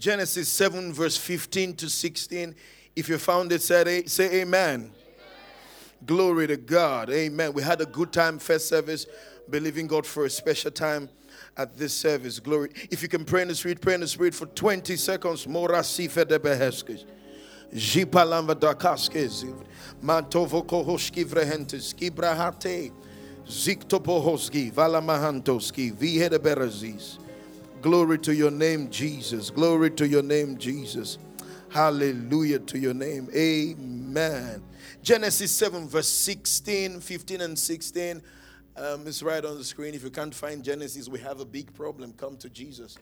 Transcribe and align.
Genesis 0.00 0.48
7, 0.48 0.94
verse 0.94 1.18
15 1.18 1.76
to 1.76 1.90
16. 1.90 2.54
If 2.96 3.10
you 3.10 3.18
found 3.18 3.52
it, 3.52 3.60
say, 3.60 4.04
say 4.06 4.40
amen. 4.40 4.80
amen. 4.80 4.92
Glory 6.06 6.46
to 6.46 6.56
God. 6.56 7.10
Amen. 7.10 7.52
We 7.52 7.62
had 7.62 7.82
a 7.82 7.84
good 7.84 8.10
time 8.10 8.38
first 8.38 8.66
service, 8.66 9.04
believing 9.50 9.86
God 9.86 10.06
for 10.06 10.24
a 10.24 10.30
special 10.30 10.70
time 10.70 11.10
at 11.54 11.76
this 11.76 11.92
service. 11.92 12.40
Glory. 12.40 12.70
If 12.90 13.02
you 13.02 13.08
can 13.08 13.26
pray 13.26 13.42
in 13.42 13.48
the 13.48 13.54
spirit, 13.54 13.82
pray 13.82 13.92
in 13.92 14.00
the 14.00 14.08
spirit 14.08 14.34
for 14.34 14.46
20 14.46 14.96
seconds. 14.96 15.46
Mora 15.46 15.80
sife 15.80 16.26
de 16.26 16.38
beheskes. 16.38 17.04
Jipalamba 17.70 18.54
dakaskes. 18.54 19.54
Mantovo 20.02 20.64
kohoski 20.64 21.26
vrehentes. 21.26 21.94
Kibrahate. 21.94 22.90
Ziktopohoski. 23.46 24.72
Valamahantoski. 24.72 25.92
Vihedeberazis. 25.92 27.18
Glory 27.82 28.18
to 28.18 28.34
your 28.34 28.50
name, 28.50 28.90
Jesus. 28.90 29.48
Glory 29.48 29.90
to 29.92 30.06
your 30.06 30.22
name, 30.22 30.58
Jesus. 30.58 31.16
Hallelujah 31.70 32.58
to 32.58 32.78
your 32.78 32.92
name. 32.92 33.30
Amen. 33.34 34.62
Genesis 35.02 35.50
7, 35.52 35.88
verse 35.88 36.08
16, 36.08 37.00
15, 37.00 37.40
and 37.40 37.58
16. 37.58 38.22
Um, 38.76 39.06
it's 39.06 39.22
right 39.22 39.42
on 39.42 39.56
the 39.56 39.64
screen. 39.64 39.94
If 39.94 40.04
you 40.04 40.10
can't 40.10 40.34
find 40.34 40.62
Genesis, 40.62 41.08
we 41.08 41.20
have 41.20 41.40
a 41.40 41.44
big 41.46 41.72
problem. 41.72 42.12
Come 42.12 42.36
to 42.38 42.50
Jesus. 42.50 42.98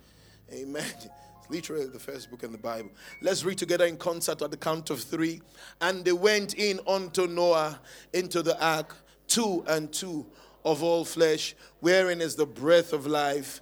Amen. 0.52 0.84
It's 0.96 1.50
literally 1.50 1.86
the 1.86 1.98
first 1.98 2.30
book 2.30 2.44
in 2.44 2.52
the 2.52 2.58
Bible. 2.58 2.90
Let's 3.20 3.42
read 3.42 3.58
together 3.58 3.84
in 3.84 3.96
concert 3.96 4.42
at 4.42 4.52
the 4.52 4.56
count 4.56 4.90
of 4.90 5.00
three. 5.00 5.40
And 5.80 6.04
they 6.04 6.12
went 6.12 6.54
in 6.54 6.78
unto 6.86 7.26
Noah 7.26 7.80
into 8.12 8.42
the 8.42 8.64
ark, 8.64 8.94
two 9.26 9.64
and 9.66 9.92
two 9.92 10.24
of 10.64 10.84
all 10.84 11.04
flesh, 11.04 11.56
wherein 11.80 12.20
is 12.20 12.36
the 12.36 12.46
breath 12.46 12.92
of 12.92 13.08
life. 13.08 13.60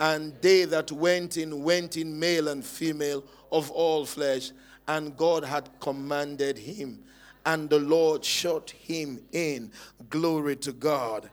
And 0.00 0.34
they 0.40 0.64
that 0.64 0.90
went 0.90 1.36
in 1.36 1.62
went 1.62 1.96
in 1.96 2.18
male 2.18 2.48
and 2.48 2.64
female 2.64 3.22
of 3.52 3.70
all 3.70 4.04
flesh. 4.04 4.50
And 4.88 5.16
God 5.16 5.44
had 5.44 5.68
commanded 5.78 6.58
him 6.58 7.04
and 7.46 7.70
the 7.70 7.78
Lord 7.78 8.24
shut 8.24 8.70
him 8.70 9.20
in. 9.32 9.70
Glory 10.08 10.56
to 10.56 10.72
God. 10.72 11.30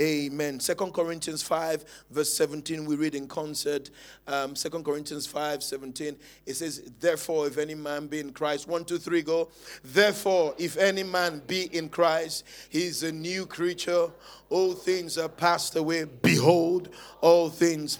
Amen. 0.00 0.60
Second 0.60 0.94
Corinthians 0.94 1.42
5, 1.42 1.84
verse 2.10 2.32
17, 2.32 2.84
we 2.84 2.94
read 2.94 3.16
in 3.16 3.26
concert. 3.26 3.90
Um, 4.28 4.54
Second 4.54 4.84
Corinthians 4.84 5.26
5, 5.26 5.60
17, 5.60 6.14
it 6.46 6.54
says, 6.54 6.88
Therefore, 7.00 7.48
if 7.48 7.58
any 7.58 7.74
man 7.74 8.06
be 8.06 8.20
in 8.20 8.32
Christ, 8.32 8.68
one, 8.68 8.84
two, 8.84 8.98
three, 8.98 9.22
go. 9.22 9.48
Therefore, 9.82 10.54
if 10.56 10.76
any 10.76 11.02
man 11.02 11.42
be 11.48 11.64
in 11.76 11.88
Christ, 11.88 12.44
he 12.68 12.84
is 12.86 13.02
a 13.02 13.10
new 13.10 13.44
creature. 13.44 14.08
All 14.50 14.72
things 14.72 15.18
are 15.18 15.28
passed 15.28 15.74
away. 15.74 16.04
Behold, 16.04 16.90
all 17.20 17.50
things 17.50 17.98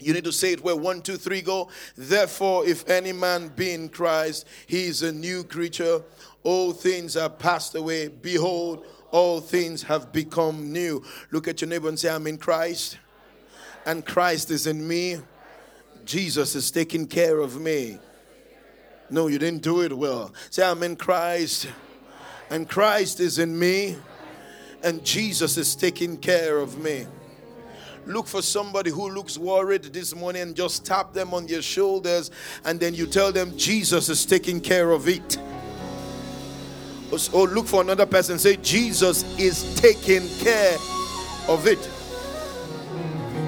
you 0.00 0.12
need 0.12 0.24
to 0.24 0.32
say 0.32 0.52
it 0.52 0.64
where 0.64 0.76
one, 0.76 1.02
two, 1.02 1.16
three 1.16 1.42
go. 1.42 1.68
Therefore, 1.96 2.66
if 2.66 2.88
any 2.88 3.12
man 3.12 3.48
be 3.48 3.72
in 3.72 3.88
Christ, 3.88 4.46
he 4.66 4.84
is 4.84 5.02
a 5.02 5.12
new 5.12 5.44
creature. 5.44 6.02
All 6.42 6.72
things 6.72 7.16
are 7.16 7.28
passed 7.28 7.74
away. 7.74 8.08
Behold, 8.08 8.84
all 9.10 9.40
things 9.40 9.82
have 9.84 10.12
become 10.12 10.72
new. 10.72 11.02
Look 11.30 11.48
at 11.48 11.60
your 11.60 11.68
neighbor 11.68 11.88
and 11.88 11.98
say, 11.98 12.10
I'm 12.10 12.26
in 12.26 12.38
Christ, 12.38 12.98
and 13.84 14.04
Christ 14.04 14.50
is 14.50 14.66
in 14.66 14.86
me. 14.86 15.18
Jesus 16.04 16.54
is 16.54 16.70
taking 16.70 17.06
care 17.06 17.40
of 17.40 17.60
me. 17.60 17.98
No, 19.10 19.26
you 19.26 19.38
didn't 19.38 19.62
do 19.62 19.82
it 19.82 19.92
well. 19.92 20.32
Say, 20.50 20.64
I'm 20.64 20.82
in 20.82 20.96
Christ, 20.96 21.68
and 22.48 22.68
Christ 22.68 23.20
is 23.20 23.38
in 23.38 23.58
me, 23.58 23.96
and 24.82 25.04
Jesus 25.04 25.56
is 25.56 25.74
taking 25.74 26.16
care 26.16 26.58
of 26.58 26.78
me. 26.78 27.06
Look 28.10 28.26
for 28.26 28.42
somebody 28.42 28.90
who 28.90 29.08
looks 29.08 29.38
worried 29.38 29.84
this 29.84 30.16
morning 30.16 30.42
and 30.42 30.56
just 30.56 30.84
tap 30.84 31.12
them 31.12 31.32
on 31.32 31.46
their 31.46 31.62
shoulders, 31.62 32.32
and 32.64 32.80
then 32.80 32.92
you 32.92 33.06
tell 33.06 33.30
them, 33.30 33.56
Jesus 33.56 34.08
is 34.08 34.26
taking 34.26 34.60
care 34.60 34.90
of 34.90 35.08
it. 35.08 35.38
Or 37.32 37.46
look 37.46 37.66
for 37.66 37.82
another 37.82 38.06
person, 38.06 38.38
say, 38.38 38.56
Jesus 38.56 39.22
is 39.38 39.76
taking 39.76 40.28
care 40.38 40.76
of 41.48 41.68
it. 41.68 41.78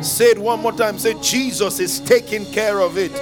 Say 0.04 0.26
it 0.30 0.38
one 0.38 0.60
more 0.60 0.72
time. 0.72 0.98
Say, 0.98 1.14
Jesus 1.20 1.78
is 1.78 2.00
taking 2.00 2.44
care 2.46 2.80
of 2.80 2.98
it. 2.98 3.12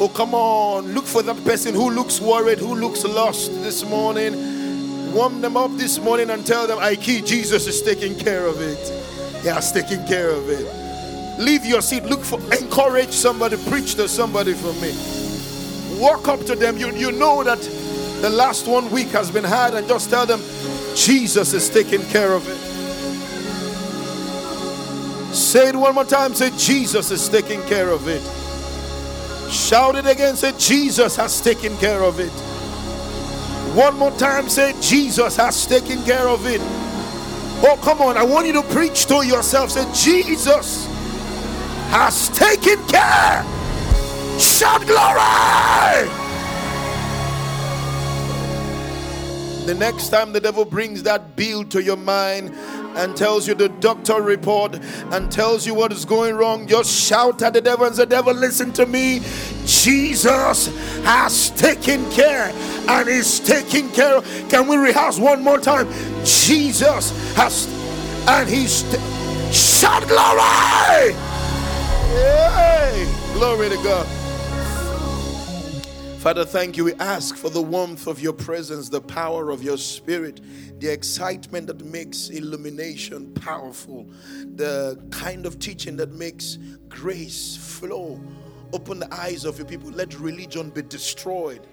Oh, 0.00 0.10
come 0.14 0.34
on. 0.34 0.94
Look 0.94 1.04
for 1.04 1.22
that 1.22 1.42
person 1.44 1.74
who 1.74 1.90
looks 1.90 2.20
worried, 2.20 2.58
who 2.58 2.74
looks 2.74 3.04
lost 3.04 3.50
this 3.62 3.84
morning. 3.84 5.14
Warm 5.14 5.40
them 5.40 5.56
up 5.56 5.70
this 5.76 5.98
morning 5.98 6.30
and 6.30 6.46
tell 6.46 6.66
them, 6.66 6.78
I 6.78 6.96
key, 6.96 7.22
Jesus 7.22 7.66
is 7.66 7.80
taking 7.82 8.18
care 8.18 8.46
of 8.46 8.60
it. 8.60 9.07
Has 9.44 9.72
taken 9.72 10.06
care 10.06 10.30
of 10.30 10.48
it. 10.50 10.66
Leave 11.38 11.64
your 11.64 11.80
seat. 11.80 12.04
Look 12.04 12.22
for, 12.22 12.38
encourage 12.52 13.10
somebody, 13.10 13.56
preach 13.68 13.94
to 13.94 14.08
somebody 14.08 14.52
for 14.52 14.72
me. 14.74 14.92
Walk 16.00 16.28
up 16.28 16.40
to 16.46 16.54
them. 16.54 16.76
You, 16.76 16.90
you 16.92 17.12
know 17.12 17.42
that 17.44 17.60
the 18.20 18.28
last 18.28 18.66
one 18.66 18.90
week 18.90 19.08
has 19.08 19.30
been 19.30 19.44
hard, 19.44 19.74
and 19.74 19.86
just 19.88 20.10
tell 20.10 20.26
them, 20.26 20.40
Jesus 20.94 21.54
is 21.54 21.70
taking 21.70 22.02
care 22.06 22.32
of 22.32 22.46
it. 22.48 22.58
Say 25.34 25.68
it 25.68 25.76
one 25.76 25.94
more 25.94 26.04
time. 26.04 26.34
Say, 26.34 26.50
Jesus 26.56 27.10
is 27.10 27.28
taking 27.28 27.62
care 27.62 27.90
of 27.90 28.08
it. 28.08 28.22
Shout 29.50 29.96
it 29.96 30.06
again. 30.06 30.36
Say, 30.36 30.52
Jesus 30.58 31.16
has 31.16 31.40
taken 31.40 31.76
care 31.76 32.02
of 32.02 32.18
it. 32.18 32.32
One 33.76 33.96
more 33.96 34.10
time. 34.12 34.48
Say, 34.48 34.74
Jesus 34.80 35.36
has 35.36 35.66
taken 35.66 36.02
care 36.04 36.28
of 36.28 36.46
it. 36.46 36.60
Oh, 37.60 37.78
come 37.82 38.00
on. 38.00 38.16
I 38.16 38.22
want 38.22 38.46
you 38.46 38.52
to 38.54 38.62
preach 38.62 39.06
to 39.06 39.26
yourself. 39.26 39.70
Say, 39.72 39.84
Jesus 39.92 40.86
has 41.90 42.28
taken 42.30 42.78
care. 42.86 43.44
Shout 44.38 44.86
glory. 44.86 46.27
The 49.68 49.74
next 49.74 50.08
time 50.08 50.32
the 50.32 50.40
devil 50.40 50.64
brings 50.64 51.02
that 51.02 51.36
bill 51.36 51.62
to 51.64 51.82
your 51.82 51.98
mind 51.98 52.54
and 52.96 53.14
tells 53.14 53.46
you 53.46 53.52
the 53.52 53.68
doctor 53.68 54.22
report 54.22 54.74
and 55.12 55.30
tells 55.30 55.66
you 55.66 55.74
what 55.74 55.92
is 55.92 56.06
going 56.06 56.36
wrong, 56.36 56.66
just 56.66 56.90
shout 56.90 57.42
at 57.42 57.52
the 57.52 57.60
devil 57.60 57.84
and 57.84 57.94
say, 57.94 58.06
Devil, 58.06 58.32
listen 58.32 58.72
to 58.72 58.86
me. 58.86 59.20
Jesus 59.66 60.68
has 61.04 61.50
taken 61.50 62.10
care 62.10 62.50
and 62.88 63.10
is 63.10 63.40
taking 63.40 63.90
care. 63.90 64.16
Of. 64.16 64.48
Can 64.48 64.68
we 64.68 64.78
rehearse 64.78 65.18
one 65.18 65.44
more 65.44 65.58
time? 65.58 65.86
Jesus 66.24 67.10
has 67.36 67.66
and 68.26 68.48
he's 68.48 68.84
t- 68.84 69.52
shout 69.52 70.08
glory! 70.08 71.12
Yay! 72.14 73.06
Glory 73.34 73.68
to 73.68 73.76
God. 73.84 74.17
Father, 76.18 76.44
thank 76.44 76.76
you. 76.76 76.82
We 76.84 76.94
ask 76.94 77.36
for 77.36 77.48
the 77.48 77.62
warmth 77.62 78.08
of 78.08 78.20
your 78.20 78.32
presence, 78.32 78.88
the 78.88 79.00
power 79.00 79.50
of 79.50 79.62
your 79.62 79.78
spirit, 79.78 80.40
the 80.80 80.88
excitement 80.88 81.68
that 81.68 81.84
makes 81.84 82.30
illumination 82.30 83.32
powerful, 83.34 84.04
the 84.56 85.00
kind 85.12 85.46
of 85.46 85.60
teaching 85.60 85.96
that 85.98 86.10
makes 86.10 86.58
grace 86.88 87.56
flow. 87.56 88.20
Open 88.72 88.98
the 88.98 89.14
eyes 89.14 89.44
of 89.44 89.58
your 89.58 89.66
people. 89.68 89.90
Let 89.90 90.18
religion 90.18 90.70
be 90.70 90.82
destroyed. 90.82 91.68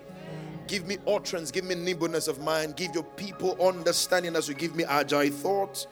Give 0.67 0.85
me 0.85 1.00
utterance, 1.07 1.50
give 1.50 1.66
me 1.66 1.73
nimbleness 1.73 2.27
of 2.27 2.39
mind, 2.39 2.75
give 2.75 2.94
your 2.94 3.03
people 3.03 3.57
understanding 3.59 4.35
as 4.35 4.47
you 4.47 4.53
give 4.53 4.75
me 4.75 4.83
agile 4.83 5.31
thoughts. 5.31 5.88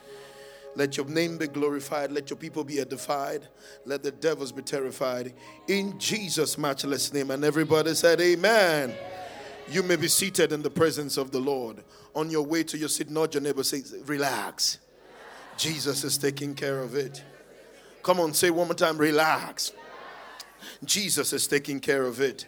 Let 0.76 0.98
your 0.98 1.06
name 1.06 1.38
be 1.38 1.48
glorified. 1.48 2.12
Let 2.12 2.30
your 2.30 2.38
people 2.38 2.64
be 2.64 2.80
edified. 2.80 3.48
Let 3.86 4.04
the 4.04 4.12
devils 4.12 4.52
be 4.52 4.62
terrified. 4.62 5.34
In 5.68 5.98
Jesus' 6.00 6.58
matchless 6.58 7.14
name. 7.14 7.32
And 7.32 7.44
everybody 7.44 7.94
said, 7.94 8.20
Amen. 8.22 8.94
You 9.70 9.84
may 9.84 9.96
be 9.96 10.08
seated 10.08 10.52
in 10.52 10.62
the 10.62 10.70
presence 10.70 11.18
of 11.18 11.32
the 11.32 11.40
Lord. 11.40 11.84
On 12.16 12.30
your 12.30 12.46
way 12.46 12.64
to 12.64 12.78
your 12.78 12.90
seat, 12.90 13.10
nudge 13.10 13.36
your 13.36 13.44
neighbor, 13.44 13.64
say, 13.64 13.82
Relax. 14.06 14.80
Jesus 15.58 16.04
is 16.04 16.18
taking 16.18 16.56
care 16.56 16.80
of 16.80 16.96
it. 16.96 17.24
Come 18.02 18.20
on, 18.20 18.34
say 18.34 18.50
one 18.50 18.68
more 18.68 18.76
time, 18.76 18.98
relax. 18.98 19.72
Jesus 20.84 21.32
is 21.32 21.48
taking 21.48 21.80
care 21.80 22.04
of 22.04 22.20
it. 22.20 22.48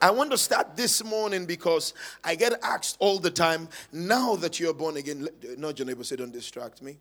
I 0.00 0.10
want 0.10 0.30
to 0.30 0.38
start 0.38 0.76
this 0.76 1.04
morning 1.04 1.46
because 1.46 1.92
I 2.24 2.34
get 2.34 2.54
asked 2.62 2.96
all 2.98 3.18
the 3.18 3.30
time, 3.30 3.68
now 3.92 4.36
that 4.36 4.58
you're 4.60 4.74
born 4.74 4.96
again, 4.96 5.28
nudge 5.58 5.80
your 5.80 5.86
neighbor, 5.86 6.04
say, 6.04 6.16
Don't 6.16 6.32
distract 6.32 6.82
me. 6.82 6.98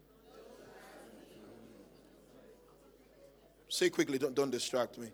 Say 3.76 3.90
quickly, 3.90 4.18
don't, 4.18 4.34
don't 4.34 4.52
distract 4.52 4.98
me. 4.98 5.10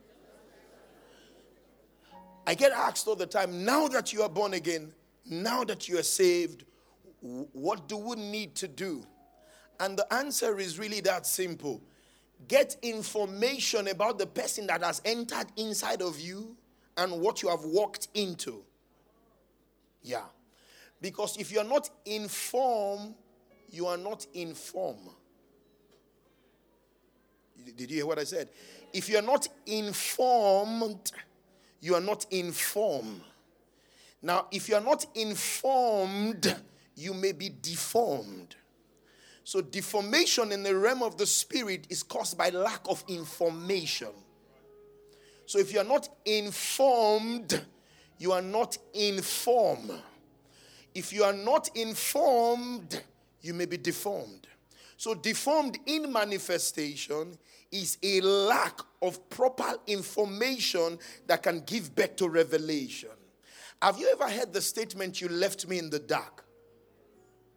I 2.46 2.54
get 2.54 2.72
asked 2.72 3.08
all 3.08 3.16
the 3.16 3.26
time 3.26 3.66
now 3.66 3.88
that 3.88 4.14
you 4.14 4.22
are 4.22 4.30
born 4.30 4.54
again, 4.54 4.94
now 5.26 5.64
that 5.64 5.90
you 5.90 5.98
are 5.98 6.04
saved, 6.04 6.66
what 7.22 7.88
do 7.88 7.98
we 7.98 8.18
need 8.18 8.54
to 8.58 8.68
do? 8.68 9.04
And 9.80 9.98
the 9.98 10.14
answer 10.14 10.60
is 10.60 10.78
really 10.78 11.00
that 11.02 11.26
simple 11.26 11.82
get 12.48 12.76
information 12.84 13.88
about 13.88 14.20
the 14.20 14.28
person 14.28 14.68
that 14.68 14.84
has 14.84 15.02
entered 15.06 15.48
inside 15.58 16.04
of 16.04 16.20
you 16.20 16.56
and 16.98 17.20
what 17.20 17.42
you 17.42 17.50
have 17.50 17.64
walked 17.64 18.10
into. 18.14 18.64
Yeah. 20.04 20.26
Because 21.02 21.36
if 21.38 21.52
you're 21.52 21.64
not 21.64 21.90
informed, 22.06 23.16
you 23.72 23.88
are 23.88 23.98
not 23.98 24.28
informed. 24.36 25.10
Did 27.66 27.90
you 27.90 27.98
hear 27.98 28.06
what 28.06 28.20
I 28.20 28.24
said? 28.24 28.50
If 28.94 29.10
you 29.10 29.18
are 29.18 29.24
not 29.24 29.48
informed, 29.66 31.12
you 31.80 31.96
are 31.96 32.02
not 32.02 32.26
informed. 32.32 33.22
Now, 34.22 34.48
if 34.52 34.70
you 34.70 34.76
are 34.76 34.82
not 34.82 35.06
informed, 35.16 36.56
you 36.96 37.14
may 37.14 37.32
be 37.32 37.50
deformed. 37.62 38.56
So, 39.44 39.62
deformation 39.62 40.52
in 40.52 40.62
the 40.62 40.76
realm 40.76 41.02
of 41.02 41.18
the 41.18 41.26
spirit 41.26 41.88
is 41.90 42.04
caused 42.04 42.38
by 42.38 42.50
lack 42.50 42.82
of 42.88 43.04
information. 43.08 44.10
So, 45.48 45.58
if 45.58 45.74
you 45.74 45.80
are 45.80 45.86
not 45.86 46.08
informed, 46.26 47.66
you 48.20 48.32
are 48.32 48.42
not 48.42 48.78
informed. 48.94 49.92
If 50.94 51.12
you 51.12 51.24
are 51.24 51.34
not 51.34 51.76
informed, 51.76 53.02
you 53.42 53.54
may 53.54 53.66
be 53.66 53.78
deformed. 53.78 54.48
So, 55.02 55.16
deformed 55.16 55.80
in 55.88 56.14
manifestation 56.14 57.36
is 57.72 57.98
a 58.04 58.22
lack 58.22 58.82
of 59.02 59.32
proper 59.32 59.74
information 59.88 61.00
that 61.26 61.42
can 61.42 61.62
give 61.62 61.96
birth 61.96 62.18
to 62.18 62.30
revelation. 62.30 63.10
Have 63.82 63.98
you 63.98 64.12
ever 64.12 64.30
heard 64.30 64.54
the 64.54 64.62
statement, 64.62 65.20
You 65.20 65.30
left 65.30 65.68
me 65.68 65.80
in 65.80 65.90
the 65.90 65.98
dark? 65.98 66.46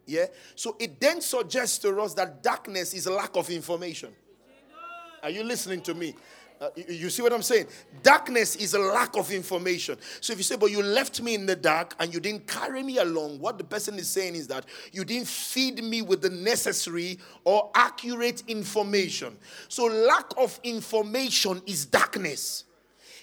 Yeah? 0.07 0.25
So 0.55 0.75
it 0.79 0.99
then 0.99 1.21
suggests 1.21 1.77
to 1.83 2.01
us 2.01 2.15
that 2.15 2.41
darkness 2.41 2.95
is 2.95 3.05
a 3.05 3.11
lack 3.11 3.37
of 3.37 3.47
information. 3.51 4.09
Are 5.21 5.29
you 5.29 5.43
listening 5.43 5.81
to 5.81 5.93
me? 5.93 6.15
Uh, 6.59 6.69
you, 6.87 7.09
see 7.09 7.21
what 7.21 7.33
I'm 7.33 7.41
saying? 7.41 7.67
Darkness 8.01 8.55
is 8.55 8.73
a 8.73 8.79
lack 8.79 9.17
of 9.17 9.31
information. 9.31 9.97
So 10.21 10.31
if 10.31 10.39
you 10.39 10.43
say, 10.43 10.55
but 10.55 10.71
you 10.71 10.81
left 10.81 11.21
me 11.21 11.35
in 11.35 11.45
the 11.45 11.55
dark 11.55 11.95
and 11.99 12.13
you 12.13 12.19
didn't 12.19 12.47
carry 12.47 12.81
me 12.81 12.97
along, 12.97 13.39
what 13.39 13.57
the 13.57 13.63
person 13.63 13.95
is 13.95 14.07
saying 14.09 14.35
is 14.35 14.47
that 14.47 14.65
you 14.93 15.03
didn't 15.03 15.27
feed 15.27 15.83
me 15.83 16.01
with 16.01 16.21
the 16.21 16.29
necessary 16.29 17.19
or 17.43 17.71
accurate 17.75 18.43
information. 18.47 19.35
So 19.67 19.85
lack 19.85 20.31
of 20.37 20.57
information 20.63 21.61
is 21.65 21.85
darkness. 21.85 22.63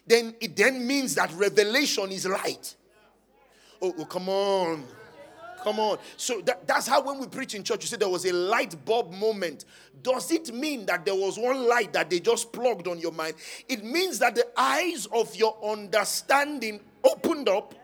Then 0.06 0.35
it 0.40 0.55
then 0.56 0.87
means 0.87 1.14
that 1.14 1.32
revelation 1.35 2.11
is 2.11 2.26
light. 2.26 2.76
Oh, 3.81 3.94
oh 3.99 4.05
come 4.05 4.28
on. 4.28 4.85
Come 5.62 5.79
on. 5.79 5.99
So 6.17 6.41
that, 6.43 6.67
that's 6.67 6.87
how 6.87 7.03
when 7.03 7.19
we 7.19 7.26
preach 7.26 7.55
in 7.55 7.62
church, 7.62 7.82
you 7.82 7.88
say 7.88 7.97
there 7.97 8.09
was 8.09 8.25
a 8.26 8.32
light 8.32 8.85
bulb 8.85 9.12
moment. 9.12 9.64
Does 10.03 10.31
it 10.32 10.53
mean 10.55 10.87
that 10.87 11.05
there 11.05 11.14
was 11.14 11.38
one 11.38 11.69
light 11.69 11.93
that 11.93 12.11
they 12.11 12.20
just 12.20 12.53
plugged 12.53 12.88
on 12.88 12.99
your 12.99 13.12
mind? 13.12 13.35
It 13.69 13.85
means 13.85 14.19
that 14.19 14.35
the 14.35 14.47
eyes 14.56 15.06
of 15.12 15.35
your 15.37 15.56
understanding 15.64 16.81
opened 17.05 17.49
up 17.49 17.75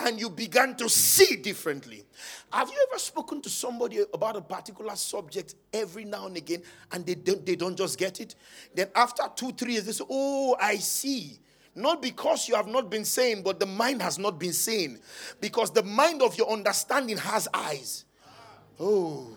and 0.00 0.18
you 0.20 0.28
began 0.28 0.74
to 0.76 0.88
see 0.88 1.36
differently. 1.36 2.04
Have 2.52 2.68
you 2.68 2.86
ever 2.90 2.98
spoken 2.98 3.40
to 3.42 3.48
somebody 3.48 4.00
about 4.12 4.36
a 4.36 4.40
particular 4.40 4.96
subject 4.96 5.54
every 5.72 6.04
now 6.04 6.26
and 6.26 6.36
again 6.36 6.62
and 6.92 7.06
they 7.06 7.14
don't, 7.14 7.44
they 7.44 7.56
don't 7.56 7.76
just 7.76 7.98
get 7.98 8.20
it? 8.20 8.34
Then 8.74 8.88
after 8.94 9.22
two, 9.34 9.52
three 9.52 9.74
years, 9.74 9.86
they 9.86 9.92
say, 9.92 10.04
Oh, 10.08 10.56
I 10.60 10.76
see. 10.76 11.38
Not 11.74 12.00
because 12.00 12.48
you 12.48 12.54
have 12.54 12.68
not 12.68 12.90
been 12.90 13.04
sane, 13.04 13.42
but 13.42 13.58
the 13.58 13.66
mind 13.66 14.00
has 14.02 14.18
not 14.18 14.38
been 14.38 14.52
sane. 14.52 15.00
Because 15.40 15.70
the 15.70 15.82
mind 15.82 16.22
of 16.22 16.38
your 16.38 16.50
understanding 16.50 17.16
has 17.16 17.48
eyes. 17.52 18.04
Oh. 18.78 19.28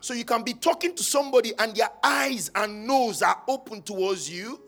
So 0.00 0.14
you 0.14 0.24
can 0.24 0.42
be 0.42 0.52
talking 0.52 0.94
to 0.94 1.02
somebody 1.02 1.52
and 1.58 1.74
their 1.74 1.88
eyes 2.04 2.50
and 2.54 2.86
nose 2.86 3.22
are 3.22 3.42
open 3.48 3.82
towards 3.82 4.30
you. 4.30 4.60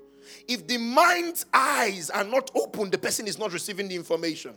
If 0.47 0.67
the 0.67 0.79
mind's 0.79 1.47
eyes 1.53 2.11
are 2.11 2.25
not 2.25 2.51
open, 2.55 2.91
the 2.91 2.99
person 2.99 3.27
is 3.27 3.39
not 3.39 3.53
receiving 3.53 3.89
the 3.89 3.97
information. 3.97 4.55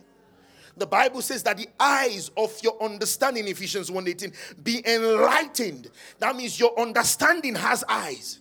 The 0.76 0.86
Bible 0.86 1.20
says 1.20 1.42
that 1.42 1.58
the 1.58 1.68
eyes 1.78 2.30
of 2.36 2.58
your 2.62 2.82
understanding, 2.82 3.46
Ephesians 3.46 3.90
1:18, 3.90 4.32
be 4.62 4.82
enlightened. 4.86 5.90
That 6.18 6.34
means 6.34 6.58
your 6.58 6.78
understanding 6.80 7.54
has 7.54 7.84
eyes. 7.88 8.40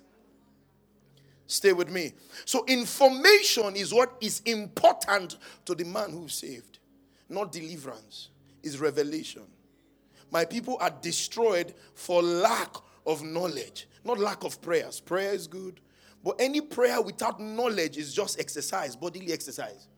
Stay 1.52 1.74
with 1.74 1.92
me. 1.92 2.14
So, 2.46 2.64
information 2.66 3.76
is 3.76 3.94
what 3.94 4.16
is 4.22 4.42
important 4.46 5.38
to 5.66 5.76
the 5.76 5.84
man 5.84 6.12
who's 6.12 6.34
saved, 6.34 6.80
not 7.28 7.52
deliverance, 7.52 8.30
is 8.64 8.80
revelation. 8.80 9.44
My 10.32 10.46
people 10.46 10.78
are 10.80 10.94
destroyed 11.02 11.74
for 11.94 12.24
lack 12.24 12.74
of 13.06 13.22
knowledge, 13.22 13.90
not 14.06 14.18
lack 14.18 14.46
of 14.46 14.62
prayers. 14.62 15.02
Prayer 15.02 15.34
is 15.34 15.46
good, 15.46 15.82
but 16.24 16.38
any 16.40 16.62
prayer 16.62 17.02
without 17.02 17.42
knowledge 17.42 17.98
is 17.98 18.14
just 18.14 18.40
exercise, 18.40 18.96
bodily 18.96 19.34
exercise. 19.34 19.90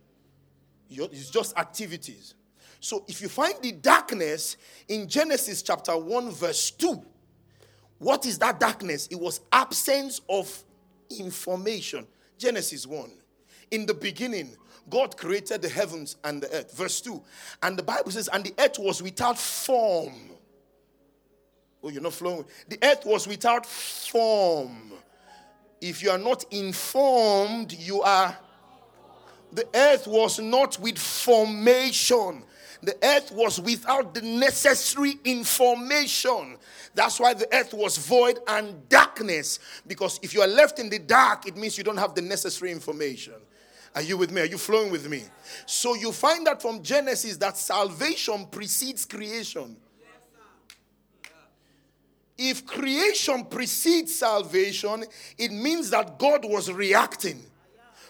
It's 0.90 1.30
just 1.30 1.56
activities. 1.56 2.34
So, 2.80 3.06
if 3.08 3.22
you 3.22 3.30
find 3.30 3.54
the 3.62 3.74
darkness 3.74 4.58
in 4.88 5.08
Genesis 5.08 5.62
chapter 5.62 5.96
1, 5.96 6.32
verse 6.32 6.72
2, 6.72 7.00
what 8.00 8.26
is 8.26 8.40
that 8.40 8.60
darkness? 8.60 9.06
It 9.12 9.20
was 9.20 9.40
absence 9.52 10.20
of 10.28 10.64
information. 11.20 12.08
Genesis 12.38 12.86
1. 12.88 13.12
In 13.72 13.86
the 13.86 13.94
beginning, 13.94 14.56
God 14.90 15.16
created 15.18 15.62
the 15.62 15.70
heavens 15.70 16.18
and 16.24 16.42
the 16.42 16.54
earth. 16.54 16.76
Verse 16.76 17.02
2. 17.02 17.22
And 17.62 17.78
the 17.78 17.84
Bible 17.84 18.12
says, 18.12 18.30
and 18.32 18.44
the 18.44 18.54
earth 18.60 18.78
was 18.80 19.02
without 19.02 19.38
form. 19.38 20.14
Oh, 21.82 21.90
you're 21.90 22.02
not 22.02 22.14
flowing. 22.14 22.46
The 22.70 22.80
earth 22.84 23.06
was 23.06 23.28
without 23.28 23.66
form. 23.66 24.94
If 25.82 26.02
you 26.02 26.12
are 26.12 26.18
not 26.18 26.46
informed, 26.52 27.74
you 27.74 28.02
are. 28.02 28.38
The 29.52 29.68
earth 29.74 30.08
was 30.08 30.40
not 30.40 30.80
with 30.80 30.98
formation. 30.98 32.44
The 32.84 32.98
earth 33.02 33.32
was 33.32 33.62
without 33.62 34.14
the 34.14 34.22
necessary 34.22 35.14
information. 35.24 36.58
That's 36.94 37.18
why 37.18 37.34
the 37.34 37.48
earth 37.56 37.74
was 37.74 37.98
void 37.98 38.40
and 38.46 38.88
darkness. 38.90 39.60
Because 39.88 40.20
if 40.22 40.34
you 40.34 40.42
are 40.42 40.48
left 40.48 40.80
in 40.80 40.90
the 40.90 41.00
dark, 41.00 41.48
it 41.48 41.56
means 41.56 41.78
you 41.78 41.86
don't 41.86 41.98
have 41.98 42.14
the 42.14 42.22
necessary 42.22 42.74
information. 42.74 43.36
Are 43.96 44.02
you 44.02 44.18
with 44.18 44.32
me? 44.32 44.42
Are 44.42 44.46
you 44.46 44.58
flowing 44.58 44.92
with 44.92 45.08
me? 45.08 45.24
So 45.66 45.96
you 45.96 46.12
find 46.12 46.46
that 46.46 46.62
from 46.62 46.84
Genesis 46.84 47.38
that 47.38 47.56
salvation 47.58 48.48
precedes 48.48 49.06
creation. 49.06 49.78
If 52.38 52.66
creation 52.66 53.46
precedes 53.46 54.14
salvation, 54.16 55.06
it 55.38 55.52
means 55.52 55.90
that 55.92 56.20
God 56.20 56.44
was 56.44 56.70
reacting. 56.70 57.42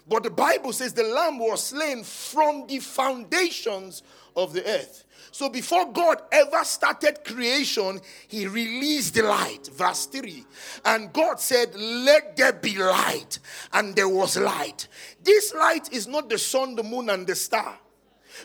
But 0.08 0.24
the 0.24 0.30
Bible 0.31 0.74
says 0.74 0.94
the 0.94 1.04
lamb 1.04 1.40
was 1.40 1.68
slain 1.68 2.04
from 2.04 2.66
the 2.68 2.80
foundations 2.80 4.02
of 4.35 4.53
the 4.53 4.65
earth. 4.68 5.06
So 5.31 5.50
before 5.50 5.91
God 5.91 6.21
ever 6.31 6.63
started 6.63 7.24
creation, 7.25 8.00
he 8.27 8.45
released 8.45 9.15
the 9.15 9.24
light. 9.24 9.68
Verse 9.74 10.06
3. 10.06 10.45
And 10.85 11.12
God 11.12 11.39
said, 11.39 11.74
Let 11.75 12.38
there 12.38 12.53
be 12.53 12.77
light. 12.77 13.39
And 13.74 13.95
there 13.95 14.09
was 14.09 14.38
light. 14.38 14.88
This 15.24 15.53
light 15.56 15.91
is 15.91 16.06
not 16.07 16.30
the 16.30 16.38
sun, 16.38 16.75
the 16.75 16.83
moon, 16.83 17.09
and 17.09 17.25
the 17.25 17.35
star. 17.35 17.77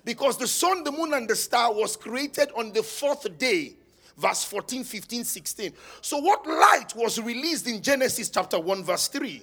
Because 0.05 0.39
the 0.39 0.47
sun, 0.47 0.83
the 0.83 0.93
moon, 0.93 1.13
and 1.13 1.29
the 1.29 1.37
star 1.37 1.75
was 1.75 1.95
created 1.95 2.49
on 2.57 2.73
the 2.73 2.83
fourth 2.83 3.37
day 3.39 3.75
verse 4.19 4.45
14, 4.45 4.85
15, 4.85 5.25
16. 5.25 5.73
So, 6.01 6.19
what 6.19 6.47
light 6.47 6.93
was 6.97 7.21
released 7.21 7.69
in 7.69 7.81
Genesis 7.81 8.29
chapter 8.29 8.59
1, 8.59 8.85
verse 8.85 9.09
3? 9.09 9.43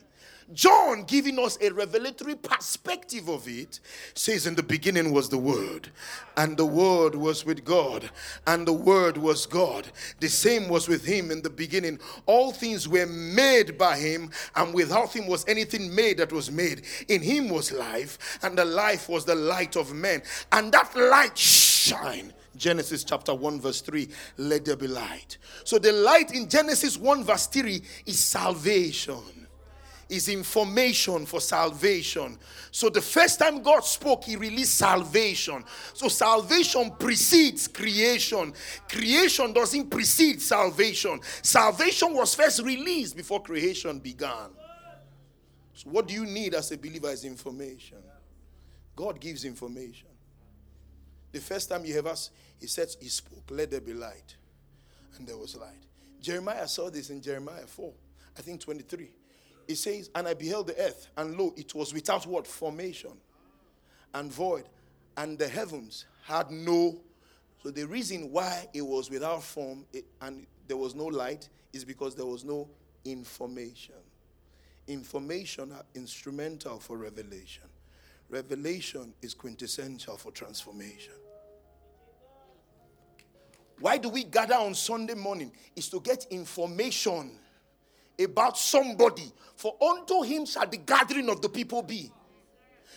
John, 0.54 1.06
giving 1.06 1.40
us 1.40 1.58
a 1.60 1.72
revelatory 1.72 2.36
perspective 2.36 3.30
of 3.30 3.48
it, 3.48 3.80
says, 4.14 4.46
In 4.46 4.54
the 4.54 4.62
beginning 4.62 5.12
was 5.12 5.28
the 5.28 5.40
Word, 5.40 5.90
and 6.38 6.56
the 6.56 6.66
Word 6.66 7.16
was 7.16 7.44
with 7.46 7.66
God, 7.66 8.12
and 8.46 8.68
the 8.68 8.74
Word 8.74 9.18
was 9.18 9.48
God. 9.48 9.88
The 10.20 10.30
same 10.30 10.70
was 10.70 10.88
with 10.88 11.04
Him 11.04 11.32
in 11.32 11.42
the 11.42 11.50
beginning. 11.50 12.00
All 12.28 12.52
things 12.52 12.88
were 12.88 13.08
made 13.08 13.76
by 13.76 13.98
Him, 13.98 14.30
and 14.56 14.72
without 14.72 15.16
Him 15.16 15.26
was 15.26 15.46
anything 15.48 15.94
made 15.94 16.18
that 16.18 16.32
was 16.32 16.52
made. 16.52 16.84
In 17.08 17.24
Him 17.24 17.50
was 17.50 17.72
life, 17.72 18.40
and 18.44 18.56
the 18.56 18.66
life 18.66 19.10
was 19.10 19.26
the 19.26 19.36
light 19.36 19.76
of 19.76 19.94
men. 19.94 20.22
And 20.52 20.72
that 20.74 20.96
light 20.96 21.38
shine. 21.40 22.34
Genesis 22.56 23.04
chapter 23.04 23.34
1, 23.34 23.60
verse 23.60 23.82
3, 23.82 24.08
let 24.38 24.64
there 24.64 24.78
be 24.78 24.88
light. 24.88 25.38
So 25.64 25.80
the 25.80 25.92
light 25.92 26.32
in 26.32 26.48
Genesis 26.48 26.98
1, 26.98 27.24
verse 27.24 27.48
3 27.48 27.82
is 28.06 28.20
salvation 28.20 29.35
is 30.10 30.30
information 30.30 31.26
for 31.26 31.42
salvation. 31.42 32.38
So 32.72 32.90
the 32.90 33.02
first 33.02 33.40
time 33.40 33.62
God 33.62 33.82
spoke, 33.82 34.24
He 34.24 34.36
released 34.36 34.76
salvation. 34.76 35.64
So 35.94 36.08
salvation 36.08 36.92
precedes 37.00 37.68
creation. 37.68 38.54
Creation 38.90 39.54
doesn't 39.54 39.90
precede 39.90 40.42
salvation. 40.42 41.20
Salvation 41.42 42.14
was 42.14 42.36
first 42.36 42.62
released 42.62 43.16
before 43.16 43.42
creation 43.42 44.00
began. 44.00 44.50
So 45.74 45.90
what 45.90 46.08
do 46.08 46.14
you 46.14 46.26
need 46.26 46.54
as 46.54 46.72
a 46.72 46.78
believer 46.78 47.10
is 47.10 47.26
information. 47.26 47.98
God 48.96 49.20
gives 49.20 49.44
information. 49.44 50.08
The 51.32 51.42
first 51.42 51.70
time 51.70 51.84
you 51.84 51.98
ever 51.98 52.16
he 52.60 52.68
said 52.68 52.88
he 53.02 53.10
spoke, 53.10 53.44
let 53.50 53.72
there 53.72 53.82
be 53.82 53.94
light. 53.94 54.38
And 55.18 55.28
there 55.28 55.38
was 55.38 55.56
light. 55.56 55.86
Jeremiah 56.22 56.68
saw 56.68 56.90
this 56.90 57.10
in 57.10 57.22
Jeremiah 57.22 57.68
4, 57.68 57.92
I 58.38 58.42
think 58.42 58.62
23 58.62 59.10
it 59.68 59.76
says, 59.76 60.10
And 60.16 60.28
I 60.28 60.34
beheld 60.34 60.68
the 60.68 60.80
earth, 60.80 61.08
and 61.18 61.38
lo, 61.38 61.54
it 61.56 61.74
was 61.74 61.94
without 61.94 62.26
what? 62.26 62.48
Formation 62.48 63.12
and 64.14 64.32
void. 64.32 64.66
And 65.18 65.38
the 65.38 65.48
heavens 65.48 66.06
had 66.24 66.52
no. 66.52 66.98
So 67.64 67.72
the 67.72 67.86
reason 67.86 68.32
why 68.32 68.68
it 68.74 68.82
was 68.82 69.10
without 69.10 69.44
form 69.44 69.86
it, 69.94 70.06
and 70.22 70.46
there 70.68 70.78
was 70.78 70.96
no 70.96 71.06
light 71.06 71.50
is 71.74 71.86
because 71.86 72.16
there 72.16 72.26
was 72.26 72.44
no 72.44 72.68
information. 73.04 73.96
Information 74.88 75.72
are 75.72 75.86
instrumental 75.96 76.80
for 76.80 76.98
revelation. 76.98 77.64
Revelation 78.30 79.14
is 79.22 79.34
quintessential 79.34 80.18
for 80.18 80.32
transformation. 80.32 81.14
Why 83.80 83.98
do 83.98 84.10
we 84.10 84.24
gather 84.24 84.56
on 84.56 84.74
Sunday 84.74 85.16
morning? 85.16 85.52
Is 85.76 85.90
to 85.90 86.00
get 86.00 86.26
information 86.30 87.32
about 88.20 88.58
somebody. 88.58 89.32
For 89.56 89.76
unto 89.82 90.22
him 90.24 90.46
shall 90.46 90.68
the 90.68 90.78
gathering 90.78 91.30
of 91.30 91.42
the 91.42 91.50
people 91.50 91.82
be. 91.82 92.12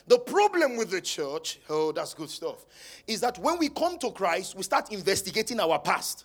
The 0.09 0.19
problem 0.19 0.77
with 0.77 0.91
the 0.91 1.03
church, 1.03 1.61
oh, 1.69 1.93
that's 1.93 2.15
good 2.15 2.31
stuff, 2.31 2.65
is 3.07 3.21
that 3.21 3.39
when 3.39 3.59
we 3.59 3.69
come 3.69 3.99
to 3.99 4.11
Christ, 4.11 4.57
we 4.57 4.63
start 4.63 4.91
investigating 4.91 5.61
our 5.61 5.79
past. 5.79 6.25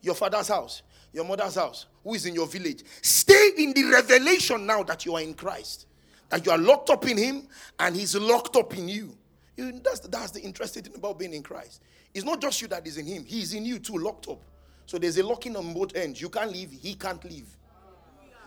Your 0.00 0.14
father's 0.14 0.48
house, 0.48 0.82
your 1.12 1.24
mother's 1.24 1.56
house, 1.56 1.86
who 2.04 2.14
is 2.14 2.26
in 2.26 2.34
your 2.34 2.46
village. 2.46 2.84
Stay 3.02 3.50
in 3.58 3.72
the 3.72 3.84
revelation 3.84 4.66
now 4.66 4.84
that 4.84 5.04
you 5.04 5.16
are 5.16 5.22
in 5.22 5.34
Christ, 5.34 5.86
that 6.28 6.46
you 6.46 6.52
are 6.52 6.58
locked 6.58 6.90
up 6.90 7.06
in 7.08 7.16
Him 7.16 7.48
and 7.80 7.96
He's 7.96 8.14
locked 8.14 8.54
up 8.56 8.76
in 8.76 8.88
you. 8.88 9.16
you 9.56 9.72
that's, 9.82 10.00
that's 10.00 10.30
the 10.30 10.40
interesting 10.40 10.84
thing 10.84 10.94
about 10.94 11.18
being 11.18 11.34
in 11.34 11.42
Christ. 11.42 11.82
It's 12.12 12.24
not 12.24 12.40
just 12.40 12.62
you 12.62 12.68
that 12.68 12.86
is 12.86 12.98
in 12.98 13.06
Him, 13.06 13.24
He's 13.24 13.52
in 13.52 13.64
you 13.64 13.80
too, 13.80 13.98
locked 13.98 14.28
up. 14.28 14.40
So 14.86 14.98
there's 14.98 15.18
a 15.18 15.22
locking 15.22 15.56
on 15.56 15.72
both 15.72 15.96
ends. 15.96 16.20
You 16.20 16.28
can't 16.28 16.52
leave, 16.52 16.70
He 16.70 16.94
can't 16.94 17.22
leave. 17.24 17.46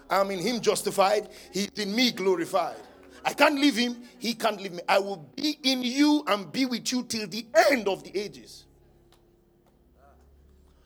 I'm 0.10 0.32
in 0.32 0.40
Him 0.40 0.62
justified, 0.62 1.30
He's 1.52 1.70
in 1.76 1.96
me 1.96 2.12
glorified. 2.12 2.78
I 3.28 3.34
can't 3.34 3.60
leave 3.60 3.76
him, 3.76 4.04
he 4.20 4.34
can't 4.34 4.62
leave 4.62 4.72
me. 4.72 4.80
I 4.88 5.00
will 5.00 5.18
be 5.36 5.60
in 5.64 5.82
you 5.82 6.24
and 6.28 6.50
be 6.50 6.66
with 6.66 6.90
you 6.94 7.04
till 7.04 7.28
the 7.28 7.46
end 7.70 7.90
of 7.90 8.02
the 8.02 8.18
ages. 8.18 8.64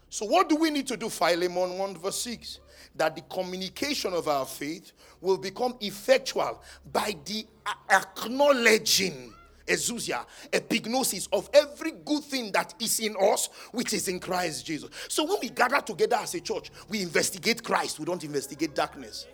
So, 0.09 0.25
what 0.25 0.49
do 0.49 0.55
we 0.55 0.71
need 0.71 0.87
to 0.87 0.97
do? 0.97 1.07
Philemon 1.07 1.77
1 1.77 1.97
verse 1.97 2.19
6 2.21 2.59
that 2.95 3.15
the 3.15 3.21
communication 3.21 4.11
of 4.13 4.27
our 4.27 4.47
faith 4.47 4.91
will 5.21 5.37
become 5.37 5.75
effectual 5.81 6.63
by 6.91 7.15
the 7.25 7.45
acknowledging 7.89 9.33
exousia, 9.71 10.25
epignosis 10.51 11.27
of 11.31 11.49
every 11.53 11.91
good 11.91 12.23
thing 12.23 12.51
that 12.51 12.73
is 12.79 12.99
in 12.99 13.15
us, 13.19 13.49
which 13.71 13.93
is 13.93 14.07
in 14.07 14.19
Christ 14.19 14.65
Jesus. 14.65 14.89
So 15.07 15.23
when 15.23 15.37
we 15.41 15.49
gather 15.49 15.81
together 15.81 16.17
as 16.17 16.35
a 16.35 16.41
church, 16.41 16.71
we 16.89 17.01
investigate 17.01 17.63
Christ, 17.63 17.99
we 17.99 18.05
don't 18.05 18.23
investigate 18.23 18.75
darkness. 18.75 19.27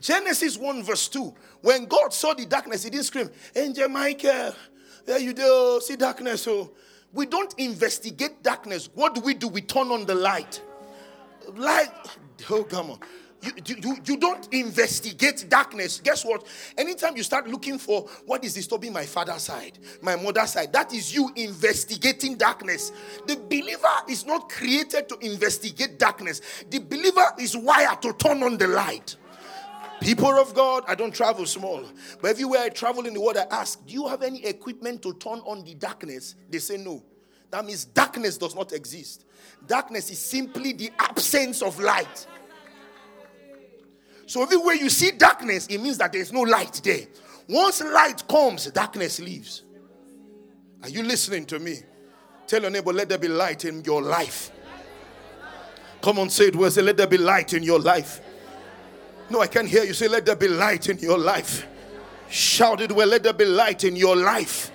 Genesis 0.00 0.58
1, 0.58 0.82
verse 0.82 1.08
2. 1.08 1.34
When 1.62 1.86
God 1.86 2.12
saw 2.12 2.34
the 2.34 2.46
darkness, 2.46 2.84
he 2.84 2.90
didn't 2.90 3.06
scream, 3.06 3.30
Angel 3.54 3.88
Michael, 3.88 4.54
there 5.04 5.18
you 5.18 5.32
do, 5.32 5.80
see 5.82 5.96
darkness. 5.96 6.42
So 6.42 6.52
oh. 6.52 6.72
we 7.12 7.26
don't 7.26 7.54
investigate 7.58 8.42
darkness. 8.42 8.88
What 8.94 9.14
do 9.14 9.20
we 9.20 9.34
do? 9.34 9.48
We 9.48 9.62
turn 9.62 9.88
on 9.88 10.04
the 10.04 10.14
light. 10.14 10.60
Light, 11.54 11.90
oh, 12.50 12.64
come 12.64 12.90
on. 12.90 12.98
You, 13.42 13.52
you, 13.66 13.96
you 14.04 14.16
don't 14.16 14.48
investigate 14.52 15.46
darkness. 15.48 16.00
Guess 16.02 16.24
what? 16.24 16.46
Anytime 16.76 17.16
you 17.16 17.22
start 17.22 17.46
looking 17.46 17.78
for 17.78 18.08
what 18.24 18.44
is 18.44 18.54
disturbing 18.54 18.92
my 18.92 19.04
father's 19.04 19.42
side, 19.42 19.78
my 20.02 20.16
mother's 20.16 20.50
side, 20.50 20.72
that 20.72 20.92
is 20.92 21.14
you 21.14 21.30
investigating 21.36 22.36
darkness. 22.36 22.92
The 23.26 23.36
believer 23.36 23.86
is 24.08 24.24
not 24.24 24.48
created 24.48 25.08
to 25.10 25.18
investigate 25.20 25.98
darkness, 25.98 26.40
the 26.70 26.78
believer 26.78 27.26
is 27.38 27.56
wired 27.56 28.02
to 28.02 28.12
turn 28.14 28.42
on 28.42 28.56
the 28.56 28.68
light. 28.68 29.16
People 30.00 30.38
of 30.38 30.54
God, 30.54 30.84
I 30.86 30.94
don't 30.94 31.14
travel 31.14 31.46
small. 31.46 31.84
But 32.20 32.30
everywhere 32.30 32.60
I 32.60 32.68
travel 32.68 33.06
in 33.06 33.14
the 33.14 33.20
world, 33.20 33.38
I 33.38 33.46
ask, 33.50 33.84
Do 33.86 33.94
you 33.94 34.06
have 34.08 34.22
any 34.22 34.44
equipment 34.44 35.02
to 35.02 35.14
turn 35.14 35.38
on 35.40 35.64
the 35.64 35.74
darkness? 35.74 36.34
They 36.50 36.58
say 36.58 36.76
no. 36.76 37.02
That 37.50 37.64
means 37.64 37.84
darkness 37.84 38.36
does 38.36 38.54
not 38.54 38.72
exist. 38.72 39.24
Darkness 39.66 40.10
is 40.10 40.18
simply 40.18 40.72
the 40.72 40.90
absence 40.98 41.62
of 41.62 41.78
light. 41.80 42.26
So 44.26 44.42
everywhere 44.42 44.74
you 44.74 44.90
see 44.90 45.12
darkness, 45.12 45.66
it 45.68 45.78
means 45.80 45.98
that 45.98 46.12
there's 46.12 46.32
no 46.32 46.42
light 46.42 46.80
there. 46.84 47.06
Once 47.48 47.80
light 47.80 48.26
comes, 48.28 48.66
darkness 48.70 49.20
leaves. 49.20 49.62
Are 50.82 50.88
you 50.88 51.02
listening 51.02 51.46
to 51.46 51.58
me? 51.58 51.78
Tell 52.46 52.60
your 52.60 52.70
neighbor, 52.70 52.92
let 52.92 53.08
there 53.08 53.18
be 53.18 53.28
light 53.28 53.64
in 53.64 53.82
your 53.84 54.02
life. 54.02 54.50
Come 56.02 56.18
on, 56.18 56.30
say 56.30 56.46
it 56.48 56.56
well. 56.56 56.70
Say, 56.70 56.82
let 56.82 56.96
there 56.96 57.06
be 57.06 57.18
light 57.18 57.52
in 57.52 57.62
your 57.62 57.80
life. 57.80 58.20
No, 59.28 59.40
I 59.40 59.46
can't 59.48 59.68
hear 59.68 59.84
you 59.84 59.92
say, 59.92 60.08
Let 60.08 60.24
there 60.24 60.36
be 60.36 60.48
light 60.48 60.88
in 60.88 60.98
your 60.98 61.18
life. 61.18 61.66
Shout 62.28 62.80
it 62.80 62.92
well, 62.92 63.08
let 63.08 63.22
there 63.22 63.32
be 63.32 63.44
light 63.44 63.84
in 63.84 63.96
your 63.96 64.16
life. 64.16 64.70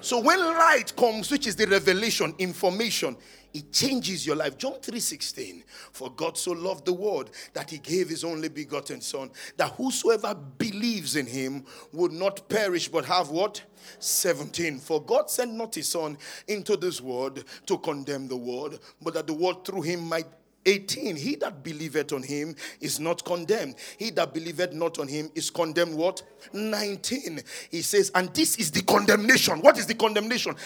So 0.00 0.20
when 0.20 0.38
light 0.38 0.94
comes, 0.96 1.30
which 1.30 1.46
is 1.46 1.56
the 1.56 1.66
revelation, 1.66 2.34
information, 2.38 3.16
it 3.56 3.72
changes 3.72 4.26
your 4.26 4.36
life. 4.36 4.58
John 4.58 4.74
3:16. 4.80 5.64
For 5.92 6.10
God 6.10 6.36
so 6.36 6.52
loved 6.52 6.84
the 6.84 6.92
world 6.92 7.30
that 7.54 7.70
he 7.70 7.78
gave 7.78 8.08
his 8.08 8.24
only 8.24 8.48
begotten 8.48 9.00
son, 9.00 9.30
that 9.56 9.72
whosoever 9.72 10.34
believes 10.34 11.16
in 11.16 11.26
him 11.26 11.64
would 11.92 12.12
not 12.12 12.48
perish 12.48 12.88
but 12.88 13.06
have 13.06 13.30
what? 13.30 13.62
17. 13.98 14.78
For 14.80 15.02
God 15.02 15.30
sent 15.30 15.54
not 15.54 15.74
his 15.74 15.88
son 15.88 16.18
into 16.48 16.76
this 16.76 17.00
world 17.00 17.44
to 17.66 17.78
condemn 17.78 18.28
the 18.28 18.36
world, 18.36 18.78
but 19.00 19.14
that 19.14 19.26
the 19.26 19.32
world 19.34 19.64
through 19.64 19.82
him 19.82 20.00
might 20.08 20.26
18 20.66 21.14
he 21.14 21.36
that 21.36 21.62
believeth 21.62 22.12
on 22.12 22.24
him 22.24 22.56
is 22.80 22.98
not 22.98 23.24
condemned 23.24 23.76
he 23.98 24.10
that 24.10 24.34
believeth 24.34 24.72
not 24.72 24.98
on 24.98 25.06
him 25.06 25.30
is 25.36 25.48
condemned 25.48 25.94
what 25.94 26.22
19 26.52 27.40
he 27.70 27.82
says 27.82 28.10
and 28.16 28.34
this 28.34 28.56
is 28.56 28.72
the 28.72 28.82
condemnation 28.82 29.60
what 29.60 29.78
is 29.78 29.86
the 29.86 29.94
condemnation 29.94 30.56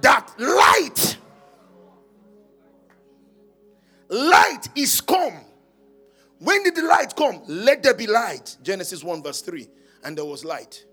that 0.00 0.32
light 0.38 1.18
light 4.10 4.68
is 4.74 5.00
come 5.00 5.40
when 6.38 6.62
did 6.64 6.74
the 6.74 6.82
light 6.82 7.14
come 7.16 7.40
let 7.46 7.82
there 7.82 7.94
be 7.94 8.06
light 8.06 8.56
genesis 8.62 9.02
1 9.02 9.22
verse 9.22 9.40
3 9.40 9.66
and 10.04 10.18
there 10.18 10.24
was 10.24 10.44
light 10.44 10.84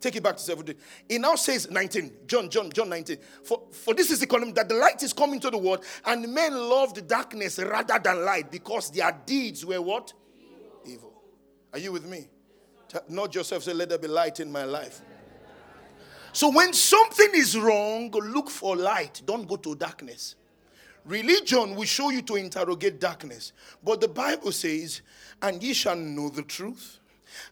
Take 0.00 0.14
it 0.16 0.22
back 0.22 0.36
to 0.36 0.42
17. 0.42 0.76
It 1.08 1.20
now 1.20 1.34
says 1.34 1.70
19. 1.70 2.12
John, 2.26 2.48
John, 2.48 2.70
John 2.70 2.88
19. 2.88 3.16
For, 3.42 3.62
for 3.72 3.94
this 3.94 4.10
is 4.10 4.20
the 4.20 4.26
column 4.26 4.54
that 4.54 4.68
the 4.68 4.76
light 4.76 5.02
is 5.02 5.12
coming 5.12 5.40
to 5.40 5.50
the 5.50 5.58
world, 5.58 5.84
and 6.04 6.32
men 6.32 6.54
loved 6.54 7.06
darkness 7.08 7.58
rather 7.58 7.98
than 7.98 8.24
light 8.24 8.50
because 8.50 8.90
their 8.90 9.10
deeds 9.26 9.66
were 9.66 9.82
what? 9.82 10.12
Evil. 10.40 10.92
Evil. 10.94 11.22
Are 11.72 11.78
you 11.78 11.92
with 11.92 12.06
me? 12.06 12.28
Not 13.08 13.34
yourself 13.34 13.64
say, 13.64 13.74
let 13.74 13.88
there 13.88 13.98
be 13.98 14.08
light 14.08 14.40
in 14.40 14.52
my 14.52 14.64
life. 14.64 15.00
So 16.32 16.50
when 16.52 16.72
something 16.72 17.30
is 17.34 17.58
wrong, 17.58 18.10
look 18.12 18.50
for 18.50 18.76
light. 18.76 19.22
Don't 19.26 19.48
go 19.48 19.56
to 19.56 19.74
darkness. 19.74 20.36
Religion 21.04 21.74
will 21.74 21.84
show 21.84 22.10
you 22.10 22.22
to 22.22 22.36
interrogate 22.36 23.00
darkness. 23.00 23.52
But 23.82 24.00
the 24.00 24.08
Bible 24.08 24.52
says, 24.52 25.02
and 25.40 25.62
ye 25.62 25.72
shall 25.72 25.96
know 25.96 26.28
the 26.28 26.42
truth, 26.42 26.98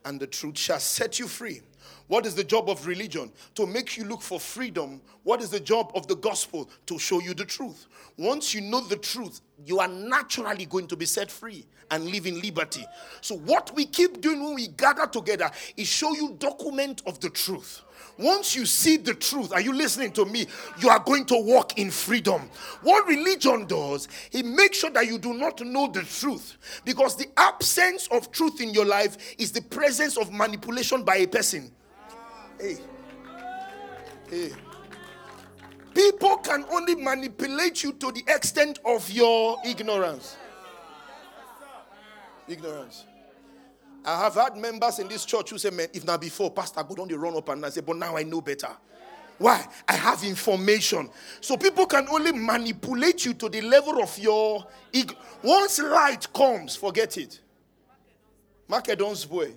and 0.05 0.19
the 0.19 0.27
truth 0.27 0.59
shall 0.59 0.81
set 0.81 1.19
you 1.19 1.29
free. 1.29 1.63
What 2.09 2.25
is 2.25 2.35
the 2.35 2.45
job 2.45 2.71
of 2.71 2.87
religion? 2.87 3.33
To 3.57 3.67
make 3.67 3.97
you 3.97 4.05
look 4.05 4.23
for 4.23 4.39
freedom. 4.39 5.01
What 5.25 5.43
is 5.43 5.51
the 5.51 5.61
job 5.61 5.91
of 5.95 6.07
the 6.07 6.17
gospel? 6.17 6.71
To 6.87 6.99
show 6.99 7.21
you 7.21 7.35
the 7.35 7.45
truth. 7.45 7.87
Once 8.17 8.55
you 8.55 8.61
know 8.61 8.81
the 8.81 8.97
truth, 8.97 9.41
you 9.65 9.81
are 9.81 9.89
naturally 9.89 10.67
going 10.67 10.87
to 10.89 10.97
be 10.97 11.05
set 11.05 11.31
free 11.31 11.67
and 11.91 12.05
live 12.07 12.27
in 12.27 12.41
liberty. 12.41 12.85
So, 13.21 13.37
what 13.37 13.75
we 13.75 13.87
keep 13.87 14.21
doing 14.21 14.43
when 14.43 14.55
we 14.55 14.69
gather 14.69 15.07
together 15.07 15.51
is 15.77 15.89
show 15.89 16.15
you 16.15 16.37
document 16.39 17.03
of 17.07 17.21
the 17.21 17.31
truth. 17.31 17.83
Once 18.19 18.57
you 18.57 18.65
see 18.65 18.97
the 18.97 19.15
truth, 19.15 19.53
are 19.53 19.61
you 19.61 19.73
listening 19.73 20.11
to 20.11 20.25
me? 20.25 20.47
You 20.81 20.89
are 20.89 20.99
going 20.99 21.27
to 21.27 21.37
walk 21.37 21.79
in 21.79 21.91
freedom. 21.91 22.49
What 22.83 23.07
religion 23.07 23.67
does, 23.67 24.09
it 24.33 24.47
makes 24.47 24.79
sure 24.79 24.91
that 24.91 25.07
you 25.07 25.19
do 25.19 25.35
not 25.35 25.61
know 25.61 25.89
the 25.89 26.03
truth 26.03 26.57
because 26.85 27.17
the 27.17 27.27
absence 27.37 28.09
of 28.11 28.33
truth 28.33 28.61
in 28.61 28.71
your 28.71 28.87
life 28.87 29.35
is 29.39 29.53
the 29.53 29.63
presence 29.63 30.17
of 30.17 30.33
manipulation 30.33 31.03
by 31.03 31.17
a 31.17 31.27
person. 31.27 31.71
Hey. 32.59 32.79
Hey. 34.31 34.53
People 35.93 36.37
can 36.39 36.65
only 36.71 36.95
manipulate 36.95 37.83
you 37.83 37.93
to 37.95 38.13
the 38.13 38.23
extent 38.29 38.79
of 38.85 39.11
your 39.11 39.59
ignorance. 39.65 40.37
Ignorance. 42.49 43.05
I 44.07 44.21
have 44.21 44.35
had 44.35 44.57
members 44.57 45.01
in 45.01 45.09
this 45.09 45.25
church 45.25 45.51
who 45.51 45.59
say, 45.59 45.71
Man, 45.71 45.89
if 45.93 46.05
not 46.05 46.21
before, 46.21 46.53
Pastor, 46.53 46.85
go 46.85 46.95
down 46.95 47.09
the 47.09 47.19
run 47.19 47.37
up 47.37 47.49
and 47.49 47.67
I 47.67 47.71
say, 47.71 47.81
But 47.81 47.97
now 47.97 48.17
I 48.17 48.23
know 48.23 48.41
better. 48.41 48.69
Why? 49.39 49.67
I 49.87 49.95
have 49.97 50.23
information. 50.23 51.11
So 51.41 51.57
people 51.57 51.87
can 51.87 52.07
only 52.09 52.33
manipulate 52.33 53.27
you 53.27 53.35
to 53.35 53.49
the 53.49 53.61
level 53.63 54.01
of 54.01 54.17
your 54.19 54.65
ego. 54.93 55.15
Once 55.43 55.81
light 55.81 56.33
comes, 56.33 56.77
forget 56.77 57.19
it. 57.19 57.41
Market 58.69 59.01
don't 59.01 59.17
spoil. 59.17 59.53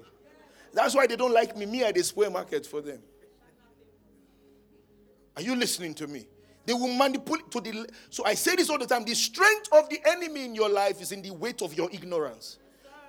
That's 0.73 0.95
why 0.95 1.07
they 1.07 1.15
don't 1.15 1.33
like 1.33 1.55
me. 1.55 1.65
Me, 1.65 1.83
I 1.83 1.91
display 1.91 2.27
market 2.27 2.65
for 2.65 2.81
them. 2.81 2.99
Are 5.35 5.41
you 5.41 5.55
listening 5.55 5.93
to 5.95 6.07
me? 6.07 6.27
They 6.65 6.73
will 6.73 6.93
manipulate 6.93 7.49
to 7.51 7.61
the. 7.61 7.87
So 8.09 8.25
I 8.25 8.33
say 8.33 8.55
this 8.55 8.69
all 8.69 8.77
the 8.77 8.85
time. 8.85 9.05
The 9.05 9.15
strength 9.15 9.69
of 9.71 9.89
the 9.89 9.99
enemy 10.05 10.45
in 10.45 10.55
your 10.55 10.69
life 10.69 11.01
is 11.01 11.11
in 11.11 11.21
the 11.21 11.31
weight 11.31 11.61
of 11.61 11.73
your 11.75 11.89
ignorance. 11.91 12.57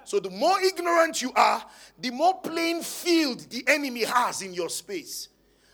So 0.04 0.18
the 0.18 0.30
more 0.30 0.60
ignorant 0.60 1.22
you 1.22 1.32
are, 1.34 1.64
the 1.98 2.10
more 2.10 2.40
playing 2.40 2.82
field 2.82 3.40
the 3.50 3.64
enemy 3.68 4.04
has 4.04 4.42
in 4.42 4.52
your 4.54 4.68
space. 4.68 5.28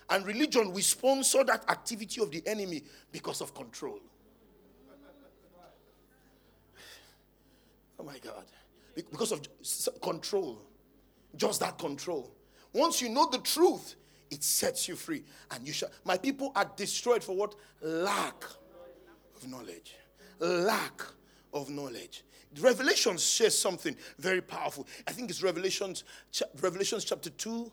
And 0.09 0.25
religion 0.25 0.73
will 0.73 0.83
sponsor 0.83 1.43
that 1.45 1.69
activity 1.69 2.21
of 2.21 2.31
the 2.31 2.43
enemy 2.47 2.83
because 3.11 3.41
of 3.41 3.55
control. 3.55 3.99
Oh 7.99 8.05
my 8.05 8.19
God. 8.19 8.45
Because 8.95 9.33
of 9.33 9.41
control. 10.01 10.63
Just 11.35 11.61
that 11.61 11.79
control. 11.79 12.31
Once 12.73 13.01
you 13.01 13.09
know 13.09 13.29
the 13.31 13.39
truth, 13.39 13.97
it 14.31 14.43
sets 14.43 14.89
you 14.89 14.97
free. 14.97 15.25
And 15.51 15.67
you 15.67 15.73
shall. 15.73 15.91
My 16.05 16.17
people 16.17 16.53
are 16.55 16.71
destroyed 16.77 17.23
for 17.23 17.35
what? 17.35 17.55
Lack 17.81 18.45
of 19.35 19.49
knowledge. 19.49 19.95
Lack 20.39 21.03
of 21.53 21.71
knowledge. 21.71 22.23
Revelations 22.61 23.23
says 23.23 23.59
something 23.59 23.97
very 24.19 24.41
powerful. 24.41 24.87
I 25.07 25.13
think 25.13 25.31
it's 25.31 25.43
Revelations, 25.43 26.05
Revelations 26.61 27.05
chapter 27.05 27.31
2, 27.31 27.71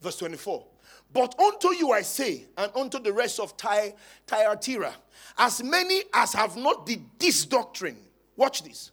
verse 0.00 0.16
24. 0.18 0.64
But 1.12 1.38
unto 1.40 1.74
you 1.74 1.90
I 1.90 2.02
say, 2.02 2.46
and 2.56 2.70
unto 2.76 3.00
the 3.00 3.12
rest 3.12 3.40
of 3.40 3.56
Ty, 3.56 3.94
Thyatira, 4.26 4.94
as 5.38 5.62
many 5.62 6.02
as 6.14 6.32
have 6.34 6.56
not 6.56 6.86
the, 6.86 7.00
this 7.18 7.44
doctrine, 7.44 7.96
watch 8.36 8.62
this, 8.62 8.92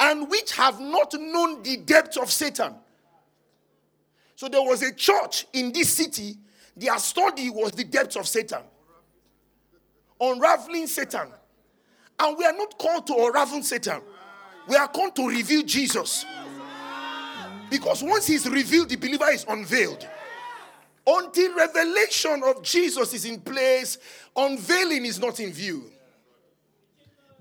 and 0.00 0.28
which 0.28 0.52
have 0.52 0.80
not 0.80 1.14
known 1.14 1.62
the 1.62 1.76
depth 1.78 2.18
of 2.18 2.30
Satan. 2.30 2.74
So 4.34 4.48
there 4.48 4.62
was 4.62 4.82
a 4.82 4.92
church 4.92 5.46
in 5.52 5.72
this 5.72 5.92
city, 5.92 6.36
their 6.76 6.98
study 6.98 7.48
was 7.48 7.72
the 7.72 7.84
depth 7.84 8.16
of 8.16 8.26
Satan, 8.26 8.62
unraveling 10.20 10.86
Satan. 10.86 11.28
And 12.18 12.38
we 12.38 12.44
are 12.44 12.52
not 12.52 12.78
called 12.78 13.06
to 13.08 13.14
unravel 13.14 13.62
Satan, 13.62 14.00
we 14.68 14.76
are 14.76 14.88
called 14.88 15.14
to 15.16 15.28
reveal 15.28 15.62
Jesus. 15.62 16.24
Because 17.68 18.02
once 18.02 18.28
he's 18.28 18.48
revealed, 18.48 18.88
the 18.88 18.96
believer 18.96 19.28
is 19.30 19.44
unveiled. 19.48 20.06
Until 21.04 21.54
revelation 21.56 22.42
of 22.44 22.62
Jesus 22.62 23.12
is 23.12 23.24
in 23.24 23.40
place, 23.40 23.98
unveiling 24.36 25.04
is 25.04 25.18
not 25.20 25.40
in 25.40 25.52
view. 25.52 25.90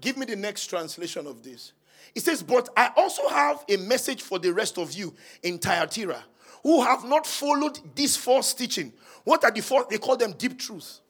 Give 0.01 0.17
me 0.17 0.25
the 0.25 0.35
next 0.35 0.67
translation 0.67 1.25
of 1.25 1.43
this. 1.43 1.73
It 2.13 2.21
says, 2.23 2.43
But 2.43 2.69
I 2.77 2.91
also 2.95 3.27
have 3.27 3.65
a 3.67 3.77
message 3.77 4.21
for 4.21 4.39
the 4.39 4.53
rest 4.53 4.77
of 4.77 4.93
you 4.93 5.13
in 5.43 5.57
Thyatira 5.57 6.23
who 6.63 6.81
have 6.81 7.03
not 7.03 7.27
followed 7.27 7.79
this 7.95 8.15
false 8.15 8.53
teaching. 8.53 8.91
What 9.23 9.43
are 9.43 9.51
the 9.51 9.61
false? 9.61 9.85
They 9.89 9.97
call 9.97 10.17
them 10.17 10.33
deep 10.33 10.57
truths. 10.57 11.01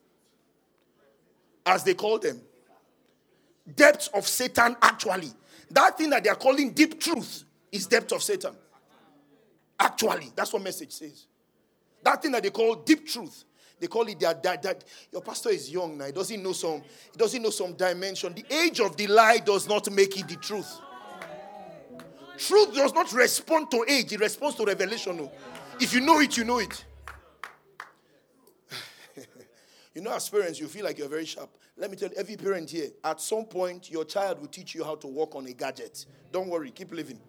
As 1.66 1.84
they 1.84 1.94
call 1.94 2.20
them. 2.20 2.42
Depths 3.74 4.08
of 4.14 4.28
Satan, 4.28 4.76
actually. 4.82 5.32
That 5.72 5.98
thing 5.98 6.10
that 6.12 6.24
they 6.24 6.30
are 6.30 6.36
calling 6.36 6.72
deep 6.72 7.00
truth 7.00 7.44
is 7.72 7.88
depth 7.88 8.12
of 8.12 8.22
Satan. 8.22 8.56
Actually, 9.80 10.32
that's 10.36 10.54
what 10.54 10.62
message 10.62 10.92
says. 10.92 11.26
That 12.04 12.22
thing 12.22 12.32
that 12.32 12.44
they 12.44 12.52
call 12.52 12.76
deep 12.76 13.08
truth. 13.08 13.44
They 13.80 13.88
call 13.88 14.08
it 14.08 14.20
that, 14.22 14.42
that, 14.44 14.84
your 15.12 15.22
pastor 15.22 15.50
is 15.50 15.70
young 15.70 15.98
now. 15.98 16.06
He 16.06 16.12
doesn't 16.12 16.42
know 16.42 16.54
some, 16.54 16.82
he 17.12 17.18
doesn't 17.18 17.42
know 17.42 17.50
some 17.50 17.74
dimension. 17.74 18.34
The 18.34 18.46
age 18.50 18.80
of 18.80 18.96
the 18.96 19.08
lie 19.08 19.40
does 19.40 19.68
not 19.68 19.92
make 19.92 20.18
it 20.18 20.28
the 20.28 20.38
truth. 20.38 20.80
Truth 22.38 22.76
does 22.76 22.94
not 22.94 23.12
respond 23.14 23.72
to 23.72 23.86
age, 23.88 24.14
it 24.14 24.20
responds 24.20 24.56
to 24.58 24.66
revelation. 24.66 25.20
Oh. 25.22 25.32
If 25.80 25.94
you 25.94 26.02
know 26.02 26.20
it, 26.20 26.38
you 26.38 26.46
know 26.46 26.60
it. 26.60 26.86
you 29.94 30.02
know, 30.02 30.14
as 30.14 30.30
parents, 30.30 30.60
you 30.60 30.68
feel 30.68 30.86
like 30.86 30.98
you're 30.98 31.10
very 31.10 31.26
sharp. 31.26 31.50
Let 31.78 31.92
me 31.92 31.98
tell 31.98 32.10
you, 32.10 32.16
every 32.18 32.38
parent 32.38 32.70
here, 32.70 32.90
at 33.04 33.20
some 33.20 33.46
point, 33.46 33.92
your 33.92 34.06
child 34.06 34.40
will 34.40 34.48
teach 34.48 34.74
you 34.76 34.84
how 34.84 34.96
to 34.96 35.08
work 35.08 35.36
on 35.36 35.46
a 35.48 35.54
gadget. 35.54 36.06
Don't 36.32 36.48
worry, 36.48 36.72
keep 36.72 36.92
living. 36.94 37.20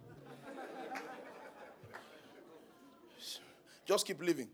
Just 3.85 4.05
keep 4.05 4.21
living. 4.21 4.49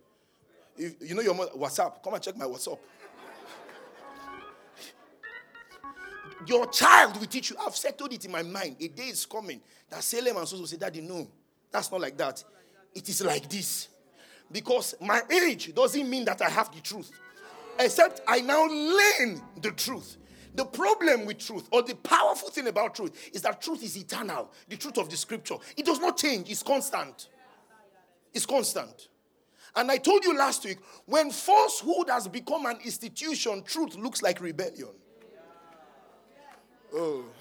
If, 0.78 0.96
you 1.02 1.16
know 1.16 1.22
your 1.22 1.36
mother, 1.36 1.52
WhatsApp. 1.56 2.04
Come 2.04 2.16
and 2.16 2.24
check 2.24 2.36
my 2.38 2.46
WhatsApp. 2.46 2.78
Your 6.46 6.68
child 6.68 7.20
will 7.20 7.28
teach 7.28 7.52
you. 7.52 7.56
I've 7.60 7.76
settled 7.76 8.14
it 8.14 8.26
in 8.26 8.32
my 8.32 8.44
mind. 8.44 8.78
A 8.80 8.88
day 8.88 9.04
is 9.04 9.26
coming 9.26 9.62
that 9.90 10.04
Salem 10.04 10.38
and 10.38 10.48
so 10.48 10.58
will 10.58 10.68
say, 10.68 10.78
Daddy, 10.78 11.02
no, 11.02 11.28
that's 11.72 11.92
not 11.92 12.02
like 12.02 12.18
that. 12.18 12.44
It 12.94 13.08
is 13.08 13.24
like 13.24 13.50
this. 13.50 13.88
Because 14.52 14.96
my 15.00 15.22
age 15.32 15.74
doesn't 15.74 16.10
mean 16.10 16.26
that 16.26 16.42
I 16.42 16.50
have 16.50 16.74
the 16.74 16.82
truth, 16.82 17.12
except 17.80 18.22
I 18.28 18.42
now 18.42 18.66
learn 18.66 19.42
the 19.62 19.72
truth. 19.72 20.18
The 20.56 20.66
problem 20.66 21.26
with 21.26 21.40
truth, 21.40 21.68
or 21.72 21.82
the 21.82 21.96
powerful 21.96 22.50
thing 22.50 22.68
about 22.68 22.94
truth, 22.96 23.32
is 23.34 23.42
that 23.42 23.62
truth 23.62 23.84
is 23.84 23.98
eternal. 23.98 24.52
The 24.70 24.78
truth 24.78 25.00
of 25.00 25.10
the 25.10 25.18
scripture. 25.18 25.56
It 25.76 25.86
does 25.86 26.00
not 26.00 26.18
change, 26.18 26.50
it's 26.50 26.62
constant. 26.62 27.30
It's 28.34 28.46
constant. 28.46 29.10
And 29.76 29.90
I 29.90 29.98
told 29.98 30.24
you 30.24 30.38
last 30.38 30.64
week 30.66 30.78
when 31.06 31.32
falsehood 31.32 32.10
has 32.10 32.28
become 32.28 32.68
an 32.68 32.78
institution, 32.84 33.64
truth 33.64 33.96
looks 33.96 34.22
like 34.22 34.40
rebellion. 34.42 34.90
Oh. 36.94 37.26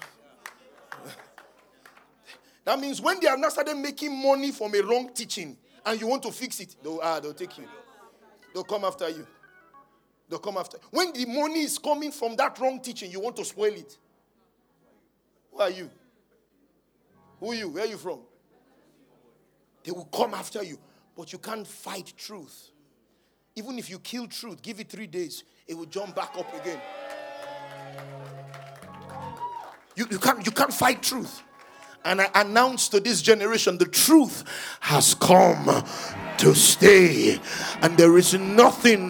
That 2.65 2.79
means 2.79 3.01
when 3.01 3.19
they 3.19 3.27
have 3.27 3.39
not 3.39 3.51
started 3.51 3.75
making 3.75 4.15
money 4.23 4.49
from 4.51 4.73
a 4.73 4.79
wrong 4.79 5.09
teaching 5.13 5.57
and 5.85 5.99
you 5.99 6.07
want 6.07 6.23
to 6.23 6.31
fix 6.31 6.61
it, 6.61 6.77
they'll, 6.81 7.01
ah, 7.03 7.19
they'll 7.19 7.33
take 7.33 7.57
you. 7.57 7.65
They'll 8.53 8.63
come 8.63 8.85
after 8.85 9.09
you. 9.09 9.27
They'll 10.29 10.39
come 10.39 10.57
after. 10.57 10.77
When 10.91 11.13
the 11.13 11.25
money 11.25 11.61
is 11.61 11.77
coming 11.77 12.11
from 12.11 12.35
that 12.37 12.57
wrong 12.59 12.79
teaching, 12.79 13.11
you 13.11 13.19
want 13.19 13.35
to 13.37 13.45
spoil 13.45 13.73
it. 13.73 13.97
Who 15.51 15.59
are 15.59 15.69
you? 15.69 15.89
Who 17.39 17.51
are 17.51 17.55
you? 17.55 17.69
Where 17.69 17.83
are 17.83 17.87
you 17.87 17.97
from? 17.97 18.19
They 19.83 19.91
will 19.91 20.05
come 20.05 20.33
after 20.33 20.63
you. 20.63 20.77
But 21.15 21.31
you 21.31 21.39
can't 21.39 21.67
fight 21.67 22.13
truth. 22.17 22.69
Even 23.55 23.77
if 23.77 23.89
you 23.89 23.99
kill 23.99 24.27
truth, 24.27 24.61
give 24.61 24.79
it 24.79 24.89
three 24.89 25.07
days, 25.07 25.43
it 25.67 25.77
will 25.77 25.85
jump 25.85 26.15
back 26.15 26.35
up 26.37 26.51
again. 26.59 26.79
You, 29.95 30.07
you, 30.09 30.17
can't, 30.17 30.43
you 30.43 30.51
can't 30.51 30.73
fight 30.73 31.03
truth. 31.03 31.43
And 32.05 32.19
I 32.19 32.29
announce 32.35 32.89
to 32.89 32.99
this 32.99 33.21
generation 33.21 33.77
the 33.77 33.85
truth 33.85 34.43
has 34.81 35.13
come 35.13 35.65
to 36.43 36.53
stay. 36.53 37.39
And 37.81 37.97
there 37.97 38.17
is 38.17 38.33
nothing 38.33 39.09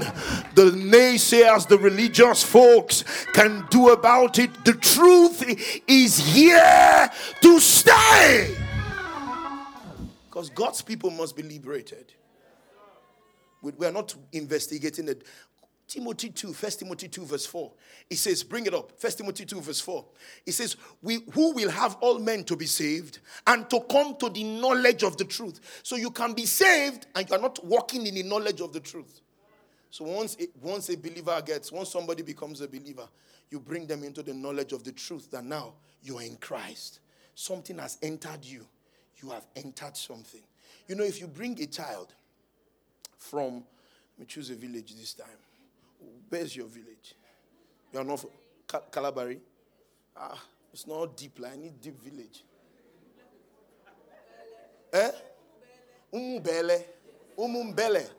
the 0.53 0.71
naysayers, 0.71 1.67
the 1.67 1.79
religious 1.79 2.43
folks 2.43 3.03
can 3.33 3.65
do 3.71 3.89
about 3.89 4.37
it. 4.37 4.63
The 4.63 4.73
truth 4.73 5.43
is 5.87 6.17
here 6.19 7.09
to 7.41 7.59
stay. 7.59 8.55
Because 10.29 10.49
God's 10.51 10.83
people 10.83 11.09
must 11.09 11.35
be 11.35 11.43
liberated. 11.43 12.13
We 13.63 13.85
are 13.85 13.91
not 13.91 14.13
investigating 14.31 15.07
it. 15.07 15.23
Timothy 15.93 16.29
2, 16.29 16.53
1 16.53 16.71
Timothy 16.71 17.07
2, 17.07 17.25
verse 17.25 17.45
4. 17.45 17.71
It 18.09 18.15
says, 18.17 18.43
bring 18.43 18.65
it 18.65 18.73
up. 18.73 18.91
1 18.99 19.11
Timothy 19.13 19.45
2, 19.45 19.61
verse 19.61 19.79
4. 19.79 20.05
It 20.45 20.51
says, 20.53 20.75
we, 21.01 21.19
Who 21.33 21.53
will 21.53 21.69
have 21.69 21.97
all 22.01 22.19
men 22.19 22.43
to 22.45 22.55
be 22.55 22.65
saved 22.65 23.19
and 23.47 23.69
to 23.69 23.81
come 23.89 24.15
to 24.17 24.29
the 24.29 24.43
knowledge 24.43 25.03
of 25.03 25.17
the 25.17 25.25
truth. 25.25 25.59
So 25.83 25.95
you 25.95 26.11
can 26.11 26.33
be 26.33 26.45
saved 26.45 27.07
and 27.15 27.29
you 27.29 27.35
are 27.35 27.41
not 27.41 27.63
walking 27.65 28.07
in 28.07 28.15
the 28.15 28.23
knowledge 28.23 28.61
of 28.61 28.73
the 28.73 28.79
truth. 28.79 29.21
So 29.89 30.05
once, 30.05 30.35
it, 30.35 30.49
once 30.61 30.89
a 30.89 30.97
believer 30.97 31.41
gets, 31.45 31.71
once 31.71 31.89
somebody 31.89 32.23
becomes 32.23 32.61
a 32.61 32.67
believer, 32.67 33.07
you 33.49 33.59
bring 33.59 33.85
them 33.85 34.03
into 34.03 34.23
the 34.23 34.33
knowledge 34.33 34.73
of 34.73 34.83
the 34.83 34.91
truth 34.91 35.29
that 35.31 35.43
now 35.43 35.73
you 36.01 36.17
are 36.17 36.23
in 36.23 36.37
Christ. 36.37 36.99
Something 37.35 37.77
has 37.77 37.97
entered 38.01 38.43
you 38.43 38.65
you 39.23 39.31
have 39.31 39.47
entered 39.55 39.95
something. 39.95 40.41
You 40.87 40.95
know, 40.95 41.03
if 41.03 41.19
you 41.19 41.27
bring 41.27 41.59
a 41.61 41.65
child 41.65 42.13
from, 43.17 43.53
let 43.53 44.19
me 44.19 44.25
choose 44.27 44.49
a 44.49 44.55
village 44.55 44.93
this 44.95 45.13
time. 45.13 45.27
Where's 46.29 46.55
your 46.55 46.67
village? 46.67 47.15
You 47.91 47.99
are 47.99 48.03
not 48.03 48.25
Cal- 48.67 48.85
Calabari? 48.91 49.39
Ah, 50.15 50.39
it's 50.71 50.87
not 50.87 51.15
deep. 51.15 51.39
Like, 51.39 51.53
I 51.53 51.57
need 51.57 51.79
deep 51.81 52.01
village. 52.01 52.43
Eh? 54.93 55.11
Umumbele. 56.13 56.83
Umumbele. 57.37 58.09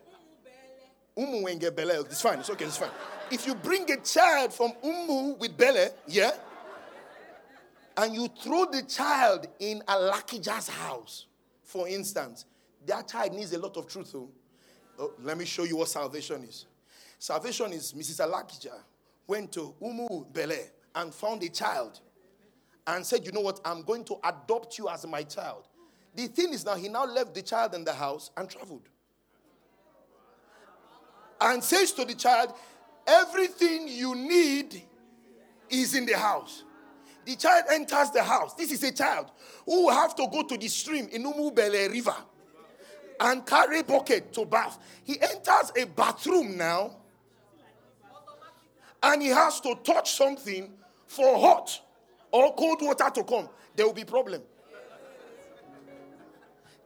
Umu 1.17 1.45
bele. 1.71 2.01
It's 2.01 2.21
fine. 2.21 2.39
It's 2.39 2.49
okay. 2.49 2.65
It's 2.65 2.77
fine. 2.77 2.89
If 3.31 3.47
you 3.47 3.55
bring 3.55 3.89
a 3.89 3.97
child 3.97 4.53
from 4.53 4.73
Umu 4.83 5.35
with 5.35 5.57
bele, 5.57 5.89
yeah, 6.07 6.31
and 7.97 8.13
you 8.13 8.27
throw 8.27 8.65
the 8.65 8.83
child 8.83 9.47
in 9.59 9.81
a 9.87 9.93
Alakija's 9.93 10.67
house, 10.67 11.25
for 11.63 11.87
instance, 11.87 12.45
that 12.85 13.07
child 13.07 13.33
needs 13.33 13.53
a 13.53 13.59
lot 13.59 13.77
of 13.77 13.87
truth. 13.87 14.13
Oh 14.13 15.11
let 15.23 15.37
me 15.37 15.45
show 15.45 15.63
you 15.63 15.77
what 15.77 15.87
salvation 15.87 16.43
is. 16.43 16.65
Salvation 17.19 17.73
is 17.73 17.93
Mrs. 17.93 18.25
Alakija 18.25 18.73
went 19.27 19.51
to 19.53 19.73
Umu 19.81 20.25
Bele 20.31 20.59
and 20.93 21.13
found 21.13 21.43
a 21.43 21.49
child 21.49 21.99
and 22.87 23.05
said, 23.05 23.25
You 23.25 23.31
know 23.31 23.41
what? 23.41 23.59
I'm 23.65 23.81
going 23.83 24.03
to 24.05 24.17
adopt 24.23 24.77
you 24.77 24.89
as 24.89 25.05
my 25.07 25.23
child. 25.23 25.67
The 26.15 26.27
thing 26.27 26.53
is 26.53 26.65
now, 26.65 26.75
he 26.75 26.87
now 26.87 27.05
left 27.05 27.33
the 27.33 27.41
child 27.41 27.73
in 27.73 27.83
the 27.83 27.93
house 27.93 28.31
and 28.37 28.49
traveled. 28.49 28.87
And 31.41 31.63
says 31.63 31.91
to 31.93 32.05
the 32.05 32.15
child, 32.15 32.53
Everything 33.07 33.87
you 33.87 34.15
need 34.15 34.81
is 35.69 35.95
in 35.95 36.05
the 36.05 36.17
house. 36.17 36.63
The 37.25 37.35
child 37.35 37.65
enters 37.71 38.11
the 38.11 38.23
house. 38.23 38.53
This 38.53 38.71
is 38.71 38.83
a 38.83 38.91
child 38.91 39.31
who 39.65 39.85
will 39.85 39.93
have 39.93 40.15
to 40.15 40.27
go 40.31 40.43
to 40.43 40.57
the 40.57 40.67
stream 40.67 41.07
in 41.11 41.23
Umubele 41.23 41.91
River 41.91 42.15
and 43.19 43.45
carry 43.45 43.81
bucket 43.81 44.31
to 44.33 44.45
bath. 44.45 44.77
He 45.03 45.19
enters 45.19 45.71
a 45.75 45.85
bathroom 45.85 46.57
now 46.57 46.97
and 49.03 49.21
he 49.21 49.29
has 49.29 49.59
to 49.61 49.75
touch 49.83 50.13
something 50.13 50.71
for 51.07 51.37
hot 51.37 51.81
or 52.31 52.53
cold 52.55 52.81
water 52.81 53.09
to 53.13 53.23
come. 53.23 53.49
There 53.75 53.85
will 53.85 53.93
be 53.93 54.03
problem. 54.03 54.41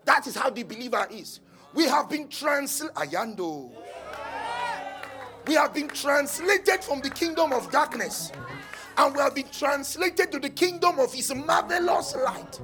That 0.05 0.27
is 0.27 0.35
how 0.35 0.49
the 0.49 0.63
believer 0.63 1.07
is. 1.11 1.39
We 1.73 1.85
have 1.85 2.09
been 2.09 2.27
translated. 2.27 2.91
We 5.47 5.53
have 5.53 5.73
been 5.73 5.87
translated 5.87 6.83
from 6.83 7.01
the 7.01 7.09
kingdom 7.09 7.53
of 7.53 7.71
darkness 7.71 8.31
and 8.97 9.15
we 9.15 9.21
have 9.21 9.33
been 9.33 9.49
translated 9.49 10.31
to 10.31 10.39
the 10.39 10.49
kingdom 10.49 10.99
of 10.99 11.13
his 11.13 11.33
marvelous 11.33 12.15
light. 12.15 12.59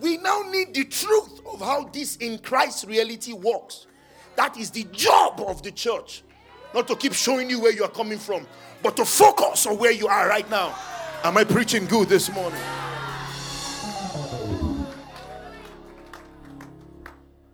We 0.00 0.18
now 0.18 0.42
need 0.50 0.74
the 0.74 0.84
truth 0.84 1.40
of 1.46 1.60
how 1.60 1.84
this 1.84 2.16
in 2.16 2.38
Christ 2.38 2.86
reality 2.86 3.32
works. 3.32 3.86
That 4.34 4.56
is 4.56 4.70
the 4.70 4.84
job 4.84 5.40
of 5.40 5.62
the 5.62 5.70
church. 5.70 6.22
Not 6.76 6.88
to 6.88 6.96
keep 6.96 7.14
showing 7.14 7.48
you 7.48 7.58
where 7.58 7.72
you 7.72 7.84
are 7.84 7.90
coming 7.90 8.18
from, 8.18 8.46
but 8.82 8.98
to 8.98 9.06
focus 9.06 9.64
on 9.66 9.78
where 9.78 9.92
you 9.92 10.08
are 10.08 10.28
right 10.28 10.48
now. 10.50 10.78
Am 11.24 11.34
I 11.38 11.42
preaching 11.42 11.86
good 11.86 12.06
this 12.06 12.30
morning? 12.30 12.60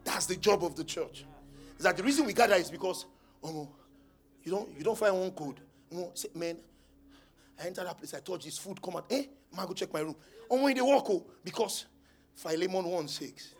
That's 0.02 0.26
the 0.26 0.34
job 0.34 0.64
of 0.64 0.74
the 0.74 0.82
church. 0.82 1.24
Is 1.78 1.84
that 1.84 1.96
the 1.96 2.02
reason 2.02 2.26
we 2.26 2.32
gather 2.32 2.56
is 2.56 2.68
because 2.68 3.06
oh, 3.44 3.68
you 4.42 4.50
don't 4.50 4.76
you 4.76 4.82
don't 4.82 4.98
find 4.98 5.16
one 5.16 5.30
code. 5.30 5.60
say, 6.14 6.26
man, 6.34 6.56
I 7.62 7.66
entered 7.68 7.86
that 7.86 7.96
place, 7.96 8.14
I 8.14 8.18
thought 8.18 8.42
this 8.42 8.58
food 8.58 8.82
come 8.82 8.96
out. 8.96 9.06
Eh, 9.08 9.26
man, 9.56 9.66
go 9.68 9.72
check 9.72 9.92
my 9.92 10.00
room. 10.00 10.16
Oh, 10.50 10.64
when 10.64 10.74
they 10.74 10.82
walk, 10.82 11.08
oh, 11.10 11.24
because 11.44 11.86
Philemon 12.34 12.86
1 12.86 13.06
6. 13.06 13.54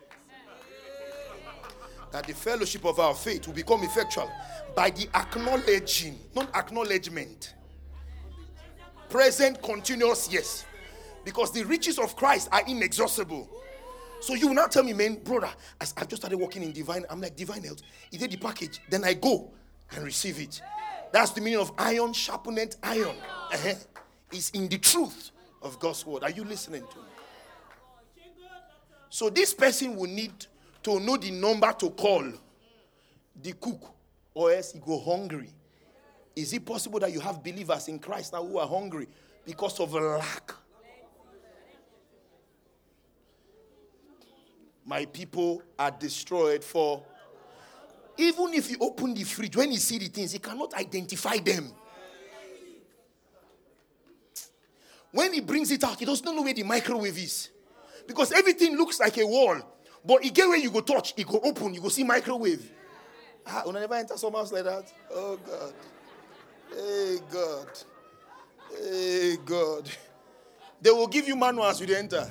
That 2.13 2.27
the 2.27 2.35
fellowship 2.35 2.85
of 2.85 3.01
our 3.01 3.15
faith 3.15 3.47
will 3.47 3.55
become 3.55 3.83
effectual 3.83 4.31
by 4.77 4.91
the 4.91 5.09
acknowledging, 5.15 6.19
not 6.35 6.55
acknowledgement. 6.55 7.55
Present, 9.09 9.63
continuous, 9.63 10.31
yes. 10.31 10.65
Because 11.25 11.53
the 11.53 11.65
riches 11.65 11.99
of 11.99 12.15
Christ 12.17 12.49
are 12.53 12.63
inexhaustible. 12.67 13.49
So 14.21 14.35
you 14.35 14.49
will 14.49 14.55
not 14.55 14.71
tell 14.71 14.85
me, 14.85 14.93
man, 14.93 15.17
brother, 15.17 15.51
as 15.81 15.95
I've 15.97 16.09
just 16.09 16.23
started 16.23 16.39
working 16.39 16.63
in 16.63 16.73
divine, 16.73 17.05
I'm 17.11 17.21
like 17.21 17.35
divine 17.35 17.65
health. 17.65 17.83
Is 18.13 18.23
it 18.23 18.31
the 18.31 18.37
package? 18.37 18.81
Then 18.89 19.05
I 19.05 19.15
go 19.15 19.51
and 19.91 20.05
receive 20.05 20.39
it. 20.39 20.61
That's 21.13 21.31
the 21.33 21.41
meaning 21.41 21.59
of 21.59 21.73
iron 21.77 22.13
sharpened 22.13 22.77
iron. 22.83 23.17
Uh-huh. 23.53 23.75
It's 24.31 24.51
in 24.51 24.69
the 24.69 24.79
truth 24.79 25.31
of 25.61 25.79
God's 25.79 26.07
word. 26.07 26.23
Are 26.23 26.31
you 26.31 26.45
listening 26.45 26.83
to 26.83 26.97
me? 26.99 27.05
So 29.11 29.29
this 29.29 29.53
person 29.53 29.95
will 29.95 30.09
need 30.09 30.47
to 30.83 31.01
know 31.01 31.17
the 31.17 31.31
number 31.31 31.73
to 31.73 31.91
call 31.91 32.25
the 33.41 33.53
cook, 33.53 33.95
or 34.35 34.53
else 34.53 34.73
he 34.73 34.79
go 34.79 34.99
hungry. 35.01 35.51
Is 36.35 36.53
it 36.53 36.65
possible 36.65 36.99
that 37.01 37.13
you 37.13 37.21
have 37.21 37.43
believers 37.43 37.89
in 37.89 37.99
Christ 37.99 38.33
now 38.33 38.45
who 38.45 38.59
are 38.59 38.67
hungry 38.67 39.07
because 39.45 39.79
of 39.81 39.93
lack? 39.93 40.53
My 44.85 45.05
people 45.07 45.63
are 45.79 45.91
destroyed 45.91 46.65
for 46.65 47.05
even 48.17 48.53
if 48.55 48.71
you 48.71 48.77
open 48.81 49.15
the 49.15 49.25
fridge, 49.25 49.57
when 49.57 49.73
you 49.73 49.79
see 49.79 49.99
the 49.99 50.09
things, 50.09 50.35
you 50.35 50.41
cannot 50.41 50.75
identify 50.75 51.39
them. 51.39 51.73
When 55.11 55.33
he 55.33 55.41
brings 55.41 55.71
it 55.71 55.85
out, 55.85 55.99
he 55.99 56.05
doesn't 56.05 56.25
know 56.25 56.43
where 56.43 56.55
the 56.55 56.63
microwave 56.63 57.17
is. 57.19 57.51
Because 58.07 58.33
everything 58.33 58.77
looks 58.77 58.99
like 58.99 59.19
a 59.19 59.27
wall. 59.27 59.61
But 60.05 60.25
again, 60.25 60.51
when 60.51 60.61
you 60.61 60.71
go 60.71 60.81
touch, 60.81 61.15
it 61.17 61.27
go 61.27 61.41
open, 61.43 61.75
you 61.75 61.81
go 61.81 61.89
see 61.89 62.05
microwave. 62.05 62.71
Ah, 63.47 63.63
when 63.65 63.77
I 63.77 63.81
never 63.81 63.95
enter 63.95 64.17
some 64.17 64.33
house 64.33 64.53
like 64.53 64.65
that. 64.65 64.93
Oh 65.13 65.39
God. 65.45 65.73
Hey 66.75 67.19
God. 67.31 67.69
Hey 68.79 69.37
God. 69.45 69.91
They 70.81 70.91
will 70.91 71.07
give 71.07 71.29
you 71.29 71.37
manuals 71.37 71.81
when 71.81 71.89
you 71.89 71.97
enter. 71.97 72.31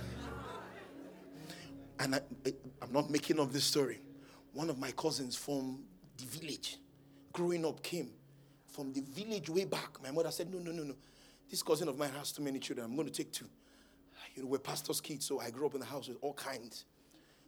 And 2.00 2.16
I, 2.16 2.22
I'm 2.82 2.92
not 2.92 3.10
making 3.10 3.40
up 3.40 3.52
this 3.52 3.64
story 3.64 4.00
one 4.54 4.70
of 4.70 4.78
my 4.78 4.92
cousins 4.92 5.36
from 5.36 5.84
the 6.18 6.26
village, 6.26 6.78
growing 7.32 7.66
up, 7.66 7.82
came 7.82 8.10
from 8.68 8.92
the 8.94 9.02
village 9.02 9.50
way 9.50 9.66
back. 9.66 9.98
My 10.04 10.12
mother 10.12 10.32
said, 10.32 10.54
No, 10.54 10.60
no, 10.60 10.72
no, 10.72 10.84
no. 10.84 10.96
This 11.50 11.64
cousin 11.64 11.88
of 11.88 11.98
mine 11.98 12.12
has 12.18 12.32
too 12.32 12.42
many 12.42 12.60
children. 12.60 12.86
I'm 12.86 12.96
going 12.96 13.08
to 13.08 13.14
take 13.14 13.32
two. 13.32 13.46
You 14.36 14.44
know, 14.44 14.50
we're 14.50 14.60
pastor's 14.60 15.02
kids, 15.02 15.26
so 15.26 15.40
I 15.40 15.50
grew 15.50 15.66
up 15.66 15.74
in 15.74 15.82
the 15.82 15.86
house 15.86 16.08
with 16.08 16.18
all 16.22 16.34
kinds. 16.34 16.86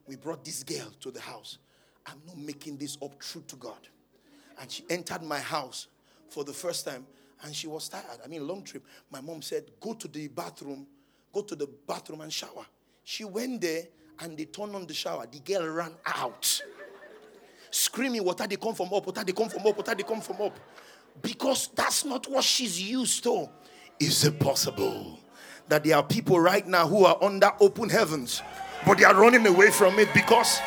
We 0.07 0.15
brought 0.15 0.43
this 0.43 0.63
girl 0.63 0.91
to 1.01 1.11
the 1.11 1.21
house. 1.21 1.57
I'm 2.05 2.21
not 2.27 2.37
making 2.37 2.77
this 2.77 2.97
up 3.01 3.19
true 3.19 3.43
to 3.47 3.55
God. 3.55 3.87
And 4.59 4.69
she 4.69 4.83
entered 4.89 5.23
my 5.23 5.39
house 5.39 5.87
for 6.29 6.43
the 6.43 6.53
first 6.53 6.85
time 6.85 7.05
and 7.43 7.55
she 7.55 7.67
was 7.67 7.89
tired. 7.89 8.19
I 8.23 8.27
mean, 8.27 8.47
long 8.47 8.63
trip. 8.63 8.83
My 9.11 9.21
mom 9.21 9.41
said, 9.41 9.65
Go 9.79 9.93
to 9.93 10.07
the 10.07 10.27
bathroom, 10.27 10.87
go 11.31 11.41
to 11.41 11.55
the 11.55 11.67
bathroom 11.87 12.21
and 12.21 12.31
shower. 12.31 12.65
She 13.03 13.23
went 13.25 13.61
there 13.61 13.83
and 14.19 14.37
they 14.37 14.45
turned 14.45 14.75
on 14.75 14.85
the 14.85 14.93
shower. 14.93 15.25
The 15.29 15.39
girl 15.39 15.67
ran 15.67 15.93
out 16.05 16.61
screaming, 17.73 18.23
Water 18.23 18.47
they 18.47 18.55
come 18.55 18.75
from 18.75 18.93
up, 18.93 19.05
water 19.05 19.23
they 19.23 19.33
come 19.33 19.49
from 19.49 19.65
up, 19.65 19.75
water 19.75 19.95
they 19.95 20.03
come 20.03 20.21
from 20.21 20.41
up. 20.41 20.57
Because 21.21 21.69
that's 21.75 22.05
not 22.05 22.29
what 22.29 22.43
she's 22.43 22.81
used 22.81 23.23
to. 23.23 23.49
Is 23.99 24.25
it 24.25 24.39
possible 24.39 25.19
that 25.67 25.83
there 25.83 25.95
are 25.95 26.03
people 26.03 26.39
right 26.39 26.65
now 26.67 26.87
who 26.87 27.05
are 27.05 27.17
under 27.21 27.51
open 27.59 27.89
heavens, 27.89 28.41
but 28.85 28.97
they 28.97 29.03
are 29.03 29.15
running 29.15 29.45
away 29.45 29.71
from 29.71 29.99
it 29.99 30.13
because. 30.13 30.59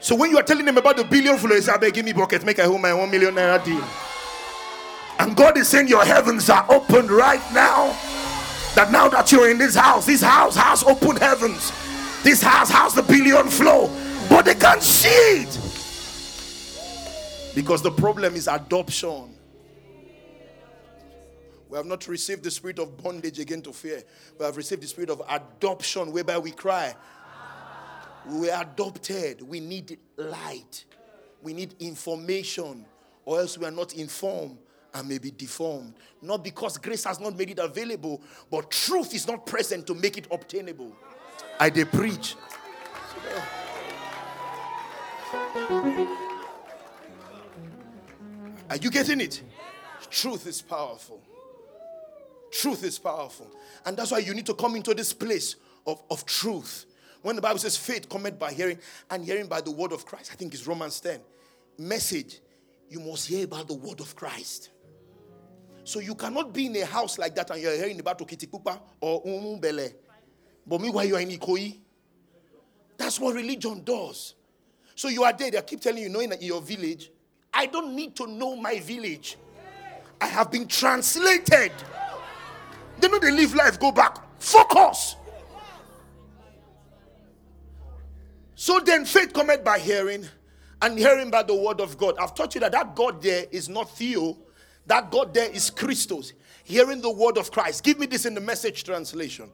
So 0.00 0.16
when 0.16 0.30
you 0.30 0.38
are 0.38 0.42
telling 0.42 0.64
them 0.64 0.78
about 0.78 0.96
the 0.96 1.04
billion 1.04 1.36
flow, 1.36 1.58
say, 1.60 1.72
I 1.72 1.76
beg, 1.76 1.94
give 1.94 2.04
me 2.04 2.12
bucket, 2.12 2.44
make 2.44 2.58
a 2.58 2.66
home 2.66 2.80
my 2.80 2.94
one 2.94 3.10
million 3.10 3.34
naira 3.34 3.62
deal. 3.62 3.84
And 5.18 5.36
God 5.36 5.58
is 5.58 5.68
saying 5.68 5.88
your 5.88 6.04
heavens 6.04 6.48
are 6.48 6.64
open 6.70 7.06
right 7.08 7.42
now. 7.52 7.94
That 8.74 8.90
now 8.90 9.08
that 9.08 9.30
you're 9.30 9.50
in 9.50 9.58
this 9.58 9.74
house, 9.74 10.06
this 10.06 10.22
house 10.22 10.56
has 10.56 10.82
open 10.84 11.16
heavens. 11.16 11.72
This 12.22 12.40
house 12.40 12.70
has 12.70 12.94
the 12.94 13.02
billion 13.02 13.48
flow, 13.48 13.90
but 14.28 14.46
they 14.46 14.54
can't 14.54 14.82
see 14.82 15.08
it. 15.08 15.58
Because 17.54 17.82
the 17.82 17.90
problem 17.90 18.34
is 18.34 18.48
adoption. 18.48 19.34
We 21.70 21.76
have 21.76 21.86
not 21.86 22.08
received 22.08 22.42
the 22.42 22.50
spirit 22.50 22.80
of 22.80 23.00
bondage 23.00 23.38
again 23.38 23.62
to 23.62 23.72
fear. 23.72 24.02
We 24.38 24.44
have 24.44 24.56
received 24.56 24.82
the 24.82 24.88
spirit 24.88 25.08
of 25.08 25.22
adoption, 25.28 26.10
whereby 26.10 26.36
we 26.38 26.50
cry. 26.50 26.96
We 28.28 28.50
are 28.50 28.62
adopted. 28.62 29.40
We 29.40 29.60
need 29.60 29.98
light. 30.16 30.84
We 31.42 31.54
need 31.54 31.76
information, 31.78 32.84
or 33.24 33.38
else 33.38 33.56
we 33.56 33.66
are 33.66 33.70
not 33.70 33.94
informed 33.94 34.58
and 34.92 35.08
may 35.08 35.18
be 35.18 35.30
deformed. 35.30 35.94
Not 36.20 36.42
because 36.42 36.76
grace 36.76 37.04
has 37.04 37.20
not 37.20 37.38
made 37.38 37.50
it 37.50 37.60
available, 37.60 38.20
but 38.50 38.72
truth 38.72 39.14
is 39.14 39.28
not 39.28 39.46
present 39.46 39.86
to 39.86 39.94
make 39.94 40.18
it 40.18 40.26
obtainable. 40.32 40.94
I 41.60 41.70
did 41.70 41.92
preach. 41.92 42.34
Are 48.68 48.76
you 48.76 48.90
getting 48.90 49.20
it? 49.20 49.40
Truth 50.10 50.48
is 50.48 50.60
powerful. 50.60 51.22
Truth 52.52 52.84
is 52.84 52.98
powerful. 52.98 53.50
And 53.84 53.96
that's 53.96 54.10
why 54.10 54.18
you 54.18 54.34
need 54.34 54.46
to 54.46 54.54
come 54.54 54.76
into 54.76 54.94
this 54.94 55.12
place 55.12 55.56
of, 55.86 56.02
of 56.10 56.26
truth. 56.26 56.86
When 57.22 57.36
the 57.36 57.42
Bible 57.42 57.58
says 57.58 57.76
faith 57.76 58.08
cometh 58.08 58.38
by 58.38 58.52
hearing, 58.52 58.78
and 59.10 59.24
hearing 59.24 59.46
by 59.46 59.60
the 59.60 59.70
word 59.70 59.92
of 59.92 60.06
Christ, 60.06 60.30
I 60.32 60.36
think 60.36 60.54
it's 60.54 60.66
Romans 60.66 61.00
10. 61.00 61.20
Message, 61.78 62.40
you 62.88 63.00
must 63.00 63.28
hear 63.28 63.44
about 63.44 63.68
the 63.68 63.74
word 63.74 64.00
of 64.00 64.16
Christ. 64.16 64.70
So 65.84 66.00
you 66.00 66.14
cannot 66.14 66.52
be 66.52 66.66
in 66.66 66.76
a 66.76 66.84
house 66.84 67.18
like 67.18 67.34
that 67.36 67.50
and 67.50 67.60
you're 67.60 67.76
hearing 67.76 68.00
about 68.00 68.18
Okitipupa 68.18 68.80
or 69.00 69.22
Umumbele 69.24 69.92
but 70.66 70.80
meanwhile, 70.80 71.04
you 71.04 71.16
are 71.16 71.20
in 71.20 71.30
Ikoyi. 71.30 71.78
That's 72.96 73.18
what 73.18 73.34
religion 73.34 73.82
does. 73.82 74.34
So 74.94 75.08
you 75.08 75.24
are 75.24 75.32
there, 75.32 75.50
they 75.50 75.62
keep 75.62 75.80
telling 75.80 76.02
you, 76.02 76.08
knowing 76.08 76.28
that 76.30 76.40
in 76.40 76.46
your 76.46 76.60
village, 76.60 77.10
I 77.52 77.66
don't 77.66 77.94
need 77.96 78.14
to 78.16 78.26
know 78.26 78.54
my 78.54 78.78
village. 78.78 79.36
I 80.20 80.26
have 80.26 80.52
been 80.52 80.68
translated. 80.68 81.72
They 83.00 83.08
know 83.08 83.18
they 83.18 83.30
live 83.30 83.54
life, 83.54 83.78
go 83.78 83.92
back. 83.92 84.18
Focus. 84.38 85.16
So 88.54 88.78
then 88.80 89.04
faith 89.04 89.32
cometh 89.32 89.64
by 89.64 89.78
hearing, 89.78 90.26
and 90.82 90.98
hearing 90.98 91.30
by 91.30 91.42
the 91.42 91.54
word 91.54 91.80
of 91.80 91.96
God. 91.96 92.16
I've 92.18 92.34
taught 92.34 92.54
you 92.54 92.60
that 92.60 92.72
that 92.72 92.94
God 92.94 93.22
there 93.22 93.46
is 93.50 93.68
not 93.68 93.90
Theo, 93.90 94.36
that 94.86 95.10
God 95.10 95.32
there 95.32 95.50
is 95.50 95.70
Christos. 95.70 96.32
Hearing 96.64 97.00
the 97.00 97.10
word 97.10 97.38
of 97.38 97.50
Christ. 97.50 97.82
Give 97.82 97.98
me 97.98 98.06
this 98.06 98.26
in 98.26 98.34
the 98.34 98.40
message 98.40 98.84
translation. 98.84 99.50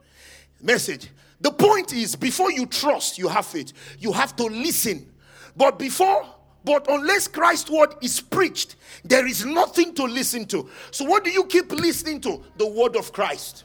Message. 0.60 1.08
The 1.40 1.50
point 1.50 1.92
is, 1.92 2.16
before 2.16 2.50
you 2.50 2.66
trust, 2.66 3.18
you 3.18 3.28
have 3.28 3.46
faith. 3.46 3.72
You 3.98 4.12
have 4.12 4.34
to 4.36 4.44
listen. 4.44 5.12
But 5.56 5.78
before, 5.78 6.26
but 6.66 6.88
unless 6.90 7.28
Christ's 7.28 7.70
word 7.70 7.94
is 8.02 8.20
preached, 8.20 8.74
there 9.04 9.24
is 9.24 9.46
nothing 9.46 9.94
to 9.94 10.02
listen 10.02 10.46
to. 10.46 10.68
So, 10.90 11.04
what 11.04 11.22
do 11.22 11.30
you 11.30 11.44
keep 11.44 11.70
listening 11.70 12.20
to? 12.22 12.42
The 12.56 12.66
word 12.66 12.96
of 12.96 13.12
Christ. 13.12 13.62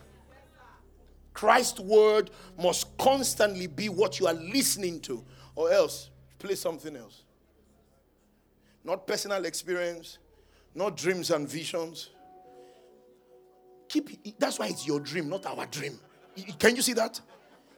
Christ's 1.34 1.80
word 1.80 2.30
must 2.62 2.96
constantly 3.00 3.66
be 3.66 3.90
what 3.90 4.20
you 4.20 4.28
are 4.28 4.36
listening 4.36 5.00
to, 5.02 5.26
or 5.56 5.72
else 5.72 6.12
play 6.38 6.54
something 6.54 6.96
else. 6.96 7.24
Not 8.84 9.08
personal 9.08 9.46
experience, 9.46 10.20
not 10.76 10.96
dreams 10.96 11.32
and 11.32 11.50
visions. 11.50 12.12
Keep 13.90 14.38
that's 14.38 14.60
why 14.60 14.68
it's 14.68 14.86
your 14.86 15.00
dream, 15.00 15.28
not 15.28 15.48
our 15.48 15.66
dream. 15.66 16.00
Can 16.60 16.76
you 16.76 16.84
see 16.84 16.94
that? 16.94 17.20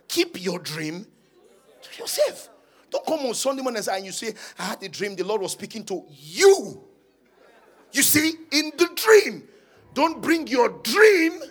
Keep 0.09 0.43
your 0.43 0.59
dream 0.59 1.07
to 1.81 2.01
yourself. 2.01 2.49
Don't 2.93 3.05
come 3.07 3.25
on 3.25 3.33
Sunday 3.33 3.63
morning 3.63 3.81
and 3.91 4.05
you 4.05 4.11
say, 4.11 4.35
I 4.59 4.65
had 4.65 4.83
a 4.83 4.87
dream, 4.87 5.15
the 5.15 5.23
Lord 5.23 5.41
was 5.41 5.53
speaking 5.53 5.83
to 5.85 6.05
you. 6.11 6.83
You 7.91 8.03
see, 8.03 8.33
in 8.51 8.71
the 8.77 8.87
dream, 8.93 9.47
don't 9.95 10.21
bring 10.21 10.45
your 10.45 10.69
dream 10.69 11.41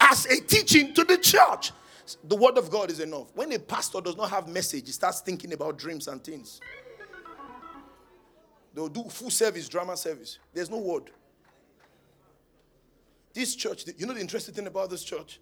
as 0.00 0.26
a 0.26 0.40
teaching 0.40 0.94
to 0.94 1.02
the 1.02 1.18
church. 1.18 1.72
The 2.22 2.36
word 2.36 2.56
of 2.56 2.70
God 2.70 2.88
is 2.92 3.00
enough. 3.00 3.32
When 3.34 3.50
a 3.50 3.58
pastor 3.58 4.00
does 4.00 4.16
not 4.16 4.30
have 4.30 4.46
message, 4.46 4.86
he 4.86 4.92
starts 4.92 5.22
thinking 5.22 5.52
about 5.52 5.76
dreams 5.76 6.06
and 6.06 6.22
things. 6.22 6.60
They'll 8.72 8.88
do 8.88 9.02
full 9.08 9.30
service, 9.30 9.68
drama 9.68 9.96
service. 9.96 10.38
There's 10.54 10.70
no 10.70 10.78
word. 10.78 11.10
This 13.34 13.56
church, 13.56 13.86
you 13.98 14.06
know 14.06 14.14
the 14.14 14.20
interesting 14.20 14.54
thing 14.54 14.68
about 14.68 14.88
this 14.88 15.02
church? 15.02 15.40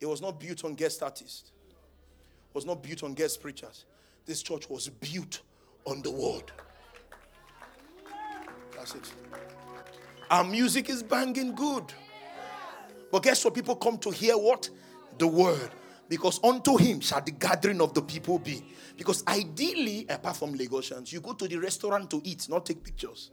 It 0.00 0.06
was 0.06 0.20
not 0.20 0.40
built 0.40 0.64
on 0.64 0.74
guest 0.74 1.04
artists. 1.04 1.52
Was 2.56 2.64
not 2.64 2.82
built 2.82 3.02
on 3.02 3.12
guest 3.12 3.42
preachers. 3.42 3.84
This 4.24 4.42
church 4.42 4.70
was 4.70 4.88
built 4.88 5.42
on 5.84 6.00
the 6.00 6.10
word. 6.10 6.50
That's 8.74 8.94
it. 8.94 9.12
Our 10.30 10.42
music 10.42 10.88
is 10.88 11.02
banging 11.02 11.54
good. 11.54 11.92
But 13.12 13.24
guess 13.24 13.44
what? 13.44 13.52
People 13.52 13.76
come 13.76 13.98
to 13.98 14.10
hear 14.10 14.38
what? 14.38 14.70
The 15.18 15.26
word. 15.26 15.68
Because 16.08 16.40
unto 16.42 16.78
him 16.78 17.00
shall 17.00 17.20
the 17.20 17.32
gathering 17.32 17.82
of 17.82 17.92
the 17.92 18.00
people 18.00 18.38
be. 18.38 18.64
Because 18.96 19.22
ideally, 19.28 20.06
apart 20.08 20.38
from 20.38 20.56
Lagosians, 20.56 21.12
you 21.12 21.20
go 21.20 21.34
to 21.34 21.46
the 21.46 21.58
restaurant 21.58 22.10
to 22.10 22.22
eat, 22.24 22.48
not 22.48 22.64
take 22.64 22.82
pictures. 22.82 23.32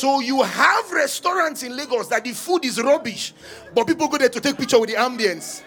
So 0.00 0.20
you 0.20 0.40
have 0.42 0.90
restaurants 0.92 1.62
in 1.62 1.76
Lagos 1.76 2.08
that 2.08 2.24
the 2.24 2.32
food 2.32 2.64
is 2.64 2.80
rubbish, 2.80 3.34
but 3.74 3.86
people 3.86 4.08
go 4.08 4.16
there 4.16 4.30
to 4.30 4.40
take 4.40 4.56
picture 4.56 4.80
with 4.80 4.88
the 4.88 4.96
ambience. 4.96 5.62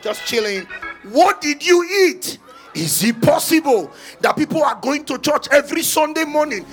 Just 0.00 0.24
chilling. 0.24 0.66
What 1.10 1.42
did 1.42 1.62
you 1.62 1.84
eat? 2.08 2.38
Is 2.74 3.04
it 3.04 3.20
possible 3.20 3.92
that 4.22 4.38
people 4.38 4.64
are 4.64 4.76
going 4.80 5.04
to 5.04 5.18
church 5.18 5.48
every 5.50 5.82
Sunday 5.82 6.24
morning, 6.24 6.64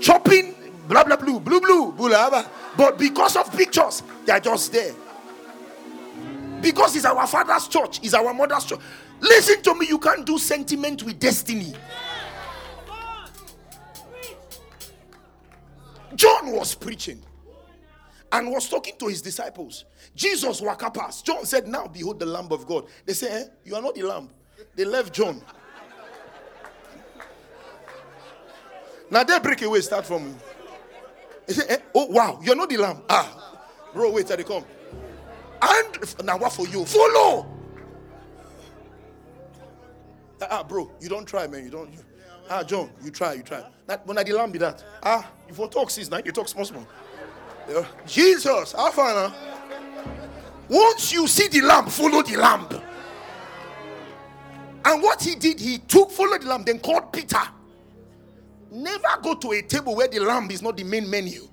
chopping 0.00 0.56
blah 0.88 1.04
blah 1.04 1.14
blue, 1.14 1.38
blue 1.38 1.60
blue, 1.60 1.92
blah, 1.92 2.44
but 2.76 2.98
because 2.98 3.36
of 3.36 3.56
pictures, 3.56 4.02
they 4.24 4.32
are 4.32 4.40
just 4.40 4.72
there. 4.72 4.92
Because 6.60 6.96
it's 6.96 7.04
our 7.04 7.28
father's 7.28 7.68
church, 7.68 8.00
it's 8.02 8.14
our 8.14 8.34
mother's 8.34 8.64
church. 8.64 8.80
Listen 9.20 9.62
to 9.62 9.72
me, 9.76 9.86
you 9.86 10.00
can't 10.00 10.26
do 10.26 10.36
sentiment 10.36 11.04
with 11.04 11.20
destiny. 11.20 11.74
John 16.16 16.52
was 16.52 16.74
preaching 16.74 17.22
and 18.32 18.50
was 18.50 18.68
talking 18.68 18.96
to 18.98 19.06
his 19.06 19.22
disciples. 19.22 19.84
Jesus 20.14 20.60
walked 20.60 20.94
past. 20.94 21.24
John 21.24 21.44
said, 21.44 21.68
Now 21.68 21.86
behold 21.86 22.18
the 22.18 22.26
Lamb 22.26 22.48
of 22.50 22.66
God. 22.66 22.86
They 23.04 23.12
say, 23.12 23.30
eh, 23.30 23.44
You 23.64 23.76
are 23.76 23.82
not 23.82 23.94
the 23.94 24.02
Lamb. 24.02 24.30
They 24.74 24.84
left 24.84 25.12
John. 25.14 25.42
now 29.10 29.22
they 29.22 29.38
break 29.38 29.62
away, 29.62 29.80
start 29.80 30.06
from. 30.06 30.36
He 31.46 31.52
said, 31.52 31.66
eh, 31.70 31.78
Oh, 31.94 32.06
wow, 32.06 32.40
you're 32.42 32.56
not 32.56 32.68
the 32.68 32.78
Lamb. 32.78 33.02
Ah, 33.08 33.60
bro, 33.92 34.10
wait 34.10 34.26
till 34.26 34.36
they 34.36 34.44
come. 34.44 34.64
And 35.62 36.24
now 36.24 36.36
what 36.38 36.52
for 36.52 36.66
you? 36.66 36.84
Follow. 36.84 37.46
Ah, 40.42 40.62
bro, 40.62 40.90
you 41.00 41.08
don't 41.08 41.26
try, 41.26 41.46
man. 41.46 41.64
You 41.64 41.70
don't. 41.70 41.92
You, 41.92 41.98
ah, 42.50 42.62
John, 42.62 42.90
you 43.02 43.10
try, 43.10 43.34
you 43.34 43.42
try. 43.42 43.62
That, 43.86 44.06
when 44.06 44.18
I 44.18 44.22
the 44.22 44.32
lamb 44.32 44.50
be 44.50 44.58
that. 44.58 44.82
Ah, 45.02 45.30
you 45.48 45.54
talk 45.68 45.90
six, 45.90 46.10
now 46.10 46.18
you 46.24 46.32
talk 46.32 46.48
small, 46.48 46.64
small. 46.64 46.86
Yeah. 47.68 47.84
Jesus, 48.06 48.72
how 48.72 48.90
far 48.90 49.14
now? 49.14 49.34
Once 50.68 51.12
you 51.12 51.26
see 51.26 51.48
the 51.48 51.60
lamb, 51.60 51.86
follow 51.86 52.22
the 52.22 52.36
lamb. 52.36 52.66
And 54.84 55.02
what 55.02 55.22
he 55.22 55.34
did, 55.34 55.58
he 55.58 55.78
took, 55.78 56.10
followed 56.10 56.42
the 56.42 56.48
lamb, 56.48 56.64
then 56.64 56.78
called 56.78 57.12
Peter. 57.12 57.42
Never 58.70 59.20
go 59.22 59.34
to 59.34 59.52
a 59.52 59.62
table 59.62 59.96
where 59.96 60.08
the 60.08 60.20
lamb 60.20 60.50
is 60.50 60.62
not 60.62 60.76
the 60.76 60.84
main 60.84 61.08
menu. 61.08 61.48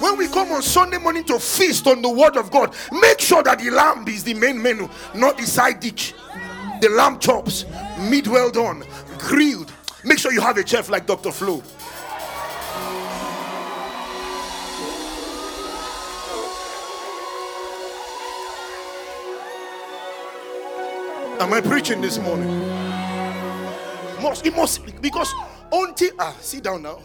When 0.00 0.18
we 0.18 0.28
come 0.28 0.52
on 0.52 0.62
Sunday 0.62 0.98
morning 0.98 1.24
to 1.24 1.38
feast 1.38 1.86
on 1.86 2.02
the 2.02 2.10
word 2.10 2.36
of 2.36 2.50
God, 2.50 2.74
make 2.92 3.18
sure 3.18 3.42
that 3.42 3.58
the 3.60 3.70
lamb 3.70 4.06
is 4.08 4.24
the 4.24 4.34
main 4.34 4.60
menu, 4.60 4.88
not 5.14 5.38
the 5.38 5.46
side 5.46 5.80
dish. 5.80 6.12
The 6.82 6.90
lamb 6.90 7.18
chops, 7.18 7.64
meat 7.98 8.28
well 8.28 8.50
done, 8.50 8.84
grilled. 9.18 9.72
Make 10.04 10.18
sure 10.18 10.32
you 10.32 10.42
have 10.42 10.58
a 10.58 10.66
chef 10.66 10.90
like 10.90 11.06
Dr. 11.06 11.32
Flo. 11.32 11.62
Am 21.40 21.52
I 21.52 21.60
preaching 21.62 22.02
this 22.02 22.18
morning? 22.18 22.48
Must 24.22 24.44
it 24.44 24.54
must 24.54 25.00
because 25.00 25.32
until 25.72 26.10
ah 26.18 26.34
sit 26.40 26.64
down 26.64 26.82
now. 26.82 26.98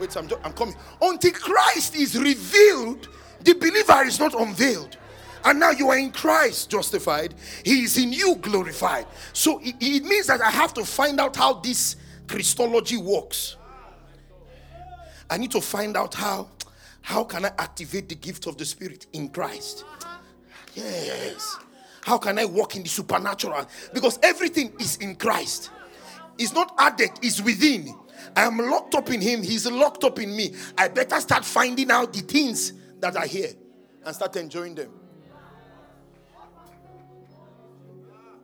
Wait, 0.00 0.16
I'm, 0.16 0.28
I'm 0.44 0.52
coming. 0.52 0.74
Until 1.00 1.32
Christ 1.32 1.96
is 1.96 2.18
revealed, 2.18 3.08
the 3.42 3.54
believer 3.54 4.04
is 4.04 4.18
not 4.18 4.34
unveiled. 4.34 4.96
And 5.44 5.60
now 5.60 5.70
you 5.70 5.88
are 5.88 5.98
in 5.98 6.10
Christ 6.10 6.70
justified, 6.70 7.34
He 7.64 7.84
is 7.84 7.96
in 7.96 8.12
you 8.12 8.36
glorified. 8.36 9.06
So 9.32 9.60
it, 9.60 9.76
it 9.80 10.04
means 10.04 10.26
that 10.26 10.40
I 10.40 10.50
have 10.50 10.74
to 10.74 10.84
find 10.84 11.20
out 11.20 11.36
how 11.36 11.54
this 11.54 11.96
Christology 12.26 12.96
works. 12.96 13.56
I 15.30 15.36
need 15.36 15.50
to 15.52 15.60
find 15.60 15.96
out 15.96 16.14
how 16.14 16.48
how 17.08 17.24
can 17.24 17.46
I 17.46 17.52
activate 17.58 18.10
the 18.10 18.14
gift 18.14 18.46
of 18.46 18.58
the 18.58 18.66
Spirit 18.66 19.06
in 19.14 19.30
Christ? 19.30 19.84
Yes. 20.74 21.56
How 22.02 22.18
can 22.18 22.38
I 22.38 22.44
walk 22.44 22.76
in 22.76 22.82
the 22.82 22.88
supernatural? 22.90 23.66
Because 23.94 24.18
everything 24.22 24.74
is 24.78 24.96
in 24.96 25.16
Christ. 25.16 25.70
It's 26.36 26.52
not 26.52 26.74
added, 26.78 27.10
it's 27.22 27.40
within. 27.40 27.94
I 28.38 28.42
am 28.42 28.56
locked 28.56 28.94
up 28.94 29.10
in 29.10 29.20
Him, 29.20 29.42
He's 29.42 29.68
locked 29.68 30.04
up 30.04 30.20
in 30.20 30.34
me. 30.34 30.54
I 30.76 30.86
better 30.86 31.20
start 31.20 31.44
finding 31.44 31.90
out 31.90 32.12
the 32.12 32.20
things 32.20 32.72
that 33.00 33.16
are 33.16 33.26
here 33.26 33.50
and 34.04 34.14
start 34.14 34.36
enjoying 34.36 34.76
them. 34.76 34.92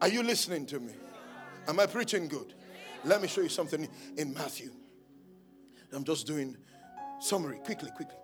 Are 0.02 0.08
you 0.08 0.24
listening 0.24 0.66
to 0.66 0.80
me? 0.80 0.94
Am 1.68 1.78
I 1.78 1.86
preaching 1.86 2.26
good? 2.26 2.54
Let 3.04 3.22
me 3.22 3.28
show 3.28 3.42
you 3.42 3.48
something 3.48 3.86
in 4.16 4.34
Matthew. 4.34 4.72
I'm 5.92 6.02
just 6.02 6.26
doing 6.26 6.56
summary 7.20 7.60
quickly, 7.64 7.90
quickly. 7.94 8.16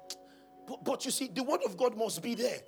But, 0.66 0.85
but 0.85 1.04
you 1.04 1.12
see, 1.12 1.28
the 1.28 1.44
word 1.44 1.61
of 1.64 1.76
God 1.76 1.96
must 1.96 2.20
be 2.20 2.35
there. 2.35 2.59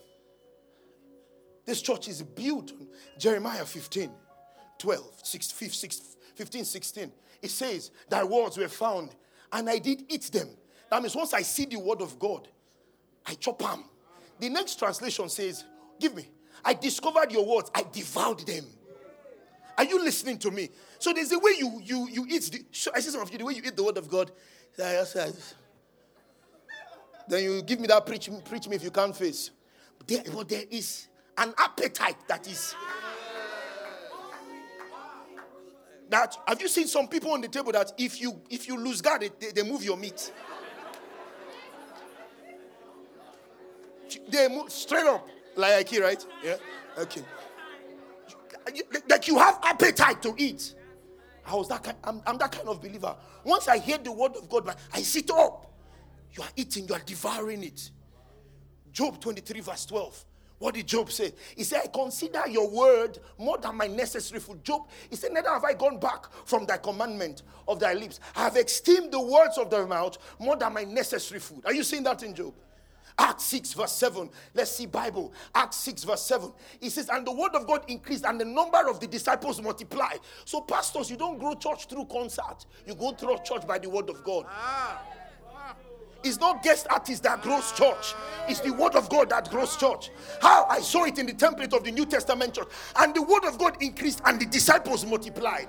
This 1.67 1.83
church 1.83 2.07
is 2.07 2.23
built 2.23 2.71
on 2.71 2.87
Jeremiah 3.19 3.65
15, 3.65 4.13
12, 4.79 5.21
6, 5.25 5.51
15, 6.37 6.65
16. 6.65 7.13
It 7.43 7.51
says, 7.51 7.91
Thy 8.09 8.25
words 8.25 8.57
were 8.57 8.69
found, 8.69 9.11
and 9.53 9.69
I 9.69 9.79
did 9.79 10.05
eat 10.09 10.31
them. 10.33 10.49
That 10.91 11.03
means 11.03 11.15
once 11.17 11.35
I 11.35 11.43
see 11.43 11.67
the 11.67 11.77
word 11.77 12.01
of 12.01 12.19
God, 12.19 12.49
I 13.27 13.35
chop 13.35 13.59
them. 13.59 13.85
The 14.39 14.49
next 14.49 14.79
translation 14.79 15.29
says, 15.29 15.65
Give 16.01 16.15
me. 16.15 16.29
I 16.65 16.75
discovered 16.75 17.33
your 17.33 17.45
words, 17.45 17.71
I 17.75 17.85
devoured 17.91 18.41
them. 18.41 18.65
Are 19.77 19.85
you 19.85 20.03
listening 20.03 20.39
to 20.39 20.51
me? 20.51 20.69
So 20.99 21.13
there's 21.13 21.33
a 21.33 21.39
way 21.39 21.53
you 21.59 21.81
you 21.83 22.09
you 22.09 22.27
eat 22.29 22.43
the 22.53 22.65
I 22.95 23.01
see 23.01 23.11
some 23.11 23.23
of 23.23 23.33
you 23.33 23.39
the 23.39 23.45
way 23.45 23.55
you 23.55 23.63
eat 23.65 23.75
the 23.75 23.83
word 23.83 23.97
of 23.97 24.09
God. 24.09 24.31
Then 27.29 27.45
you 27.45 27.63
give 27.63 27.81
me 27.81 27.87
that 27.89 28.05
preach 28.07 28.29
preach 28.45 28.69
me 28.69 28.77
if 28.77 28.85
you 28.85 28.91
can't 28.91 29.17
face. 29.17 29.51
There, 30.07 30.23
but 30.33 30.49
there 30.49 30.65
is 30.71 31.09
an 31.39 31.55
appetite 31.57 32.29
that 32.29 32.47
is. 32.47 32.75
That 36.13 36.37
have 36.47 36.61
you 36.61 36.69
seen 36.69 36.87
some 36.89 37.09
people 37.09 37.33
on 37.33 37.41
the 37.41 37.49
table 37.49 37.73
that 37.73 37.95
if 37.97 38.21
you 38.21 38.39
if 38.51 38.69
you 38.69 38.77
lose 38.77 39.01
guard, 39.01 39.31
they, 39.41 39.51
they 39.51 39.63
move 39.63 39.83
your 39.83 39.97
meat. 39.97 40.31
They 44.29 44.47
move 44.47 44.71
straight 44.71 45.07
up 45.07 45.27
like 45.57 45.89
here, 45.89 46.03
right? 46.05 46.23
Yeah. 46.45 46.57
Okay. 46.99 47.23
Like 49.09 49.27
you 49.27 49.39
have 49.39 49.59
appetite 49.63 50.21
to 50.21 50.35
eat. 50.37 50.75
I 51.47 51.55
was 51.55 51.69
that 51.69 51.83
kind, 51.83 51.97
I'm, 52.05 52.21
I'm 52.27 52.37
that 52.37 52.53
kind 52.53 52.69
of 52.69 52.83
believer. 52.83 53.17
Once 53.43 53.67
I 53.69 53.79
hear 53.79 53.97
the 53.97 54.13
word 54.13 54.37
of 54.37 54.51
God, 54.51 54.69
I 54.93 55.01
sit 55.01 55.31
up. 55.31 55.73
You 56.33 56.43
are 56.43 56.51
eating, 56.57 56.87
you 56.89 56.95
are 56.95 57.01
devouring 57.01 57.65
it. 57.65 57.91
Job 58.93 59.19
23, 59.19 59.61
verse 59.61 59.87
12. 59.87 60.25
What 60.63 60.75
did 60.75 60.87
Job 60.87 61.11
say? 61.11 61.33
He 61.57 61.65
said, 61.65 61.81
I 61.83 61.87
consider 61.89 62.47
your 62.49 62.71
word 62.71 63.19
more 63.37 63.59
than 63.59 63.77
my 63.77 63.89
necessary 63.89 64.39
food. 64.39 64.63
Job, 64.63 64.83
he 65.11 65.17
said, 65.17 65.33
Neither 65.33 65.49
have 65.49 65.65
I 65.65 65.73
gone 65.75 65.99
back 65.99 66.27
from 66.45 66.67
thy 66.67 66.77
commandment 66.77 67.43
of 67.67 67.81
thy 67.81 67.95
lips. 67.95 68.21
I 68.37 68.45
have 68.45 68.57
esteemed 68.57 69.11
the 69.11 69.21
words 69.21 69.59
of 69.59 69.71
thy 69.71 69.85
mouth 69.85 70.19
more 70.39 70.55
than 70.55 70.73
my 70.73 70.85
necessary 70.85 71.41
food. 71.41 71.63
Are 71.65 71.75
you 71.75 71.83
seeing 71.83 72.05
that 72.05 72.23
in 72.23 72.33
Job? 72.33 72.55
Acts 73.19 73.43
6, 73.47 73.73
verse 73.73 73.91
7. 73.91 74.31
Let's 74.55 74.71
see 74.71 74.87
Bible. 74.87 75.33
Acts 75.53 75.79
6, 75.79 76.05
verse 76.05 76.23
7. 76.23 76.53
It 76.81 76.91
says, 76.91 77.09
And 77.09 77.27
the 77.27 77.33
word 77.33 77.57
of 77.57 77.67
God 77.67 77.83
increased, 77.89 78.25
and 78.25 78.41
the 78.41 78.45
number 78.45 78.89
of 78.89 79.01
the 79.01 79.09
disciples 79.09 79.61
multiplied. 79.61 80.21
So, 80.45 80.61
pastors, 80.61 81.11
you 81.11 81.17
don't 81.17 81.41
grow 81.41 81.55
church 81.55 81.87
through 81.87 82.05
concert. 82.05 82.67
You 82.87 82.95
go 82.95 83.11
through 83.11 83.39
church 83.39 83.67
by 83.67 83.81
the 83.81 83.91
word 83.91 84.09
of 84.09 84.23
God. 84.23 84.47
Ah. 84.49 85.03
It's 86.25 86.39
not 86.39 86.63
guest 86.63 86.87
artists 86.91 87.21
that 87.21 87.43
grows 87.43 87.73
church. 87.73 88.15
It's 88.49 88.61
the 88.61 88.73
word 88.73 88.95
of 88.95 89.09
God 89.09 89.31
that 89.31 89.51
grows 89.51 89.77
church. 89.77 90.11
How 90.41 90.67
I 90.69 90.81
saw 90.81 91.05
it 91.05 91.19
in 91.19 91.27
the 91.27 91.35
template 91.35 91.75
of 91.75 91.85
the 91.85 91.91
New 91.91 92.07
Testament 92.07 92.55
church. 92.55 92.69
And 92.97 93.15
the 93.15 93.23
word 93.23 93.45
of 93.45 93.59
God 93.59 93.83
increased 93.83 94.21
and 94.25 94.41
the 94.41 94.47
disciples 94.47 95.05
multiplied. 95.05 95.69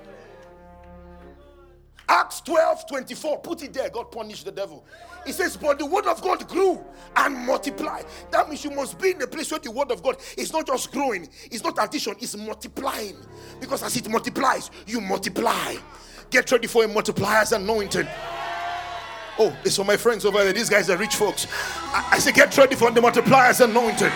Acts 2.08 2.40
12 2.42 2.86
24. 2.86 3.40
Put 3.40 3.62
it 3.62 3.72
there. 3.72 3.88
God 3.88 4.12
punished 4.12 4.44
the 4.44 4.52
devil. 4.52 4.84
He 5.24 5.32
says, 5.32 5.56
But 5.56 5.78
the 5.78 5.86
word 5.86 6.06
of 6.06 6.20
God 6.20 6.46
grew 6.48 6.84
and 7.16 7.46
multiplied. 7.46 8.04
That 8.30 8.48
means 8.48 8.64
you 8.64 8.70
must 8.70 8.98
be 9.00 9.12
in 9.12 9.22
a 9.22 9.26
place 9.26 9.50
where 9.50 9.60
the 9.60 9.70
word 9.70 9.90
of 9.90 10.02
God 10.02 10.16
is 10.36 10.52
not 10.52 10.66
just 10.66 10.92
growing, 10.92 11.28
it's 11.50 11.64
not 11.64 11.82
addition, 11.82 12.14
it's 12.20 12.36
multiplying. 12.36 13.16
Because 13.58 13.82
as 13.82 13.96
it 13.96 14.08
multiplies, 14.08 14.70
you 14.86 15.00
multiply. 15.00 15.76
Get 16.30 16.50
ready 16.52 16.66
for 16.66 16.84
a 16.84 16.88
multiplier's 16.88 17.52
anointing. 17.52 18.06
Oh, 19.38 19.56
it's 19.64 19.76
for 19.76 19.84
my 19.84 19.96
friends 19.96 20.24
over 20.24 20.44
there. 20.44 20.52
These 20.52 20.70
guys 20.70 20.88
are 20.90 20.96
rich 20.96 21.16
folks. 21.16 21.46
I, 21.92 22.10
I 22.12 22.18
say, 22.18 22.32
get 22.32 22.56
ready 22.56 22.76
for 22.76 22.90
the 22.90 23.00
multiplier's 23.00 23.60
anointing. 23.60 24.12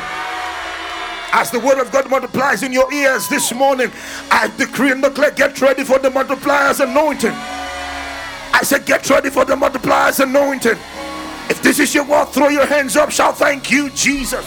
As 1.33 1.51
the 1.51 1.59
word 1.61 1.79
of 1.81 1.91
God 1.93 2.09
multiplies 2.09 2.63
in 2.63 2.73
your 2.73 2.93
ears 2.93 3.29
this 3.29 3.53
morning, 3.53 3.91
I 4.31 4.51
decree 4.57 4.93
and 4.93 5.03
declare, 5.03 5.31
get 5.33 5.61
ready 5.61 5.85
for 5.85 5.99
the 5.99 6.09
multiplier's 6.11 6.81
anointing. 6.81 7.33
I 7.33 8.61
said, 8.63 8.87
get 8.87 9.09
ready 9.11 9.31
for 9.31 9.45
the 9.45 9.55
multiplier's 9.55 10.21
anointing. 10.21 10.79
If 11.51 11.63
this 11.63 11.79
is 11.81 11.95
your 11.95 12.05
word, 12.05 12.27
throw 12.27 12.49
your 12.49 12.67
hands 12.67 12.97
up, 12.97 13.11
Shall 13.11 13.33
thank 13.33 13.71
you, 13.71 13.91
Jesus. 13.91 14.45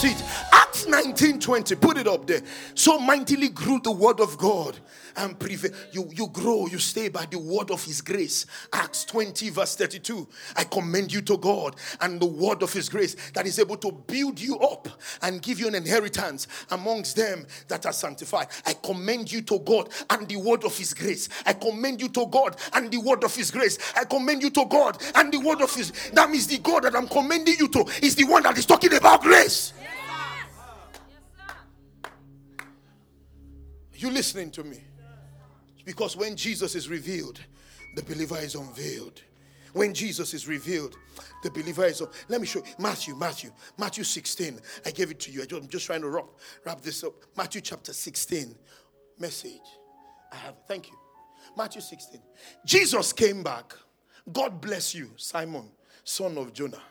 See, 0.00 0.14
Acts 0.52 0.86
19 0.86 1.40
20, 1.40 1.74
put 1.76 1.96
it 1.96 2.06
up 2.06 2.26
there. 2.26 2.42
So 2.74 2.98
mightily 2.98 3.48
grew 3.48 3.80
the 3.80 3.92
word 3.92 4.20
of 4.20 4.36
God 4.36 4.76
and 5.16 5.38
prevail. 5.38 5.72
You, 5.92 6.10
you 6.12 6.28
grow, 6.28 6.66
you 6.66 6.78
stay 6.78 7.08
by 7.08 7.26
the 7.26 7.38
word 7.38 7.70
of 7.70 7.82
his 7.84 8.00
grace. 8.00 8.46
Acts 8.72 9.04
20, 9.04 9.50
verse 9.50 9.76
32. 9.76 10.26
I 10.56 10.64
commend 10.64 11.12
you 11.12 11.20
to 11.22 11.38
God 11.38 11.76
and 12.00 12.20
the 12.20 12.26
word 12.26 12.62
of 12.62 12.72
his 12.72 12.88
grace 12.88 13.16
that 13.34 13.46
is 13.46 13.58
able 13.58 13.76
to 13.78 13.92
build 13.92 14.40
you 14.40 14.58
up 14.58 14.88
and 15.22 15.42
give 15.42 15.58
you 15.60 15.68
an 15.68 15.74
inheritance 15.74 16.46
amongst 16.70 17.16
them 17.16 17.46
that 17.68 17.86
are 17.86 17.92
sanctified. 17.92 18.48
I 18.66 18.74
commend 18.74 19.30
you 19.32 19.42
to 19.42 19.58
God 19.60 19.90
and 20.10 20.28
the 20.28 20.36
word 20.36 20.64
of 20.64 20.76
his 20.76 20.94
grace. 20.94 21.28
I 21.44 21.52
commend 21.52 22.00
you 22.00 22.08
to 22.08 22.26
God 22.26 22.56
and 22.74 22.90
the 22.90 22.98
word 22.98 23.24
of 23.24 23.34
his 23.34 23.50
grace. 23.50 23.78
I 23.96 24.04
commend 24.04 24.42
you 24.42 24.50
to 24.50 24.64
God 24.66 25.02
and 25.14 25.32
the 25.32 25.40
word 25.40 25.60
of 25.62 25.74
his. 25.74 25.92
That 26.12 26.30
means 26.30 26.46
the 26.46 26.58
God 26.58 26.84
that 26.84 26.94
I'm 26.94 27.08
commending 27.08 27.56
you 27.58 27.68
to 27.68 27.84
is 28.02 28.14
the 28.14 28.24
one 28.24 28.42
that 28.42 28.58
is 28.58 28.66
talking 28.66 28.94
about 28.94 29.22
grace. 29.22 29.72
You 33.98 34.10
listening 34.10 34.50
to 34.52 34.64
me? 34.64 34.78
Because 35.86 36.16
when 36.16 36.36
Jesus 36.36 36.74
is 36.74 36.90
revealed, 36.90 37.40
the 37.94 38.02
believer 38.02 38.36
is 38.36 38.56
unveiled. 38.56 39.22
When 39.72 39.94
Jesus 39.94 40.34
is 40.34 40.48
revealed, 40.48 40.96
the 41.42 41.50
believer 41.50 41.86
is. 41.86 42.02
Let 42.28 42.40
me 42.40 42.46
show 42.46 42.58
you. 42.58 42.64
Matthew, 42.78 43.14
Matthew, 43.14 43.52
Matthew 43.78 44.04
16. 44.04 44.58
I 44.84 44.90
gave 44.90 45.10
it 45.10 45.20
to 45.20 45.30
you. 45.30 45.46
I'm 45.52 45.68
just 45.68 45.86
trying 45.86 46.00
to 46.00 46.08
wrap, 46.08 46.26
wrap 46.64 46.80
this 46.80 47.04
up. 47.04 47.12
Matthew 47.36 47.60
chapter 47.60 47.92
16. 47.92 48.54
Message. 49.18 49.60
I 50.32 50.36
have. 50.36 50.56
Thank 50.66 50.88
you. 50.88 50.96
Matthew 51.56 51.80
16. 51.80 52.20
Jesus 52.64 53.12
came 53.12 53.42
back. 53.42 53.74
God 54.32 54.60
bless 54.60 54.94
you, 54.94 55.10
Simon, 55.16 55.70
son 56.02 56.36
of 56.36 56.52
Jonah. 56.52 56.82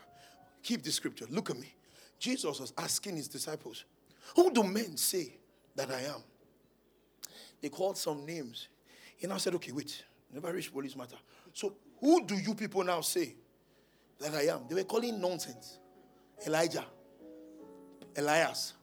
Keep 0.64 0.84
the 0.84 0.92
scripture. 0.92 1.26
Look 1.30 1.50
at 1.50 1.60
me. 1.60 1.76
Jesus 2.18 2.60
was 2.60 2.72
asking 2.78 3.18
his 3.18 3.28
disciples, 3.28 3.84
Who 4.36 4.52
do 4.52 4.64
men 4.64 4.96
say 4.96 5.36
that 5.76 5.92
I 5.92 6.02
am? 6.02 6.24
They 7.62 7.70
called 7.70 7.98
some 7.98 8.26
names. 8.26 8.70
He 9.18 9.28
now 9.28 9.38
said, 9.38 9.56
okay, 9.56 9.72
wait. 9.72 10.04
Never 10.32 10.52
reached 10.52 10.74
police 10.74 10.96
matter. 10.96 11.16
So 11.54 11.76
who 12.00 12.26
do 12.26 12.36
you 12.36 12.56
people 12.56 12.84
now 12.84 13.02
say 13.02 13.36
that 14.20 14.34
I 14.34 14.54
am? 14.54 14.62
They 14.68 14.76
were 14.76 14.84
calling 14.84 15.20
nonsense. 15.20 15.80
Elijah, 16.46 16.86
Elias, 18.18 18.74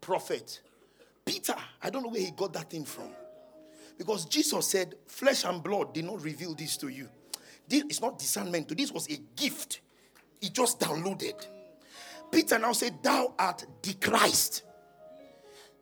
prophet, 0.00 0.60
Peter. 1.24 1.54
I 1.82 1.90
don't 1.90 2.02
know 2.02 2.08
where 2.08 2.20
he 2.20 2.30
got 2.30 2.54
that 2.54 2.70
thing 2.70 2.84
from. 2.84 3.10
Because 3.98 4.24
Jesus 4.24 4.66
said, 4.66 4.94
flesh 5.06 5.44
and 5.44 5.62
blood 5.62 5.92
did 5.92 6.06
not 6.06 6.22
reveal 6.22 6.54
this 6.54 6.76
to 6.78 6.88
you. 6.88 7.08
This 7.68 7.84
is 7.90 8.00
not 8.00 8.18
discernment. 8.18 8.74
This 8.74 8.90
was 8.90 9.06
a 9.10 9.18
gift. 9.36 9.80
He 10.40 10.48
just 10.48 10.80
downloaded. 10.80 11.46
Peter 12.30 12.58
now 12.58 12.72
said, 12.72 13.02
Thou 13.02 13.34
art 13.38 13.66
the 13.82 13.94
Christ, 13.94 14.62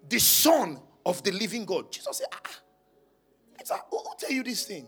the 0.08 0.18
Son 0.18 0.80
of 1.04 1.22
the 1.22 1.30
living 1.32 1.64
God. 1.64 1.92
Jesus 1.92 2.18
said, 2.18 2.26
ah, 2.32 2.50
Peter, 3.66 3.80
who, 3.90 3.98
who 3.98 4.10
tell 4.18 4.30
you 4.30 4.42
this 4.42 4.64
thing? 4.64 4.86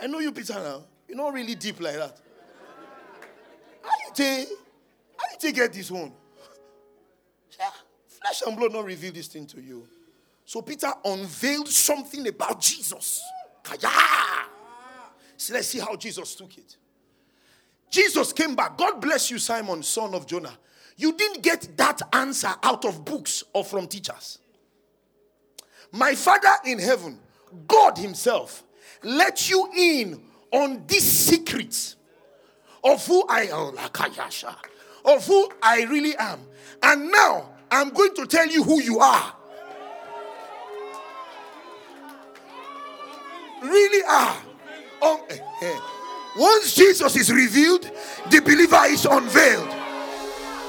I 0.00 0.06
know 0.06 0.18
you, 0.18 0.32
Peter, 0.32 0.54
now. 0.54 0.84
You're 1.08 1.16
not 1.16 1.32
really 1.32 1.54
deep 1.54 1.80
like 1.80 1.94
that. 1.94 2.20
How 3.82 3.90
you 4.06 4.14
take, 4.14 4.48
how 5.16 5.26
you 5.30 5.38
take 5.38 5.54
get 5.54 5.72
this 5.72 5.90
one? 5.90 6.12
Yeah, 7.58 7.70
flesh 8.06 8.42
and 8.46 8.56
blood 8.56 8.72
not 8.72 8.84
reveal 8.84 9.12
this 9.12 9.28
thing 9.28 9.46
to 9.46 9.60
you. 9.60 9.86
So 10.44 10.62
Peter 10.62 10.92
unveiled 11.04 11.68
something 11.68 12.26
about 12.26 12.60
Jesus. 12.60 13.22
So 15.36 15.54
let's 15.54 15.68
see 15.68 15.78
how 15.78 15.96
Jesus 15.96 16.34
took 16.34 16.56
it. 16.58 16.76
Jesus 17.90 18.32
came 18.32 18.54
back. 18.54 18.76
God 18.76 19.00
bless 19.00 19.30
you, 19.30 19.38
Simon, 19.38 19.82
son 19.82 20.14
of 20.14 20.26
Jonah. 20.26 20.56
You 20.96 21.12
didn't 21.16 21.42
get 21.42 21.76
that 21.76 22.00
answer 22.12 22.52
out 22.62 22.84
of 22.84 23.04
books 23.04 23.44
or 23.52 23.64
from 23.64 23.86
teachers. 23.86 24.38
My 25.92 26.14
Father 26.14 26.48
in 26.64 26.78
heaven 26.78 27.18
God 27.66 27.98
Himself 27.98 28.64
let 29.02 29.48
you 29.50 29.68
in 29.76 30.20
on 30.50 30.84
this 30.86 31.04
secret 31.04 31.94
of 32.82 33.06
who 33.06 33.24
I 33.28 33.42
am, 33.42 33.76
of 35.04 35.26
who 35.26 35.52
I 35.62 35.82
really 35.84 36.16
am. 36.16 36.40
And 36.82 37.10
now 37.10 37.50
I'm 37.70 37.90
going 37.90 38.14
to 38.14 38.26
tell 38.26 38.46
you 38.46 38.62
who 38.62 38.80
you 38.80 39.00
are. 39.00 39.34
Really 43.62 44.04
are. 44.06 44.36
Um, 45.02 45.20
eh, 45.30 45.38
eh. 45.62 45.80
Once 46.36 46.74
Jesus 46.74 47.16
is 47.16 47.32
revealed, 47.32 47.90
the 48.30 48.40
believer 48.40 48.82
is 48.86 49.06
unveiled. 49.06 49.68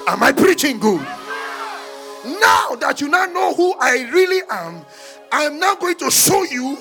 Am 0.07 0.21
I 0.23 0.31
preaching 0.31 0.79
good? 0.79 1.01
Now 1.01 2.75
that 2.79 3.01
you 3.01 3.07
now 3.07 3.25
know 3.25 3.53
who 3.53 3.73
I 3.79 4.09
really 4.11 4.41
am, 4.49 4.85
I'm 5.31 5.59
now 5.59 5.75
going 5.75 5.97
to 5.97 6.11
show 6.11 6.43
you. 6.43 6.77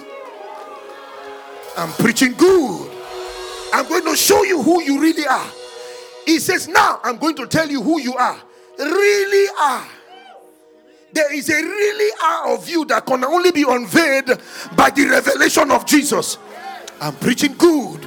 I'm 1.76 1.90
preaching 1.92 2.32
good. 2.34 2.90
I'm 3.72 3.88
going 3.88 4.04
to 4.04 4.16
show 4.16 4.44
you 4.44 4.62
who 4.62 4.82
you 4.82 5.00
really 5.00 5.26
are. 5.26 5.50
He 6.26 6.38
says, 6.38 6.68
Now 6.68 7.00
I'm 7.02 7.18
going 7.18 7.36
to 7.36 7.46
tell 7.46 7.68
you 7.68 7.82
who 7.82 8.00
you 8.00 8.14
are. 8.14 8.38
Really 8.78 9.48
are. 9.60 9.86
There 11.12 11.32
is 11.32 11.48
a 11.48 11.62
really 11.62 12.12
are 12.24 12.54
of 12.54 12.68
you 12.68 12.84
that 12.86 13.06
can 13.06 13.24
only 13.24 13.52
be 13.52 13.64
unveiled 13.66 14.40
by 14.76 14.90
the 14.90 15.06
revelation 15.06 15.70
of 15.70 15.86
Jesus. 15.86 16.38
I'm 17.00 17.14
preaching 17.16 17.54
good. 17.54 18.04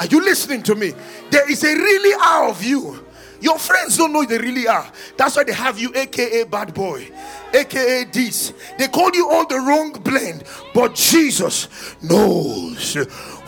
Are 0.00 0.06
you 0.06 0.20
listening 0.20 0.62
to 0.64 0.74
me? 0.74 0.92
There 1.30 1.48
is 1.50 1.62
a 1.62 1.74
really 1.74 2.14
are 2.20 2.48
of 2.48 2.62
you 2.64 3.06
your 3.40 3.58
friends 3.58 3.96
don't 3.96 4.12
know 4.12 4.20
who 4.22 4.26
they 4.26 4.38
really 4.38 4.68
are. 4.68 4.90
That's 5.16 5.36
why 5.36 5.44
they 5.44 5.52
have 5.52 5.78
you, 5.78 5.92
aka 5.94 6.44
bad 6.44 6.74
boy, 6.74 7.10
aka 7.52 8.04
this. 8.04 8.52
They 8.78 8.88
call 8.88 9.10
you 9.14 9.28
all 9.30 9.46
the 9.46 9.58
wrong 9.58 9.92
blend, 9.92 10.44
but 10.74 10.94
Jesus 10.94 11.68
knows 12.02 12.96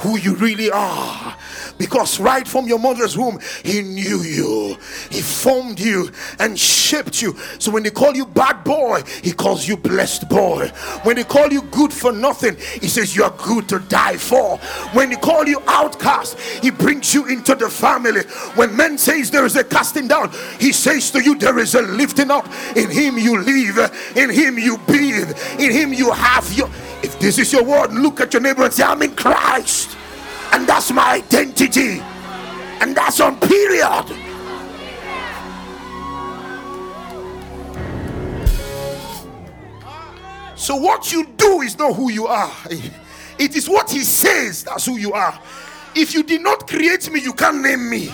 who 0.03 0.19
you 0.19 0.35
really 0.35 0.71
are. 0.71 1.37
Because 1.79 2.21
right 2.21 2.47
from 2.47 2.67
your 2.67 2.79
mother's 2.79 3.17
womb, 3.17 3.39
He 3.65 3.83
knew 3.83 4.23
you, 4.23 4.77
He 5.11 5.21
formed 5.21 5.81
you 5.81 6.11
and 6.39 6.59
shaped 6.59 7.23
you. 7.23 7.37
So 7.59 7.71
when 7.71 7.83
they 7.83 7.91
call 7.91 8.15
you 8.15 8.27
bad 8.27 8.65
boy, 8.65 9.03
He 9.23 9.33
calls 9.33 9.67
you 9.67 9.77
blessed 9.77 10.29
boy. 10.29 10.69
When 11.05 11.17
they 11.17 11.25
call 11.25 11.53
you 11.53 11.63
good 11.63 11.93
for 11.93 12.13
nothing, 12.13 12.57
He 12.81 12.89
says 12.89 13.17
you 13.17 13.25
are 13.25 13.35
good 13.39 13.69
to 13.71 13.79
die 13.79 14.17
for. 14.17 14.59
When 14.93 15.11
they 15.11 15.17
call 15.17 15.47
you 15.47 15.63
outcast, 15.67 16.39
He 16.39 16.71
brings 16.71 17.15
you 17.15 17.27
into 17.27 17.55
the 17.55 17.71
family. 17.71 18.23
When 18.55 18.77
men 18.77 18.99
says 18.99 19.31
there 19.31 19.47
is 19.47 19.57
a 19.57 19.65
casting 19.65 20.09
down, 20.09 20.31
He 20.59 20.73
says 20.73 21.11
to 21.13 21.23
you 21.23 21.37
there 21.37 21.59
is 21.59 21.75
a 21.75 21.83
lifting 21.83 22.31
up. 22.31 22.47
In 22.77 22.91
Him 22.91 23.19
you 23.19 23.41
live, 23.41 24.13
in 24.17 24.31
Him 24.31 24.59
you 24.59 24.79
breathe, 24.79 25.33
in 25.59 25.73
Him 25.73 25.93
you 25.93 26.11
have 26.11 26.53
your. 26.53 26.69
If 27.03 27.19
this 27.19 27.39
is 27.39 27.53
your 27.53 27.65
word, 27.65 27.93
look 27.93 28.21
at 28.21 28.33
your 28.33 28.43
neighbor 28.43 28.63
and 28.63 28.73
say, 28.73 28.85
I'm 28.85 29.03
in 29.03 29.17
Christ 29.17 29.92
and 30.53 30.67
that's 30.67 30.93
my 30.93 31.15
identity. 31.15 32.01
And 32.81 32.97
that's 32.97 33.21
on 33.21 33.39
period. 33.41 34.05
So 40.57 40.77
what 40.77 41.13
you 41.13 41.27
do 41.37 41.63
is 41.63 41.79
not 41.79 41.95
who 41.97 42.11
you 42.11 42.27
are. 42.27 42.53
It 43.39 43.57
is 43.57 43.69
what 43.69 43.91
he 43.91 44.05
says 44.05 44.63
that's 44.63 44.87
who 44.87 44.99
you 44.99 45.15
are. 45.15 45.37
If 45.97 46.15
you 46.15 46.23
did 46.23 46.43
not 46.43 46.69
create 46.69 47.11
me 47.11 47.19
you 47.21 47.33
can't 47.33 47.61
name 47.61 47.89
me. 47.91 48.11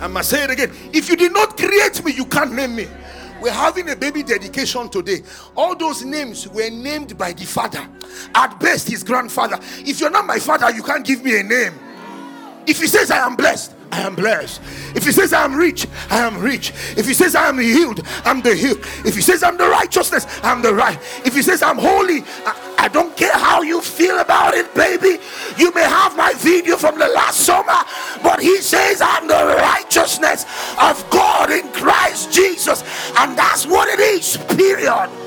I 0.00 0.08
must 0.08 0.30
say 0.30 0.42
it 0.42 0.50
again. 0.50 0.72
If 0.92 1.08
you 1.08 1.14
did 1.14 1.32
not 1.32 1.56
create 1.56 2.02
me 2.04 2.12
you 2.12 2.24
can't 2.24 2.52
name 2.54 2.74
me. 2.74 2.88
We're 3.42 3.50
having 3.50 3.90
a 3.90 3.96
baby 3.96 4.22
dedication 4.22 4.88
today. 4.88 5.22
All 5.56 5.74
those 5.74 6.04
names 6.04 6.46
were 6.46 6.70
named 6.70 7.18
by 7.18 7.32
the 7.32 7.44
father. 7.44 7.84
At 8.36 8.60
best, 8.60 8.88
his 8.88 9.02
grandfather. 9.02 9.58
If 9.78 9.98
you're 9.98 10.10
not 10.10 10.26
my 10.26 10.38
father, 10.38 10.70
you 10.70 10.84
can't 10.84 11.04
give 11.04 11.24
me 11.24 11.40
a 11.40 11.42
name. 11.42 11.74
If 12.66 12.80
he 12.80 12.86
says 12.86 13.10
I 13.10 13.26
am 13.26 13.36
blessed, 13.36 13.74
I 13.92 14.00
am 14.00 14.14
blessed. 14.14 14.60
If 14.96 15.04
he 15.04 15.12
says 15.12 15.32
I 15.32 15.44
am 15.44 15.54
rich, 15.54 15.86
I 16.10 16.20
am 16.20 16.38
rich. 16.38 16.70
If 16.96 17.06
he 17.06 17.12
says 17.12 17.34
I 17.34 17.48
am 17.48 17.58
healed, 17.58 18.00
I'm 18.24 18.40
the 18.40 18.54
healed. 18.54 18.78
If 19.04 19.14
he 19.14 19.20
says 19.20 19.42
I'm 19.42 19.58
the 19.58 19.68
righteousness, 19.68 20.26
I'm 20.42 20.62
the 20.62 20.74
right. 20.74 20.98
If 21.26 21.34
he 21.34 21.42
says 21.42 21.62
I'm 21.62 21.78
holy, 21.78 22.22
I, 22.46 22.74
I 22.78 22.88
don't 22.88 23.16
care 23.16 23.32
how 23.32 23.62
you 23.62 23.80
feel 23.80 24.18
about 24.20 24.54
it, 24.54 24.74
baby. 24.74 25.22
You 25.58 25.72
may 25.74 25.82
have 25.84 26.16
my 26.16 26.32
video 26.36 26.76
from 26.76 26.98
the 26.98 27.08
last 27.08 27.40
summer, 27.40 27.78
but 28.22 28.40
he 28.40 28.56
says 28.58 29.02
I'm 29.02 29.28
the 29.28 29.56
righteousness 29.60 30.46
of 30.80 31.08
God 31.10 31.50
in 31.50 31.68
Christ 31.72 32.32
Jesus. 32.32 32.82
And 33.18 33.36
that's 33.36 33.66
what 33.66 33.88
it 33.88 34.00
is, 34.00 34.38
period. 34.56 35.21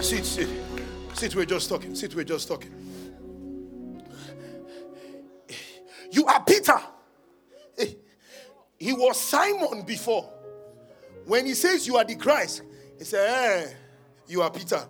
Sit, 0.00 0.24
sit. 0.24 0.48
Sit, 1.14 1.34
we're 1.34 1.44
just 1.44 1.68
talking. 1.68 1.94
Sit, 1.94 2.14
we're 2.14 2.24
just 2.24 2.46
talking. 2.48 2.72
You 6.10 6.24
are 6.26 6.42
Peter. 6.44 6.80
Eh, 7.76 7.92
he 8.78 8.92
was 8.92 9.20
Simon 9.20 9.82
before. 9.82 10.32
When 11.26 11.46
he 11.46 11.54
says 11.54 11.86
you 11.86 11.96
are 11.96 12.04
the 12.04 12.14
Christ, 12.14 12.62
he 12.96 13.04
said, 13.04 13.28
hey, 13.28 13.76
You 14.28 14.42
are 14.42 14.50
Peter. 14.50 14.86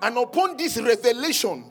And 0.00 0.16
upon 0.16 0.56
this 0.56 0.78
revelation, 0.78 1.70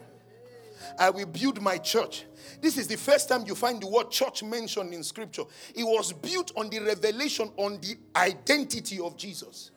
I 0.99 1.09
will 1.09 1.26
build 1.26 1.61
my 1.61 1.78
church. 1.78 2.26
This 2.61 2.78
is 2.78 2.88
the 2.88 2.97
first 2.97 3.30
time 3.30 3.43
you 3.45 3.55
find 3.55 3.82
the 3.82 3.88
word 3.88 4.11
church 4.11 4.43
mentioned 4.43 4.93
in 4.93 5.03
scripture. 5.03 5.43
It 5.73 5.84
was 5.84 6.11
built 6.11 6.51
on 6.55 6.69
the 6.69 6.80
revelation 6.80 7.51
on 7.57 7.80
the 7.82 7.97
identity 8.15 8.99
of 8.99 9.15
Jesus. 9.15 9.71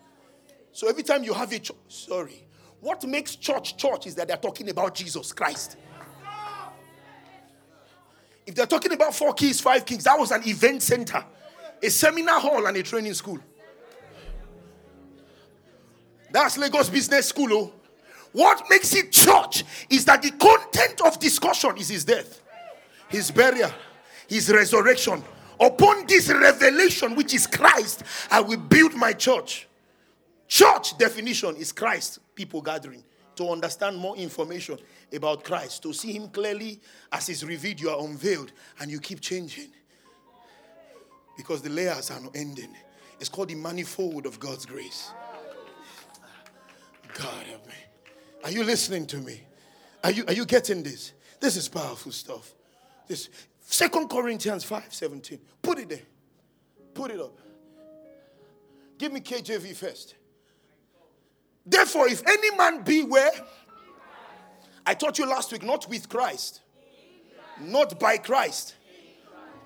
So 0.78 0.86
every 0.88 1.02
time 1.02 1.24
you 1.24 1.34
have 1.34 1.52
a 1.52 1.58
church, 1.58 1.76
sorry, 1.88 2.46
what 2.78 3.02
makes 3.02 3.34
church 3.34 3.76
church 3.76 4.06
is 4.06 4.14
that 4.14 4.28
they're 4.28 4.36
talking 4.36 4.68
about 4.68 4.94
Jesus 4.94 5.32
Christ. 5.32 5.76
If 8.46 8.54
they're 8.54 8.64
talking 8.64 8.92
about 8.92 9.12
four 9.12 9.34
keys, 9.34 9.60
five 9.60 9.84
kings, 9.84 10.04
that 10.04 10.16
was 10.16 10.30
an 10.30 10.46
event 10.46 10.80
center, 10.84 11.24
a 11.82 11.90
seminar 11.90 12.38
hall, 12.38 12.64
and 12.64 12.76
a 12.76 12.82
training 12.84 13.14
school. 13.14 13.40
That's 16.30 16.56
Lagos 16.56 16.88
Business 16.90 17.26
School. 17.26 17.48
Oh. 17.50 17.72
What 18.30 18.62
makes 18.70 18.94
it 18.94 19.10
church 19.10 19.64
is 19.90 20.04
that 20.04 20.22
the 20.22 20.30
content 20.30 21.00
of 21.04 21.18
discussion 21.18 21.76
is 21.76 21.88
his 21.88 22.04
death, 22.04 22.40
his 23.08 23.32
burial, 23.32 23.72
his 24.28 24.48
resurrection. 24.48 25.24
Upon 25.58 26.06
this 26.06 26.28
revelation, 26.28 27.16
which 27.16 27.34
is 27.34 27.48
Christ, 27.48 28.04
I 28.30 28.38
will 28.42 28.58
build 28.58 28.94
my 28.94 29.12
church. 29.12 29.67
Church 30.48 30.96
definition 30.96 31.56
is 31.56 31.72
Christ, 31.72 32.20
people 32.34 32.62
gathering 32.62 33.04
to 33.36 33.50
understand 33.50 33.96
more 33.96 34.16
information 34.16 34.78
about 35.12 35.44
Christ, 35.44 35.82
to 35.84 35.92
see 35.92 36.12
Him 36.12 36.28
clearly 36.28 36.80
as 37.12 37.28
He's 37.28 37.44
revealed, 37.44 37.80
you 37.80 37.90
are 37.90 38.00
unveiled, 38.04 38.50
and 38.80 38.90
you 38.90 38.98
keep 38.98 39.20
changing 39.20 39.68
because 41.36 41.62
the 41.62 41.70
layers 41.70 42.10
are 42.10 42.20
not 42.20 42.34
ending. 42.34 42.74
It's 43.20 43.28
called 43.28 43.48
the 43.48 43.54
manifold 43.54 44.26
of 44.26 44.40
God's 44.40 44.66
grace. 44.66 45.12
God 47.14 47.44
help 47.46 47.66
me. 47.66 47.74
Are 48.42 48.50
you 48.50 48.64
listening 48.64 49.06
to 49.06 49.18
me? 49.18 49.40
Are 50.02 50.10
you, 50.10 50.24
are 50.26 50.32
you 50.32 50.44
getting 50.44 50.82
this? 50.82 51.12
This 51.40 51.56
is 51.56 51.68
powerful 51.68 52.10
stuff. 52.10 52.54
This 53.06 53.28
Second 53.60 54.08
Corinthians 54.08 54.64
5 54.64 54.92
17. 54.92 55.38
Put 55.62 55.78
it 55.78 55.88
there. 55.88 56.02
Put 56.94 57.10
it 57.10 57.20
up. 57.20 57.38
Give 58.98 59.12
me 59.12 59.20
KJV 59.20 59.76
first. 59.76 60.14
Therefore, 61.68 62.08
if 62.08 62.26
any 62.26 62.56
man 62.56 62.82
be 62.82 63.02
where? 63.02 63.30
I 64.86 64.94
taught 64.94 65.18
you 65.18 65.26
last 65.26 65.52
week, 65.52 65.62
not 65.62 65.86
with 65.88 66.08
Christ, 66.08 66.62
not 67.60 68.00
by 68.00 68.16
Christ. 68.16 68.74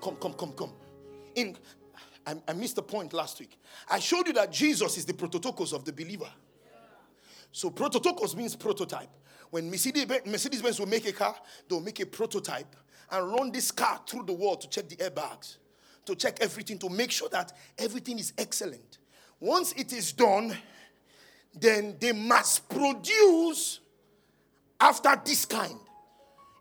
Come, 0.01 0.17
come, 0.17 0.33
come, 0.33 0.51
come. 0.51 0.73
In, 1.35 1.55
I, 2.27 2.35
I 2.45 2.53
missed 2.53 2.75
the 2.75 2.81
point 2.81 3.13
last 3.13 3.39
week. 3.39 3.57
I 3.89 3.99
showed 3.99 4.27
you 4.27 4.33
that 4.33 4.51
Jesus 4.51 4.97
is 4.97 5.05
the 5.05 5.13
prototokos 5.13 5.71
of 5.71 5.85
the 5.85 5.93
believer. 5.93 6.29
So 7.53 7.69
prototokos 7.69 8.35
means 8.35 8.55
prototype. 8.55 9.09
When 9.49 9.69
Mercedes 9.69 10.61
Benz 10.61 10.79
will 10.79 10.87
make 10.87 11.07
a 11.07 11.13
car, 11.13 11.35
they'll 11.69 11.79
make 11.79 12.01
a 12.01 12.05
prototype 12.05 12.75
and 13.11 13.31
run 13.31 13.51
this 13.51 13.71
car 13.71 14.01
through 14.05 14.23
the 14.23 14.33
world 14.33 14.59
to 14.61 14.69
check 14.69 14.89
the 14.89 14.97
airbags, 14.97 15.57
to 16.05 16.15
check 16.15 16.39
everything, 16.41 16.79
to 16.79 16.89
make 16.89 17.11
sure 17.11 17.29
that 17.29 17.53
everything 17.77 18.19
is 18.19 18.33
excellent. 18.37 18.97
Once 19.39 19.71
it 19.73 19.93
is 19.93 20.11
done, 20.11 20.57
then 21.59 21.95
they 21.99 22.11
must 22.11 22.67
produce 22.69 23.79
after 24.79 25.19
this 25.23 25.45
kind. 25.45 25.77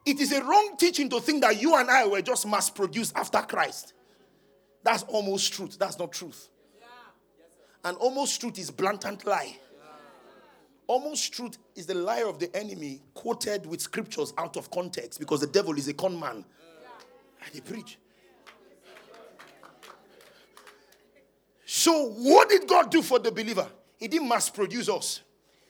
It 0.04 0.20
is 0.20 0.32
a 0.32 0.42
wrong 0.42 0.76
teaching 0.78 1.08
to 1.10 1.20
think 1.20 1.42
that 1.42 1.60
you 1.60 1.76
and 1.76 1.90
I 1.90 2.06
were 2.06 2.22
just 2.22 2.46
mass 2.46 2.68
produced 2.68 3.16
after 3.16 3.40
Christ. 3.40 3.94
That's 4.82 5.04
almost 5.04 5.52
truth. 5.52 5.78
That's 5.78 5.98
not 5.98 6.12
truth. 6.12 6.48
And 7.84 7.96
almost 7.98 8.40
truth 8.40 8.58
is 8.58 8.70
blatant 8.70 9.26
lie. 9.26 9.56
Almost 10.86 11.32
truth 11.32 11.58
is 11.74 11.86
the 11.86 11.94
lie 11.94 12.22
of 12.22 12.38
the 12.38 12.54
enemy 12.56 13.00
quoted 13.14 13.64
with 13.66 13.80
scriptures 13.80 14.32
out 14.36 14.56
of 14.56 14.70
context 14.70 15.20
because 15.20 15.40
the 15.40 15.46
devil 15.46 15.76
is 15.78 15.88
a 15.88 15.94
con 15.94 16.18
man. 16.18 16.44
And 17.44 17.54
he 17.54 17.60
preach. 17.60 17.98
So, 21.64 22.10
what 22.10 22.48
did 22.48 22.68
God 22.68 22.90
do 22.90 23.00
for 23.02 23.18
the 23.18 23.32
believer? 23.32 23.66
He 24.02 24.08
didn't 24.08 24.28
mass 24.28 24.50
produce 24.50 24.88
us, 24.88 25.20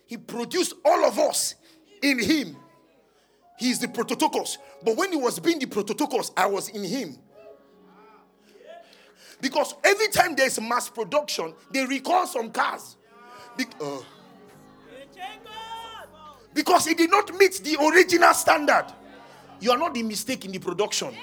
He 0.06 0.16
produced 0.16 0.72
all 0.86 1.04
of 1.04 1.18
us 1.18 1.54
in 2.00 2.18
Him. 2.18 2.56
He 3.58 3.70
is 3.70 3.78
the 3.78 3.88
prototokos. 3.88 4.56
But 4.82 4.96
when 4.96 5.12
He 5.12 5.18
was 5.18 5.38
being 5.38 5.58
the 5.58 5.66
prototokos, 5.66 6.30
I 6.34 6.46
was 6.46 6.70
in 6.70 6.82
Him. 6.82 7.18
Because 9.38 9.74
every 9.84 10.08
time 10.08 10.34
there's 10.34 10.58
mass 10.58 10.88
production, 10.88 11.52
they 11.72 11.84
recall 11.84 12.26
some 12.26 12.50
cars. 12.50 12.96
Be- 13.54 13.66
uh, 13.78 13.98
because 16.54 16.86
it 16.86 16.96
did 16.96 17.10
not 17.10 17.34
meet 17.34 17.60
the 17.62 17.76
original 17.84 18.32
standard. 18.32 18.86
You 19.60 19.72
are 19.72 19.78
not 19.78 19.92
the 19.92 20.02
mistake 20.02 20.46
in 20.46 20.52
the 20.52 20.58
production. 20.58 21.14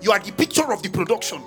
You 0.00 0.10
are 0.10 0.18
the 0.18 0.32
picture 0.32 0.72
of 0.72 0.82
the 0.82 0.88
production. 0.88 1.40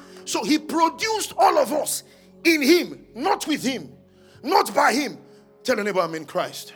So 0.26 0.44
he 0.44 0.58
produced 0.58 1.32
all 1.38 1.56
of 1.56 1.72
us 1.72 2.02
in 2.44 2.60
him, 2.60 3.06
not 3.14 3.46
with 3.46 3.62
him, 3.62 3.92
not 4.42 4.74
by 4.74 4.92
him. 4.92 5.18
Tell 5.62 5.78
a 5.78 5.84
neighbor, 5.84 6.00
I'm 6.00 6.14
in 6.14 6.26
Christ. 6.26 6.74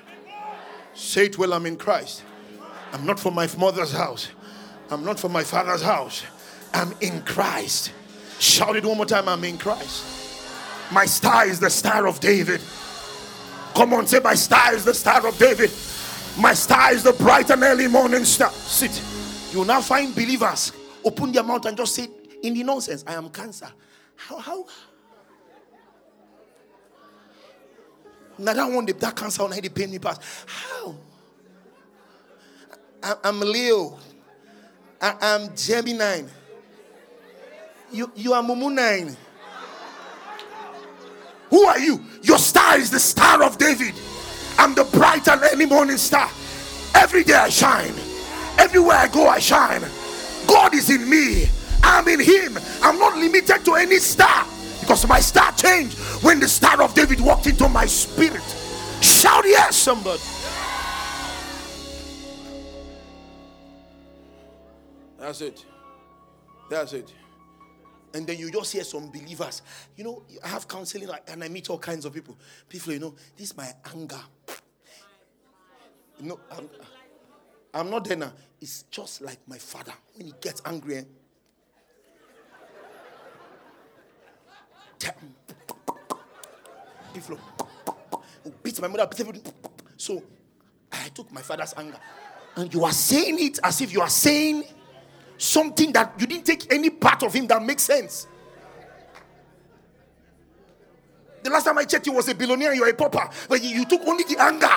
Say 0.94 1.26
it 1.26 1.36
well, 1.36 1.53
I'm 1.53 1.66
in 1.66 1.76
Christ. 1.76 2.22
I'm 2.92 3.05
not 3.05 3.20
from 3.20 3.34
my 3.34 3.48
mother's 3.59 3.92
house. 3.92 4.28
I'm 4.90 5.05
not 5.05 5.20
from 5.20 5.32
my 5.32 5.44
father's 5.44 5.82
house. 5.82 6.24
I'm 6.72 6.94
in 7.01 7.22
Christ. 7.22 7.92
Shout 8.38 8.76
it 8.76 8.84
one 8.84 8.96
more 8.96 9.07
time, 9.07 9.28
I'm 9.28 9.44
in 9.44 9.59
Christ. 9.59 10.05
My 10.92 11.05
star 11.05 11.46
is 11.46 11.61
the 11.61 11.70
star 11.70 12.07
of 12.07 12.20
David. 12.20 12.61
Come 13.74 13.94
on, 13.94 14.07
say, 14.07 14.20
My 14.20 14.34
star 14.34 14.74
is 14.74 14.84
the 14.84 14.94
star 14.94 15.26
of 15.26 15.38
David. 15.38 15.70
My 16.38 16.55
star 16.55 16.92
is 16.92 17.03
the 17.03 17.12
bright 17.12 17.51
and 17.51 17.62
early 17.62 17.86
morning 17.88 18.24
star. 18.24 18.51
Sit. 18.51 19.03
You 19.53 19.59
will 19.59 19.66
now 19.66 19.80
find 19.80 20.14
believers 20.14 20.72
open 21.05 21.32
their 21.32 21.42
mouth 21.42 21.66
and 21.66 21.76
just 21.76 21.94
say, 21.94 22.09
in 22.43 22.55
the 22.55 22.62
nonsense. 22.62 23.05
I 23.07 23.14
am 23.14 23.28
cancer. 23.30 23.70
How? 24.16 24.38
How? 24.38 24.66
Now 28.38 28.55
that 28.55 28.70
one, 28.70 28.86
that 28.86 29.16
cancer 29.16 29.43
on 29.43 29.51
the 29.51 29.68
pain 29.68 29.91
me 29.91 29.99
pass. 29.99 30.18
How? 30.47 30.95
I, 33.03 33.14
I'm 33.24 33.41
Leo. 33.41 33.99
I, 35.01 35.16
am 35.20 35.55
Gemini. 35.55 36.22
You, 37.93 38.11
you 38.14 38.32
are 38.32 38.43
Mumu 38.43 38.72
9. 38.72 39.16
Who 41.51 41.62
are 41.64 41.78
you? 41.78 42.05
Your 42.22 42.38
star 42.38 42.78
is 42.78 42.91
the 42.91 43.01
star 43.01 43.43
of 43.43 43.59
David. 43.59 43.95
I'm 44.59 44.74
the 44.74 44.84
bright 44.84 45.26
and 45.28 45.41
early 45.43 45.66
morning 45.66 45.97
star. 45.97 46.30
Every 46.95 47.24
day 47.24 47.34
I 47.34 47.49
shine. 47.49 47.95
Everywhere 48.59 48.97
I 48.97 49.09
go, 49.09 49.26
I 49.26 49.38
shine. 49.38 49.82
God 50.47 50.74
is 50.74 50.91
in 50.91 51.09
me. 51.09 51.49
I'm 51.83 52.09
in 52.09 52.20
him. 52.20 52.59
I'm 52.83 52.99
not 52.99 53.16
limited 53.16 53.64
to 53.64 53.74
any 53.74 53.99
star 53.99 54.47
because 54.81 55.07
my 55.07 55.20
star 55.20 55.53
changed 55.53 55.99
when 56.22 56.41
the 56.41 56.49
star 56.49 56.83
of 56.83 56.95
David 56.95 57.20
walked 57.20 57.47
into 57.47 57.68
my 57.68 57.87
spirit. 57.87 58.43
Shout 59.01 59.45
yes, 59.47 59.76
somebody. 59.76 60.20
That's 65.18 65.41
it. 65.43 65.64
That's 66.68 66.93
it. 66.93 67.12
And 68.14 68.26
then 68.26 68.39
you 68.39 68.51
just 68.51 68.72
hear 68.72 68.83
some 68.83 69.11
believers. 69.11 69.62
You 69.97 70.05
know, 70.05 70.22
I 70.43 70.49
have 70.49 70.66
counseling 70.66 71.09
and 71.28 71.45
I 71.45 71.49
meet 71.49 71.70
all 71.70 71.78
kinds 71.78 72.05
of 72.05 72.12
people. 72.12 72.37
People, 72.68 72.93
you 72.93 72.99
know, 72.99 73.14
this 73.37 73.51
is 73.51 73.57
my 73.57 73.72
anger. 73.95 74.20
Know, 76.20 76.41
I'm, 76.51 76.68
I'm 77.72 77.91
not 77.91 78.05
there 78.05 78.16
now. 78.16 78.33
It's 78.61 78.83
just 78.91 79.22
like 79.22 79.39
my 79.47 79.57
father. 79.57 79.93
When 80.14 80.26
he 80.26 80.35
gets 80.41 80.61
angry, 80.64 80.97
eh, 80.99 81.05
people 87.12 87.38
beat 88.62 88.80
my 88.80 88.88
mother. 88.88 89.09
So 89.96 90.22
I 90.92 91.09
took 91.09 91.30
my 91.32 91.42
father's 91.42 91.74
anger. 91.76 91.98
And 92.57 92.72
you 92.72 92.84
are 92.84 92.92
saying 92.92 93.38
it 93.38 93.59
as 93.62 93.80
if 93.80 93.92
you 93.92 94.01
are 94.01 94.09
saying 94.09 94.64
something 95.38 95.92
that 95.92 96.14
you 96.18 96.26
didn't 96.26 96.46
take 96.46 96.72
any 96.72 96.90
part 96.90 97.22
of 97.22 97.32
him 97.32 97.46
that 97.46 97.62
makes 97.62 97.82
sense. 97.82 98.26
The 101.42 101.51
last 101.51 101.64
time 101.64 101.78
I 101.78 101.84
checked, 101.84 102.07
you 102.07 102.12
was 102.12 102.28
a 102.28 102.34
billionaire, 102.34 102.74
you're 102.74 102.88
a 102.88 102.94
pauper, 102.94 103.28
but 103.48 103.62
you, 103.62 103.70
you 103.70 103.84
took 103.86 104.07
only 104.07 104.24
the 104.24 104.36
anger. 104.40 104.68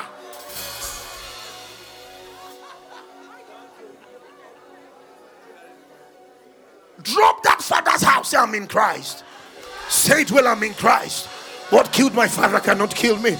Drop 7.01 7.43
that 7.43 7.61
father's 7.61 8.01
house. 8.01 8.33
I'm 8.33 8.55
in 8.55 8.67
Christ. 8.67 9.25
Say 10.03 10.23
it 10.23 10.31
well, 10.33 10.49
I'm 10.49 10.61
in 10.63 10.73
Christ. 10.73 11.27
What 11.69 11.93
killed 11.93 12.13
my 12.13 12.27
father 12.27 12.59
cannot 12.59 12.93
kill 12.93 13.17
me. 13.19 13.35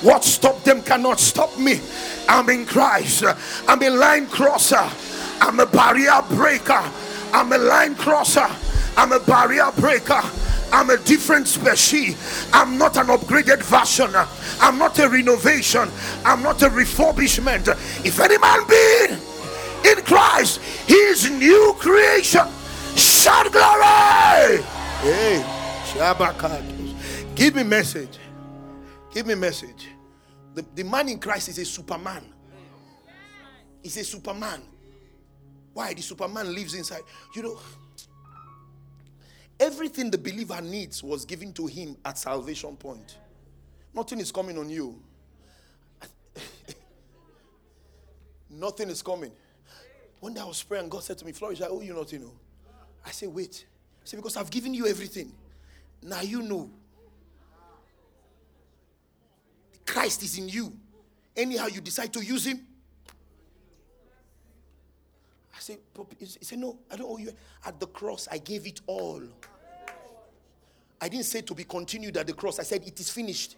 What 0.00 0.24
stopped 0.24 0.64
them 0.64 0.80
cannot 0.80 1.20
stop 1.20 1.58
me. 1.58 1.78
I'm 2.26 2.48
in 2.48 2.64
Christ. 2.64 3.22
I'm 3.68 3.82
a 3.82 3.90
line 3.90 4.26
crosser. 4.26 4.88
I'm 5.42 5.60
a 5.60 5.66
barrier 5.66 6.22
breaker. 6.30 6.82
I'm 7.34 7.52
a 7.52 7.58
line 7.58 7.94
crosser. 7.96 8.48
I'm 8.96 9.12
a 9.12 9.20
barrier 9.20 9.70
breaker. 9.76 10.22
I'm 10.72 10.88
a 10.88 10.96
different 10.96 11.48
species. 11.48 12.48
I'm 12.50 12.78
not 12.78 12.96
an 12.96 13.08
upgraded 13.08 13.62
version. 13.62 14.10
I'm 14.58 14.78
not 14.78 14.98
a 14.98 15.10
renovation. 15.10 15.90
I'm 16.24 16.42
not 16.42 16.62
a 16.62 16.70
refurbishment. 16.70 17.68
If 18.06 18.20
any 18.20 18.38
man 18.38 18.66
be 18.66 19.90
in 19.90 20.02
Christ, 20.02 20.62
he 20.86 20.94
is 20.94 21.30
new 21.30 21.74
creation. 21.78 22.48
Shout 22.96 23.52
glory! 23.52 24.62
Hey, 25.02 25.55
Give 27.34 27.54
me 27.54 27.62
message. 27.62 28.18
Give 29.12 29.26
me 29.26 29.34
message. 29.34 29.88
The, 30.54 30.64
the 30.74 30.84
man 30.84 31.08
in 31.08 31.18
Christ 31.18 31.48
is 31.48 31.58
a 31.58 31.64
superman. 31.64 32.24
He's 33.82 33.96
a 33.96 34.04
superman. 34.04 34.62
Why? 35.72 35.92
The 35.94 36.02
Superman 36.02 36.54
lives 36.54 36.74
inside. 36.74 37.02
You 37.34 37.42
know, 37.42 37.58
everything 39.60 40.10
the 40.10 40.18
believer 40.18 40.60
needs 40.60 41.02
was 41.02 41.24
given 41.24 41.52
to 41.52 41.66
him 41.66 41.96
at 42.04 42.18
salvation 42.18 42.76
point. 42.76 43.18
Nothing 43.94 44.20
is 44.20 44.32
coming 44.32 44.56
on 44.58 44.70
you. 44.70 44.98
nothing 48.50 48.88
is 48.88 49.02
coming. 49.02 49.32
One 50.20 50.34
day 50.34 50.40
I 50.40 50.44
was 50.44 50.62
praying, 50.62 50.88
God 50.88 51.02
said 51.02 51.18
to 51.18 51.24
me, 51.26 51.32
Flourish, 51.32 51.60
I 51.60 51.66
owe 51.66 51.80
you 51.80 51.94
nothing. 51.94 52.22
No. 52.22 52.32
I 53.04 53.10
said, 53.10 53.28
Wait. 53.28 53.66
I 54.02 54.16
Because 54.16 54.36
I've 54.36 54.50
given 54.50 54.72
you 54.72 54.86
everything. 54.86 55.30
Now 56.02 56.20
you 56.20 56.42
know. 56.42 56.70
Christ 59.84 60.22
is 60.22 60.38
in 60.38 60.48
you. 60.48 60.72
Anyhow, 61.36 61.66
you 61.66 61.80
decide 61.80 62.12
to 62.14 62.24
use 62.24 62.46
him, 62.46 62.60
I 65.54 65.58
said, 65.58 65.78
he 66.18 66.26
said, 66.26 66.58
No, 66.58 66.78
I 66.90 66.96
don't 66.96 67.10
owe 67.10 67.18
you. 67.18 67.32
At 67.64 67.78
the 67.80 67.86
cross, 67.86 68.28
I 68.30 68.38
gave 68.38 68.66
it 68.66 68.80
all. 68.86 69.22
I 71.00 71.08
didn't 71.08 71.26
say 71.26 71.42
to 71.42 71.54
be 71.54 71.64
continued 71.64 72.16
at 72.16 72.26
the 72.26 72.32
cross. 72.32 72.58
I 72.58 72.62
said, 72.62 72.82
It 72.86 72.98
is 72.98 73.10
finished. 73.10 73.56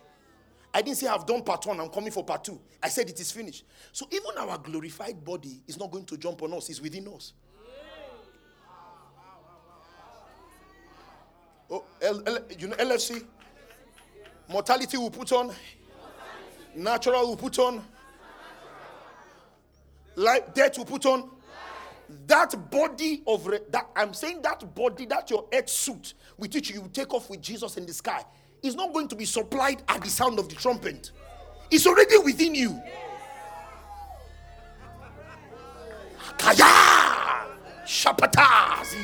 I 0.72 0.82
didn't 0.82 0.98
say 0.98 1.06
I've 1.06 1.26
done 1.26 1.42
part 1.42 1.64
one, 1.66 1.80
I'm 1.80 1.88
coming 1.88 2.10
for 2.10 2.24
part 2.24 2.44
two. 2.44 2.60
I 2.82 2.88
said 2.88 3.08
it 3.08 3.18
is 3.18 3.32
finished. 3.32 3.64
So 3.92 4.06
even 4.10 4.30
our 4.38 4.58
glorified 4.58 5.24
body 5.24 5.62
is 5.66 5.78
not 5.78 5.90
going 5.90 6.04
to 6.04 6.16
jump 6.16 6.42
on 6.42 6.52
us, 6.54 6.68
it's 6.68 6.80
within 6.80 7.08
us. 7.08 7.32
Oh, 11.70 11.84
L- 12.00 12.22
L- 12.26 12.38
you 12.58 12.68
know 12.68 12.76
LFC? 12.76 13.24
Mortality 14.48 14.96
will 14.96 15.10
put 15.10 15.30
on, 15.32 15.52
natural 16.74 17.28
will 17.28 17.36
put 17.36 17.58
on, 17.58 17.84
life, 20.16 20.54
death 20.54 20.78
will 20.78 20.86
put 20.86 21.04
on, 21.04 21.30
that 22.26 22.70
body 22.70 23.22
of 23.26 23.46
re- 23.46 23.60
that 23.70 23.88
I'm 23.94 24.14
saying 24.14 24.40
that 24.42 24.74
body, 24.74 25.04
that 25.06 25.28
your 25.30 25.44
earth 25.52 25.68
suit 25.68 26.14
with 26.38 26.54
which 26.54 26.70
you 26.70 26.88
take 26.92 27.12
off 27.12 27.28
with 27.28 27.42
Jesus 27.42 27.76
in 27.76 27.84
the 27.84 27.92
sky, 27.92 28.24
is 28.62 28.74
not 28.74 28.94
going 28.94 29.08
to 29.08 29.16
be 29.16 29.26
supplied 29.26 29.82
at 29.88 30.02
the 30.02 30.08
sound 30.08 30.38
of 30.38 30.48
the 30.48 30.54
trumpet. 30.54 31.10
It's 31.70 31.86
already 31.86 32.16
within 32.16 32.54
you. 32.54 32.80
Shapatazi. 37.88 39.02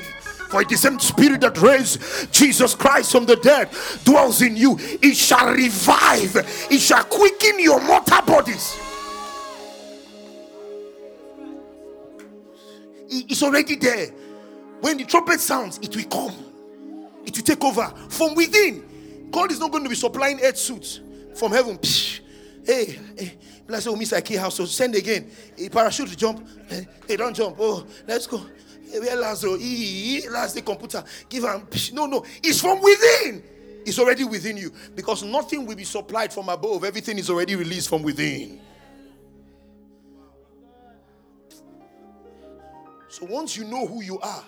For 0.51 0.61
it 0.61 0.71
is 0.71 0.83
the 0.83 0.91
same 0.91 1.01
spirit 1.01 1.41
that 1.41 1.61
raised 1.61 2.33
Jesus 2.33 2.75
Christ 2.75 3.11
from 3.11 3.25
the 3.25 3.37
dead 3.37 3.71
dwells 4.05 4.43
in 4.43 4.57
you. 4.57 4.77
It 4.79 5.17
shall 5.17 5.53
revive, 5.53 6.37
it 6.71 6.79
shall 6.79 7.03
quicken 7.05 7.59
your 7.59 7.83
mortal 7.83 8.23
bodies. 8.23 8.79
It's 13.09 13.43
already 13.43 13.77
there. 13.77 14.09
When 14.81 14.99
the 14.99 15.05
trumpet 15.05 15.41
sounds, 15.41 15.79
it 15.79 15.97
will 15.97 16.05
come. 16.05 16.35
It 17.25 17.37
will 17.37 17.45
take 17.45 17.65
over 17.65 17.87
from 18.11 18.35
within. 18.35 19.29
God 19.31 19.51
is 19.51 19.59
not 19.59 19.71
going 19.71 19.85
to 19.85 19.89
be 19.89 19.97
supplying 19.97 20.41
earth 20.43 20.59
suits 20.59 21.01
from 21.35 21.53
heaven. 21.53 21.79
Psh, 21.79 22.21
hey, 22.67 22.99
hey, 23.17 23.39
let's 23.67 23.85
say, 23.85 23.91
oh, 23.91 23.97
Miss 23.97 24.13
Aki 24.13 24.37
house, 24.37 24.57
so 24.57 24.67
send 24.67 24.95
again. 24.95 25.31
A 25.59 25.69
parachute 25.69 26.17
jump. 26.17 26.47
Hey, 26.69 26.81
eh, 26.81 26.85
they 27.07 27.17
don't 27.17 27.35
jump. 27.35 27.57
Oh, 27.59 27.87
let's 28.07 28.27
go. 28.27 28.45
Hey, 28.91 29.01
where 29.01 29.17
Lazo? 29.17 29.53
Last 29.53 30.53
oh, 30.53 30.55
the 30.55 30.63
computer. 30.65 31.05
Give 31.29 31.45
him. 31.45 31.67
No, 31.93 32.07
no. 32.07 32.25
It's 32.43 32.61
from 32.61 32.81
within. 32.81 33.43
It's 33.87 33.99
already 33.99 34.25
within 34.25 34.57
you. 34.57 34.73
Because 34.95 35.23
nothing 35.23 35.67
will 35.67 35.77
be 35.77 35.85
supplied 35.85 36.33
from 36.33 36.49
above. 36.49 36.85
Everything 36.85 37.19
is 37.19 37.29
already 37.31 37.57
released 37.57 37.89
from 37.89 38.03
within. 38.03 38.61
So 43.09 43.27
once 43.27 43.57
you 43.57 43.65
know 43.65 43.87
who 43.87 44.03
you 44.03 44.19
are, 44.19 44.45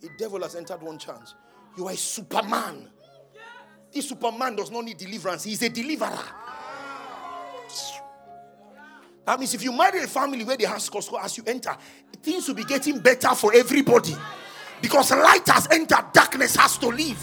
the 0.00 0.08
devil 0.18 0.40
has 0.42 0.54
entered 0.54 0.80
one 0.80 0.98
chance. 0.98 1.34
You 1.76 1.88
are 1.88 1.92
a 1.92 1.96
superman. 1.96 2.88
This 3.92 4.08
superman 4.08 4.56
does 4.56 4.70
not 4.70 4.84
need 4.84 4.96
deliverance, 4.96 5.44
he's 5.44 5.62
a 5.62 5.68
deliverer. 5.68 6.18
That 9.26 9.40
means 9.40 9.54
if 9.54 9.64
you 9.64 9.72
marry 9.72 10.02
a 10.02 10.06
family 10.06 10.44
where 10.44 10.56
they 10.56 10.64
have 10.64 10.76
Costco 10.76 11.22
as 11.22 11.36
you 11.36 11.44
enter, 11.46 11.76
things 12.22 12.48
will 12.48 12.54
be 12.54 12.64
getting 12.64 12.98
better 12.98 13.34
for 13.34 13.54
everybody. 13.54 14.16
Because 14.80 15.10
light 15.10 15.46
has 15.48 15.68
entered, 15.70 16.12
darkness 16.12 16.56
has 16.56 16.78
to 16.78 16.88
leave. 16.88 17.22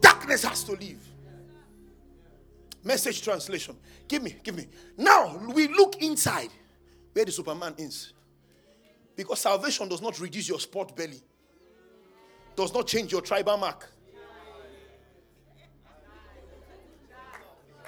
Darkness 0.00 0.44
has 0.44 0.64
to 0.64 0.72
leave. 0.72 0.98
Message 2.82 3.22
translation. 3.22 3.76
Give 4.08 4.22
me, 4.22 4.36
give 4.42 4.56
me. 4.56 4.66
Now 4.96 5.36
we 5.54 5.68
look 5.68 5.96
inside 6.02 6.50
where 7.12 7.24
the 7.24 7.32
Superman 7.32 7.74
is. 7.76 8.14
Because 9.14 9.40
salvation 9.40 9.88
does 9.88 10.00
not 10.00 10.18
reduce 10.18 10.48
your 10.48 10.60
sport 10.60 10.96
belly, 10.96 11.20
does 12.56 12.72
not 12.72 12.86
change 12.86 13.12
your 13.12 13.20
tribal 13.20 13.58
mark. 13.58 13.92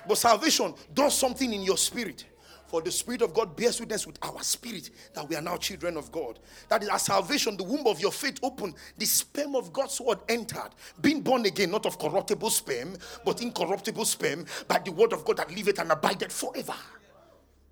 But 0.07 0.19
salvation 0.19 0.75
does 0.93 1.17
something 1.17 1.53
in 1.53 1.63
your 1.63 1.79
spirit. 1.79 2.27
For 2.73 2.81
the 2.81 2.91
Spirit 2.91 3.21
of 3.21 3.35
God 3.35 3.55
bears 3.55 3.79
witness 3.81 4.07
with 4.07 4.17
our 4.23 4.43
spirit 4.43 4.89
that 5.13 5.29
we 5.29 5.37
are 5.37 5.43
now 5.43 5.59
children 5.59 5.99
of 5.99 6.11
God. 6.11 6.39
That 6.71 6.83
is 6.83 6.89
our 6.89 6.99
salvation, 6.99 7.59
the 7.59 7.65
womb 7.65 7.87
of 7.87 8.01
your 8.01 8.11
faith 8.11 8.39
opened, 8.43 8.77
the 8.97 9.05
sperm 9.05 9.55
of 9.55 9.75
God's 9.75 10.01
word 10.01 10.21
entered, 10.27 10.71
being 11.03 11.21
born 11.21 11.45
again, 11.45 11.71
not 11.71 11.85
of 11.85 11.99
corruptible 11.99 12.49
sperm, 12.49 12.97
but 13.27 13.43
incorruptible 13.43 14.07
sperm, 14.07 14.47
by 14.69 14.79
the 14.79 14.91
word 14.91 15.13
of 15.13 15.23
God 15.27 15.37
that 15.37 15.55
liveth 15.55 15.81
and 15.81 15.93
abideth 15.93 16.33
forever. 16.33 16.73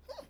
Hmm. 0.07 0.25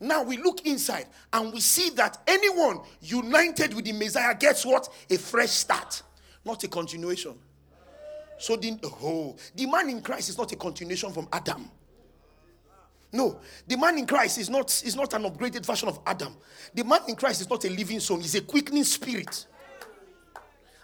Now 0.00 0.22
we 0.22 0.38
look 0.38 0.64
inside 0.64 1.08
and 1.30 1.52
we 1.52 1.60
see 1.60 1.90
that 1.90 2.22
anyone 2.26 2.80
united 3.02 3.74
with 3.74 3.84
the 3.84 3.92
Messiah 3.92 4.34
gets 4.34 4.64
what? 4.64 4.88
A 5.10 5.18
fresh 5.18 5.50
start, 5.50 6.04
not 6.42 6.64
a 6.64 6.68
continuation. 6.68 7.34
So 8.40 8.56
the 8.56 8.78
oh, 9.02 9.36
the 9.54 9.66
man 9.66 9.90
in 9.90 10.00
Christ 10.00 10.30
is 10.30 10.38
not 10.38 10.50
a 10.50 10.56
continuation 10.56 11.12
from 11.12 11.28
Adam. 11.30 11.70
No, 13.12 13.38
the 13.66 13.76
man 13.76 13.98
in 13.98 14.06
Christ 14.06 14.38
is 14.38 14.48
not, 14.48 14.68
is 14.84 14.96
not 14.96 15.12
an 15.12 15.24
upgraded 15.24 15.66
version 15.66 15.88
of 15.88 15.98
Adam. 16.06 16.34
The 16.72 16.82
man 16.82 17.00
in 17.08 17.16
Christ 17.16 17.42
is 17.42 17.50
not 17.50 17.62
a 17.64 17.68
living 17.68 18.00
soul, 18.00 18.18
he's 18.18 18.36
a 18.36 18.40
quickening 18.40 18.84
spirit. 18.84 19.46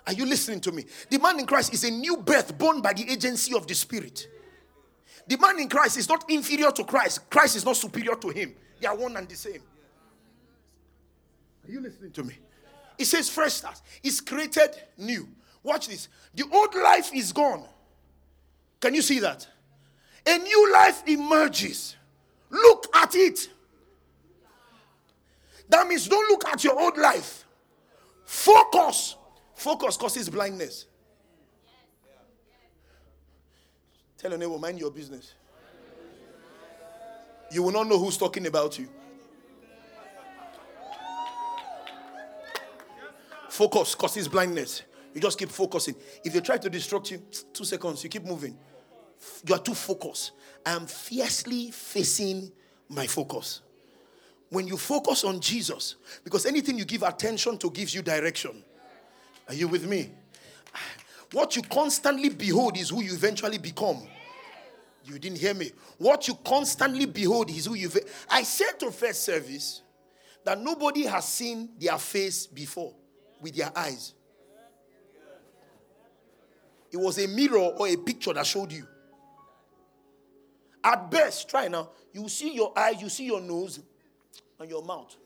Are 0.07 0.13
you 0.13 0.27
listening 0.27 0.61
to 0.61 0.73
me? 0.73 0.85
The 1.09 1.19
man 1.19 1.41
in 1.41 1.47
Christ 1.47 1.73
is 1.73 1.83
a 1.85 1.91
new 1.91 2.19
birth 2.19 2.57
born 2.59 2.81
by 2.83 2.93
the 2.93 3.11
agency 3.11 3.57
of 3.57 3.67
the 3.67 3.75
Spirit. 3.75 4.29
The 5.27 5.37
man 5.37 5.59
in 5.59 5.69
Christ 5.69 5.97
is 5.97 6.09
not 6.09 6.31
inferior 6.31 6.71
to 6.71 6.85
Christ, 6.85 7.29
Christ 7.31 7.57
is 7.57 7.65
not 7.65 7.77
superior 7.77 8.17
to 8.17 8.29
him. 8.29 8.55
They 8.81 8.87
are 8.87 8.97
one 8.97 9.17
and 9.17 9.29
the 9.29 9.35
same. 9.35 9.63
Are 11.67 11.73
you 11.73 11.81
listening 11.81 12.13
to 12.13 12.23
me? 12.23 12.35
It 12.99 13.07
says 13.07 13.31
fresh 13.31 13.55
start. 13.55 13.81
It's 14.03 14.21
created 14.21 14.71
new. 14.99 15.27
Watch 15.67 15.89
this. 15.89 16.07
The 16.33 16.45
old 16.53 16.77
life 16.77 17.11
is 17.13 17.33
gone. 17.33 17.65
Can 18.81 18.95
you 18.95 19.03
see 19.03 19.19
that? 19.19 19.49
A 20.25 20.39
new 20.39 20.73
life 20.73 21.03
emerges. 21.09 21.97
Look 22.51 22.87
at 22.95 23.17
it. 23.17 23.49
That 25.69 25.89
means 25.89 26.07
don't 26.07 26.31
look 26.31 26.47
at 26.47 26.63
your 26.63 26.81
old 26.81 26.97
life. 26.97 27.45
Focus. 28.25 29.17
Focus 29.55 29.97
causes 29.97 30.29
blindness. 30.29 30.87
Tell 34.19 34.31
your 34.31 34.39
neighbor, 34.39 34.59
mind 34.59 34.79
your 34.79 34.93
business. 34.93 35.35
You 37.51 37.65
will 37.65 37.73
not 37.73 37.89
know 37.89 37.99
who's 37.99 38.17
talking 38.17 38.47
about 38.47 38.79
you. 38.79 38.89
Focus 43.49 43.97
causes 43.97 44.29
blindness. 44.29 44.83
You 45.17 45.23
just 45.23 45.39
keep 45.39 45.49
focusing. 45.49 45.95
If 46.23 46.35
they 46.35 46.41
try 46.41 46.59
to 46.59 46.69
distract 46.69 47.11
you, 47.11 47.23
two 47.55 47.65
seconds, 47.65 48.05
you 48.05 48.11
keep 48.11 48.25
moving. 48.25 48.55
You 49.47 49.55
are 49.55 49.59
too 49.59 49.73
focused. 49.73 50.33
I 50.65 50.73
am 50.73 50.87
fiercely 50.87 51.71
facing 51.71 52.53
my 52.91 53.07
focus. 53.07 53.63
When 54.51 54.69
you 54.69 54.77
focus 54.77 55.25
on 55.25 55.41
Jesus, 55.41 55.97
because 56.23 56.45
anything 56.45 56.77
you 56.77 56.85
give 56.85 57.03
attention 57.03 57.57
to 57.57 57.71
gives 57.71 57.95
you 57.95 58.03
direction. 58.03 58.63
Are 59.49 59.55
you 59.55 59.69
with 59.69 59.89
me? 59.89 60.11
What 61.33 61.57
you 61.57 61.63
constantly 61.63 62.29
behold 62.29 62.77
is 62.77 62.91
who 62.91 63.03
you 63.03 63.15
eventually 63.15 63.57
become. 63.57 64.03
You 65.03 65.19
didn't 65.19 65.39
hear 65.39 65.55
me. 65.55 65.71
What 65.97 66.29
you 66.29 66.35
constantly 66.45 67.07
behold 67.07 67.49
is 67.49 67.65
who 67.65 67.73
you. 67.73 67.91
I 68.29 68.43
said 68.43 68.79
to 68.81 68.91
first 68.91 69.25
service 69.25 69.81
that 70.45 70.61
nobody 70.61 71.07
has 71.07 71.27
seen 71.27 71.71
their 71.79 71.97
face 71.97 72.47
before 72.47 72.93
with 73.41 73.57
their 73.57 73.73
eyes. 73.75 74.13
It 76.93 76.97
was 76.97 77.19
a 77.19 77.27
mirror 77.27 77.59
or 77.59 77.89
a 77.89 77.97
picture 77.97 78.33
that 78.33 78.47
showed 78.47 78.73
you. 78.73 78.87
At 80.83 81.11
best, 81.11 81.49
try 81.49 81.69
now. 81.69 81.91
You 82.13 82.29
see 82.29 82.55
your 82.55 82.73
eyes, 82.79 83.03
you 83.03 83.09
see 83.09 83.27
your 83.27 83.41
nose, 83.41 83.81
and 84.59 84.71
your 84.71 84.83
mouth. 84.83 85.17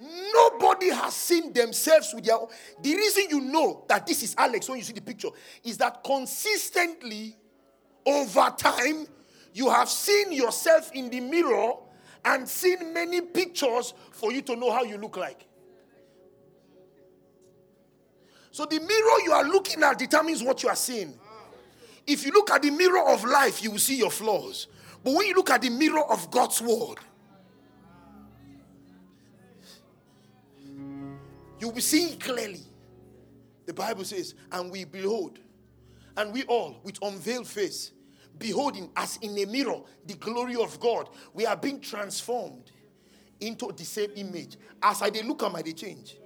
Nobody 0.00 0.88
has 0.88 1.14
seen 1.14 1.52
themselves 1.52 2.14
with 2.14 2.24
their 2.24 2.36
own. 2.36 2.48
The 2.82 2.94
reason 2.96 3.24
you 3.28 3.40
know 3.42 3.84
that 3.86 4.06
this 4.06 4.22
is 4.22 4.34
Alex 4.38 4.66
when 4.68 4.78
you 4.78 4.84
see 4.84 4.94
the 4.94 5.02
picture 5.02 5.28
is 5.62 5.76
that 5.76 6.02
consistently 6.02 7.36
over 8.06 8.54
time 8.56 9.06
you 9.52 9.68
have 9.68 9.90
seen 9.90 10.32
yourself 10.32 10.90
in 10.94 11.10
the 11.10 11.20
mirror 11.20 11.74
and 12.24 12.48
seen 12.48 12.92
many 12.92 13.20
pictures 13.20 13.94
for 14.12 14.32
you 14.32 14.42
to 14.42 14.56
know 14.56 14.70
how 14.70 14.82
you 14.82 14.98
look 14.98 15.16
like. 15.16 15.46
So 18.50 18.64
the 18.64 18.80
mirror 18.80 19.20
you 19.24 19.32
are 19.32 19.44
looking 19.44 19.82
at 19.82 19.98
determines 19.98 20.42
what 20.42 20.62
you 20.62 20.68
are 20.68 20.76
seeing. 20.76 21.18
If 22.06 22.24
you 22.24 22.32
look 22.32 22.50
at 22.50 22.62
the 22.62 22.70
mirror 22.70 23.08
of 23.08 23.24
life, 23.24 23.62
you 23.62 23.70
will 23.70 23.78
see 23.78 23.96
your 23.96 24.10
flaws. 24.10 24.66
But 25.04 25.14
when 25.14 25.26
you 25.26 25.34
look 25.34 25.50
at 25.50 25.62
the 25.62 25.70
mirror 25.70 26.02
of 26.10 26.30
God's 26.30 26.60
word, 26.60 26.98
you 31.58 31.68
will 31.68 31.80
see 31.80 32.16
clearly. 32.16 32.62
The 33.66 33.74
Bible 33.74 34.04
says, 34.04 34.34
and 34.50 34.72
we 34.72 34.84
behold, 34.84 35.38
and 36.16 36.32
we 36.32 36.42
all 36.44 36.80
with 36.82 36.98
unveiled 37.02 37.46
face, 37.46 37.92
beholding 38.40 38.90
as 38.96 39.18
in 39.18 39.38
a 39.38 39.44
mirror 39.44 39.80
the 40.04 40.14
glory 40.14 40.56
of 40.56 40.80
God, 40.80 41.08
we 41.32 41.46
are 41.46 41.56
being 41.56 41.80
transformed 41.80 42.72
into 43.38 43.70
the 43.76 43.84
same 43.84 44.10
image. 44.16 44.56
As 44.82 45.02
I 45.02 45.10
they 45.10 45.22
look 45.22 45.44
at 45.44 45.52
my 45.52 45.62
they 45.62 45.72
change. 45.72 46.16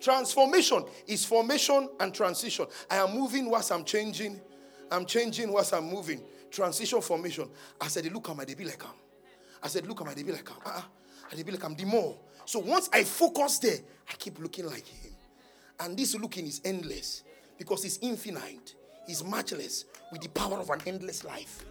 Transformation 0.00 0.84
is 1.06 1.24
formation 1.24 1.88
and 2.00 2.12
transition. 2.12 2.66
I 2.90 2.96
am 2.96 3.14
moving 3.14 3.48
whilst 3.48 3.70
I'm 3.70 3.84
changing. 3.84 4.40
I'm 4.90 5.06
changing 5.06 5.52
whilst 5.52 5.72
I'm 5.72 5.84
moving. 5.88 6.22
Transition, 6.50 7.00
formation. 7.00 7.48
I 7.80 7.88
said, 7.88 8.12
look 8.12 8.28
at 8.28 8.36
my 8.36 8.44
they 8.44 8.54
be 8.54 8.64
like 8.64 8.84
I'm. 8.84 8.90
I 9.62 9.68
said, 9.68 9.86
look 9.86 10.00
at 10.00 10.06
my 10.06 10.14
they 10.14 10.22
be 10.22 10.32
like 10.32 10.50
I'm. 10.50 10.56
Uh-uh. 10.56 10.72
Ah, 10.76 10.88
ah, 10.88 11.36
I 11.38 11.42
be 11.42 11.52
like 11.52 11.64
I'm 11.64 11.74
the 11.74 11.84
more. 11.84 12.18
So 12.44 12.58
once 12.58 12.90
I 12.92 13.04
focus 13.04 13.58
there, 13.58 13.78
I 14.08 14.12
keep 14.18 14.38
looking 14.38 14.66
like 14.66 14.86
him. 14.86 15.12
And 15.80 15.96
this 15.96 16.14
looking 16.14 16.46
is 16.46 16.60
endless 16.64 17.22
because 17.58 17.82
he's 17.82 17.98
infinite, 18.02 18.74
he's 19.06 19.24
matchless 19.24 19.84
with 20.10 20.22
the 20.22 20.28
power 20.28 20.58
of 20.58 20.70
an 20.70 20.80
endless 20.86 21.24
life. 21.24 21.64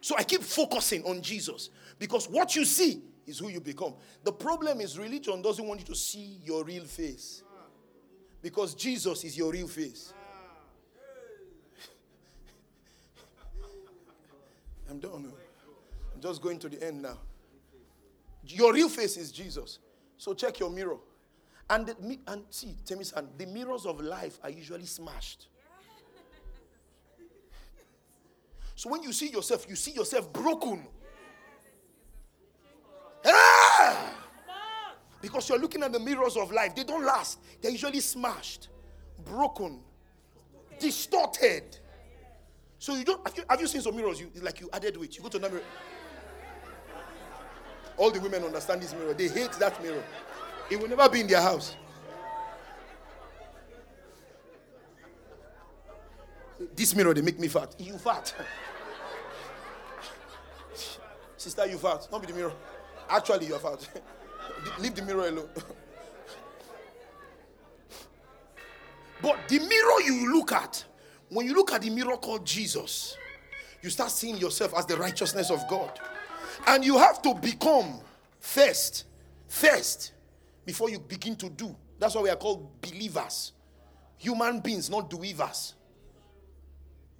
So 0.00 0.16
I 0.16 0.22
keep 0.22 0.42
focusing 0.42 1.02
on 1.04 1.20
Jesus 1.20 1.70
because 1.98 2.28
what 2.28 2.54
you 2.54 2.64
see 2.64 3.02
is 3.26 3.40
who 3.40 3.48
you 3.48 3.60
become. 3.60 3.94
The 4.22 4.32
problem 4.32 4.80
is 4.80 4.96
religion 4.98 5.42
doesn't 5.42 5.66
want 5.66 5.80
you 5.80 5.86
to 5.86 5.96
see 5.96 6.38
your 6.44 6.62
real 6.64 6.84
face 6.84 7.42
because 8.40 8.74
Jesus 8.74 9.24
is 9.24 9.36
your 9.36 9.50
real 9.50 9.66
face. 9.66 10.14
I'm 14.88 15.00
done. 15.00 15.32
I'm 16.14 16.20
just 16.20 16.40
going 16.40 16.60
to 16.60 16.68
the 16.68 16.86
end 16.86 17.02
now. 17.02 17.18
Your 18.44 18.72
real 18.72 18.88
face 18.88 19.16
is 19.16 19.32
Jesus. 19.32 19.80
So 20.18 20.34
check 20.34 20.60
your 20.60 20.70
mirror. 20.70 20.98
And, 21.68 21.86
the, 21.86 22.18
and 22.28 22.44
see, 22.50 22.76
tell 22.84 22.98
the 23.36 23.46
mirrors 23.46 23.86
of 23.86 24.00
life 24.00 24.38
are 24.42 24.50
usually 24.50 24.86
smashed. 24.86 25.48
So 28.76 28.90
when 28.90 29.02
you 29.02 29.12
see 29.12 29.30
yourself, 29.30 29.66
you 29.68 29.74
see 29.74 29.92
yourself 29.92 30.32
broken. 30.32 30.86
Ah! 33.24 34.12
Because 35.20 35.48
you're 35.48 35.58
looking 35.58 35.82
at 35.82 35.92
the 35.92 35.98
mirrors 35.98 36.36
of 36.36 36.52
life. 36.52 36.76
They 36.76 36.84
don't 36.84 37.04
last. 37.04 37.40
They're 37.60 37.72
usually 37.72 38.00
smashed, 38.00 38.68
broken, 39.24 39.80
distorted. 40.78 41.78
So 42.78 42.94
you 42.94 43.04
don't 43.04 43.26
have 43.26 43.36
you, 43.36 43.44
have 43.48 43.60
you 43.60 43.66
seen 43.66 43.80
some 43.80 43.96
mirrors? 43.96 44.20
You 44.20 44.30
like 44.42 44.60
you 44.60 44.68
added 44.72 44.96
weight. 44.98 45.16
You 45.16 45.22
go 45.22 45.30
to 45.30 45.38
another. 45.38 45.62
All 47.96 48.10
the 48.10 48.20
women 48.20 48.44
understand 48.44 48.82
this 48.82 48.92
mirror. 48.92 49.14
They 49.14 49.28
hate 49.28 49.52
that 49.52 49.82
mirror. 49.82 50.04
It 50.70 50.80
will 50.80 50.88
never 50.88 51.08
be 51.08 51.20
in 51.20 51.26
their 51.26 51.40
house. 51.40 51.76
This 56.74 56.94
mirror, 56.94 57.14
they 57.14 57.22
make 57.22 57.38
me 57.38 57.48
fat. 57.48 57.74
You 57.78 57.98
fat. 57.98 58.34
Sister, 61.36 61.66
you 61.66 61.78
fat. 61.78 62.08
Don't 62.10 62.20
be 62.20 62.32
the 62.32 62.38
mirror. 62.38 62.52
Actually, 63.08 63.46
you're 63.46 63.58
fat. 63.58 63.88
Leave 64.78 64.94
the 64.94 65.02
mirror 65.02 65.28
alone. 65.28 65.48
but 69.22 69.38
the 69.48 69.58
mirror 69.58 70.00
you 70.04 70.32
look 70.32 70.52
at, 70.52 70.84
when 71.28 71.46
you 71.46 71.54
look 71.54 71.72
at 71.72 71.82
the 71.82 71.90
mirror 71.90 72.16
called 72.16 72.44
Jesus, 72.44 73.16
you 73.82 73.90
start 73.90 74.10
seeing 74.10 74.36
yourself 74.36 74.74
as 74.76 74.86
the 74.86 74.96
righteousness 74.96 75.50
of 75.50 75.66
God. 75.68 76.00
And 76.66 76.84
you 76.84 76.98
have 76.98 77.22
to 77.22 77.34
become 77.34 78.00
first, 78.40 79.04
first, 79.46 80.12
before 80.66 80.90
you 80.90 80.98
begin 80.98 81.36
to 81.36 81.48
do. 81.48 81.74
That's 81.98 82.14
why 82.14 82.22
we 82.22 82.30
are 82.30 82.36
called 82.36 82.82
believers. 82.82 83.52
Human 84.18 84.60
beings, 84.60 84.90
not 84.90 85.08
doers. 85.08 85.74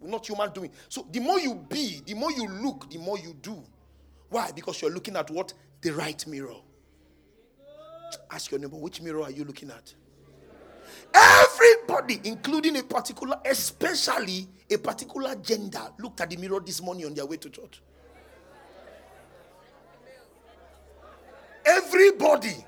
We're 0.01 0.11
not 0.11 0.27
human 0.27 0.53
doing. 0.53 0.71
So 0.89 1.07
the 1.11 1.21
more 1.21 1.41
you 1.41 1.55
be, 1.55 2.03
the 2.05 2.15
more 2.15 2.31
you 2.33 2.47
look, 2.49 2.91
the 2.91 2.99
more 2.99 3.19
you 3.19 3.35
do. 3.41 3.63
Why? 4.29 4.51
Because 4.53 4.83
you're 4.83 4.91
looking 4.91 5.17
at 5.17 5.31
what? 5.31 5.55
The 5.81 5.91
right 5.93 6.27
mirror. 6.27 6.57
Ask 8.31 8.51
your 8.51 8.61
neighbor, 8.61 8.77
which 8.77 9.01
mirror 9.01 9.23
are 9.23 9.31
you 9.31 9.45
looking 9.45 9.71
at? 9.71 9.95
Everybody, 11.15 12.21
including 12.25 12.77
a 12.77 12.83
particular, 12.83 13.39
especially 13.45 14.49
a 14.71 14.77
particular 14.77 15.35
gender, 15.37 15.81
looked 15.99 16.21
at 16.21 16.31
the 16.31 16.37
mirror 16.37 16.61
this 16.61 16.83
morning 16.83 17.07
on 17.07 17.15
their 17.15 17.27
way 17.27 17.37
to 17.37 17.49
church. 17.49 17.81
Everybody, 21.65 22.65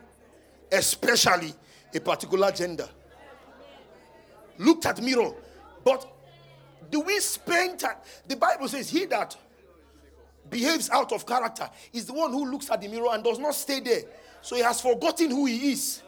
especially 0.70 1.54
a 1.94 2.00
particular 2.00 2.50
gender, 2.52 2.88
looked 4.58 4.86
at 4.86 5.00
mirror. 5.02 5.32
But 5.84 6.06
do 6.90 7.00
we 7.00 7.18
spend 7.20 7.80
time? 7.80 7.96
The 8.26 8.36
Bible 8.36 8.68
says, 8.68 8.88
He 8.88 9.04
that 9.06 9.36
behaves 10.48 10.90
out 10.90 11.12
of 11.12 11.26
character 11.26 11.68
is 11.92 12.06
the 12.06 12.12
one 12.12 12.32
who 12.32 12.50
looks 12.50 12.70
at 12.70 12.80
the 12.80 12.88
mirror 12.88 13.08
and 13.12 13.22
does 13.22 13.38
not 13.38 13.54
stay 13.54 13.80
there. 13.80 14.02
So 14.40 14.56
he 14.56 14.62
has 14.62 14.80
forgotten 14.80 15.30
who 15.30 15.46
he 15.46 15.72
is. 15.72 16.02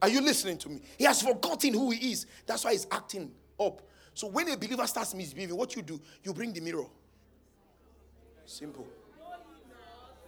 Are 0.00 0.08
you 0.08 0.20
listening 0.20 0.58
to 0.58 0.68
me? 0.68 0.80
He 0.98 1.04
has 1.04 1.22
forgotten 1.22 1.74
who 1.74 1.90
he 1.90 2.12
is. 2.12 2.26
That's 2.44 2.64
why 2.64 2.72
he's 2.72 2.88
acting 2.90 3.30
up. 3.60 3.82
So 4.14 4.26
when 4.26 4.48
a 4.48 4.56
believer 4.56 4.86
starts 4.86 5.14
misbehaving, 5.14 5.56
what 5.56 5.76
you 5.76 5.82
do, 5.82 6.00
you 6.24 6.34
bring 6.34 6.52
the 6.52 6.60
mirror. 6.60 6.86
Simple. 8.44 8.86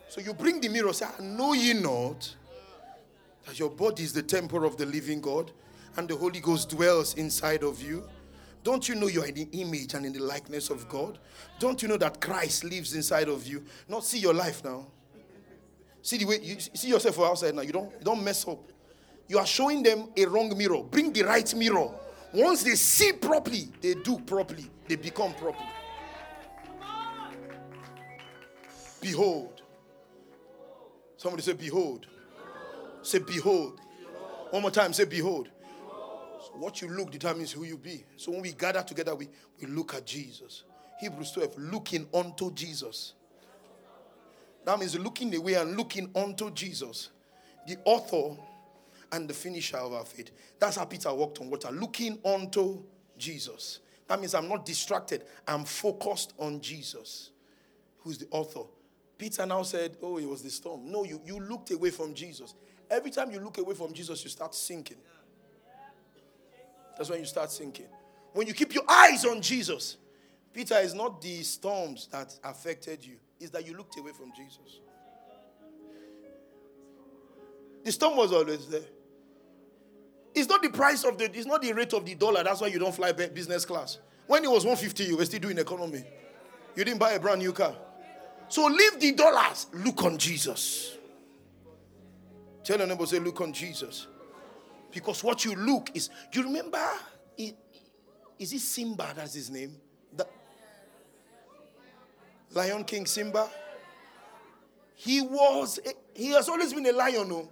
So 0.09 0.21
you 0.21 0.35
bring 0.35 0.61
the 0.61 0.69
mirror, 0.69 0.93
say, 0.93 1.07
Know 1.21 1.55
ye 1.55 1.73
not 1.73 2.35
That 3.47 3.59
your 3.59 3.71
body 3.71 4.03
is 4.03 4.13
the 4.13 4.23
temple 4.23 4.65
of 4.65 4.77
the 4.77 4.87
living 4.87 5.21
God 5.21 5.51
and 5.97 6.09
the 6.09 6.17
Holy 6.17 6.41
Ghost 6.41 6.71
dwells 6.71 7.15
inside 7.15 7.63
of 7.63 7.81
you. 7.83 8.05
Don't 8.63 8.89
you 8.89 8.95
know 8.95 9.07
you 9.07 9.23
are 9.23 9.27
in 9.27 9.35
the 9.35 9.49
image 9.53 9.95
and 9.95 10.07
in 10.07 10.13
the 10.13 10.23
likeness 10.23 10.71
of 10.71 10.89
God? 10.89 11.19
Don't 11.59 11.81
you 11.83 11.89
know 11.89 11.99
that 11.99 12.21
Christ 12.21 12.65
lives 12.65 12.95
inside 12.95 13.29
of 13.29 13.47
you? 13.47 13.63
Not 13.89 14.05
see 14.05 14.19
your 14.19 14.35
life 14.35 14.65
now. 14.65 14.87
See 16.01 16.19
the 16.19 16.25
way 16.25 16.41
you 16.43 16.57
see 16.59 16.89
yourself 16.89 17.21
outside 17.21 17.55
now. 17.55 17.63
You 17.63 17.73
don't, 17.73 17.91
you 17.93 18.05
don't 18.05 18.25
mess 18.25 18.47
up. 18.49 18.59
You 19.29 19.39
are 19.39 19.47
showing 19.47 19.83
them 19.83 20.09
a 20.17 20.27
wrong 20.27 20.57
mirror. 20.57 20.83
Bring 20.83 21.13
the 21.13 21.23
right 21.23 21.55
mirror. 21.55 21.91
Once 22.33 22.63
they 22.63 22.75
see 22.75 23.13
properly, 23.13 23.69
they 23.81 23.95
do 23.95 24.19
properly. 24.19 24.71
They 24.89 24.97
become 24.97 25.33
properly. 25.35 25.69
Behold. 29.01 29.54
Somebody 31.25 31.43
say, 31.43 31.55
Behold. 31.55 32.07
Say, 33.01 33.19
Behold. 33.19 33.81
One 34.51 34.61
more 34.61 34.71
time, 34.71 34.93
say, 34.93 35.07
Behold. 35.07 35.49
So 35.89 36.51
what 36.59 36.83
you 36.83 36.89
look 36.89 37.11
determines 37.11 37.51
who 37.51 37.65
you 37.65 37.79
be. 37.79 38.05
So 38.19 38.31
when 38.31 38.43
we 38.43 38.53
gather 38.53 38.83
together, 38.83 39.15
we, 39.15 39.31
we 39.59 39.67
look 39.67 39.95
at 39.95 40.05
Jesus. 40.05 40.65
Hebrews 41.01 41.33
12, 41.33 41.57
looking 41.57 42.07
unto 42.13 42.53
Jesus. 42.53 43.15
That 44.67 44.79
means 44.79 44.99
looking 44.99 45.35
away 45.35 45.55
and 45.55 45.79
looking 45.79 46.11
unto 46.15 46.51
Jesus, 46.51 47.09
the 47.67 47.79
author 47.87 48.37
and 49.11 49.27
the 49.27 49.33
finisher 49.33 49.79
of 49.79 49.95
our 49.95 50.05
faith. 50.05 50.31
That's 50.59 50.77
how 50.77 50.85
Peter 50.85 51.15
walked 51.15 51.41
on 51.41 51.49
water, 51.49 51.71
looking 51.71 52.19
unto 52.23 52.83
Jesus. 53.17 53.79
That 54.09 54.21
means 54.21 54.35
I'm 54.35 54.51
not 54.51 54.67
distracted, 54.67 55.25
I'm 55.49 55.65
focused 55.65 56.35
on 56.39 56.61
Jesus, 56.61 57.31
who's 58.01 58.19
the 58.19 58.27
author. 58.31 58.65
Peter 59.17 59.47
now 59.47 59.63
said, 59.63 59.97
Oh, 60.03 60.19
it 60.19 60.29
was 60.29 60.43
the 60.43 60.51
storm. 60.51 60.91
No, 60.91 61.05
you, 61.05 61.21
you 61.25 61.41
looked 61.41 61.71
away 61.71 61.91
from 61.91 62.15
Jesus. 62.15 62.55
Every 62.91 63.11
time 63.11 63.31
you 63.31 63.41
look 63.41 63.59
away 63.59 63.75
from 63.75 63.93
Jesus, 63.93 64.23
you 64.25 64.31
start 64.31 64.55
sinking. 64.55 64.99
That's 66.97 67.11
when 67.11 67.21
you 67.21 67.27
start 67.27 67.51
sinking. 67.51 67.87
When 68.33 68.47
you 68.47 68.55
keep 68.55 68.75
your 68.75 68.85
eyes 68.89 69.25
on 69.25 69.41
Jesus, 69.41 69.97
Peter 70.53 70.77
is 70.77 70.95
not 70.95 71.21
the 71.21 71.43
storms 71.43 72.09
that 72.13 72.39
affected 72.45 73.05
you, 73.05 73.17
it's 73.41 73.51
that 73.51 73.67
you 73.67 73.77
looked 73.77 73.99
away 73.99 74.13
from 74.13 74.33
Jesus. 74.37 74.81
The 77.85 77.93
storm 77.93 78.17
was 78.17 78.33
always 78.33 78.67
there. 78.69 78.81
It's 80.35 80.49
not 80.49 80.63
the 80.63 80.71
price 80.71 81.05
of 81.05 81.19
the, 81.19 81.25
it's 81.27 81.47
not 81.47 81.63
the 81.63 81.73
rate 81.73 81.93
of 81.93 82.05
the 82.05 82.15
dollar. 82.15 82.43
That's 82.43 82.61
why 82.61 82.69
you 82.69 82.79
don't 82.79 82.95
fly 82.95 83.13
business 83.13 83.65
class. 83.65 83.99
When 84.27 84.43
it 84.43 84.51
was 84.51 84.65
150, 84.65 85.05
you 85.05 85.17
were 85.17 85.25
still 85.25 85.41
doing 85.41 85.59
economy. 85.59 86.03
You 86.75 86.85
didn't 86.85 86.99
buy 86.99 87.13
a 87.13 87.21
brand 87.21 87.41
new 87.41 87.53
car. 87.53 87.75
So 88.49 88.67
leave 88.67 89.01
the 89.01 89.13
dollars. 89.13 89.67
Look 89.73 90.05
on 90.05 90.19
Jesus. 90.19 90.97
Tell 92.63 92.79
your 92.79 92.87
neighbor, 92.87 93.07
say, 93.07 93.19
look 93.19 93.41
on 93.41 93.53
Jesus. 93.53 94.07
Because 94.91 95.23
what 95.23 95.45
you 95.45 95.55
look 95.55 95.91
is, 95.95 96.09
Do 96.31 96.41
you 96.41 96.47
remember, 96.47 96.83
is 97.37 98.53
it 98.53 98.61
Simba? 98.61 99.13
That's 99.15 99.35
his 99.35 99.51
name. 99.51 99.77
The 100.17 100.27
Lion 102.53 102.85
King 102.85 103.07
Simba. 103.07 103.49
He 104.95 105.21
was, 105.21 105.81
he 106.15 106.29
has 106.29 106.49
always 106.49 106.73
been 106.73 106.87
a 106.87 106.93
lion, 106.93 107.29
no? 107.29 107.49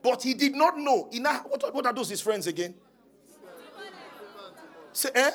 But 0.00 0.22
he 0.22 0.34
did 0.34 0.54
not 0.54 0.78
know. 0.78 1.08
Ina, 1.12 1.34
what, 1.48 1.74
what 1.74 1.86
are 1.86 1.92
those 1.92 2.08
his 2.08 2.20
friends 2.20 2.46
again? 2.46 2.74
Say, 4.92 5.10
eh? 5.14 5.30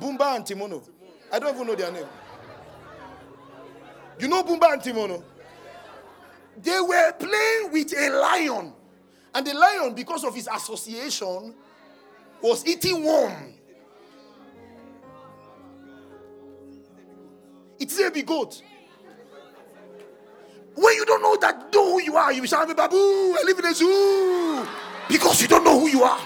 Bumba 0.00 0.36
and 0.36 0.44
Timono. 0.44 0.82
I 1.32 1.38
don't 1.38 1.54
even 1.54 1.66
know 1.66 1.74
their 1.74 1.92
name. 1.92 2.06
You 4.20 4.28
know 4.28 4.42
Bumba 4.42 4.74
and 4.74 4.82
Timono? 4.82 5.22
They 6.62 6.78
were 6.78 7.12
playing 7.12 7.72
with 7.72 7.94
a 7.96 8.10
lion. 8.10 8.72
And 9.34 9.46
the 9.46 9.54
lion, 9.54 9.94
because 9.94 10.24
of 10.24 10.34
his 10.34 10.46
association, 10.52 11.54
was 12.42 12.66
eating 12.66 13.02
worm. 13.02 13.54
It's 17.78 17.98
a 17.98 18.10
big 18.10 18.26
goat. 18.26 18.60
When 20.74 20.94
you 20.94 21.04
don't 21.06 21.22
know 21.22 21.36
that 21.40 21.72
know 21.72 21.92
who 21.92 22.02
you 22.02 22.16
are, 22.16 22.32
you 22.32 22.46
shall 22.46 22.66
be 22.66 22.74
babu. 22.74 22.96
I 22.96 23.42
live 23.44 23.58
in 23.58 23.64
a 23.64 23.74
zoo 23.74 24.66
because 25.08 25.40
you 25.40 25.48
don't 25.48 25.64
know 25.64 25.80
who 25.80 25.88
you 25.88 26.02
are. 26.02 26.20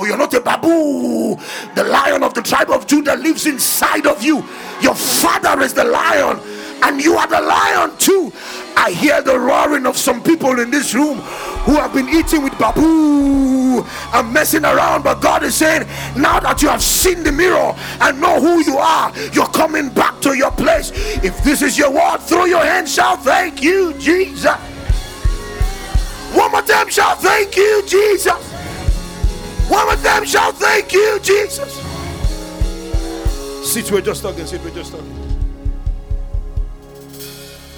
Oh, 0.00 0.04
you're 0.04 0.16
not 0.16 0.32
a 0.32 0.40
babu. 0.40 1.36
The 1.74 1.82
lion 1.82 2.22
of 2.22 2.32
the 2.32 2.42
tribe 2.42 2.70
of 2.70 2.86
Judah 2.86 3.16
lives 3.16 3.46
inside 3.46 4.06
of 4.06 4.22
you. 4.22 4.44
Your 4.80 4.94
father 4.94 5.60
is 5.60 5.74
the 5.74 5.82
lion, 5.82 6.38
and 6.84 7.02
you 7.02 7.14
are 7.14 7.26
the 7.26 7.40
lion 7.40 7.96
too. 7.98 8.32
I 8.76 8.92
hear 8.92 9.20
the 9.22 9.36
roaring 9.36 9.86
of 9.86 9.96
some 9.96 10.22
people 10.22 10.60
in 10.60 10.70
this 10.70 10.94
room 10.94 11.18
who 11.66 11.72
have 11.72 11.92
been 11.92 12.08
eating 12.08 12.44
with 12.44 12.56
babu 12.60 13.82
and 14.14 14.32
messing 14.32 14.64
around. 14.64 15.02
But 15.02 15.20
God 15.20 15.42
is 15.42 15.56
saying, 15.56 15.88
now 16.16 16.38
that 16.38 16.62
you 16.62 16.68
have 16.68 16.82
seen 16.82 17.24
the 17.24 17.32
mirror 17.32 17.74
and 18.00 18.20
know 18.20 18.40
who 18.40 18.62
you 18.62 18.78
are, 18.78 19.12
you're 19.32 19.48
coming 19.48 19.88
back 19.88 20.20
to 20.20 20.36
your 20.36 20.52
place. 20.52 20.92
If 21.24 21.42
this 21.42 21.60
is 21.60 21.76
your 21.76 21.90
word, 21.90 22.18
throw 22.18 22.44
your 22.44 22.64
hands, 22.64 22.94
shout, 22.94 23.24
Thank 23.24 23.64
you, 23.64 23.94
Jesus. 23.94 24.54
One 26.34 26.52
more 26.52 26.62
time, 26.62 26.88
shout, 26.88 27.20
Thank 27.20 27.56
you, 27.56 27.82
Jesus. 27.84 28.67
One 29.68 29.86
more 29.86 29.96
them 29.96 30.24
shall 30.24 30.52
Thank 30.52 30.92
you, 30.92 31.18
Jesus. 31.22 31.72
Sit, 33.70 33.90
we're 33.92 34.00
just 34.00 34.22
talking. 34.22 34.46
Sit, 34.46 34.62
we're 34.64 34.70
just 34.70 34.92
talking. 34.92 35.14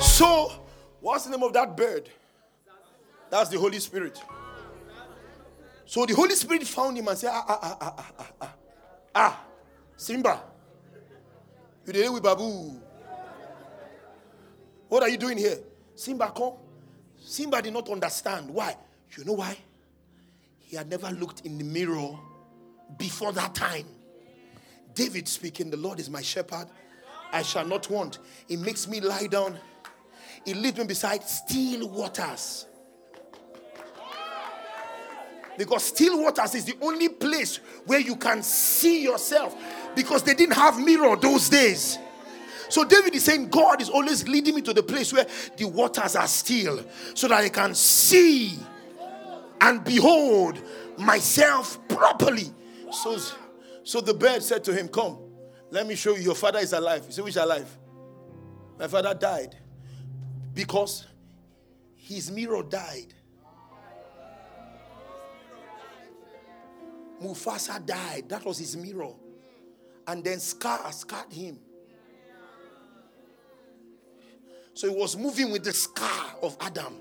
So, 0.01 0.53
what's 1.01 1.25
the 1.25 1.31
name 1.31 1.43
of 1.43 1.53
that 1.53 1.77
bird? 1.77 2.09
That's 3.31 3.49
the 3.51 3.59
Holy 3.59 3.79
Spirit. 3.81 4.21
So 5.87 6.07
the 6.07 6.15
Holy 6.15 6.37
Spirit 6.37 6.65
found 6.69 6.97
him 6.97 7.09
and 7.09 7.19
said, 7.19 7.31
Ah, 7.33 7.45
ah, 7.49 7.59
ah, 7.63 7.79
ah, 7.81 7.95
ah, 7.97 8.13
ah, 8.21 8.33
ah, 8.41 8.55
ah 9.15 9.41
Simba, 9.97 10.41
you 11.85 11.93
did 11.93 12.05
it 12.05 12.13
with 12.13 12.23
Babu. 12.23 12.81
What 14.89 15.03
are 15.03 15.09
you 15.09 15.17
doing 15.17 15.39
here? 15.39 15.59
Simba, 15.95 16.33
come. 16.37 16.55
Simba 17.19 17.61
did 17.61 17.73
not 17.73 17.89
understand. 17.91 18.51
Why? 18.51 18.77
You 19.17 19.25
know 19.25 19.33
why? 19.33 19.57
He 20.71 20.77
had 20.77 20.89
never 20.89 21.11
looked 21.11 21.41
in 21.41 21.59
the 21.59 21.65
mirror 21.65 22.17
before 22.97 23.33
that 23.33 23.57
time. 23.57 23.87
David 24.95 25.27
speaking, 25.27 25.69
The 25.69 25.77
Lord 25.77 25.99
is 25.99 26.09
my 26.09 26.23
shepherd, 26.23 26.69
I 27.33 27.43
shall 27.43 27.67
not 27.67 27.91
want. 27.91 28.21
He 28.47 28.57
makes 28.57 28.87
me 28.87 29.01
lie 29.01 29.27
down, 29.27 29.59
He 30.45 30.55
leads 30.55 30.79
me 30.79 30.85
beside 30.85 31.25
still 31.25 31.89
waters. 31.89 32.67
Because 35.59 35.87
still 35.87 36.23
waters 36.23 36.55
is 36.55 36.67
the 36.67 36.77
only 36.83 37.09
place 37.09 37.57
where 37.87 37.99
you 37.99 38.15
can 38.15 38.41
see 38.41 39.03
yourself 39.03 39.57
because 39.97 40.23
they 40.23 40.35
didn't 40.35 40.55
have 40.55 40.79
mirror 40.79 41.17
those 41.17 41.49
days. 41.49 41.99
So 42.69 42.85
David 42.85 43.17
is 43.17 43.25
saying, 43.25 43.49
God 43.49 43.83
is 43.83 43.89
always 43.89 44.29
leading 44.29 44.55
me 44.55 44.63
to 44.63 44.73
the 44.73 44.85
place 44.85 45.13
where 45.13 45.27
the 45.57 45.65
waters 45.65 46.15
are 46.15 46.29
still 46.29 46.85
so 47.15 47.27
that 47.27 47.41
I 47.41 47.49
can 47.49 47.75
see 47.75 48.57
and 49.61 49.85
behold 49.85 50.63
myself 50.99 51.79
properly. 51.89 52.51
So, 52.93 53.19
so 53.85 54.01
the 54.01 54.15
bird 54.15 54.43
said 54.43 54.65
to 54.65 54.73
him, 54.73 54.89
Come, 54.89 55.19
let 55.71 55.87
me 55.87 55.95
show 55.95 56.17
you. 56.17 56.23
Your 56.23 56.35
father 56.35 56.59
is 56.59 56.73
alive. 56.73 57.05
You 57.07 57.13
say, 57.13 57.23
Which 57.23 57.37
alive? 57.37 57.79
My 58.79 58.89
father 58.89 59.15
died 59.15 59.57
because 60.55 61.07
his 61.95 62.31
mirror 62.31 62.63
died. 62.63 63.15
Mufasa 67.23 67.85
died. 67.85 68.29
That 68.29 68.45
was 68.45 68.59
his 68.59 68.77
mirror. 68.77 69.13
And 70.07 70.25
then 70.25 70.41
Scar 70.41 70.91
scarred 70.93 71.33
him. 71.33 71.59
So 74.73 74.89
he 74.89 74.95
was 74.95 75.17
moving 75.17 75.53
with 75.53 75.63
the 75.63 75.73
scar 75.73 76.37
of 76.43 76.57
Adam. 76.61 76.99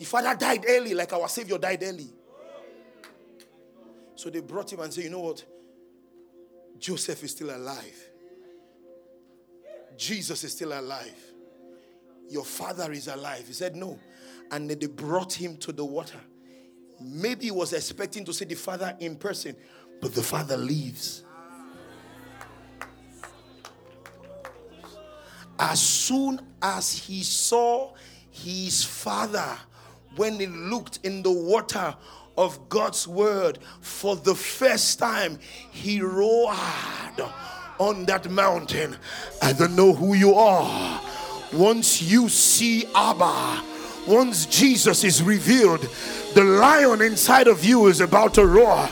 The 0.00 0.06
father 0.06 0.34
died 0.34 0.64
early, 0.66 0.94
like 0.94 1.12
our 1.12 1.28
Savior 1.28 1.58
died 1.58 1.84
early. 1.84 2.10
So 4.16 4.30
they 4.30 4.40
brought 4.40 4.72
him 4.72 4.80
and 4.80 4.92
said, 4.92 5.04
You 5.04 5.10
know 5.10 5.20
what? 5.20 5.44
Joseph 6.78 7.22
is 7.22 7.30
still 7.30 7.54
alive. 7.54 8.08
Jesus 9.96 10.42
is 10.42 10.52
still 10.52 10.72
alive. 10.72 11.14
Your 12.28 12.44
father 12.44 12.90
is 12.90 13.06
alive. 13.06 13.44
He 13.46 13.52
said, 13.52 13.76
No 13.76 14.00
and 14.50 14.68
they 14.68 14.86
brought 14.86 15.32
him 15.32 15.56
to 15.58 15.72
the 15.72 15.84
water. 15.84 16.18
Maybe 17.00 17.46
he 17.46 17.50
was 17.50 17.72
expecting 17.72 18.24
to 18.24 18.32
see 18.32 18.44
the 18.44 18.54
father 18.54 18.94
in 19.00 19.16
person, 19.16 19.56
but 20.00 20.14
the 20.14 20.22
father 20.22 20.56
leaves. 20.56 21.24
As 25.58 25.80
soon 25.80 26.40
as 26.60 26.92
he 26.92 27.22
saw 27.22 27.92
his 28.30 28.84
father, 28.84 29.56
when 30.16 30.38
he 30.40 30.46
looked 30.46 30.98
in 31.02 31.22
the 31.22 31.30
water 31.30 31.94
of 32.36 32.68
God's 32.68 33.06
word 33.06 33.58
for 33.80 34.16
the 34.16 34.34
first 34.34 34.98
time, 34.98 35.38
he 35.70 36.00
roared 36.00 36.56
on 37.78 38.04
that 38.06 38.30
mountain. 38.30 38.96
I 39.42 39.52
don't 39.52 39.76
know 39.76 39.92
who 39.92 40.14
you 40.14 40.34
are. 40.34 41.00
Once 41.52 42.00
you 42.02 42.28
see 42.28 42.86
Abba, 42.94 43.62
once 44.06 44.46
Jesus 44.46 45.04
is 45.04 45.22
revealed, 45.22 45.88
the 46.34 46.44
lion 46.44 47.02
inside 47.02 47.48
of 47.48 47.64
you 47.64 47.88
is 47.88 48.00
about 48.00 48.34
to 48.34 48.46
roar. 48.46 48.88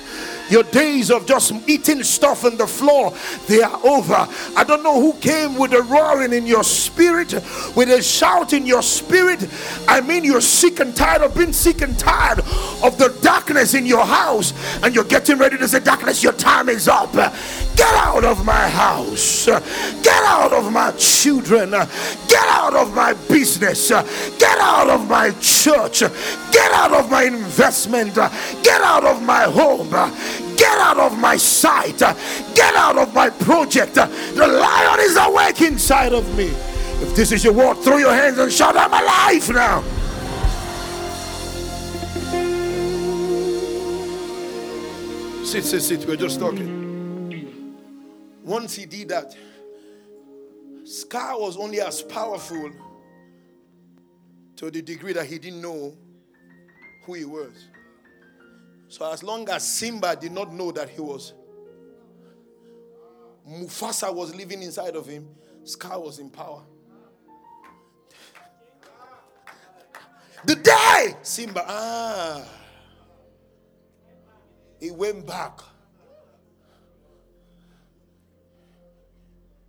Your 0.51 0.62
days 0.64 1.11
of 1.11 1.26
just 1.26 1.53
eating 1.68 2.03
stuff 2.03 2.44
on 2.44 2.57
the 2.57 2.66
floor, 2.66 3.12
they 3.46 3.62
are 3.62 3.80
over. 3.84 4.26
I 4.57 4.64
don't 4.64 4.82
know 4.82 5.01
who 5.01 5.12
came 5.20 5.57
with 5.57 5.72
a 5.72 5.82
roaring 5.82 6.32
in 6.32 6.46
your 6.46 6.64
spirit, 6.64 7.32
with 7.76 7.90
a 7.90 8.03
shout 8.03 8.53
in 8.53 8.66
your 8.66 8.82
spirit. 8.82 9.46
I 9.86 10.01
mean, 10.01 10.24
you're 10.24 10.40
sick 10.40 10.80
and 10.80 10.94
tired 10.96 11.22
of 11.22 11.34
being 11.34 11.53
sick 11.53 11.82
and 11.82 11.99
tired 11.99 12.40
of 12.82 12.99
the 12.99 13.16
darkness 13.22 13.74
in 13.74 13.86
your 13.86 14.05
house, 14.05 14.53
and 14.82 14.94
you're 14.94 15.05
getting 15.05 15.38
ready 15.38 15.59
to 15.59 15.68
say, 15.68 15.80
Darkness, 15.80 16.22
your 16.22 16.32
time 16.32 16.68
is 16.68 16.88
up. 16.88 17.12
Get 17.12 17.94
out 17.94 18.24
of 18.24 18.44
my 18.44 18.68
house. 18.68 19.46
Get 19.46 20.22
out 20.24 20.53
of 20.53 20.72
my 20.72 20.90
children. 20.99 21.70
Get 21.70 22.49
out 22.49 22.74
of 22.74 22.92
my 22.92 23.14
business. 23.28 23.88
Get 23.88 24.59
out 24.59 24.90
of 24.90 25.09
my 25.09 25.30
church. 25.40 26.01
Get 26.01 26.72
out 26.72 26.92
of 26.92 27.09
my 27.09 27.24
investment. 27.24 28.16
Get 28.16 28.80
out 28.80 29.05
of 29.05 29.22
my 29.22 29.44
home. 29.44 29.90
Get 30.59 30.78
out 30.78 30.98
of 30.98 31.16
my 31.18 31.36
sight. 31.36 31.98
Get 32.54 32.74
out 32.74 32.98
of 32.98 33.14
my 33.14 33.30
project. 33.30 33.94
The 33.94 34.46
lion 34.46 35.00
is 35.00 35.16
awake 35.16 35.62
inside 35.62 36.12
of 36.12 36.36
me. 36.36 36.46
If 37.00 37.14
this 37.14 37.30
is 37.30 37.44
your 37.44 37.52
word, 37.52 37.76
throw 37.76 37.98
your 37.98 38.12
hands 38.12 38.38
and 38.38 38.52
shout, 38.52 38.76
I'm 38.76 38.92
alive 38.92 39.48
now. 39.50 39.82
Sit, 45.44 45.64
sit, 45.64 45.80
sit. 45.80 46.06
We're 46.06 46.16
just 46.16 46.40
talking. 46.40 47.76
Once 48.42 48.74
he 48.74 48.84
did 48.84 49.11
that, 49.11 49.36
Scar 50.84 51.38
was 51.38 51.56
only 51.56 51.80
as 51.80 52.02
powerful 52.02 52.70
to 54.56 54.70
the 54.70 54.82
degree 54.82 55.12
that 55.12 55.26
he 55.26 55.38
didn't 55.38 55.62
know 55.62 55.94
who 57.04 57.14
he 57.14 57.24
was. 57.24 57.68
So 58.89 59.11
as 59.12 59.22
long 59.22 59.49
as 59.51 59.66
Simba 59.66 60.16
did 60.16 60.32
not 60.32 60.53
know 60.53 60.72
that 60.72 60.89
he 60.89 61.01
was, 61.01 61.34
Mufasa 63.49 64.12
was 64.14 64.34
living 64.34 64.62
inside 64.62 64.97
of 64.97 65.07
him, 65.07 65.28
Scar 65.64 66.01
was 66.01 66.18
in 66.18 66.30
power. 66.30 66.62
The 70.45 70.55
day 70.55 71.14
Simba, 71.22 71.64
ah, 71.66 72.45
he 74.80 74.91
went 74.91 75.26
back 75.26 75.61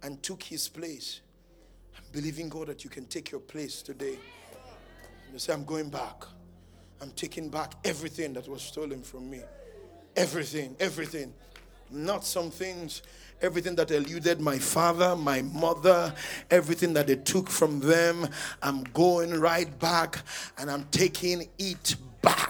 and 0.04 0.22
took 0.24 0.44
his 0.44 0.70
place. 0.70 1.22
I'm 1.98 2.04
believing 2.12 2.48
God 2.48 2.68
that 2.68 2.84
you 2.84 2.90
can 2.90 3.06
take 3.06 3.32
your 3.32 3.42
place 3.42 3.82
today. 3.82 4.18
You 5.34 5.40
say, 5.40 5.54
I'm 5.54 5.66
going 5.66 5.90
back. 5.90 6.24
I'm 7.02 7.12
taking 7.12 7.50
back 7.50 7.76
everything 7.86 8.34
that 8.34 8.48
was 8.48 8.62
stolen 8.62 9.02
from 9.02 9.30
me. 9.30 9.42
Everything, 10.16 10.76
everything. 10.80 11.34
Not 11.92 12.26
some 12.26 12.52
things, 12.52 13.02
everything 13.42 13.76
that 13.76 13.90
eluded 13.92 14.42
my 14.42 14.60
father, 14.60 15.16
my 15.16 15.42
mother, 15.42 16.14
everything 16.52 16.94
that 16.94 17.08
they 17.08 17.16
took 17.16 17.50
from 17.50 17.80
them. 17.80 18.28
I'm 18.62 18.84
going 18.94 19.40
right 19.40 19.80
back 19.80 20.20
and 20.58 20.70
I'm 20.70 20.86
taking 20.92 21.50
it 21.58 21.96
back 22.22 22.50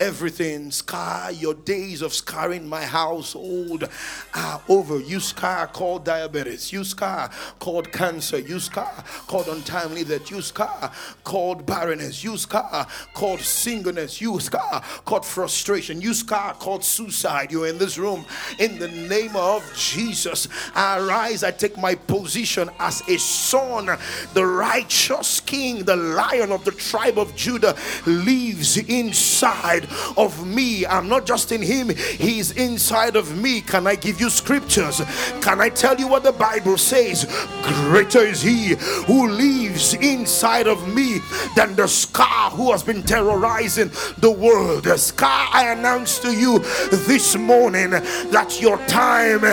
everything. 0.00 0.70
Scar, 0.70 1.32
your 1.32 1.54
days 1.54 2.02
of 2.02 2.12
scarring 2.12 2.68
my 2.68 2.82
household 2.82 3.88
are 4.34 4.62
over. 4.68 5.00
You 5.00 5.20
scar 5.20 5.66
called 5.66 6.04
diabetes. 6.04 6.72
You 6.72 6.84
scar 6.84 7.30
called 7.58 7.92
cancer. 7.92 8.38
You 8.38 8.60
scar 8.60 9.04
called 9.26 9.48
untimely 9.48 10.04
death. 10.04 10.30
You 10.30 10.42
scar 10.42 10.92
called 11.24 11.66
barrenness. 11.66 12.24
You 12.24 12.36
scar 12.36 12.86
called 13.14 13.40
singleness. 13.40 14.20
You 14.20 14.38
scar 14.40 14.82
called 15.04 15.24
frustration. 15.24 16.00
You 16.00 16.14
scar 16.14 16.54
called 16.54 16.84
suicide. 16.84 17.52
You're 17.52 17.68
in 17.68 17.78
this 17.78 17.98
room. 17.98 18.24
In 18.58 18.78
the 18.78 18.88
name 18.88 19.36
of 19.36 19.62
Jesus, 19.74 20.48
I 20.74 21.00
rise, 21.00 21.42
I 21.42 21.50
take 21.50 21.76
my 21.78 21.94
position 21.94 22.70
as 22.78 23.02
a 23.08 23.18
son. 23.18 23.86
The 24.34 24.46
righteous 24.46 25.40
king, 25.40 25.84
the 25.84 25.96
lion 25.96 26.52
of 26.52 26.64
the 26.64 26.72
tribe 26.72 27.18
of 27.18 27.34
Judah, 27.36 27.76
lives 28.06 28.76
in 28.76 29.05
inside 29.06 29.88
of 30.16 30.46
me. 30.46 30.84
I'm 30.86 31.08
not 31.08 31.26
just 31.26 31.52
in 31.52 31.62
him, 31.62 31.88
he's 31.88 32.50
inside 32.52 33.16
of 33.16 33.40
me. 33.40 33.60
Can 33.60 33.86
I 33.86 33.94
give 33.94 34.20
you 34.20 34.30
scriptures? 34.30 35.00
Can 35.40 35.60
I 35.60 35.68
tell 35.68 35.96
you 35.96 36.08
what 36.08 36.22
the 36.22 36.32
Bible 36.32 36.76
says? 36.76 37.24
Greater 37.62 38.20
is 38.20 38.42
he 38.42 38.74
who 39.06 39.28
lives 39.28 39.94
inside 39.94 40.66
of 40.66 40.92
me 40.94 41.20
than 41.54 41.74
the 41.76 41.86
scar 41.86 42.50
who 42.50 42.72
has 42.72 42.82
been 42.82 43.02
terrorizing 43.02 43.90
the 44.18 44.30
world. 44.30 44.84
The 44.84 44.96
scar 44.96 45.48
I 45.52 45.72
announce 45.72 46.18
to 46.20 46.32
you 46.32 46.58
this 47.06 47.36
morning 47.36 47.90
that 47.90 48.58
your 48.60 48.78
time 48.86 49.44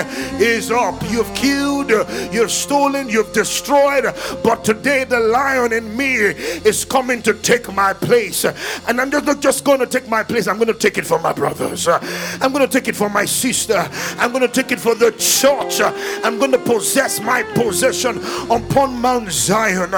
is 0.41 0.72
up. 0.72 1.01
You've 1.10 1.34
killed, 1.36 1.91
you've 2.32 2.51
stolen, 2.51 3.10
you've 3.10 3.34
destroyed, 3.34 4.06
but 4.43 4.64
today 4.64 5.04
the 5.04 5.20
lion 5.20 5.74
in 5.74 5.95
me 5.95 6.16
is 6.16 6.86
coming 6.86 7.22
to 7.22 7.34
take 7.34 7.72
my 7.74 7.93
place. 7.93 8.45
And 8.88 8.99
I'm 8.99 9.12
just 9.12 9.26
not 9.34 9.41
just 9.41 9.63
going 9.63 9.79
to 9.79 9.88
take 9.88 10.07
my 10.07 10.23
place, 10.23 10.47
I'm 10.47 10.57
going 10.57 10.67
to 10.67 10.73
take 10.73 10.97
it 10.97 11.05
for 11.05 11.17
my 11.19 11.34
brothers. 11.34 11.88
I'm 11.88 12.51
going 12.53 12.65
to 12.65 12.67
take 12.67 12.88
it 12.88 12.95
for 12.95 13.09
my 13.09 13.25
sister. 13.25 13.89
I'm 14.19 14.31
going 14.31 14.47
to 14.47 14.47
take 14.47 14.71
it 14.71 14.79
for 14.79 14.93
the 14.93 15.11
church. 15.11 15.81
I'm 16.23 16.38
going 16.38 16.51
to 16.51 16.59
possess 16.59 17.19
my 17.19 17.41
possession 17.55 18.19
upon 18.51 18.99
Mount 19.01 19.31
Zion. 19.31 19.91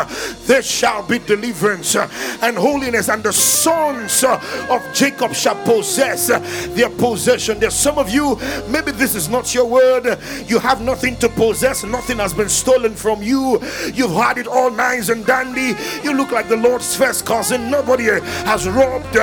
There 0.45 0.61
shall 0.61 1.03
be 1.03 1.19
deliverance 1.19 1.95
and 1.95 2.57
holiness, 2.57 3.09
and 3.09 3.23
the 3.23 3.33
sons 3.33 4.23
of 4.23 4.81
Jacob 4.93 5.33
shall 5.33 5.61
possess 5.65 6.27
their 6.27 6.89
possession. 6.89 7.59
There's 7.59 7.75
some 7.75 7.97
of 7.97 8.09
you, 8.09 8.39
maybe 8.69 8.91
this 8.91 9.15
is 9.15 9.27
not 9.27 9.53
your 9.53 9.65
word. 9.65 10.17
You 10.47 10.59
have 10.59 10.81
nothing 10.81 11.17
to 11.17 11.27
possess, 11.29 11.83
nothing 11.83 12.17
has 12.19 12.33
been 12.33 12.49
stolen 12.49 12.95
from 12.95 13.21
you. 13.21 13.59
You've 13.93 14.11
had 14.11 14.38
it 14.38 14.47
all 14.47 14.71
nice 14.71 15.09
and 15.09 15.25
dandy. 15.25 15.75
You 16.03 16.13
look 16.13 16.31
like 16.31 16.47
the 16.47 16.57
Lord's 16.57 16.95
first 16.95 17.25
cousin. 17.25 17.69
Nobody 17.69 18.05
has 18.05 18.67
robbed, 18.67 19.15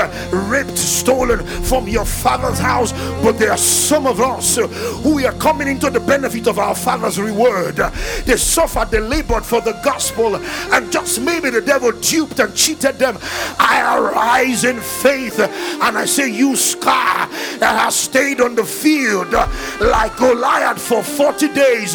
ripped, 0.48 0.78
stolen 0.78 1.44
from 1.64 1.88
your 1.88 2.04
father's 2.04 2.58
house. 2.58 2.92
But 3.22 3.38
there 3.38 3.50
are 3.50 3.58
some 3.58 4.06
of 4.06 4.20
us 4.20 4.56
who 4.56 5.24
are 5.24 5.32
coming 5.32 5.68
into 5.68 5.90
the 5.90 6.00
benefit 6.00 6.46
of 6.46 6.58
our 6.58 6.74
father's 6.74 7.20
reward. 7.20 7.76
They 8.24 8.36
suffered, 8.36 8.90
they 8.90 9.00
labored 9.00 9.44
for 9.44 9.60
the 9.60 9.72
gospel, 9.84 10.36
and 10.36 10.92
just 10.92 11.20
maybe 11.20 11.50
the 11.50 11.60
devil 11.60 11.92
duped 11.92 12.38
and 12.38 12.54
cheated 12.54 12.98
them. 12.98 13.18
I 13.58 13.98
arise 13.98 14.64
in 14.64 14.80
faith 14.80 15.38
and 15.38 15.98
I 15.98 16.04
say, 16.04 16.30
You 16.30 16.56
scar 16.56 17.28
that 17.58 17.78
has 17.78 17.94
stayed 17.94 18.40
on 18.40 18.54
the 18.54 18.64
field 18.64 19.32
like 19.80 20.16
Goliath 20.16 20.80
for 20.80 21.02
40 21.02 21.48
days. 21.48 21.92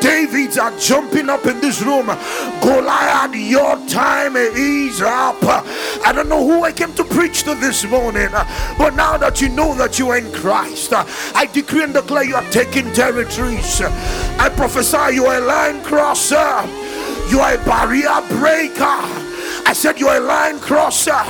Davids 0.00 0.58
are 0.58 0.76
jumping 0.78 1.30
up 1.30 1.46
in 1.46 1.60
this 1.60 1.80
room. 1.82 2.06
Goliath, 2.60 3.34
your 3.34 3.76
time 3.88 4.36
is 4.36 5.00
up. 5.00 5.42
I 5.42 6.12
don't 6.14 6.28
know 6.28 6.46
who 6.46 6.62
I 6.64 6.72
came 6.72 6.92
to 6.94 7.04
preach 7.04 7.43
this 7.52 7.84
morning, 7.84 8.28
uh, 8.32 8.74
but 8.78 8.94
now 8.94 9.18
that 9.18 9.40
you 9.42 9.50
know 9.50 9.74
that 9.74 9.98
you 9.98 10.08
are 10.08 10.16
in 10.16 10.32
Christ, 10.32 10.92
uh, 10.92 11.04
I 11.34 11.46
decree 11.46 11.82
and 11.82 11.92
declare 11.92 12.24
you 12.24 12.36
are 12.36 12.50
taking 12.50 12.90
territories. 12.92 13.82
I 13.82 14.48
prophesy 14.56 15.16
you 15.16 15.26
are 15.26 15.36
a 15.36 15.44
line 15.44 15.82
crosser, 15.82 16.64
you 17.28 17.40
are 17.40 17.54
a 17.54 17.64
barrier 17.66 18.22
breaker. 18.38 19.24
I 19.66 19.72
said, 19.74 19.98
You're 19.98 20.16
a 20.16 20.20
line 20.20 20.58
crosser, 20.60 21.24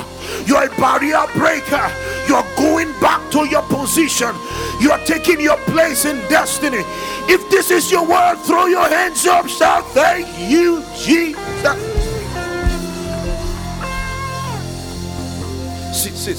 you're 0.46 0.66
a 0.66 0.76
barrier 0.76 1.24
breaker, 1.34 1.90
you're 2.28 2.46
going 2.56 2.92
back 3.00 3.30
to 3.32 3.48
your 3.48 3.62
position, 3.62 4.34
you're 4.80 4.98
taking 5.06 5.40
your 5.40 5.58
place 5.72 6.04
in 6.04 6.16
destiny. 6.28 6.82
If 7.26 7.48
this 7.50 7.70
is 7.70 7.90
your 7.90 8.06
word, 8.06 8.36
throw 8.44 8.66
your 8.66 8.88
hands 8.88 9.26
up, 9.26 9.48
shout, 9.48 9.86
Thank 9.92 10.28
you, 10.50 10.84
Jesus. 10.96 12.03
Sit, 15.94 16.14
sit, 16.14 16.36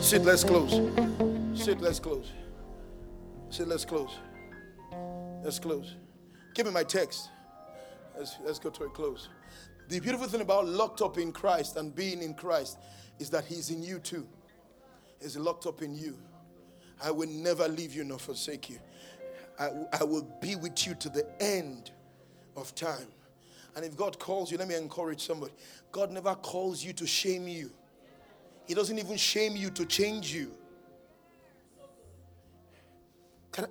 sit. 0.00 0.22
Let's 0.22 0.44
close. 0.44 0.70
Sit, 1.52 1.80
let's 1.80 1.98
close. 1.98 2.30
Sit, 3.50 3.66
let's 3.66 3.84
close. 3.84 4.16
Let's 5.42 5.58
close. 5.58 5.96
Give 6.54 6.64
me 6.64 6.70
my 6.72 6.84
text. 6.84 7.28
Let's, 8.16 8.36
let's 8.44 8.60
go 8.60 8.70
to 8.70 8.84
a 8.84 8.88
close. 8.88 9.30
The 9.88 9.98
beautiful 9.98 10.28
thing 10.28 10.42
about 10.42 10.68
locked 10.68 11.02
up 11.02 11.18
in 11.18 11.32
Christ 11.32 11.76
and 11.76 11.92
being 11.92 12.22
in 12.22 12.34
Christ 12.34 12.78
is 13.18 13.30
that 13.30 13.44
He's 13.46 13.70
in 13.70 13.82
you 13.82 13.98
too. 13.98 14.26
He's 15.20 15.36
locked 15.36 15.66
up 15.66 15.82
in 15.82 15.96
you. 15.96 16.16
I 17.02 17.10
will 17.10 17.28
never 17.28 17.66
leave 17.66 17.92
you 17.92 18.04
nor 18.04 18.20
forsake 18.20 18.70
you. 18.70 18.78
I, 19.58 19.70
I 20.00 20.04
will 20.04 20.26
be 20.40 20.54
with 20.54 20.86
you 20.86 20.94
to 20.94 21.08
the 21.08 21.26
end 21.42 21.90
of 22.56 22.74
time. 22.76 23.08
And 23.74 23.84
if 23.84 23.96
God 23.96 24.20
calls 24.20 24.52
you, 24.52 24.56
let 24.56 24.68
me 24.68 24.76
encourage 24.76 25.26
somebody. 25.26 25.52
God 25.90 26.12
never 26.12 26.36
calls 26.36 26.84
you 26.84 26.92
to 26.92 27.08
shame 27.08 27.48
you. 27.48 27.72
He 28.68 28.74
doesn't 28.74 28.98
even 28.98 29.16
shame 29.16 29.56
you 29.56 29.70
to 29.70 29.86
change 29.86 30.32
you. 30.32 30.52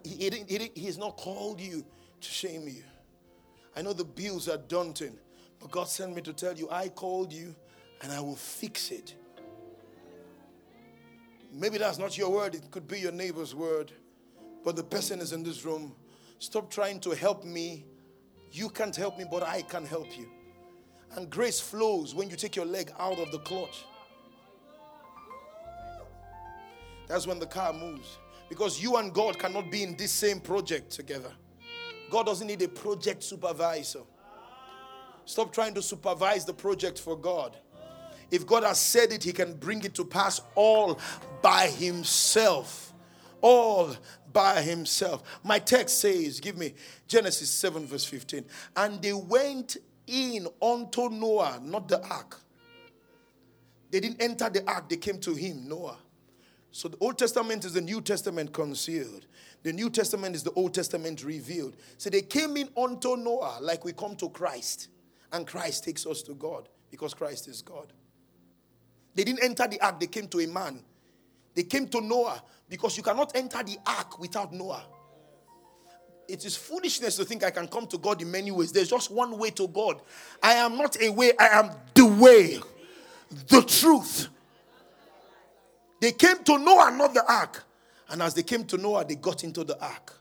He, 0.04 0.30
he, 0.50 0.72
he, 0.76 0.86
has 0.88 0.98
not 0.98 1.16
called 1.16 1.62
you 1.62 1.86
to 2.20 2.28
shame 2.28 2.68
you. 2.68 2.84
I 3.76 3.84
know 3.84 3.94
the 3.94 4.04
bills 4.04 4.50
are 4.50 4.58
daunting, 4.58 5.16
but 5.60 5.70
God 5.70 5.88
sent 5.88 6.16
me 6.16 6.22
to 6.24 6.34
tell 6.34 6.58
you, 6.58 6.68
I 6.72 6.90
called 6.90 7.32
you 7.32 7.56
and 8.02 8.12
I 8.12 8.20
will 8.20 8.36
fix 8.36 8.90
it. 8.90 9.14
Maybe 11.54 11.78
that's 11.78 12.00
not 12.00 12.18
your 12.18 12.32
word, 12.32 12.56
it 12.56 12.70
could 12.72 12.88
be 12.88 13.00
your 13.00 13.12
neighbor's 13.12 13.54
word, 13.54 13.92
but 14.66 14.76
the 14.76 14.84
person 14.84 15.20
is 15.20 15.32
in 15.32 15.44
this 15.44 15.64
room. 15.64 15.96
Stop 16.40 16.72
trying 16.72 17.00
to 17.02 17.12
help 17.12 17.46
me. 17.46 17.86
You 18.52 18.70
can't 18.70 18.96
help 18.96 19.18
me, 19.18 19.26
but 19.30 19.44
I 19.44 19.62
can 19.62 19.86
help 19.86 20.18
you. 20.18 20.28
And 21.12 21.30
grace 21.30 21.60
flows 21.60 22.16
when 22.16 22.30
you 22.32 22.36
take 22.36 22.56
your 22.56 22.66
leg 22.66 22.92
out 23.00 23.20
of 23.20 23.32
the 23.32 23.40
clutch. 23.40 23.86
That's 27.08 27.26
when 27.26 27.40
the 27.40 27.46
car 27.46 27.74
moves. 27.74 28.18
Because 28.50 28.82
you 28.82 28.98
and 28.98 29.14
God 29.14 29.38
cannot 29.38 29.72
be 29.72 29.84
in 29.84 29.96
this 29.96 30.12
same 30.12 30.40
project 30.40 30.92
together. 30.92 31.32
God 32.10 32.26
doesn't 32.26 32.48
need 32.48 32.62
a 32.62 32.68
project 32.68 33.24
supervisor. 33.24 34.02
Stop 35.26 35.52
trying 35.52 35.74
to 35.74 35.82
supervise 35.82 36.46
the 36.46 36.54
project 36.54 37.00
for 37.00 37.18
God. 37.18 37.58
If 38.32 38.46
God 38.46 38.64
has 38.64 38.80
said 38.80 39.12
it, 39.12 39.24
He 39.24 39.34
can 39.34 39.54
bring 39.54 39.84
it 39.84 39.94
to 39.96 40.06
pass 40.06 40.42
all 40.56 41.00
by 41.42 41.68
Himself. 41.68 42.94
All 43.42 43.96
by 44.32 44.62
Himself. 44.62 45.24
My 45.44 45.60
text 45.60 46.00
says, 46.00 46.40
give 46.40 46.58
me 46.58 46.74
Genesis 47.08 47.50
7, 47.50 47.86
verse 47.86 48.06
15. 48.06 48.46
And 48.76 49.02
they 49.02 49.14
went 49.14 49.78
in 50.08 50.48
unto 50.62 51.10
Noah, 51.10 51.60
not 51.62 51.88
the 51.88 52.02
ark. 52.08 52.40
They 53.92 54.00
didn't 54.00 54.22
enter 54.22 54.50
the 54.50 54.68
ark, 54.70 54.90
they 54.90 54.98
came 54.98 55.20
to 55.20 55.34
him, 55.34 55.68
Noah. 55.68 55.98
So 56.72 56.88
the 56.88 56.98
Old 57.00 57.18
Testament 57.18 57.66
is 57.66 57.74
the 57.74 57.82
New 57.82 58.02
Testament 58.02 58.54
concealed. 58.54 59.26
The 59.64 59.74
New 59.74 59.90
Testament 59.90 60.36
is 60.36 60.44
the 60.44 60.52
Old 60.52 60.74
Testament 60.74 61.24
revealed. 61.24 61.76
So 61.98 62.10
they 62.10 62.22
came 62.22 62.58
in 62.58 62.70
unto 62.78 63.16
Noah 63.16 63.58
like 63.62 63.84
we 63.84 63.94
come 63.94 64.16
to 64.18 64.30
Christ. 64.30 64.90
And 65.32 65.46
Christ 65.46 65.84
takes 65.84 66.06
us 66.06 66.22
to 66.24 66.34
God 66.34 66.70
because 66.92 67.14
Christ 67.14 67.48
is 67.48 67.62
God. 67.62 67.92
They 69.16 69.24
didn't 69.24 69.44
enter 69.44 69.68
the 69.68 69.82
ark, 69.82 70.00
they 70.00 70.08
came 70.08 70.28
to 70.28 70.40
a 70.40 70.48
man. 70.48 70.84
They 71.56 71.64
came 71.64 71.88
to 71.88 72.02
Noah 72.02 72.44
because 72.70 72.96
you 72.98 73.04
cannot 73.04 73.36
enter 73.36 73.64
the 73.64 73.78
ark 73.86 74.20
without 74.20 74.54
Noah. 74.54 74.86
It 76.28 76.46
is 76.46 76.56
foolishness 76.56 77.16
to 77.16 77.26
think 77.26 77.44
I 77.44 77.50
can 77.50 77.68
come 77.68 77.88
to 77.88 77.98
God 77.98 78.22
in 78.22 78.30
many 78.30 78.52
ways. 78.52 78.72
There's 78.72 78.90
just 78.90 79.10
one 79.10 79.38
way 79.38 79.50
to 79.52 79.68
God. 79.68 80.02
I 80.44 80.54
am 80.54 80.78
not 80.78 81.02
a 81.02 81.10
way, 81.10 81.32
I 81.40 81.48
am 81.48 81.72
the 81.94 82.06
way, 82.06 82.60
the 83.48 83.62
truth. 83.64 84.28
They 86.00 86.12
came 86.12 86.44
to 86.44 86.58
Noah, 86.58 86.92
not 86.92 87.14
the 87.14 87.26
ark. 87.32 87.64
And 88.10 88.22
as 88.22 88.34
they 88.34 88.44
came 88.44 88.64
to 88.66 88.78
Noah, 88.78 89.06
they 89.06 89.16
got 89.16 89.44
into 89.44 89.64
the 89.64 89.80
ark. 89.84 90.14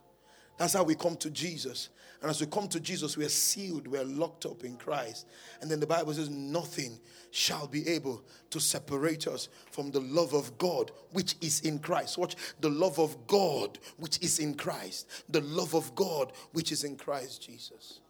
That's 0.59 0.73
how 0.73 0.85
we 0.85 0.95
come 0.95 1.17
to 1.17 1.31
Jesus. 1.31 1.91
And 2.23 2.31
as 2.31 2.41
we 2.41 2.47
come 2.47 2.67
to 2.69 2.81
Jesus, 2.81 3.17
we 3.17 3.25
are 3.27 3.31
sealed, 3.31 3.87
we 3.87 3.99
are 3.99 4.05
locked 4.05 4.47
up 4.47 4.65
in 4.65 4.77
Christ. 4.77 5.27
And 5.61 5.71
then 5.71 5.81
the 5.81 5.87
Bible 5.87 6.15
says, 6.15 6.31
nothing 6.31 6.99
shall 7.31 7.67
be 7.67 7.87
able 7.89 8.25
to 8.51 8.59
separate 8.59 9.27
us 9.27 9.49
from 9.71 9.91
the 9.91 10.01
love 10.01 10.33
of 10.33 10.57
God 10.57 10.93
which 11.13 11.35
is 11.43 11.61
in 11.61 11.79
Christ. 11.79 12.17
Watch 12.17 12.37
the 12.61 12.71
love 12.71 12.99
of 12.99 13.27
God 13.27 13.79
which 13.99 14.23
is 14.23 14.39
in 14.39 14.55
Christ. 14.55 15.09
The 15.29 15.43
love 15.43 15.75
of 15.75 15.95
God 15.95 16.33
which 16.53 16.73
is 16.73 16.85
in 16.85 16.97
Christ 16.97 17.43
Jesus. 17.43 18.01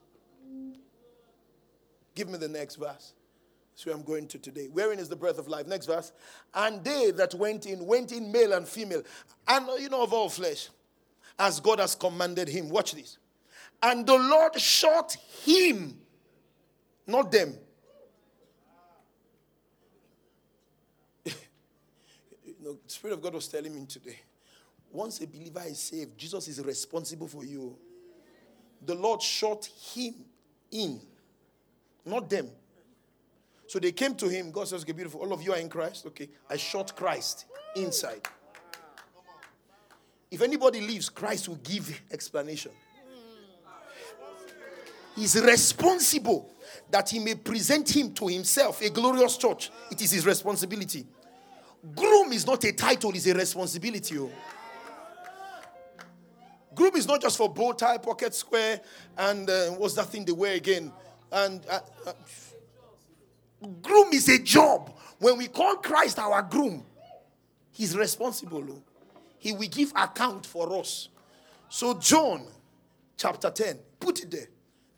Give 2.15 2.29
me 2.29 2.39
the 2.39 2.49
next 2.49 2.77
verse. 2.77 3.13
Where 3.85 3.95
I'm 3.95 4.03
going 4.03 4.27
to 4.29 4.39
today. 4.39 4.69
Wherein 4.73 4.99
is 4.99 5.09
the 5.09 5.17
breath 5.17 5.39
of 5.39 5.49
life? 5.49 5.67
Next 5.67 5.87
verse. 5.87 6.13
And 6.55 6.83
they 6.83 7.11
that 7.13 7.35
went 7.35 7.67
in, 7.67 7.87
went 7.87 8.11
in 8.11 8.33
male 8.33 8.55
and 8.55 8.67
female, 8.67 9.03
and 9.47 9.69
you 9.79 9.89
know, 9.89 10.03
of 10.03 10.13
all 10.13 10.29
flesh, 10.29 10.71
as 11.39 11.61
God 11.61 11.79
has 11.79 11.95
commanded 11.95 12.49
him. 12.49 12.69
Watch 12.69 12.95
this. 12.95 13.19
And 13.83 14.07
the 14.07 14.17
Lord 14.17 14.59
shot 14.59 15.17
him, 15.45 15.99
not 17.07 17.31
them. 17.31 17.55
you 21.27 21.35
know, 22.63 22.79
the 22.85 22.91
Spirit 22.91 23.15
of 23.15 23.23
God 23.23 23.35
was 23.35 23.47
telling 23.47 23.75
me 23.75 23.85
today. 23.87 24.19
Once 24.91 25.21
a 25.21 25.27
believer 25.27 25.63
is 25.67 25.79
saved, 25.79 26.17
Jesus 26.17 26.49
is 26.49 26.65
responsible 26.65 27.29
for 27.29 27.45
you. 27.45 27.77
The 28.85 28.95
Lord 28.95 29.21
shot 29.21 29.69
him 29.95 30.15
in, 30.71 31.01
not 32.05 32.31
them. 32.31 32.51
So 33.67 33.79
they 33.79 33.93
came 33.93 34.15
to 34.17 34.29
him. 34.29 34.51
God 34.51 34.69
says, 34.69 34.83
Okay, 34.83 34.93
beautiful. 34.93 35.21
All 35.21 35.33
of 35.33 35.43
you 35.43 35.53
are 35.53 35.59
in 35.59 35.69
Christ. 35.69 36.07
Okay. 36.07 36.29
I 36.49 36.57
shot 36.57 36.95
Christ 36.95 37.47
inside. 37.75 38.27
If 40.31 40.43
anybody 40.43 40.81
leaves, 40.81 41.09
Christ 41.09 41.49
will 41.49 41.57
give 41.57 42.01
explanation. 42.11 42.73
He's 45.15 45.41
responsible 45.41 46.53
that 46.91 47.09
he 47.09 47.19
may 47.19 47.35
present 47.35 47.95
him 47.95 48.13
to 48.15 48.29
himself, 48.29 48.83
a 48.83 48.91
glorious 48.91 49.37
church. 49.39 49.71
It 49.91 50.03
is 50.03 50.11
his 50.11 50.27
responsibility. 50.27 51.07
Groom 51.95 52.33
is 52.33 52.47
not 52.47 52.63
a 52.65 52.73
title, 52.73 53.13
it's 53.15 53.27
a 53.27 53.35
responsibility. 53.35 54.19
Oh. 54.19 54.31
Groom 56.75 56.97
is 56.97 57.07
not 57.07 57.23
just 57.23 57.39
for 57.39 57.53
bow 57.53 57.73
tie, 57.73 57.97
pocket 57.97 58.35
square, 58.35 58.81
and 59.17 59.49
uh, 59.49 59.69
what's 59.71 59.95
that 59.95 60.07
thing 60.07 60.25
they 60.25 60.33
wear 60.33 60.55
again? 60.55 60.93
And 61.33 61.65
uh, 61.67 61.81
uh, 62.07 62.13
Groom 63.83 64.13
is 64.13 64.29
a 64.29 64.39
job. 64.39 64.93
When 65.19 65.39
we 65.39 65.49
call 65.49 65.77
Christ 65.77 66.19
our 66.19 66.43
groom, 66.43 66.85
he's 67.73 67.97
responsible. 67.97 68.83
He 69.39 69.53
will 69.53 69.69
give 69.69 69.93
account 69.97 70.45
for 70.45 70.79
us. 70.79 71.09
So, 71.69 71.95
John 71.95 72.47
chapter 73.17 73.51
10, 73.51 73.79
put 73.99 74.23
it 74.23 74.31
there. 74.31 74.49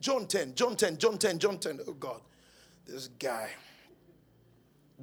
John 0.01 0.27
10, 0.27 0.55
John 0.55 0.77
10, 0.77 0.99
John 0.99 1.19
10, 1.19 1.39
John 1.39 1.59
10. 1.59 1.81
Oh 1.87 1.93
God, 1.93 2.21
this 2.87 3.09
guy. 3.19 3.51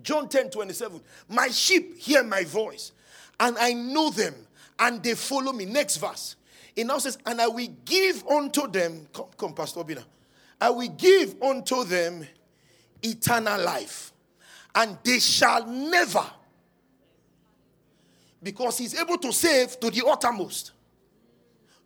John 0.02 0.28
10, 0.28 0.50
27. 0.50 1.02
My 1.30 1.48
sheep 1.48 1.98
hear 1.98 2.24
my 2.24 2.44
voice, 2.44 2.92
and 3.40 3.58
I 3.58 3.74
know 3.74 4.10
them, 4.10 4.36
and 4.80 5.02
they 5.02 5.16
follow 5.16 5.54
me. 5.54 5.66
Next 5.66 5.98
verse. 5.98 6.36
It 6.76 6.86
now 6.86 6.98
says, 6.98 7.18
And 7.26 7.42
I 7.42 7.48
will 7.48 7.70
give 7.86 8.26
unto 8.28 8.68
them, 8.68 9.08
come, 9.14 9.28
come 9.38 9.54
Pastor 9.54 9.84
Bina. 9.84 10.04
I 10.60 10.70
will 10.70 10.90
give 10.90 11.42
unto 11.42 11.84
them 11.86 12.28
eternal 13.02 13.62
life, 13.64 14.12
and 14.74 14.98
they 15.04 15.20
shall 15.20 15.66
never, 15.66 16.26
because 18.42 18.78
he's 18.78 19.00
able 19.00 19.18
to 19.18 19.32
save 19.32 19.80
to 19.80 19.90
the 19.90 20.06
uttermost 20.06 20.72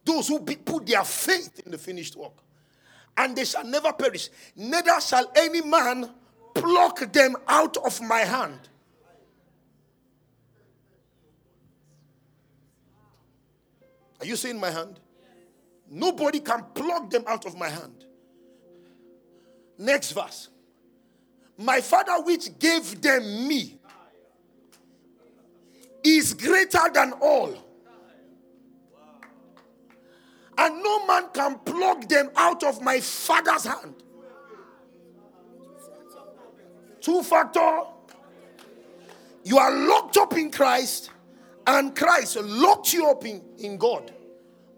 those 0.04 0.28
who 0.28 0.40
be, 0.40 0.56
put 0.56 0.88
their 0.88 1.04
faith 1.04 1.62
in 1.66 1.72
the 1.72 1.78
finished 1.78 2.16
work, 2.16 2.34
and 3.18 3.36
they 3.36 3.46
shall 3.46 3.66
never 3.66 3.94
perish, 3.94 4.30
neither 4.56 5.00
shall 5.02 5.32
any 5.36 5.62
man 5.62 6.10
pluck 6.54 7.12
them 7.12 7.36
out 7.48 7.78
of 7.78 8.02
my 8.02 8.20
hand. 8.20 8.60
Are 14.20 14.26
you 14.26 14.36
seeing 14.36 14.60
my 14.60 14.70
hand? 14.70 15.00
Nobody 15.90 16.40
can 16.40 16.66
pluck 16.74 17.10
them 17.10 17.24
out 17.26 17.46
of 17.46 17.58
my 17.58 17.70
hand. 17.70 18.06
Next 19.78 20.12
verse. 20.12 20.50
My 21.60 21.82
Father, 21.82 22.14
which 22.24 22.58
gave 22.58 23.02
them 23.02 23.46
me, 23.46 23.78
is 26.02 26.34
greater 26.34 26.90
than 26.94 27.12
all. 27.22 27.54
And 30.58 30.82
no 30.82 31.06
man 31.06 31.26
can 31.34 31.60
pluck 31.60 32.08
them 32.08 32.32
out 32.38 32.64
of 32.64 32.82
my 32.82 33.02
Father's 33.02 33.66
hand. 33.66 33.94
Two 37.02 37.24
factor. 37.24 37.82
You 39.44 39.58
are 39.58 39.72
locked 39.86 40.16
up 40.16 40.38
in 40.38 40.52
Christ, 40.52 41.10
and 41.68 41.94
Christ 41.94 42.38
locked 42.38 42.94
you 42.94 43.10
up 43.10 43.26
in, 43.26 43.44
in 43.58 43.76
God. 43.78 44.14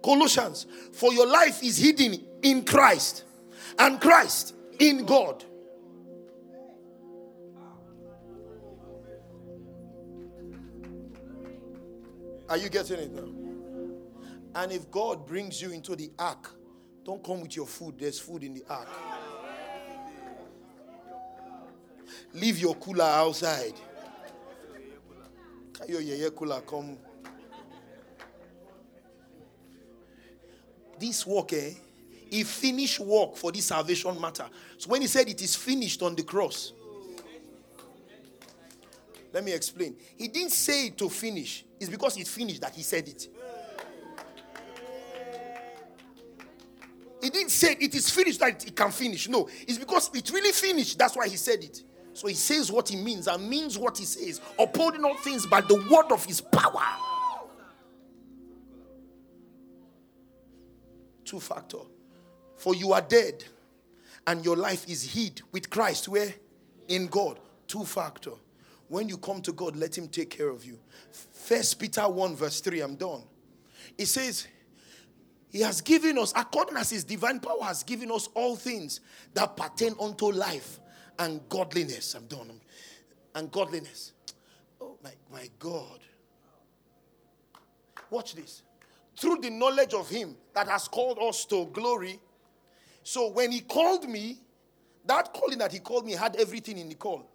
Colossians, 0.03 0.65
for 0.93 1.13
your 1.13 1.27
life 1.27 1.61
is 1.61 1.77
hidden 1.77 2.25
in 2.41 2.65
Christ, 2.65 3.25
and 3.77 4.01
Christ 4.01 4.55
in 4.79 5.05
God. 5.05 5.45
Are 12.51 12.57
you 12.57 12.67
getting 12.67 12.99
it 12.99 13.13
now? 13.13 13.29
And 14.55 14.73
if 14.73 14.91
God 14.91 15.25
brings 15.25 15.61
you 15.61 15.71
into 15.71 15.95
the 15.95 16.11
ark, 16.19 16.53
don't 17.05 17.23
come 17.23 17.39
with 17.39 17.55
your 17.55 17.65
food. 17.65 17.95
There's 17.97 18.19
food 18.19 18.43
in 18.43 18.53
the 18.53 18.63
ark. 18.69 18.89
Leave 22.33 22.59
your 22.59 22.75
cooler 22.75 23.05
outside. 23.05 23.71
Can 25.71 26.03
your 26.03 26.31
cooler 26.31 26.59
come? 26.67 26.97
This 30.99 31.25
work, 31.25 31.53
eh? 31.53 31.71
He 32.29 32.43
finished 32.43 32.99
work 32.99 33.37
for 33.37 33.53
this 33.53 33.67
salvation 33.67 34.19
matter. 34.19 34.49
So 34.77 34.89
when 34.89 35.01
he 35.01 35.07
said 35.07 35.29
it 35.29 35.41
is 35.41 35.55
finished 35.55 36.01
on 36.01 36.15
the 36.15 36.23
cross, 36.23 36.73
let 39.31 39.41
me 39.41 39.53
explain. 39.53 39.95
He 40.17 40.27
didn't 40.27 40.51
say 40.51 40.87
it 40.87 40.97
to 40.97 41.07
finish. 41.07 41.63
It's 41.81 41.89
because 41.89 42.15
it 42.17 42.27
finished 42.27 42.61
that 42.61 42.75
he 42.75 42.83
said 42.83 43.07
it. 43.07 43.27
He 47.23 47.29
didn't 47.31 47.49
say 47.49 47.75
it 47.79 47.95
is 47.95 48.07
finished 48.07 48.39
that 48.39 48.67
it 48.67 48.75
can 48.75 48.91
finish. 48.91 49.27
No, 49.27 49.49
it's 49.67 49.79
because 49.79 50.11
it 50.13 50.29
really 50.29 50.51
finished. 50.51 50.99
That's 50.99 51.15
why 51.15 51.27
he 51.27 51.37
said 51.37 51.63
it. 51.63 51.83
So 52.13 52.27
he 52.27 52.35
says 52.35 52.71
what 52.71 52.87
he 52.87 52.97
means 52.97 53.27
and 53.27 53.49
means 53.49 53.79
what 53.79 53.97
he 53.97 54.05
says, 54.05 54.41
upholding 54.59 55.03
all 55.03 55.17
things 55.17 55.47
by 55.47 55.61
the 55.61 55.73
word 55.89 56.11
of 56.11 56.23
his 56.23 56.39
power. 56.39 56.83
Two 61.25 61.39
factor. 61.39 61.79
For 62.57 62.75
you 62.75 62.93
are 62.93 63.01
dead, 63.01 63.43
and 64.27 64.45
your 64.45 64.55
life 64.55 64.87
is 64.87 65.15
hid 65.15 65.41
with 65.51 65.71
Christ. 65.71 66.07
Where? 66.09 66.31
In 66.89 67.07
God. 67.07 67.39
Two 67.65 67.85
factor. 67.85 68.33
When 68.91 69.07
you 69.07 69.17
come 69.17 69.41
to 69.43 69.53
God, 69.53 69.77
let 69.77 69.97
Him 69.97 70.09
take 70.09 70.29
care 70.29 70.49
of 70.49 70.65
you. 70.65 70.77
First 71.41 71.79
Peter 71.79 72.07
1, 72.07 72.35
verse 72.35 72.61
3. 72.61 72.81
I'm 72.81 72.95
done. 72.95 73.23
It 73.97 74.05
says, 74.05 74.47
He 75.49 75.61
has 75.61 75.81
given 75.81 76.19
us, 76.19 76.31
according 76.35 76.77
as 76.77 76.91
His 76.91 77.03
divine 77.03 77.39
power 77.39 77.63
has 77.63 77.81
given 77.81 78.11
us 78.11 78.29
all 78.35 78.55
things 78.55 79.01
that 79.33 79.57
pertain 79.57 79.95
unto 79.99 80.31
life 80.31 80.79
and 81.17 81.41
godliness. 81.49 82.13
I'm 82.13 82.27
done. 82.27 82.61
And 83.33 83.51
godliness. 83.51 84.13
Oh 84.79 84.97
my, 85.03 85.13
my 85.31 85.49
God. 85.57 85.99
Watch 88.11 88.35
this. 88.35 88.61
Through 89.17 89.37
the 89.37 89.49
knowledge 89.49 89.95
of 89.95 90.09
Him 90.09 90.35
that 90.53 90.67
has 90.67 90.87
called 90.87 91.17
us 91.19 91.45
to 91.45 91.65
glory. 91.73 92.19
So 93.01 93.31
when 93.31 93.51
He 93.51 93.61
called 93.61 94.07
me, 94.07 94.37
that 95.05 95.33
calling 95.33 95.57
that 95.57 95.71
He 95.71 95.79
called 95.79 96.05
me 96.05 96.11
had 96.11 96.35
everything 96.35 96.77
in 96.77 96.87
the 96.87 96.95
call. 96.95 97.27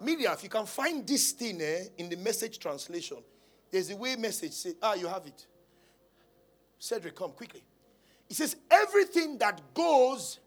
Media, 0.00 0.32
if 0.32 0.42
you 0.42 0.48
can 0.48 0.66
find 0.66 1.06
this 1.06 1.32
thing 1.32 1.60
eh, 1.60 1.84
in 1.98 2.08
the 2.08 2.16
message 2.16 2.58
translation, 2.58 3.18
there's 3.70 3.90
a 3.90 3.96
way 3.96 4.16
message 4.16 4.52
say, 4.52 4.74
ah, 4.82 4.94
you 4.94 5.06
have 5.06 5.26
it. 5.26 5.46
Cedric, 6.78 7.16
come 7.16 7.32
quickly. 7.32 7.62
It 8.28 8.36
says, 8.36 8.56
everything 8.70 9.38
that 9.38 9.60
goes 9.74 10.38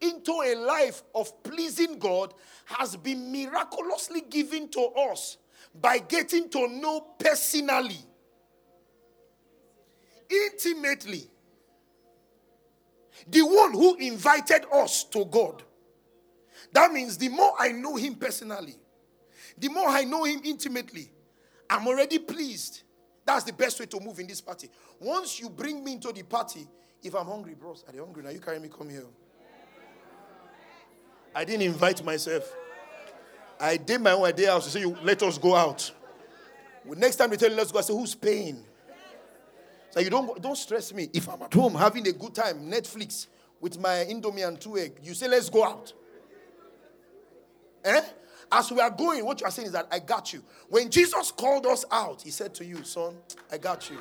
into 0.00 0.32
a 0.32 0.54
life 0.54 1.02
of 1.14 1.42
pleasing 1.42 1.98
God 1.98 2.34
has 2.66 2.96
been 2.96 3.32
miraculously 3.32 4.22
given 4.22 4.68
to 4.70 4.80
us 5.10 5.38
by 5.74 5.98
getting 5.98 6.48
to 6.50 6.68
know 6.68 7.00
personally, 7.18 7.98
intimately, 10.30 11.28
the 13.28 13.42
one 13.42 13.72
who 13.72 13.96
invited 13.96 14.66
us 14.72 15.04
to 15.04 15.24
God. 15.24 15.62
That 16.72 16.92
means 16.92 17.16
the 17.16 17.28
more 17.28 17.52
I 17.58 17.72
know 17.72 17.96
Him 17.96 18.14
personally, 18.16 18.76
the 19.58 19.68
more 19.68 19.88
I 19.88 20.04
know 20.04 20.24
Him 20.24 20.40
intimately, 20.44 21.10
I'm 21.68 21.86
already 21.86 22.18
pleased. 22.18 22.82
That's 23.24 23.44
the 23.44 23.52
best 23.52 23.80
way 23.80 23.86
to 23.86 24.00
move 24.00 24.18
in 24.20 24.26
this 24.26 24.40
party. 24.40 24.70
Once 25.00 25.40
you 25.40 25.50
bring 25.50 25.82
me 25.84 25.94
into 25.94 26.12
the 26.12 26.22
party, 26.22 26.66
if 27.02 27.14
I'm 27.14 27.26
hungry, 27.26 27.54
bros, 27.54 27.84
are 27.88 27.94
you 27.94 28.04
hungry? 28.04 28.22
Now 28.22 28.30
you 28.30 28.40
carry 28.40 28.58
me, 28.58 28.68
come 28.68 28.88
here. 28.88 29.06
I 31.34 31.44
didn't 31.44 31.62
invite 31.62 32.02
myself. 32.04 32.50
I 33.60 33.76
did 33.76 34.00
my 34.00 34.12
own 34.12 34.24
idea 34.24 34.50
house 34.50 34.64
to 34.66 34.70
say, 34.70 34.80
you, 34.80 34.96
let 35.02 35.22
us 35.22 35.38
go 35.38 35.54
out. 35.54 35.90
Next 36.84 37.16
time 37.16 37.30
they 37.30 37.36
tell 37.36 37.50
you, 37.50 37.56
let's 37.56 37.72
go, 37.72 37.78
I 37.78 37.82
say, 37.82 37.92
who's 37.92 38.14
paying? 38.14 38.64
So 39.90 40.00
you 40.00 40.10
don't, 40.10 40.40
don't 40.40 40.56
stress 40.56 40.92
me. 40.92 41.08
If 41.12 41.28
I'm 41.28 41.42
at 41.42 41.52
home 41.52 41.74
having 41.74 42.06
a 42.06 42.12
good 42.12 42.34
time, 42.34 42.70
Netflix, 42.70 43.26
with 43.60 43.80
my 43.80 44.06
Indomie 44.08 44.46
and 44.46 44.60
two 44.60 44.78
egg, 44.78 44.98
you 45.02 45.14
say, 45.14 45.26
let's 45.26 45.48
go 45.48 45.64
out. 45.64 45.92
Eh? 47.84 48.02
As 48.50 48.70
we 48.70 48.80
are 48.80 48.90
going, 48.90 49.24
what 49.24 49.40
you 49.40 49.46
are 49.46 49.50
saying 49.50 49.66
is 49.66 49.72
that 49.72 49.88
I 49.90 49.98
got 49.98 50.32
you. 50.32 50.42
When 50.68 50.88
Jesus 50.90 51.32
called 51.32 51.66
us 51.66 51.84
out, 51.90 52.22
he 52.22 52.30
said 52.30 52.54
to 52.54 52.64
you, 52.64 52.84
son, 52.84 53.16
I 53.50 53.58
got 53.58 53.90
you. 53.90 53.98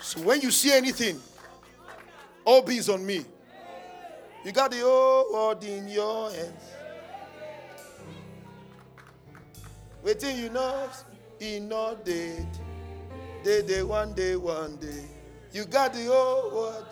So 0.00 0.20
when 0.22 0.40
you 0.40 0.50
see 0.50 0.72
anything, 0.72 1.20
all 2.44 2.62
bees 2.62 2.88
on 2.88 3.04
me. 3.04 3.24
You 4.44 4.52
got 4.52 4.70
the 4.70 4.80
whole 4.80 5.32
world 5.32 5.62
in 5.64 5.88
your 5.88 6.30
hands. 6.30 6.64
Waiting, 10.02 10.38
you 10.38 10.48
know, 10.48 10.88
in 11.40 11.72
all 11.72 11.94
day. 11.94 12.46
Day, 13.44 13.62
day, 13.62 13.82
one 13.82 14.14
day, 14.14 14.36
one 14.36 14.76
day. 14.76 15.04
You 15.52 15.66
got 15.66 15.92
the 15.92 16.06
whole 16.06 16.50
world. 16.50 16.86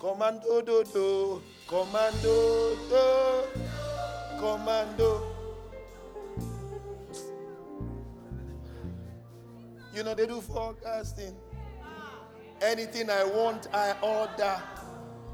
Commando, 0.00 0.62
do, 0.62 0.84
do. 0.92 1.42
Commando, 1.66 2.76
do. 2.88 3.42
Commando. 4.38 5.26
You 9.92 10.04
know, 10.04 10.14
they 10.14 10.26
do 10.26 10.40
forecasting. 10.40 11.34
Anything 12.62 13.10
I 13.10 13.24
want, 13.24 13.66
I 13.74 13.96
order 14.00 14.62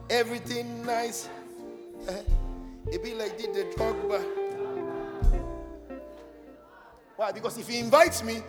everything 0.09 0.87
nice. 0.87 1.29
Eh, 2.09 2.23
it 2.91 3.03
be 3.03 3.15
like 3.15 3.37
did 3.37 3.53
the 3.53 3.65
Drogba. 3.77 4.25
Why? 7.17 7.31
Because 7.33 7.59
if 7.59 7.69
he 7.69 7.79
invites 7.79 8.25
me, 8.25 8.43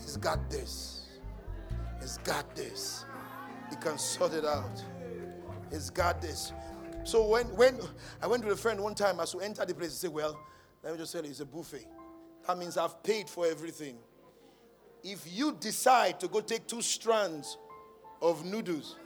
he's 0.00 0.16
got 0.16 0.50
this. 0.50 1.06
He's 2.00 2.18
got 2.18 2.54
this. 2.56 3.04
He 3.70 3.76
can 3.76 3.96
sort 3.96 4.34
it 4.34 4.44
out. 4.44 4.82
He's 5.70 5.88
got 5.88 6.20
this. 6.20 6.52
So 7.04 7.26
when 7.26 7.46
when 7.56 7.78
I 8.22 8.26
went 8.26 8.44
with 8.44 8.54
a 8.54 8.60
friend 8.60 8.80
one 8.80 8.94
time, 8.94 9.20
as 9.20 9.34
we 9.34 9.44
entered 9.44 9.68
the 9.68 9.74
place, 9.74 9.90
he 9.90 9.96
said, 9.96 10.12
Well, 10.12 10.38
let 10.82 10.92
me 10.92 10.98
just 10.98 11.12
tell 11.12 11.22
you, 11.22 11.30
it's 11.30 11.40
a 11.40 11.46
buffet. 11.46 11.86
That 12.46 12.58
means 12.58 12.76
I've 12.76 13.02
paid 13.02 13.28
for 13.28 13.46
everything. 13.46 13.96
If 15.02 15.26
you 15.30 15.56
decide 15.58 16.20
to 16.20 16.28
go 16.28 16.40
take 16.40 16.66
two 16.66 16.82
strands 16.82 17.58
of 18.20 18.44
noodles 18.44 18.96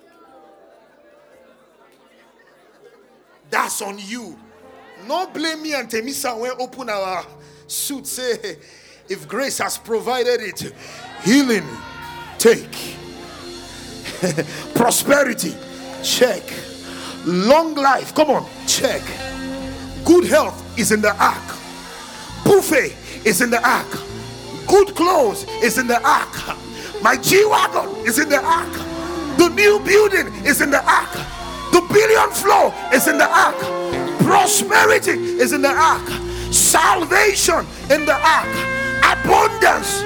That's 3.50 3.80
on 3.82 3.98
you. 3.98 4.38
No 5.06 5.26
blame 5.28 5.62
me 5.62 5.74
and 5.74 5.88
Temisa 5.88 6.38
when 6.38 6.52
open 6.60 6.90
our 6.90 7.24
suit. 7.66 8.06
Say, 8.06 8.58
if 9.08 9.28
grace 9.28 9.58
has 9.58 9.78
provided 9.78 10.40
it, 10.40 10.72
healing, 11.22 11.64
take. 12.38 12.96
Prosperity, 14.74 15.54
check. 16.02 16.42
Long 17.26 17.74
life, 17.74 18.14
come 18.14 18.30
on, 18.30 18.46
check. 18.68 19.02
Good 20.04 20.26
health 20.28 20.78
is 20.78 20.92
in 20.92 21.00
the 21.00 21.10
ark. 21.20 21.42
Buffet 22.44 22.94
is 23.24 23.40
in 23.40 23.50
the 23.50 23.60
ark. 23.68 23.88
Good 24.68 24.94
clothes 24.94 25.44
is 25.60 25.76
in 25.76 25.88
the 25.88 26.00
ark. 26.06 26.56
My 27.02 27.16
G 27.16 27.44
Wagon 27.44 28.06
is 28.06 28.20
in 28.20 28.28
the 28.28 28.40
ark. 28.40 28.72
The 29.38 29.48
new 29.48 29.80
building 29.80 30.32
is 30.44 30.60
in 30.60 30.70
the 30.70 30.80
ark. 30.88 31.12
The 31.72 31.84
billion 31.92 32.30
flow 32.30 32.72
is 32.92 33.08
in 33.08 33.18
the 33.18 33.28
ark. 33.28 33.58
Prosperity 34.20 35.10
is 35.10 35.52
in 35.52 35.62
the 35.62 35.74
ark. 35.74 36.08
Salvation 36.52 37.66
in 37.90 38.06
the 38.06 38.14
ark. 38.14 38.54
Abundance. 39.02 40.02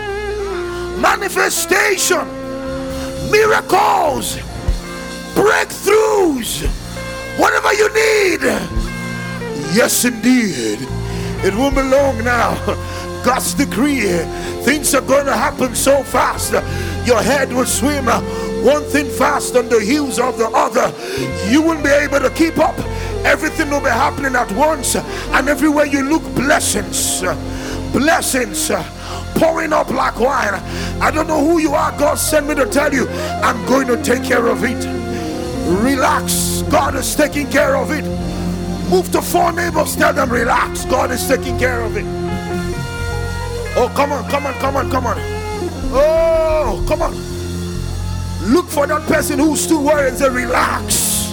Manifestation. 0.99 2.27
Miracles. 3.31 4.39
Breakthroughs. 5.35 6.80
Whatever 7.41 7.73
you 7.73 7.89
need. 7.95 8.43
Yes, 9.73 10.05
indeed. 10.05 10.79
It 11.43 11.55
won't 11.55 11.75
be 11.75 11.83
long 11.83 12.23
now. 12.23 12.55
God's 13.25 13.55
decree. 13.55 14.03
Things 14.65 14.95
are 14.95 15.01
going 15.01 15.27
to 15.27 15.37
happen 15.37 15.75
so 15.75 16.03
fast. 16.03 16.53
Your 17.07 17.23
head 17.23 17.51
will 17.53 17.65
swim 17.65 18.09
uh, 18.09 18.21
one 18.63 18.83
thing 18.85 19.09
fast 19.09 19.57
on 19.57 19.71
the 19.71 19.81
heels 19.81 20.19
of 20.19 20.37
the 20.37 20.49
other. 20.49 20.93
You 21.51 21.63
won't 21.63 21.83
be 21.83 21.91
able 21.91 22.21
to 22.21 22.31
keep 22.31 22.59
up. 22.59 22.79
Everything 23.25 23.71
will 23.71 23.81
be 23.81 23.89
happening 23.89 24.35
at 24.35 24.51
once, 24.53 24.97
and 24.97 25.49
everywhere 25.49 25.87
you 25.87 26.03
look, 26.03 26.23
blessings, 26.35 27.21
blessings 27.93 28.71
uh, 28.71 28.83
pouring 29.37 29.73
up 29.73 29.91
like 29.91 30.19
wine. 30.19 30.55
I 31.01 31.11
don't 31.11 31.27
know 31.27 31.41
who 31.41 31.59
you 31.59 31.73
are. 31.73 31.91
God 31.99 32.17
sent 32.17 32.49
me 32.49 32.55
to 32.55 32.67
tell 32.67 32.93
you, 32.93 33.09
I'm 33.43 33.65
going 33.67 33.87
to 33.89 34.03
take 34.03 34.25
care 34.25 34.47
of 34.47 34.65
it. 34.65 35.00
Relax, 35.71 36.63
God 36.71 36.95
is 36.97 37.15
taking 37.15 37.49
care 37.51 37.77
of 37.77 37.91
it. 37.91 38.05
Move 38.91 39.11
to 39.13 39.23
four 39.23 39.53
neighbors, 39.53 39.95
tell 39.97 40.13
them, 40.13 40.31
relax, 40.31 40.85
God 40.87 41.11
is 41.13 41.27
taking 41.27 41.59
care 41.59 41.81
of 41.81 41.97
it. 41.97 42.05
Oh, 43.77 43.91
come 43.95 44.11
on, 44.13 44.29
come 44.29 44.47
on, 44.47 44.55
come 44.55 44.77
on, 44.77 44.91
come 44.91 45.07
on. 45.07 45.17
Oh, 45.93 46.85
come 46.89 47.03
on. 47.03 47.15
Look 48.53 48.67
for 48.69 48.87
that 48.87 49.07
person 49.07 49.39
who's 49.39 49.61
still 49.61 49.85
worried 49.85 50.09
and 50.09 50.19
say, 50.19 50.29
Relax. 50.29 51.31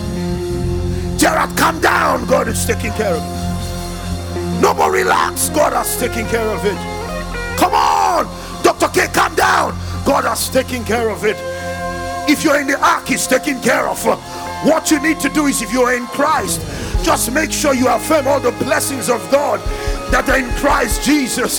Gerard, 1.19 1.57
calm 1.57 1.81
down. 1.81 2.27
God 2.27 2.47
is 2.47 2.64
taking 2.64 2.91
care 2.91 3.15
of 3.15 3.23
it. 3.23 4.61
No 4.61 4.73
more 4.73 4.91
relax. 4.91 5.49
God 5.49 5.73
has 5.73 5.97
taken 5.97 6.27
care 6.27 6.47
of 6.47 6.64
it. 6.64 6.77
Come 7.57 7.73
on. 7.73 8.26
Dr. 8.64 8.88
K, 8.89 9.07
calm 9.07 9.34
down. 9.35 9.72
God 10.05 10.26
has 10.26 10.47
taken 10.49 10.84
care 10.84 11.09
of 11.09 11.26
it. 11.26 11.56
If 12.38 12.43
you're 12.43 12.61
in 12.61 12.68
the 12.68 12.80
ark, 12.80 13.07
He's 13.07 13.26
taking 13.26 13.59
care 13.61 13.88
of. 13.89 14.05
What 14.64 14.91
you 14.91 15.01
need 15.01 15.19
to 15.22 15.30
do 15.30 15.47
is, 15.47 15.64
if 15.64 15.73
you're 15.73 15.93
in 15.93 16.05
Christ, 16.05 16.61
just 17.03 17.31
make 17.31 17.51
sure 17.51 17.73
you 17.73 17.88
affirm 17.88 18.27
all 18.27 18.39
the 18.39 18.51
blessings 18.64 19.09
of 19.09 19.19
God 19.31 19.59
that 20.11 20.30
are 20.30 20.38
in 20.38 20.49
Christ 20.57 21.03
Jesus. 21.03 21.57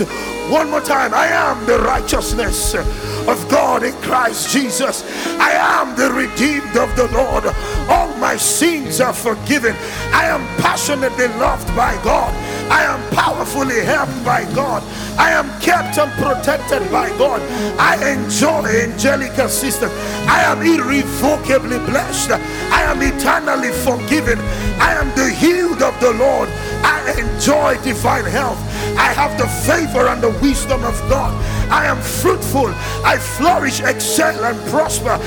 One 0.49 0.71
more 0.71 0.81
time. 0.81 1.13
I 1.15 1.27
am 1.27 1.67
the 1.67 1.81
righteousness 1.81 2.75
of 2.75 3.49
God 3.51 3.83
in 3.83 3.93
Christ 4.03 4.51
Jesus. 4.51 5.03
I 5.41 5.51
am 5.51 5.97
the 5.97 6.13
redeemed 6.13 6.77
of 6.77 6.95
the 6.95 7.09
Lord. 7.13 7.47
All 7.91 8.15
my 8.19 8.37
sins 8.37 9.01
are 9.01 9.13
forgiven. 9.13 9.75
I 10.15 10.27
am 10.27 10.47
passionately 10.63 11.27
loved 11.43 11.67
by 11.75 12.01
God. 12.05 12.33
I 12.71 12.85
am 12.85 13.01
powerfully 13.15 13.81
helped 13.85 14.25
by 14.25 14.45
God. 14.55 14.83
I 15.19 15.31
am 15.31 15.49
kept 15.61 15.99
and 15.99 16.13
protected 16.13 16.91
by 16.93 17.09
God. 17.19 17.41
I 17.79 18.13
enjoy 18.13 18.65
angelic 18.67 19.37
assistance. 19.39 19.93
I 20.29 20.43
am 20.45 20.63
irrevocably 20.63 21.79
blessed. 21.91 22.31
I 22.31 22.83
am 22.83 23.01
eternally 23.03 23.73
forgiven. 23.73 24.39
I 24.81 24.95
am 24.95 25.09
the 25.17 25.31
healed 25.31 25.83
of 25.83 25.99
the 26.01 26.13
Lord. 26.13 26.49
I 26.83 27.15
enjoy 27.19 27.83
divine 27.83 28.25
health. 28.25 28.59
I 28.97 29.13
have 29.13 29.37
the 29.39 29.49
favor 29.67 30.07
and 30.07 30.23
the 30.23 30.31
wisdom 30.41 30.85
of 30.85 30.99
God. 31.09 31.35
I 31.71 31.87
am 31.87 32.01
fruitful. 32.01 32.69
I 33.05 33.19
flourish, 33.19 33.81
excel, 33.81 34.45
and 34.45 34.59
prosper. 34.71 35.19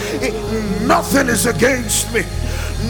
Nothing 0.85 1.27
is 1.27 1.45
against 1.45 2.13
me. 2.13 2.23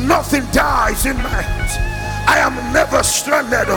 Nothing 0.05 0.45
dies 0.51 1.05
in 1.05 1.17
my 1.17 1.41
hands. 1.41 1.90
I 2.27 2.37
am 2.39 2.55
never 2.73 3.03
stranded. 3.03 3.69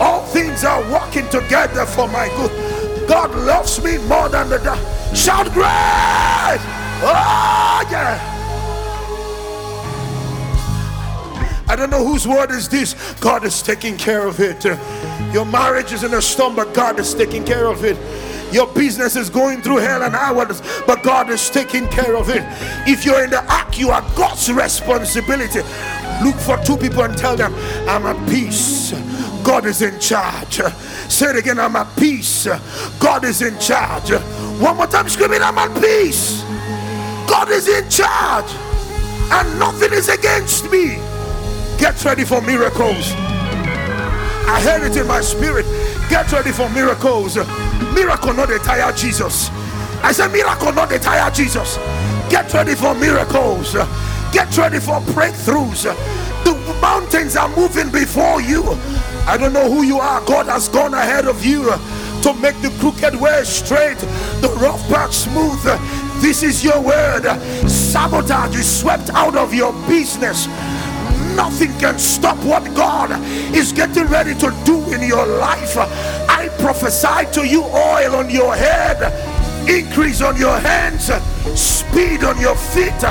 All 0.00 0.24
things 0.26 0.64
are 0.64 0.82
working 0.90 1.28
together 1.28 1.86
for 1.86 2.08
my 2.08 2.28
good. 2.36 3.08
God 3.08 3.30
loves 3.34 3.82
me 3.82 3.98
more 3.98 4.28
than 4.28 4.48
the 4.48 4.58
die. 4.58 5.14
Shout 5.14 5.46
great! 5.52 6.60
Oh 7.02 7.86
yeah! 7.90 8.36
I 11.68 11.76
don't 11.76 11.90
know 11.90 12.04
whose 12.04 12.26
word 12.26 12.50
is 12.50 12.68
this. 12.68 12.94
God 13.20 13.44
is 13.44 13.62
taking 13.62 13.96
care 13.96 14.26
of 14.26 14.40
it. 14.40 14.64
Your 15.32 15.44
marriage 15.44 15.92
is 15.92 16.02
in 16.02 16.14
a 16.14 16.20
storm, 16.20 16.56
but 16.56 16.74
God 16.74 16.98
is 16.98 17.14
taking 17.14 17.44
care 17.44 17.66
of 17.66 17.84
it. 17.84 17.96
Your 18.52 18.66
business 18.66 19.16
is 19.16 19.30
going 19.30 19.62
through 19.62 19.78
hell 19.78 20.02
and 20.02 20.14
hours, 20.14 20.60
but 20.86 21.02
God 21.02 21.30
is 21.30 21.50
taking 21.50 21.86
care 21.88 22.16
of 22.16 22.28
it. 22.28 22.42
If 22.88 23.04
you're 23.04 23.24
in 23.24 23.30
the 23.30 23.44
ark, 23.52 23.78
you 23.78 23.90
are 23.90 24.02
God's 24.16 24.50
responsibility. 24.52 25.60
Look 26.24 26.36
for 26.36 26.58
two 26.64 26.76
people 26.76 27.02
and 27.02 27.16
tell 27.16 27.36
them, 27.36 27.54
I'm 27.88 28.06
at 28.06 28.28
peace. 28.28 28.92
God 29.42 29.66
is 29.66 29.82
in 29.82 29.98
charge. 30.00 30.60
Say 31.08 31.30
it 31.30 31.36
again, 31.36 31.58
I'm 31.58 31.76
at 31.76 31.96
peace. 31.96 32.46
God 32.98 33.24
is 33.24 33.40
in 33.40 33.58
charge. 33.58 34.10
One 34.60 34.76
more 34.76 34.86
time, 34.86 35.08
screaming, 35.08 35.42
I'm 35.42 35.56
at 35.58 35.80
peace. 35.80 36.42
God 37.28 37.48
is 37.50 37.68
in 37.68 37.88
charge. 37.88 38.50
And 39.32 39.58
nothing 39.58 39.92
is 39.92 40.08
against 40.08 40.70
me. 40.70 40.96
Get 41.78 42.04
ready 42.04 42.24
for 42.24 42.42
miracles. 42.42 43.12
I 44.50 44.60
heard 44.60 44.82
it 44.90 44.96
in 44.96 45.06
my 45.06 45.20
spirit. 45.20 45.64
Get 46.10 46.32
ready 46.32 46.50
for 46.50 46.68
miracles. 46.70 47.36
Miracle 47.94 48.34
not 48.34 48.48
tire 48.64 48.92
Jesus. 48.92 49.48
I 50.02 50.10
said, 50.10 50.32
miracle 50.32 50.72
not 50.72 50.90
tire 50.90 51.30
Jesus. 51.30 51.76
Get 52.28 52.52
ready 52.52 52.74
for 52.74 52.96
miracles. 52.96 53.74
Get 54.32 54.56
ready 54.58 54.80
for 54.80 55.00
breakthroughs. 55.14 55.84
The 56.44 56.78
mountains 56.80 57.36
are 57.36 57.48
moving 57.56 57.90
before 57.92 58.40
you. 58.40 58.64
I 59.26 59.36
don't 59.38 59.52
know 59.52 59.70
who 59.70 59.82
you 59.82 59.98
are. 60.00 60.20
God 60.26 60.46
has 60.46 60.68
gone 60.68 60.94
ahead 60.94 61.26
of 61.26 61.44
you 61.44 61.70
to 62.22 62.34
make 62.34 62.60
the 62.60 62.74
crooked 62.80 63.14
way 63.20 63.44
straight, 63.44 63.98
the 64.42 64.52
rough 64.60 64.82
path 64.88 65.14
smooth. 65.14 65.62
This 66.20 66.42
is 66.42 66.64
your 66.64 66.80
word. 66.80 67.22
Sabotage 67.68 68.56
is 68.56 68.80
swept 68.80 69.10
out 69.10 69.36
of 69.36 69.54
your 69.54 69.72
business. 69.88 70.46
Nothing 71.36 71.72
can 71.78 71.98
stop 71.98 72.36
what 72.44 72.64
God 72.74 73.10
is 73.54 73.72
getting 73.72 74.06
ready 74.06 74.34
to 74.34 74.54
do 74.64 74.82
in 74.92 75.02
your 75.02 75.26
life. 75.26 75.76
I 75.76 76.48
prophesy 76.58 77.30
to 77.32 77.46
you 77.46 77.62
oil 77.62 78.16
on 78.16 78.30
your 78.30 78.54
head, 78.54 78.98
increase 79.68 80.22
on 80.22 80.36
your 80.36 80.58
hands, 80.58 81.10
speed 81.58 82.24
on 82.24 82.40
your 82.40 82.56
feet 82.56 83.04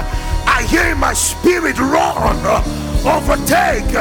I 0.59 0.63
hear 0.63 0.93
my 0.93 1.13
spirit 1.13 1.79
run, 1.79 2.35
overtake, 3.07 3.93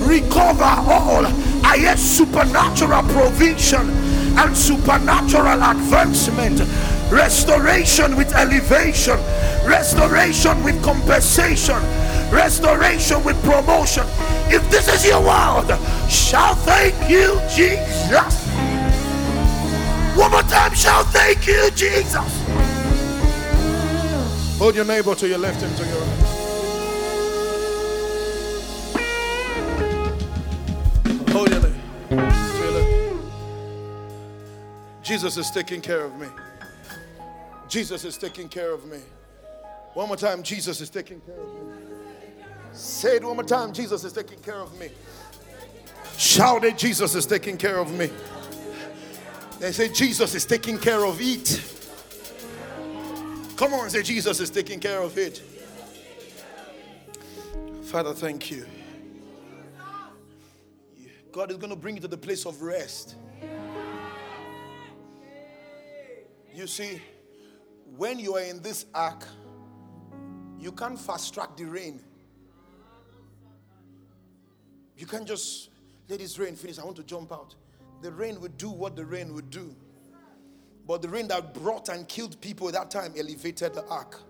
recover 0.00 0.64
all. 0.64 1.24
I 1.64 1.76
hear 1.78 1.96
supernatural 1.96 3.02
provision 3.04 3.90
and 4.36 4.56
supernatural 4.56 5.62
advancement, 5.62 6.60
restoration 7.12 8.16
with 8.16 8.34
elevation, 8.34 9.18
restoration 9.64 10.64
with 10.64 10.82
compensation, 10.82 11.78
restoration 12.30 13.22
with 13.24 13.40
promotion. 13.42 14.04
If 14.48 14.68
this 14.70 14.88
is 14.88 15.04
your 15.06 15.20
world, 15.20 15.68
shall 16.08 16.54
thank 16.54 16.94
you, 17.10 17.40
Jesus. 17.54 18.48
One 20.16 20.30
more 20.32 20.42
time, 20.42 20.74
shall 20.74 21.04
thank 21.04 21.46
you, 21.46 21.70
Jesus. 21.70 22.40
Hold 24.58 24.74
your 24.74 24.84
neighbor 24.84 25.14
to 25.14 25.26
your 25.26 25.38
left 25.38 25.62
and 25.62 25.76
to 25.76 25.86
your 25.86 26.00
right. 26.00 26.26
Hold 31.30 31.50
your 31.50 31.60
to 31.60 32.58
your 32.58 32.72
left. 32.72 32.90
Jesus 35.02 35.36
is 35.36 35.50
taking 35.50 35.80
care 35.80 36.04
of 36.04 36.18
me. 36.20 36.26
Jesus 37.68 38.04
is 38.04 38.18
taking 38.18 38.48
care 38.48 38.72
of 38.72 38.84
me. 38.86 38.98
One 39.94 40.08
more 40.08 40.16
time, 40.16 40.42
Jesus 40.42 40.80
is 40.80 40.90
taking 40.90 41.20
care 41.20 41.40
of 41.40 41.54
me. 41.54 41.89
Say 42.72 43.16
it 43.16 43.24
one 43.24 43.36
more 43.36 43.44
time, 43.44 43.72
Jesus 43.72 44.04
is 44.04 44.12
taking 44.12 44.38
care 44.38 44.60
of 44.60 44.78
me. 44.78 44.90
Shout 46.16 46.64
it, 46.64 46.76
Jesus 46.76 47.14
is 47.14 47.26
taking 47.26 47.56
care 47.56 47.78
of 47.78 47.92
me. 47.92 48.10
They 49.58 49.72
say, 49.72 49.92
Jesus 49.92 50.34
is 50.34 50.46
taking 50.46 50.78
care 50.78 51.04
of 51.04 51.20
it. 51.20 51.62
Come 53.56 53.74
on, 53.74 53.90
say, 53.90 54.02
Jesus 54.02 54.40
is 54.40 54.48
taking 54.48 54.80
care 54.80 55.02
of 55.02 55.18
it. 55.18 55.42
Father, 57.82 58.14
thank 58.14 58.50
you. 58.50 58.66
God 61.32 61.50
is 61.50 61.58
going 61.58 61.70
to 61.70 61.76
bring 61.76 61.96
you 61.96 62.00
to 62.00 62.08
the 62.08 62.16
place 62.16 62.46
of 62.46 62.62
rest. 62.62 63.16
You 66.54 66.66
see, 66.66 67.00
when 67.96 68.18
you 68.18 68.36
are 68.36 68.42
in 68.42 68.62
this 68.62 68.86
ark, 68.94 69.26
you 70.58 70.72
can't 70.72 70.98
fast 70.98 71.34
track 71.34 71.56
the 71.56 71.64
rain. 71.64 72.00
You 75.00 75.06
can't 75.06 75.26
just 75.26 75.70
let 76.10 76.18
this 76.18 76.38
rain 76.38 76.54
finish. 76.54 76.78
I 76.78 76.84
want 76.84 76.98
to 76.98 77.02
jump 77.02 77.32
out. 77.32 77.54
The 78.02 78.12
rain 78.12 78.38
would 78.42 78.58
do 78.58 78.68
what 78.68 78.96
the 78.96 79.04
rain 79.04 79.34
would 79.34 79.48
do. 79.48 79.74
But 80.86 81.00
the 81.00 81.08
rain 81.08 81.26
that 81.28 81.54
brought 81.54 81.88
and 81.88 82.06
killed 82.06 82.38
people 82.42 82.68
at 82.68 82.74
that 82.74 82.90
time 82.90 83.14
elevated 83.16 83.72
the 83.72 83.84
ark. 83.86 84.20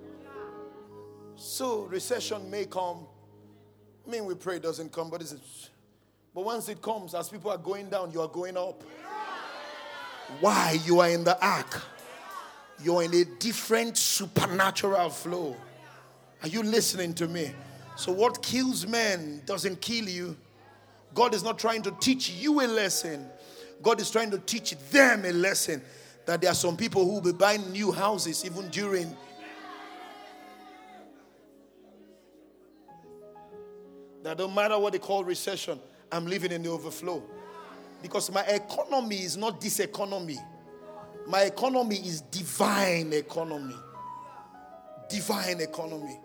So 1.35 1.81
recession 1.83 2.49
may 2.49 2.67
come. 2.67 3.09
I 4.07 4.11
mean, 4.11 4.27
we 4.27 4.35
pray 4.35 4.57
it 4.57 4.63
doesn't 4.63 4.93
come, 4.93 5.11
but 5.11 5.23
it's, 5.23 5.71
but 6.33 6.45
once 6.45 6.69
it 6.69 6.81
comes, 6.81 7.15
as 7.15 7.29
people 7.29 7.51
are 7.51 7.59
going 7.59 7.91
down, 7.91 8.13
you 8.13 8.21
are 8.21 8.29
going 8.29 8.57
up. 8.57 8.81
Why? 10.39 10.79
You 10.85 11.01
are 11.01 11.09
in 11.09 11.25
the 11.25 11.45
ark. 11.45 11.83
You're 12.81 13.03
in 13.03 13.15
a 13.15 13.25
different 13.25 13.97
supernatural 13.97 15.11
flow. 15.11 15.57
Are 16.43 16.49
you 16.49 16.63
listening 16.63 17.13
to 17.15 17.27
me? 17.27 17.51
So, 17.97 18.13
what 18.13 18.41
kills 18.41 18.87
men 18.87 19.43
doesn't 19.45 19.81
kill 19.81 20.09
you. 20.09 20.37
God 21.15 21.35
is 21.35 21.43
not 21.43 21.59
trying 21.59 21.83
to 21.83 21.91
teach 22.01 22.31
you 22.31 22.61
a 22.61 22.67
lesson, 22.67 23.27
God 23.83 24.01
is 24.01 24.11
trying 24.11 24.31
to 24.31 24.39
teach 24.39 24.77
them 24.91 25.25
a 25.25 25.33
lesson 25.33 25.83
that 26.27 26.41
there 26.41 26.51
are 26.51 26.55
some 26.55 26.77
people 26.77 27.05
who 27.05 27.15
will 27.15 27.21
be 27.21 27.33
buying 27.33 27.71
new 27.73 27.91
houses 27.91 28.45
even 28.45 28.69
during. 28.69 29.17
That 34.23 34.37
don't 34.37 34.55
matter 34.55 34.79
what 34.79 34.93
they 34.93 34.99
call 34.99 35.25
recession, 35.25 35.81
I'm 36.13 36.27
living 36.27 36.53
in 36.53 36.63
the 36.63 36.69
overflow. 36.69 37.23
Because 38.03 38.31
my 38.31 38.43
economy 38.43 39.17
is 39.17 39.37
not 39.37 39.61
this 39.61 39.81
economy. 39.81 40.39
My 41.27 41.43
economy 41.43 41.97
is 41.97 42.21
divine 42.23 43.13
economy. 43.13 43.77
Divine 45.09 45.61
economy. 45.61 46.21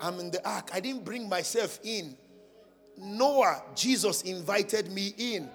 I'm 0.00 0.18
in 0.20 0.30
the 0.30 0.46
ark. 0.48 0.70
I 0.72 0.80
didn't 0.80 1.04
bring 1.04 1.28
myself 1.28 1.78
in. 1.82 2.16
Noah, 2.96 3.62
Jesus 3.74 4.22
invited 4.22 4.90
me 4.90 5.14
in, 5.18 5.48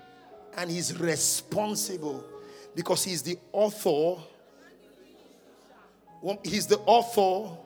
and 0.58 0.70
he's 0.70 0.98
responsible 1.00 2.24
because 2.76 3.04
he's 3.04 3.22
the 3.22 3.38
author. 3.52 4.22
He's 6.44 6.68
the 6.68 6.80
author. 6.80 7.58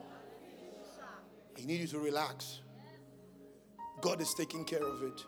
I 1.57 1.65
need 1.65 1.81
you 1.81 1.87
to 1.87 1.99
relax. 1.99 2.59
God 4.01 4.21
is 4.21 4.33
taking 4.33 4.65
care 4.65 4.83
of 4.83 5.01
it. 5.03 5.23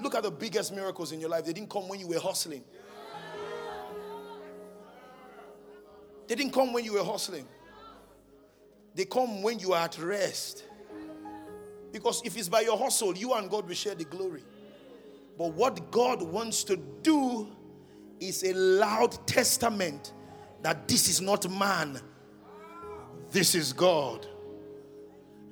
Look 0.00 0.14
at 0.14 0.22
the 0.22 0.30
biggest 0.30 0.72
miracles 0.74 1.12
in 1.12 1.20
your 1.20 1.30
life. 1.30 1.44
They 1.44 1.52
didn't 1.52 1.70
come 1.70 1.88
when 1.88 1.98
you 1.98 2.08
were 2.08 2.20
hustling. 2.20 2.62
They 6.28 6.34
didn't 6.34 6.52
come 6.52 6.72
when 6.72 6.84
you 6.84 6.92
were 6.92 7.04
hustling. 7.04 7.46
They 8.94 9.06
come 9.06 9.42
when 9.42 9.58
you 9.58 9.72
are 9.72 9.84
at 9.84 9.98
rest. 9.98 10.64
Because 11.92 12.22
if 12.24 12.36
it's 12.36 12.48
by 12.48 12.60
your 12.60 12.76
hustle, 12.76 13.16
you 13.16 13.32
and 13.34 13.50
God 13.50 13.66
will 13.66 13.74
share 13.74 13.94
the 13.94 14.04
glory. 14.04 14.42
But 15.36 15.52
what 15.54 15.90
God 15.90 16.22
wants 16.22 16.64
to 16.64 16.76
do 17.02 17.48
is 18.20 18.42
a 18.42 18.52
loud 18.52 19.26
testament 19.26 20.12
that 20.62 20.88
this 20.88 21.08
is 21.08 21.20
not 21.20 21.48
man, 21.50 22.00
this 23.30 23.54
is 23.54 23.72
God. 23.72 24.26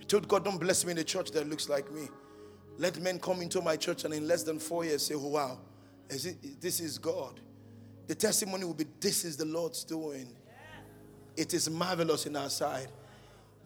I 0.00 0.04
told 0.04 0.26
God, 0.28 0.44
don't 0.44 0.58
bless 0.58 0.84
me 0.84 0.92
in 0.92 0.98
a 0.98 1.04
church 1.04 1.30
that 1.32 1.48
looks 1.48 1.68
like 1.68 1.90
me. 1.92 2.08
Let 2.78 3.00
men 3.00 3.18
come 3.18 3.40
into 3.40 3.60
my 3.62 3.76
church 3.76 4.04
and 4.04 4.12
in 4.12 4.26
less 4.26 4.42
than 4.42 4.58
four 4.58 4.84
years 4.84 5.06
say, 5.06 5.14
oh, 5.14 5.28
wow, 5.28 5.58
is 6.08 6.26
it, 6.26 6.60
this 6.60 6.80
is 6.80 6.98
God. 6.98 7.40
The 8.06 8.14
testimony 8.14 8.64
will 8.64 8.74
be, 8.74 8.86
this 9.00 9.24
is 9.24 9.36
the 9.36 9.44
Lord's 9.44 9.84
doing. 9.84 10.28
It 11.36 11.54
is 11.54 11.68
marvelous 11.68 12.26
in 12.26 12.36
our 12.36 12.50
sight. 12.50 12.88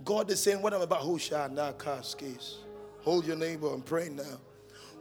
God 0.04 0.30
is 0.30 0.40
saying, 0.40 0.62
what 0.62 0.72
I'm 0.72 0.82
about, 0.82 1.02
who 1.02 1.18
shall 1.18 1.48
not 1.48 1.78
cast 1.78 2.18
case? 2.18 2.58
hold 3.02 3.26
your 3.26 3.36
neighbor, 3.36 3.72
and 3.72 3.84
pray 3.84 4.08
now. 4.08 4.40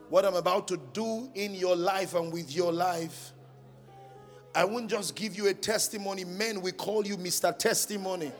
What 0.09 0.25
I'm 0.25 0.35
about 0.35 0.67
to 0.69 0.77
do 0.93 1.29
in 1.35 1.53
your 1.53 1.75
life 1.75 2.15
and 2.15 2.33
with 2.33 2.53
your 2.55 2.71
life, 2.71 3.31
I 4.55 4.65
won't 4.65 4.89
just 4.89 5.15
give 5.15 5.35
you 5.35 5.47
a 5.47 5.53
testimony. 5.53 6.23
Men, 6.23 6.61
we 6.61 6.71
call 6.71 7.05
you 7.05 7.17
Mr. 7.17 7.55
Testimony. 7.55 8.31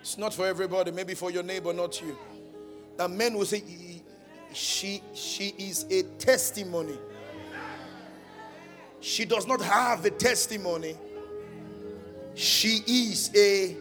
It's 0.00 0.18
not 0.18 0.34
for 0.34 0.46
everybody, 0.46 0.90
maybe 0.90 1.14
for 1.14 1.30
your 1.30 1.42
neighbor, 1.42 1.72
not 1.72 2.00
you. 2.00 2.16
That 2.96 3.10
men 3.10 3.34
will 3.34 3.44
say, 3.44 3.62
she, 4.52 5.02
she 5.14 5.54
is 5.56 5.84
a 5.90 6.02
testimony. 6.18 6.98
She 9.00 9.24
does 9.24 9.46
not 9.46 9.60
have 9.60 10.04
a 10.04 10.10
testimony. 10.10 10.96
She 12.34 12.82
is 12.86 13.30
a 13.36 13.76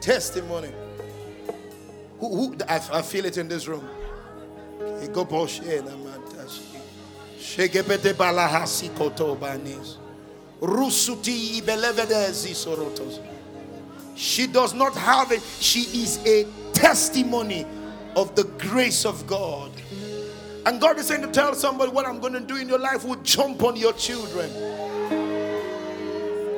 testimony. 0.00 0.72
Who, 2.20 2.36
who 2.36 2.56
I, 2.68 2.76
I 2.92 3.02
feel 3.02 3.24
it 3.24 3.38
in 3.38 3.48
this 3.48 3.66
room. 3.66 3.88
Eh, 4.80 5.08
Sorotos. 12.52 13.20
She 14.14 14.46
does 14.46 14.74
not 14.74 14.94
have 14.94 15.32
it. 15.32 15.42
She 15.60 15.80
is 15.80 16.24
a 16.26 16.46
testimony 16.72 17.66
of 18.14 18.34
the 18.36 18.44
grace 18.44 19.04
of 19.04 19.26
God. 19.26 19.72
And 20.64 20.80
God 20.80 20.98
is 20.98 21.06
saying 21.08 21.22
to 21.22 21.28
tell 21.28 21.54
somebody 21.54 21.90
what 21.90 22.06
I'm 22.06 22.20
going 22.20 22.34
to 22.34 22.40
do 22.40 22.56
in 22.56 22.68
your 22.68 22.78
life 22.78 23.04
will 23.04 23.16
jump 23.16 23.64
on 23.64 23.74
your 23.74 23.92
children. 23.94 24.50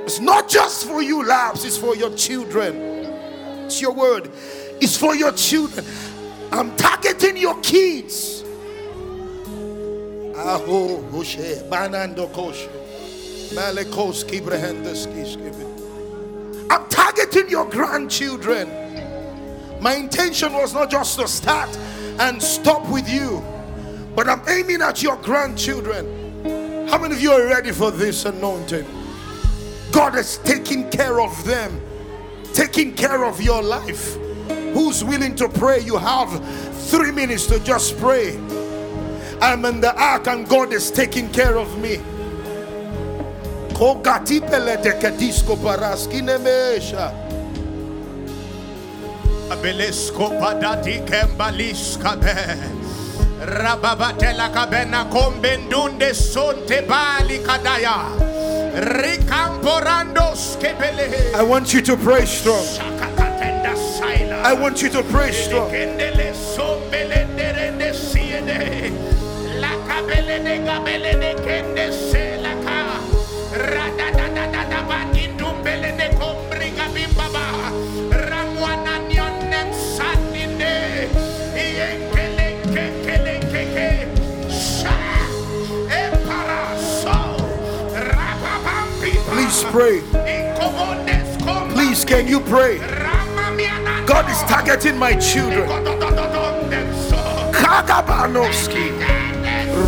It's 0.04 0.20
not 0.20 0.50
just 0.50 0.86
for 0.86 1.02
you, 1.02 1.24
labs, 1.24 1.64
it's 1.64 1.78
for 1.78 1.96
your 1.96 2.14
children. 2.14 2.76
It's 3.64 3.80
your 3.80 3.92
word. 3.92 4.30
It's 4.80 4.96
for 4.96 5.14
your 5.14 5.32
children. 5.32 5.84
I'm 6.52 6.76
targeting 6.76 7.38
your 7.38 7.58
kids. 7.62 8.42
Aho, 10.36 11.00
Hoshe, 11.10 11.66
Banando 11.70 12.30
Kosho, 12.30 12.68
Malekoski, 13.54 14.42
Brehendeski, 14.42 15.24
I'm 16.70 16.86
targeting 16.88 17.48
your 17.48 17.64
grandchildren. 17.70 18.68
My 19.80 19.94
intention 19.94 20.52
was 20.52 20.74
not 20.74 20.90
just 20.90 21.18
to 21.18 21.26
start 21.26 21.74
and 22.18 22.42
stop 22.42 22.86
with 22.90 23.08
you, 23.08 23.42
but 24.14 24.28
I'm 24.28 24.42
aiming 24.48 24.82
at 24.82 25.02
your 25.02 25.16
grandchildren. 25.16 26.88
How 26.88 26.98
many 26.98 27.14
of 27.14 27.22
you 27.22 27.32
are 27.32 27.46
ready 27.46 27.72
for 27.72 27.90
this 27.90 28.26
anointing? 28.26 28.84
God 29.94 30.16
is 30.16 30.38
taking 30.38 30.90
care 30.90 31.20
of 31.20 31.44
them, 31.44 31.80
taking 32.52 32.94
care 32.96 33.24
of 33.24 33.40
your 33.40 33.62
life. 33.62 34.16
Who's 34.74 35.04
willing 35.04 35.36
to 35.36 35.48
pray? 35.48 35.82
You 35.82 35.98
have 35.98 36.30
three 36.90 37.12
minutes 37.12 37.46
to 37.46 37.60
just 37.60 37.96
pray. 37.98 38.36
I'm 39.40 39.64
in 39.64 39.80
the 39.80 39.94
ark 39.96 40.26
and 40.26 40.48
God 40.48 40.72
is 40.72 40.90
taking 40.90 41.30
care 41.30 41.56
of 41.56 41.78
me. 41.78 41.98
Abelesko 49.48 50.26
padati 50.40 51.06
kembaliska 51.06 52.20
be. 52.20 52.34
Rababatela 53.46 54.50
kabena 54.52 55.08
kombendunde 55.08 56.12
sonte 56.14 56.84
bali 56.88 57.38
kadaya. 57.38 58.33
I 61.34 61.42
want 61.42 61.72
you 61.72 61.80
to 61.82 61.96
pray 61.96 62.26
strong. 62.26 62.64
I 64.44 64.52
want 64.52 64.82
you 64.82 64.88
to 64.90 65.02
pray 65.04 65.30
strong. 65.32 65.70
Pray. 89.74 89.98
Please, 91.72 92.04
can 92.04 92.28
you 92.28 92.38
pray? 92.38 92.78
God 94.06 94.30
is 94.30 94.38
targeting 94.42 94.96
my 94.96 95.14
children. 95.16 95.68
Kagabanovski. 97.52 98.94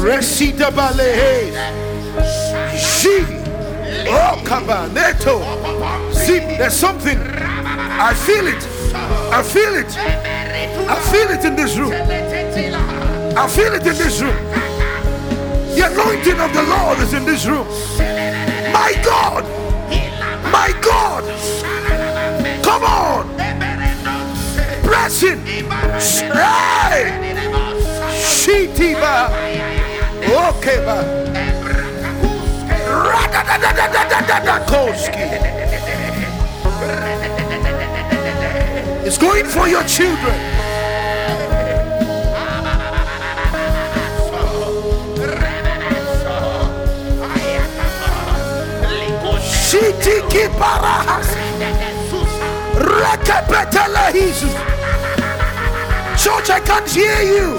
Resita 0.03 0.73
Balehe. 0.73 1.55
She. 2.77 3.23
Oh, 4.11 4.43
Kabaneto. 4.45 5.37
See, 6.13 6.41
there's 6.59 6.75
something. 6.75 7.19
I 7.19 8.13
feel 8.13 8.49
it. 8.49 8.63
I 8.93 9.41
feel 9.41 9.77
it. 9.77 9.97
I 10.89 10.99
feel 11.13 11.31
it 11.31 11.45
in 11.45 11.55
this 11.55 11.77
room. 11.79 11.93
I 13.37 13.47
feel 13.47 13.73
it 13.73 13.87
in 13.87 13.97
this 13.97 14.21
room. 14.21 14.37
The 15.77 15.83
anointing 15.93 16.41
of 16.41 16.53
the 16.53 16.63
Lord 16.75 16.99
is 16.99 17.15
in 17.15 17.25
this 17.25 17.47
room. 17.47 17.69
My 18.73 18.93
God. 19.05 19.56
My 20.57 20.73
God. 20.81 21.23
Come 22.65 22.83
on. 22.83 23.25
Press 24.83 25.23
in. 25.23 25.39
Hey. 25.45 27.03
Shitiba. 28.39 29.17
Okay, 30.49 30.79
It's 39.07 39.19
going 39.19 39.45
for 39.45 39.69
your 39.69 39.85
children. 39.85 40.56
Church, 56.17 56.51
I 56.51 56.61
can't 56.61 56.91
hear 56.91 57.23
you. 57.23 57.59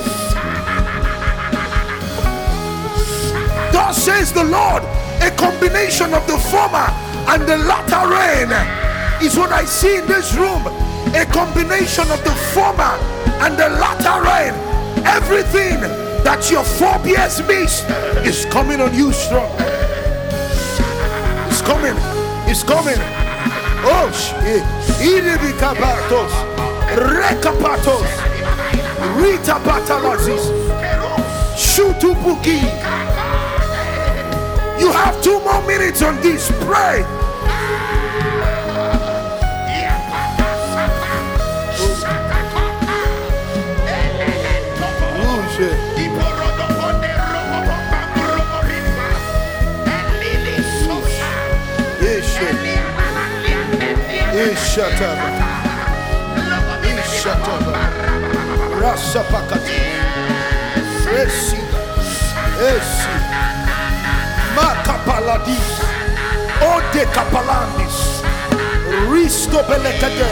Thus 3.72 4.04
says 4.04 4.34
the 4.34 4.44
Lord, 4.44 4.84
a 5.22 5.32
combination 5.38 6.14
of 6.14 6.26
the 6.28 6.38
former 6.38 6.88
and 7.30 7.44
the 7.44 7.58
latter 7.58 8.08
rain 8.10 8.52
is 9.26 9.38
what 9.38 9.52
I 9.52 9.64
see 9.66 9.98
in 9.98 10.08
this 10.08 10.36
room. 10.36 10.66
A 11.16 11.26
combination 11.32 12.12
of 12.12 12.24
the 12.24 12.36
former 12.54 12.96
and 13.44 13.58
the 13.58 13.70
latter 13.70 14.22
rain. 14.24 14.54
Everything 15.06 15.80
that 16.24 16.50
your 16.52 16.64
forebears 16.64 17.40
missed 17.48 17.86
is 18.26 18.46
coming 18.52 18.82
on 18.82 18.94
you 18.94 19.14
strong 19.14 19.52
It's 21.50 21.62
coming. 21.62 22.17
It's 22.50 22.64
coming. 22.64 22.98
Oh, 23.84 24.10
shit. 24.12 24.64
Iribikapatos. 25.04 26.32
Rekapatos. 26.96 28.08
Rita 29.20 29.60
Batalazis. 29.66 30.44
Shutubuki. 31.56 32.62
You 34.80 34.92
have 34.92 35.22
two 35.22 35.40
more 35.42 35.62
minutes 35.68 36.02
on 36.02 36.16
this. 36.22 36.52
Pray. 36.66 37.04
Ishataba. 54.78 55.28
Ishataba. 56.86 57.74
Rasapakati. 58.78 59.82
Resi. 61.10 61.58
Esi. 62.62 63.10
Makapaladis. 64.54 65.82
Ode 66.62 67.04
kapalandis. 67.10 68.22
Risto 69.10 69.66
belekade. 69.66 70.30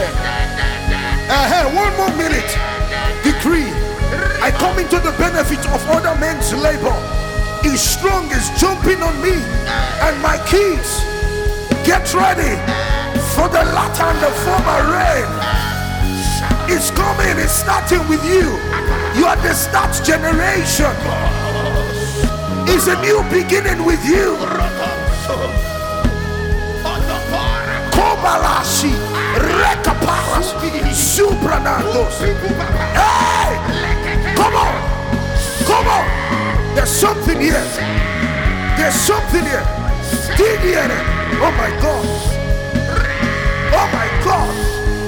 Uh, 1.28 1.64
one 1.74 1.96
more 1.96 2.14
minute. 2.16 2.52
Decree. 3.24 3.74
I 4.40 4.52
come 4.62 4.78
into 4.78 5.00
the 5.00 5.10
benefit 5.18 5.58
of 5.74 5.82
other 5.90 6.14
men's 6.20 6.54
labor. 6.54 6.94
Is 7.64 7.80
strong 7.80 8.30
is 8.30 8.48
jumping 8.60 9.02
on 9.02 9.20
me 9.20 9.34
and 10.06 10.22
my 10.22 10.38
kids. 10.46 11.02
Get 11.84 12.14
ready 12.14 12.75
for 13.36 13.48
the 13.52 13.64
latter 13.76 14.08
and 14.08 14.20
the 14.24 14.32
former 14.40 14.80
rain. 14.96 15.28
It's 16.72 16.90
coming, 16.90 17.36
it's 17.36 17.52
starting 17.52 18.00
with 18.08 18.24
you. 18.24 18.48
You 19.16 19.26
are 19.28 19.36
the 19.36 19.52
start 19.52 19.92
generation. 20.02 20.96
It's 22.72 22.88
a 22.88 22.96
new 23.04 23.20
beginning 23.28 23.84
with 23.84 24.02
you. 24.04 24.36
Kobalashi, 27.92 28.92
Rekaparas, 29.60 30.48
Supranandos. 30.96 32.16
Hey! 32.96 33.52
Come 34.34 34.56
on! 34.64 34.74
Come 35.68 35.88
on! 35.88 36.06
There's 36.74 36.90
something 36.90 37.38
here. 37.40 37.64
There's 38.78 38.94
something 38.94 39.44
here. 39.44 39.66
Didiere. 40.36 41.00
Oh 41.44 41.52
my 41.56 41.70
God. 41.82 42.15
Oh 43.78 43.88
my 43.92 44.08
God. 44.24 44.52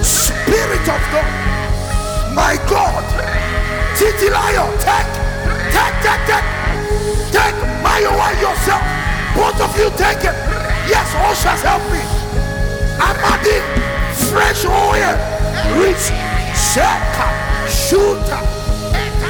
Spirit 0.04 0.84
of 0.84 1.02
God. 1.08 1.32
My 2.36 2.54
God. 2.68 3.04
Titilayo. 3.96 4.68
Take. 4.84 5.10
Take, 5.72 5.96
take, 6.04 6.24
take. 6.28 6.48
Take 7.32 7.58
my 7.82 7.98
away 8.04 8.34
yourself. 8.44 8.84
Both 9.34 9.60
of 9.60 9.72
you 9.80 9.88
take 9.96 10.20
it. 10.20 10.36
Yes, 10.84 11.08
ushers 11.16 11.62
help 11.64 11.82
me. 11.92 12.02
I'm 13.00 13.16
adding 13.32 13.64
fresh 14.28 14.64
oil. 14.66 15.16
Rich. 15.80 16.12
Shaka. 16.52 17.28
Shooter. 17.68 18.42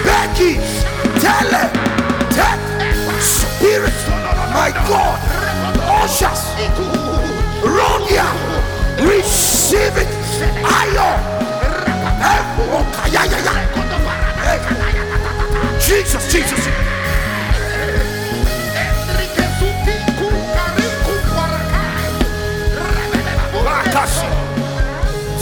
Becky. 0.02 0.58
tell 1.22 1.46
Tele. 1.46 1.70
Take. 2.34 2.62
Spirit. 3.22 3.98
My 4.52 4.70
God. 4.88 5.18
Ushers. 6.02 6.42
Ronia. 7.62 8.57
Receive 9.00 9.96
it. 9.96 10.08
Ayo. 10.64 11.08
Jesus, 15.80 16.32
Jesus. 16.32 16.68
Bakashi. 23.64 24.28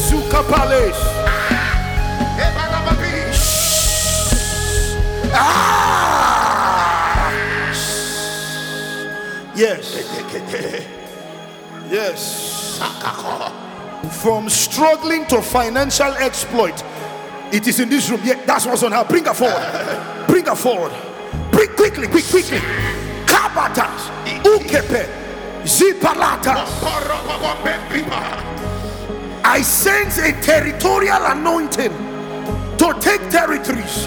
Sukapales. 0.06 0.98
Ah! 5.32 5.86
Yes. 9.54 9.84
Yes. 11.90 12.45
From 14.22 14.48
struggling 14.48 15.26
to 15.26 15.42
financial 15.42 16.12
exploit. 16.14 16.82
It 17.52 17.66
is 17.66 17.80
in 17.80 17.88
this 17.88 18.10
room. 18.10 18.20
Yeah, 18.24 18.44
that's 18.44 18.66
what's 18.66 18.82
on 18.82 18.92
her. 18.92 19.04
Bring 19.04 19.24
her 19.24 19.34
forward. 19.34 20.26
Bring 20.26 20.46
her 20.46 20.56
forward. 20.56 20.92
Bring 21.52 21.68
quickly, 21.70 22.08
quick, 22.08 22.24
quickly. 22.24 22.58
Kabatas. 23.26 24.10
Ukepe. 24.42 25.08
Zipalatas. 25.62 26.68
I 29.44 29.62
sense 29.62 30.18
a 30.18 30.32
territorial 30.42 31.24
anointing 31.24 31.92
to 32.78 32.96
take 33.00 33.28
territories. 33.30 34.06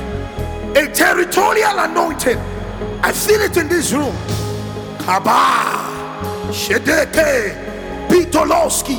A 0.76 0.88
territorial 0.94 1.80
anointing. 1.80 2.38
I 3.02 3.12
feel 3.12 3.42
it 3.42 3.58
in 3.58 3.68
this 3.70 3.92
room. 3.94 4.16
Kaba. 5.00 6.52
Shedeke. 6.52 7.69
Pitoloski. 8.10 8.98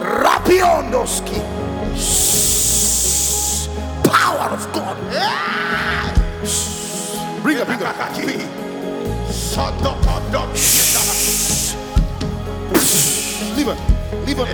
Rapiondoski. 0.00 1.38
Power 4.04 4.50
of 4.50 4.72
God. 4.72 4.96
Bring 7.42 7.58
her, 7.58 7.64
bring 7.64 7.78
her. 7.78 7.94
Leave 13.56 13.66
her. 13.66 13.76
Leave 14.26 14.38
her. 14.38 14.46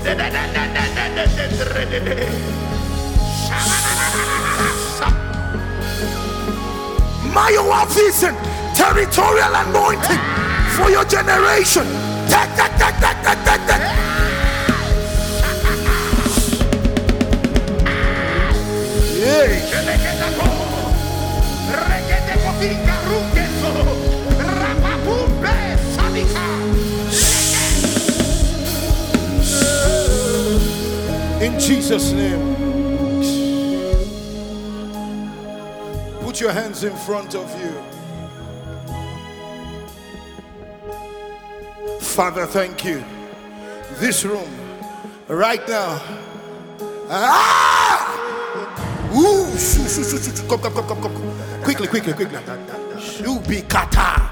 Mayowa 7.35 7.87
vision, 7.89 8.35
territorial 8.75 9.55
anointing 9.55 10.21
for 10.77 10.91
your 10.91 11.05
generation. 11.05 12.04
In 31.45 31.61
Jesus' 31.61 32.13
name. 32.13 32.55
Put 36.23 36.41
your 36.41 36.53
hands 36.53 36.85
in 36.85 36.97
front 36.97 37.35
of 37.35 37.51
you. 37.61 37.94
Father, 42.15 42.47
thank 42.47 42.85
you. 42.85 43.03
This 43.99 44.25
room, 44.25 44.49
right 45.27 45.67
now. 45.69 46.01
Ah! 47.11 49.11
Ooh, 49.17 49.51
shoo, 49.59 49.89
shoo, 49.89 50.05
shoo, 50.05 50.19
shoo. 50.19 50.49
Come, 50.49 50.61
come, 50.61 50.73
come, 50.75 50.87
come, 50.87 51.03
come. 51.03 51.63
Quickly, 51.65 51.89
quickly, 51.89 52.13
quickly. 52.13 52.39
Shubikata. 52.99 54.31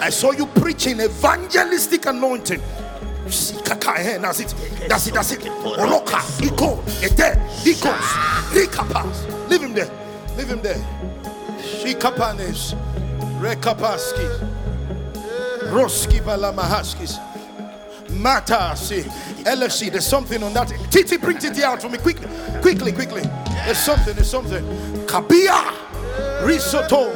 I 0.00 0.08
saw 0.10 0.32
you 0.32 0.46
preaching 0.46 1.00
evangelistic 1.00 2.06
anointing. 2.06 2.60
Eh, 2.60 4.18
That's 4.18 4.40
it. 4.40 4.54
That's 4.88 5.06
it. 5.08 5.14
That's 5.14 5.32
it. 5.32 5.40
Oloka. 5.40 6.20
Iko. 6.40 6.78
Ete. 7.04 7.36
Ikos. 7.64 8.08
Rikapas. 8.54 9.48
Leave 9.50 9.62
him 9.62 9.74
there. 9.74 9.90
Leave 10.38 10.48
him 10.48 10.62
there. 10.62 10.78
Shikapanes. 11.60 12.74
Rekapaski. 13.40 14.51
Roski 15.72 16.20
balamahaskis. 16.20 17.18
Mata 18.10 18.76
see 18.76 19.00
LFC. 19.44 19.90
There's 19.90 20.06
something 20.06 20.42
on 20.42 20.52
that. 20.52 20.68
Titi, 20.90 21.16
bring 21.16 21.38
Titi 21.38 21.64
out 21.64 21.80
for 21.80 21.88
me 21.88 21.96
quickly, 21.96 22.28
quickly, 22.60 22.92
quickly. 22.92 23.22
There's 23.64 23.78
something. 23.78 24.14
There's 24.14 24.30
something. 24.30 24.62
Kabia, 25.06 25.72
risotto, 26.44 27.10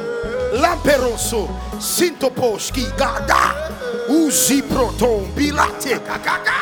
lamperoso, 0.57 1.47
sintoposki, 1.77 2.89
gada, 2.97 3.53
uzi 4.09 4.61
proton, 4.67 5.31
bilate, 5.35 5.99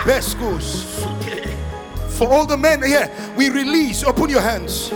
beskus. 0.04 0.84
For 2.18 2.28
all 2.28 2.46
the 2.46 2.58
men 2.58 2.84
here, 2.84 3.10
we 3.38 3.50
release. 3.50 4.04
Open 4.04 4.30
your 4.30 4.42
hands. 4.42 4.92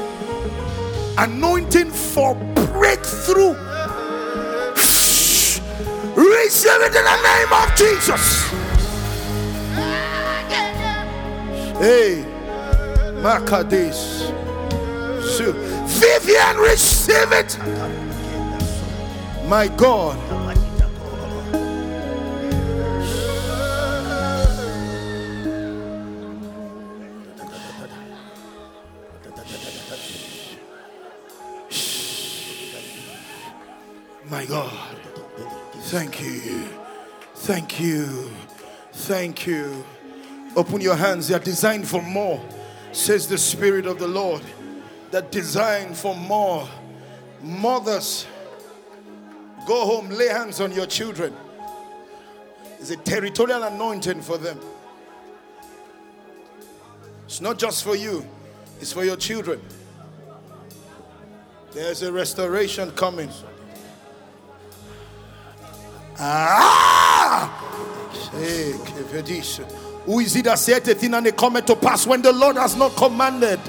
Anointing 1.18 1.92
for 1.92 2.36
breakthrough. 2.36 3.69
Receive 6.20 6.82
it 6.82 6.94
in 6.94 7.06
the 7.06 7.18
name 7.24 7.54
of 7.54 7.76
Jesus. 7.78 8.50
Hey, 11.80 12.26
Makadis. 13.24 14.28
So, 15.24 15.54
Vivian, 15.88 16.58
receive 16.58 17.32
it. 17.32 17.58
My 19.48 19.70
God. 19.70 20.18
My 34.30 34.46
God. 34.46 34.89
Thank 35.90 36.22
you. 36.22 36.70
Thank 37.34 37.80
you. 37.80 38.30
Thank 38.92 39.48
you. 39.48 39.84
Open 40.56 40.82
your 40.82 40.96
hands. 40.96 41.28
They 41.28 41.34
are 41.34 41.40
designed 41.40 41.88
for 41.88 42.00
more, 42.00 42.40
says 42.92 43.28
the 43.28 43.40
Spirit 43.40 43.88
of 43.88 43.98
the 43.98 44.08
Lord. 44.08 44.44
That 45.10 45.32
designed 45.32 45.98
for 45.98 46.16
more. 46.16 46.70
Mothers, 47.42 48.28
go 49.66 49.84
home, 49.84 50.10
lay 50.10 50.28
hands 50.28 50.62
on 50.62 50.74
your 50.74 50.86
children. 50.86 51.36
It's 52.80 52.92
a 52.92 52.98
territorial 52.98 53.64
anointing 53.64 54.22
for 54.22 54.38
them. 54.38 54.60
It's 57.26 57.42
not 57.42 57.58
just 57.58 57.84
for 57.84 57.96
you, 57.96 58.24
it's 58.80 58.94
for 58.94 59.04
your 59.04 59.18
children. 59.18 59.60
There's 61.72 62.04
a 62.04 62.12
restoration 62.12 62.92
coming. 62.92 63.32
Ah! 66.20 67.66
Who 70.06 70.20
is 70.20 70.36
it 70.36 70.46
that 70.46 70.60
said 70.60 70.88
a 70.88 70.96
thing 70.96 71.14
and 71.14 71.28
it 71.28 71.38
cometh 71.38 71.66
to 71.68 71.76
pass 71.76 72.06
when 72.06 72.22
the 72.22 72.32
Lord 72.34 72.58
has 72.58 72.76
not 72.76 72.96
commanded? 72.96 73.60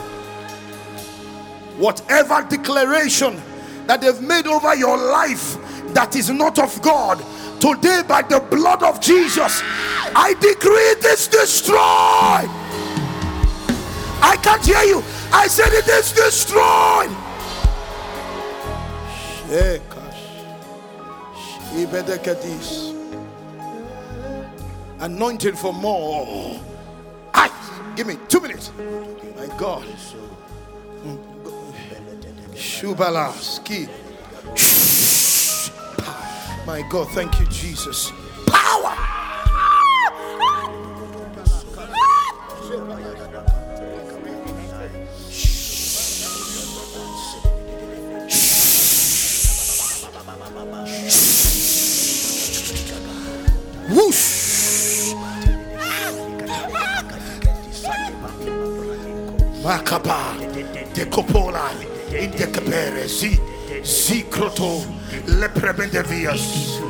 Whatever 1.78 2.46
declaration 2.48 3.40
that 3.86 4.00
they've 4.00 4.20
made 4.20 4.46
over 4.46 4.74
your 4.74 4.96
life 4.96 5.56
that 5.94 6.14
is 6.16 6.30
not 6.30 6.58
of 6.58 6.80
God, 6.82 7.18
today 7.60 8.02
by 8.06 8.22
the 8.22 8.40
blood 8.40 8.82
of 8.82 9.00
Jesus, 9.00 9.62
I 10.14 10.34
decree 10.40 10.94
this 11.00 11.26
destroyed. 11.28 12.50
I 14.22 14.36
can't 14.42 14.64
hear 14.64 14.82
you. 14.82 15.02
I 15.32 15.46
said 15.46 15.72
it 15.72 15.88
is 15.88 16.12
destroyed. 16.12 17.10
Anointed 25.00 25.58
for 25.58 25.72
more. 25.72 26.60
I 27.32 27.50
give 27.96 28.06
me 28.06 28.16
two 28.28 28.40
minutes. 28.40 28.72
My 29.36 29.46
God. 29.56 29.84
Shubala 32.54 33.32
ski. 33.32 33.88
My 36.66 36.82
God, 36.88 37.08
thank 37.10 37.40
you, 37.40 37.46
Jesus. 37.46 38.12
Power. 38.46 39.09
Whoosh. 53.90 55.14
Makaba, 59.64 60.36
decopola, 60.94 61.70
indecapere, 62.08 63.08
si, 63.08 63.38
zicroto, 63.82 64.84
leprebendevias. 65.26 66.80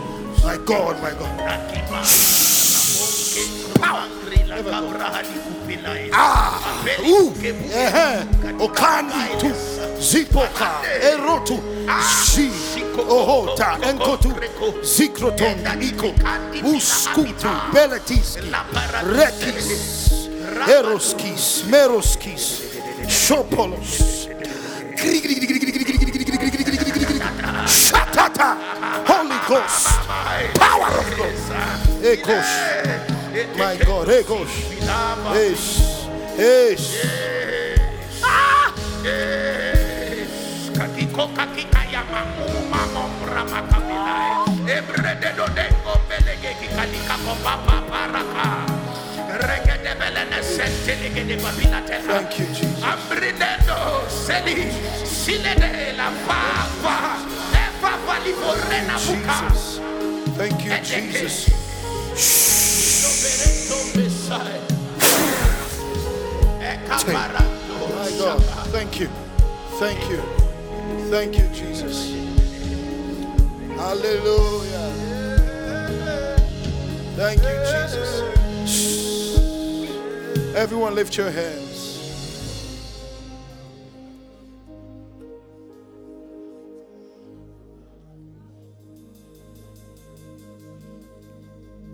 My 0.45 0.57
God, 0.65 1.01
my 1.03 1.11
God. 1.11 1.31
Ah, 6.13 6.59
ooh, 7.01 7.33
eh, 7.73 8.25
okani 8.59 9.39
tu, 9.41 9.51
zipoka, 9.99 10.83
erotu, 11.03 11.59
si, 12.25 12.51
ohota, 13.09 13.79
enkotu, 13.83 14.33
zikroton, 14.83 15.59
iko, 15.81 16.13
uskutu, 16.65 17.49
beletiski, 17.73 18.53
rekis, 19.03 20.11
eroskis, 20.69 21.65
meroskis, 21.71 22.63
shopolos, 23.09 24.29
shatata, 27.67 28.57
Holy 29.07 29.39
Ghost, 29.49 29.87
power 30.55 30.91
of 30.99 31.17
God, 31.17 32.05
ekos. 32.05 32.49
My 33.57 33.77
God, 33.77 34.09
hey, 34.09 34.23
gosh. 34.25 34.71
Yes. 35.33 36.09
Yes. 36.37 36.81
Ah! 38.25 39.60
Katiko 41.21 41.37
kakika 41.37 41.85
ya 41.93 42.03
mamuma 42.05 42.81
makabila. 43.45 44.47
Ebrede 44.65 45.37
do 45.37 45.47
dengo 45.53 46.01
belege 46.09 46.55
kikanika 46.57 47.17
kopapa 47.25 47.83
paraka. 47.91 48.65
Regede 49.29 49.95
belene 50.01 50.43
sente 50.43 50.97
legede 50.97 51.37
babila 51.43 51.81
teha. 51.85 52.09
Thank 52.09 52.39
you, 52.39 52.47
Jesus. 52.47 52.83
Ambrinendo 52.83 54.09
seli 54.09 54.73
silede 55.05 55.93
la 55.97 56.11
papa. 56.27 57.19
Eva 57.53 57.93
vali 58.07 58.33
morena 58.41 58.97
buka. 59.05 59.53
Thank 60.39 60.65
you, 60.65 60.73
Jesus. 60.83 61.51
My 67.07 68.11
God. 68.19 68.43
Thank 68.73 69.01
you. 69.01 69.09
Thank 69.79 70.11
you. 70.11 70.50
Thank 71.11 71.37
you, 71.37 71.49
Jesus. 71.49 72.15
Hallelujah. 73.77 74.93
Thank 77.17 77.43
you, 77.43 77.49
Jesus. 77.67 78.23
Everyone, 80.55 80.95
lift 80.95 81.17
your 81.17 81.33
hands. 81.33 81.67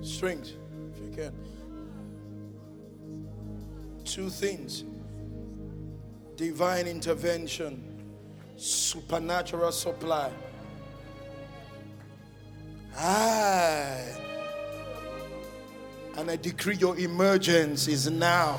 Strings, 0.02 0.52
if 0.92 1.00
you 1.00 1.10
can. 1.16 1.32
Two 4.04 4.28
things 4.28 4.84
divine 6.36 6.86
intervention, 6.86 7.95
supernatural 8.56 9.72
supply. 9.72 10.30
Aye. 12.96 14.12
And 16.16 16.30
I 16.30 16.36
decree 16.36 16.76
your 16.76 16.98
emergence 16.98 17.88
is 17.88 18.10
now. 18.10 18.58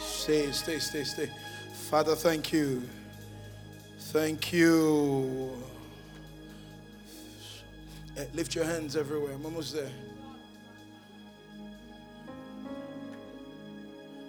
Stay, 0.00 0.50
stay, 0.52 0.78
stay, 0.78 1.04
stay. 1.04 1.30
Father, 1.90 2.14
thank 2.14 2.52
you. 2.52 2.82
Thank 3.98 4.52
you. 4.52 5.52
Eh, 8.16 8.24
Lift 8.34 8.54
your 8.54 8.64
hands 8.64 8.96
everywhere. 8.96 9.34
I'm 9.34 9.44
almost 9.44 9.74
there. 9.74 9.90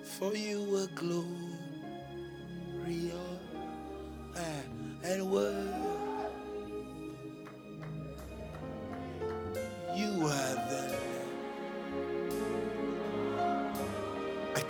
For 0.03 0.35
you 0.35 0.64
were 0.64 0.88
glorious 0.93 1.70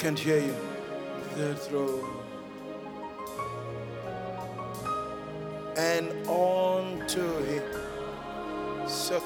can't 0.02 0.18
hear 0.18 0.40
you. 0.40 0.56
Third 1.36 1.60
row. 1.72 2.04
And 5.78 6.12
onto 6.28 7.22
it. 7.44 7.76
So 8.90 9.22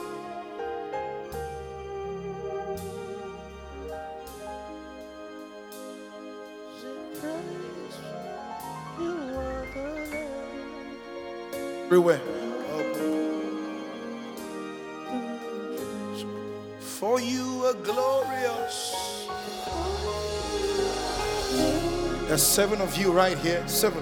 seven 22.56 22.80
of 22.80 22.96
you 22.96 23.12
right 23.12 23.38
here. 23.40 23.62
Seven. 23.68 24.02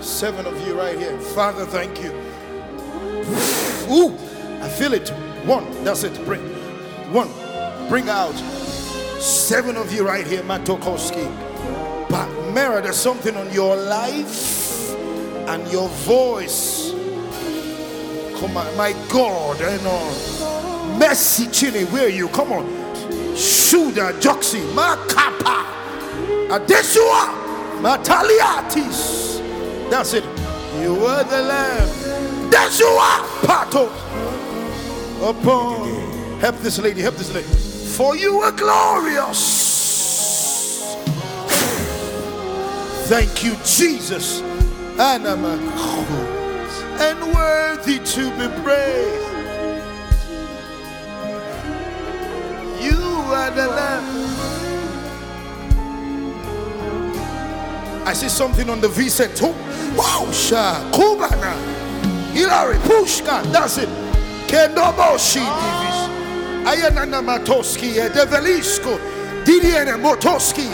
Seven 0.00 0.46
of 0.46 0.58
you 0.66 0.72
right 0.72 0.98
here. 0.98 1.18
Father, 1.18 1.66
thank 1.66 2.02
you. 2.02 2.10
Ooh, 3.94 4.16
I 4.62 4.70
feel 4.70 4.94
it. 4.94 5.10
One. 5.44 5.66
That's 5.84 6.02
it. 6.04 6.24
Bring. 6.24 6.40
One. 7.12 7.28
Bring 7.90 8.08
out. 8.08 8.32
Seven 9.20 9.76
of 9.76 9.92
you 9.92 10.06
right 10.06 10.26
here, 10.26 10.42
Matokowski. 10.44 11.28
But 12.08 12.26
Mara, 12.54 12.80
there's 12.80 12.96
something 12.96 13.36
on 13.36 13.52
your 13.52 13.76
life 13.76 14.94
and 15.50 15.70
your 15.70 15.90
voice. 15.90 16.92
Come 18.40 18.56
on, 18.56 18.74
my 18.78 18.94
God, 19.12 19.60
eh, 19.60 19.76
I 19.78 19.84
know. 19.84 20.96
Mercy 20.98 21.48
Chile, 21.48 21.84
where 21.92 22.06
are 22.06 22.08
you? 22.08 22.28
Come 22.28 22.50
on. 22.52 22.64
Shuda 23.34 24.18
Joxi, 24.22 24.62
Makapa, 24.72 25.66
Adesua, 26.48 27.39
Mataliatis. 27.80 29.40
That's 29.90 30.12
it. 30.12 30.24
You 30.80 30.94
were 30.94 31.24
the 31.24 31.42
Lamb. 31.42 32.50
That's 32.50 32.78
you 32.78 32.86
are. 32.86 33.20
Pato. 33.40 33.88
Upon. 35.28 36.40
Help 36.40 36.56
this 36.58 36.78
lady. 36.78 37.00
Help 37.00 37.16
this 37.16 37.32
lady. 37.34 37.48
For 37.96 38.16
you 38.16 38.40
are 38.40 38.52
glorious. 38.52 39.60
Thank 43.08 43.42
you, 43.44 43.56
Jesus. 43.64 44.40
And 44.98 45.26
I'm 45.26 45.44
a 45.44 45.56
and 47.00 47.34
worthy 47.34 47.98
to 47.98 48.30
be 48.38 48.46
praised. 48.62 49.30
You 52.84 53.00
are 53.32 53.50
the 53.50 53.68
Lamb. 53.68 54.09
I 58.10 58.12
see 58.12 58.28
something 58.28 58.68
on 58.68 58.80
the 58.80 58.88
V 58.88 59.08
set. 59.08 59.40
Wow, 59.40 60.26
Kubana, 60.90 61.54
Hilary, 62.32 62.74
Pushka, 62.78 63.40
that's 63.52 63.78
it. 63.78 63.88
Kendoboshi 64.48 65.38
Divis, 65.38 66.08
Ayanana 66.64 67.22
Matoski, 67.22 67.98
eh, 67.98 68.08
Develisko, 68.08 68.98
Didier 69.44 69.96
Motoski. 69.96 70.66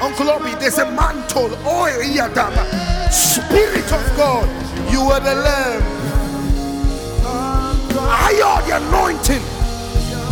Uncle 0.00 0.30
Obi, 0.30 0.54
there's 0.60 0.78
a 0.78 0.88
mantle, 0.92 1.52
oil, 1.66 1.98
Yadama, 2.04 2.64
Spirit 3.10 3.92
of 3.92 4.16
God, 4.16 4.48
you 4.92 5.00
are 5.00 5.18
the 5.18 5.34
Lamb. 5.34 5.82
I 7.98 8.40
are 8.46 8.62
the 8.62 8.76
anointing. 8.76 9.42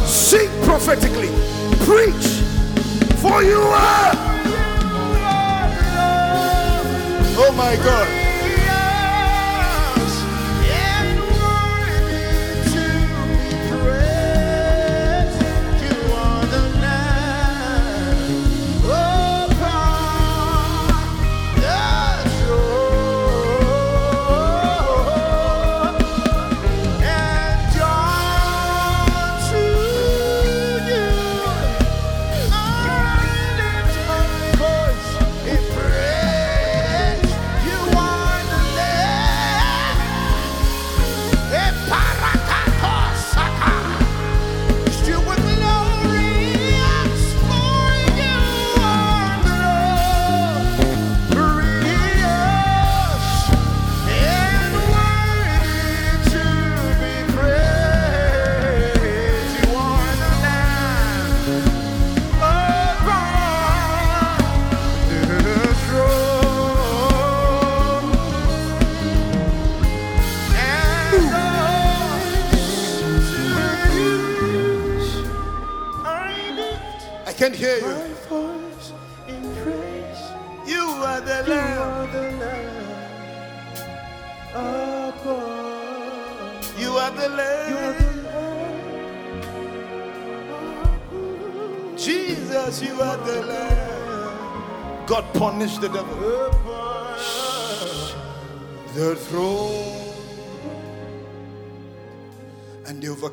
Sing 0.06 0.48
prophetically, 0.62 1.30
preach, 1.84 2.26
for 3.20 3.42
you 3.42 3.58
are. 3.58 4.17
Oh 7.40 7.52
my 7.52 7.76
God. 7.76 8.17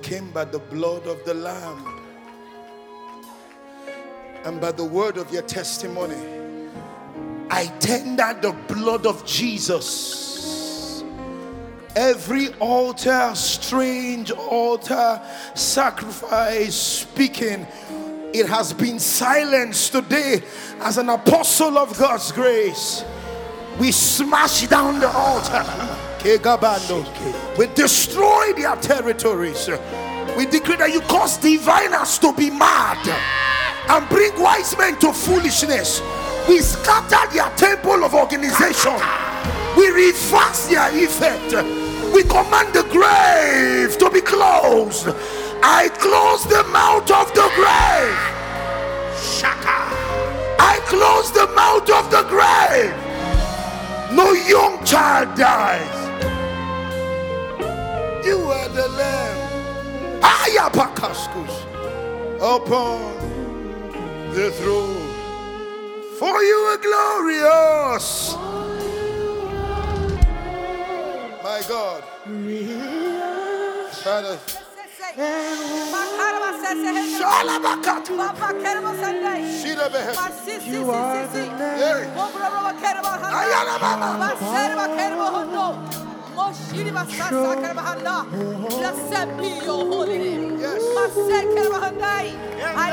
Overcame 0.05 0.31
by 0.31 0.45
the 0.45 0.59
blood 0.59 1.07
of 1.07 1.23
the 1.25 1.33
Lamb 1.33 2.01
and 4.43 4.61
by 4.61 4.71
the 4.71 4.83
word 4.83 5.17
of 5.17 5.31
your 5.33 5.41
testimony, 5.41 6.15
I 7.49 7.65
tender 7.79 8.37
the 8.39 8.51
blood 8.73 9.05
of 9.07 9.25
Jesus. 9.25 11.03
Every 11.95 12.53
altar, 12.55 13.31
strange 13.33 14.31
altar, 14.31 15.21
sacrifice, 15.55 16.75
speaking, 16.75 17.65
it 18.33 18.47
has 18.47 18.73
been 18.73 18.99
silenced 18.99 19.93
today 19.93 20.43
as 20.81 20.97
an 20.97 21.09
apostle 21.09 21.77
of 21.77 21.97
God's 21.97 22.31
grace. 22.31 23.03
We 23.79 23.91
smash 23.91 24.67
down 24.67 24.99
the 24.99 25.09
altar. 25.09 26.14
We 27.55 27.67
destroy 27.67 28.53
their 28.53 28.75
territories. 28.77 29.69
We 30.35 30.47
decree 30.47 30.75
that 30.77 30.89
you 30.91 31.01
cause 31.01 31.37
diviners 31.37 32.17
to 32.19 32.33
be 32.33 32.49
mad 32.49 32.97
and 33.87 34.09
bring 34.09 34.33
wise 34.41 34.75
men 34.75 34.97
to 35.01 35.13
foolishness. 35.13 36.01
We 36.49 36.61
scatter 36.61 37.31
their 37.31 37.49
temple 37.55 38.03
of 38.03 38.15
organization. 38.15 38.97
We 39.77 39.89
reverse 39.91 40.67
their 40.67 40.89
effect. 40.97 41.53
We 42.11 42.23
command 42.23 42.73
the 42.73 42.87
grave 42.89 43.97
to 43.99 44.09
be 44.09 44.21
closed. 44.21 45.07
I 45.61 45.89
close 45.93 46.43
the 46.45 46.63
mouth 46.73 47.09
of 47.11 47.29
the 47.35 47.47
grave. 47.53 48.17
Shaka. 49.21 49.93
I 50.57 50.79
close 50.85 51.31
the 51.31 51.45
mouth 51.53 51.89
of 51.89 52.09
the 52.09 52.23
grave. 52.33 52.95
No 54.15 54.33
young 54.33 54.83
child 54.85 55.37
dies. 55.37 56.04
You 58.25 58.39
are 58.39 58.69
the 58.69 58.87
Lamb. 58.87 60.21
Ayapakaskus. 60.21 61.55
Upon 62.41 62.99
the 64.33 64.49
throne. 64.49 65.13
For 66.17 66.41
you 66.41 66.55
are 66.71 66.77
glorious. 66.77 68.35
My 71.43 71.61
God. 71.69 72.03
Father. 74.03 74.39
You 80.65 80.89
are 80.89 81.27
the 81.27 81.45
Blessed 88.69 89.37
be 89.37 89.65
your 89.65 89.85
holy 89.85 90.17
name. 90.17 90.59
Yes. 90.59 90.81
I 92.77 92.89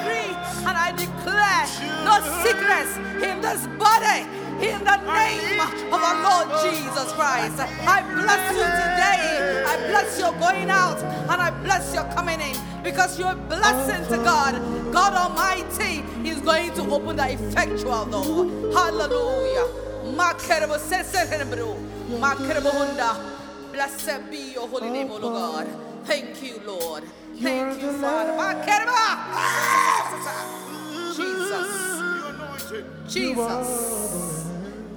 decree 0.00 0.32
and 0.68 0.76
I 0.86 0.88
declare 1.04 1.64
no 2.08 2.14
sickness 2.42 2.88
in 3.28 3.40
this 3.40 3.66
body 3.78 4.20
in 4.64 4.78
the 4.84 4.96
name 5.12 5.60
of 5.92 6.00
our 6.02 6.18
Lord 6.28 6.48
Jesus 6.64 7.12
Christ. 7.12 7.58
I 7.86 8.02
bless 8.14 8.44
you 8.56 8.64
today. 8.82 9.64
I 9.66 9.76
bless 9.90 10.18
your 10.18 10.32
going 10.32 10.70
out 10.70 10.98
and 11.02 11.40
I 11.42 11.50
bless 11.62 11.94
your 11.94 12.04
coming 12.14 12.40
in 12.40 12.56
because 12.82 13.18
you're 13.18 13.32
a 13.32 13.36
blessing 13.36 14.06
to 14.08 14.16
God. 14.24 14.54
God 14.92 15.12
Almighty 15.14 16.02
is 16.28 16.40
going 16.40 16.72
to 16.74 16.82
open 16.90 17.16
the 17.16 17.32
effectual 17.32 18.04
door. 18.06 18.46
Hallelujah. 18.72 19.66
Blessed 23.72 24.30
be 24.30 24.52
your 24.52 24.68
holy 24.68 24.90
name, 24.90 25.10
O 25.10 25.18
God. 25.20 25.66
Thank 26.04 26.42
you, 26.42 26.60
Lord. 26.66 27.04
Thank 27.40 27.80
you, 27.80 27.92
Father. 27.92 28.36
Jesus. 31.14 31.68
Jesus. 33.08 34.46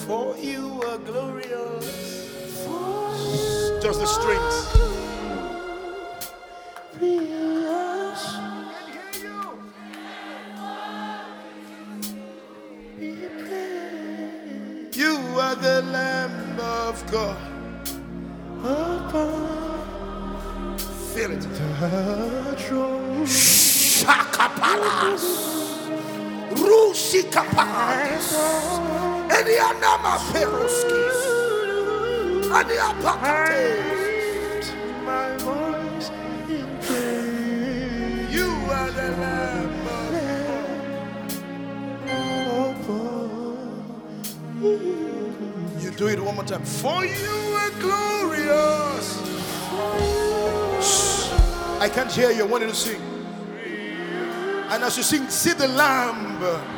For 0.06 0.38
you 0.38 0.82
are 0.88 0.98
glorious. 0.98 1.86
Just 3.82 4.00
the 4.00 4.08
strings. 4.08 4.56
The 15.56 15.82
Lamb 15.92 16.60
of 16.60 17.12
God. 17.12 17.38
Feel 21.14 21.32
it. 21.32 21.44
Shakapalas. 24.04 25.26
Rusikapalas. 26.52 28.28
Elianama 29.30 30.14
Feroskis. 30.32 31.20
Aniapakates. 32.58 33.97
It 46.14 46.20
one 46.24 46.36
more 46.36 46.44
time. 46.44 46.64
For 46.64 47.06
you 47.06 47.38
are 47.56 47.72
glorious. 47.80 49.18
I 51.80 51.90
can't 51.90 52.12
hear 52.12 52.32
you. 52.32 52.44
I 52.44 52.48
want 52.48 52.64
you 52.64 52.70
to 52.70 52.76
sing. 52.76 53.02
And 54.70 54.84
as 54.84 54.98
you 54.98 55.04
sing, 55.04 55.30
see 55.30 55.54
the 55.54 55.68
Lamb. 55.68 56.77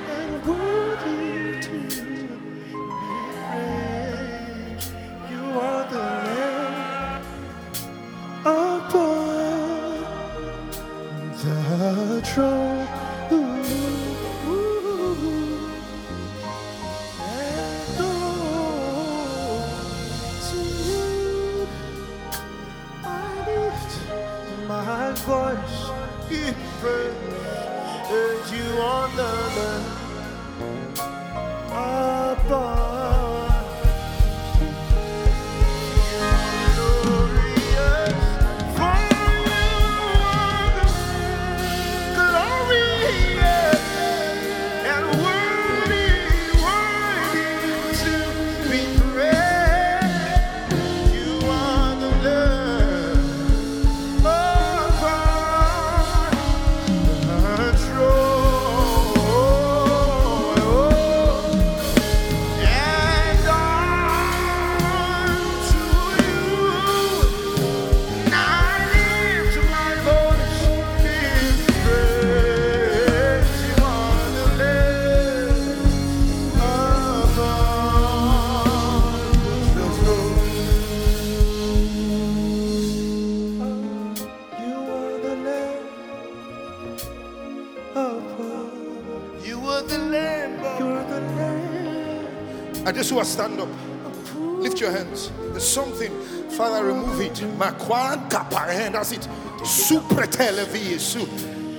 Just 93.10 93.16
want 93.18 93.28
to 93.28 93.34
stand 93.34 93.60
up. 93.60 94.62
Lift 94.62 94.80
your 94.80 94.92
hands. 94.92 95.32
There's 95.50 95.68
something. 95.68 96.12
Father, 96.52 96.86
remove 96.86 97.20
it. 97.20 97.34
That's 97.58 99.12
it. 99.12 99.28
Supretelevi 99.64 101.00
su. 101.00 101.26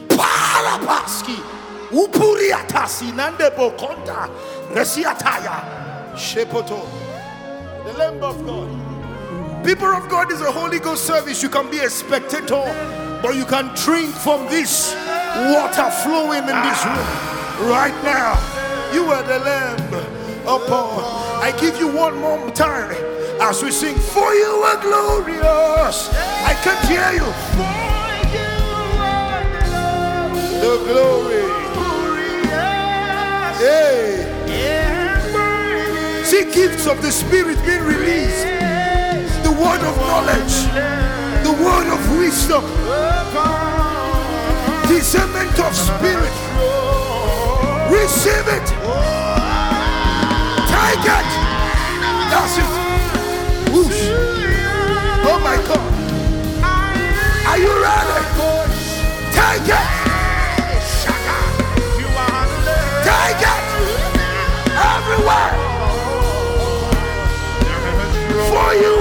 Parapaski. 0.09 1.37
Upuriatasi 1.93 3.13
nande 3.13 3.49
bokonda. 3.55 4.29
Resiataya. 4.75 6.17
Shepoto. 6.17 6.85
The 7.85 7.93
Lamb 7.93 8.25
of 8.25 8.45
God. 8.45 9.65
People 9.65 9.87
of 9.87 10.09
God 10.09 10.33
is 10.33 10.41
a 10.41 10.51
Holy 10.51 10.81
Ghost 10.81 11.07
service. 11.07 11.45
You 11.45 11.49
can 11.49 11.71
be 11.71 11.79
a 11.79 11.91
spectator, 11.91 13.21
but 13.23 13.37
you 13.37 13.45
can 13.45 13.73
drink 13.77 14.13
from 14.17 14.49
this 14.49 14.97
water 15.37 15.93
flowing 16.03 16.43
in 16.43 16.61
this 16.67 16.85
room 16.85 17.71
right 17.71 17.95
now. 18.03 18.35
You 18.93 19.05
are 19.05 19.23
the 19.23 19.39
Lamb 19.39 19.79
upon. 20.45 21.20
I 21.43 21.53
give 21.59 21.79
you 21.79 21.89
one 21.89 22.19
more 22.19 22.51
time 22.51 22.95
as 23.41 23.63
we 23.63 23.71
sing, 23.71 23.97
For 23.97 24.35
you 24.35 24.63
are 24.69 24.81
glorious. 24.83 26.11
I 26.45 26.53
can't 26.63 26.85
hear 26.87 27.13
you. 27.17 27.29
The 30.61 30.75
glory. 30.87 31.41
Hey. 33.57 34.27
See 36.25 36.45
gifts 36.53 36.87
of 36.87 37.01
the 37.01 37.11
Spirit 37.11 37.57
being 37.65 37.85
released. 37.85 38.45
The 39.43 39.53
word 39.53 39.81
of 39.81 39.97
knowledge. 39.97 40.57
The 41.43 41.55
word 41.65 41.89
of 41.91 42.19
wisdom. 42.19 42.65
Discernment 44.89 45.59
of 45.59 45.75
spirit. 45.75 46.37
Receive 47.91 48.47
it. 48.47 49.40
It. 51.03 51.31
That's 52.31 52.59
it. 52.59 52.65
Whoosh. 53.73 54.03
Oh 55.25 55.39
my 55.43 55.57
God. 55.67 55.81
Are 57.49 57.59
you 57.59 57.73
ready? 57.83 58.21
Take 59.33 59.69
it. 59.69 59.89
Take 63.09 63.43
it. 63.53 63.63
Everywhere. 64.77 65.53
For 68.51 68.71
you 68.75 68.93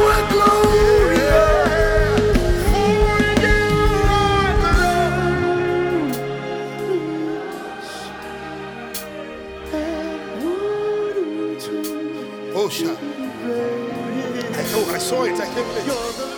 saw 15.09 15.23
it. 15.23 15.33
I 15.33 15.45
can't 15.45 15.67
believe 15.67 15.87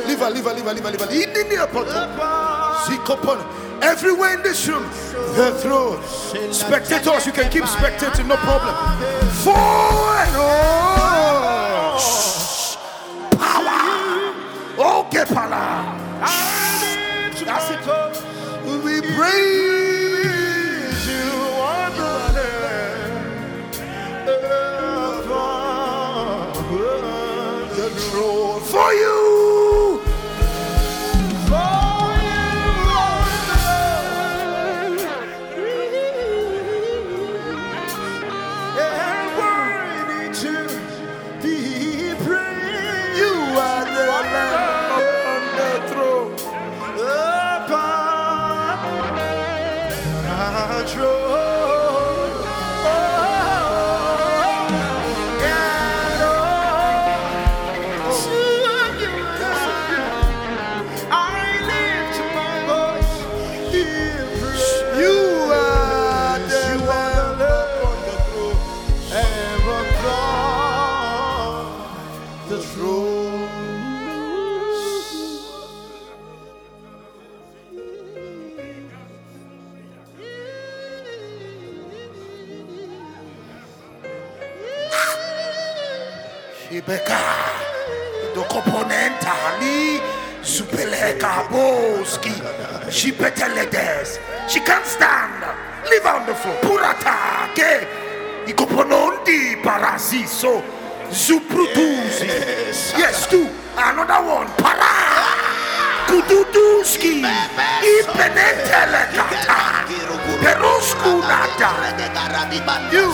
Live, 0.08 0.22
live, 0.22 0.46
live, 0.46 0.66
live, 0.66 0.84
live, 0.84 1.02
live. 1.02 1.12
In 1.12 1.34
the 1.34 1.44
near 1.50 1.68
Zikopon. 2.88 3.40
Everywhere 3.82 4.36
in 4.36 4.44
this 4.44 4.68
room, 4.68 4.84
the 5.36 5.52
throne. 5.60 6.02
Spectators, 6.54 7.26
you 7.26 7.34
can 7.34 7.50
keep 7.52 7.64
spectating, 7.64 8.28
no 8.28 8.38
problem. 8.38 8.76
Forward. 9.44 10.32
Oh. 10.38 10.78
Power. 13.32 15.02
Okay, 15.02 15.26
Pala. 15.34 15.64
That's 17.44 17.70
it. 17.72 17.82
We 18.86 19.02
praise 19.16 19.71
She 93.02 93.12
peteledes. 93.12 94.20
She 94.48 94.60
can't 94.60 94.86
stand. 94.86 95.42
Live 95.90 96.06
on 96.06 96.24
the 96.28 96.36
floor. 96.36 96.54
Purata. 96.62 97.50
Ke. 97.58 97.66
Eh? 97.66 97.82
Ikoponondi 98.46 99.58
parasiso. 99.64 100.62
Zuprutuzi. 101.10 102.30
Yes, 103.02 103.26
two. 103.26 103.50
Another 103.74 104.22
one. 104.22 104.46
Para. 104.54 104.86
Kududuski. 106.06 107.26
Ipenetelekata. 107.82 109.82
Peruskunata. 110.38 111.74
You. 112.94 113.10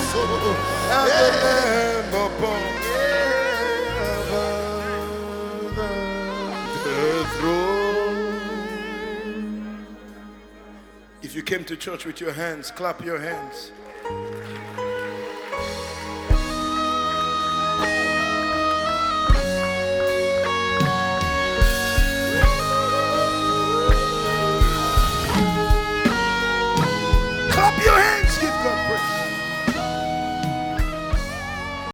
Eh, 0.92 2.87
you 11.38 11.44
came 11.44 11.64
to 11.64 11.78
church 11.78 12.04
with 12.04 12.20
your 12.20 12.34
hands, 12.34 12.72
clap 12.72 13.06
your 13.06 13.20
hands. 13.20 13.72
Clap 27.52 27.86
your 27.86 27.94
hands. 27.94 28.17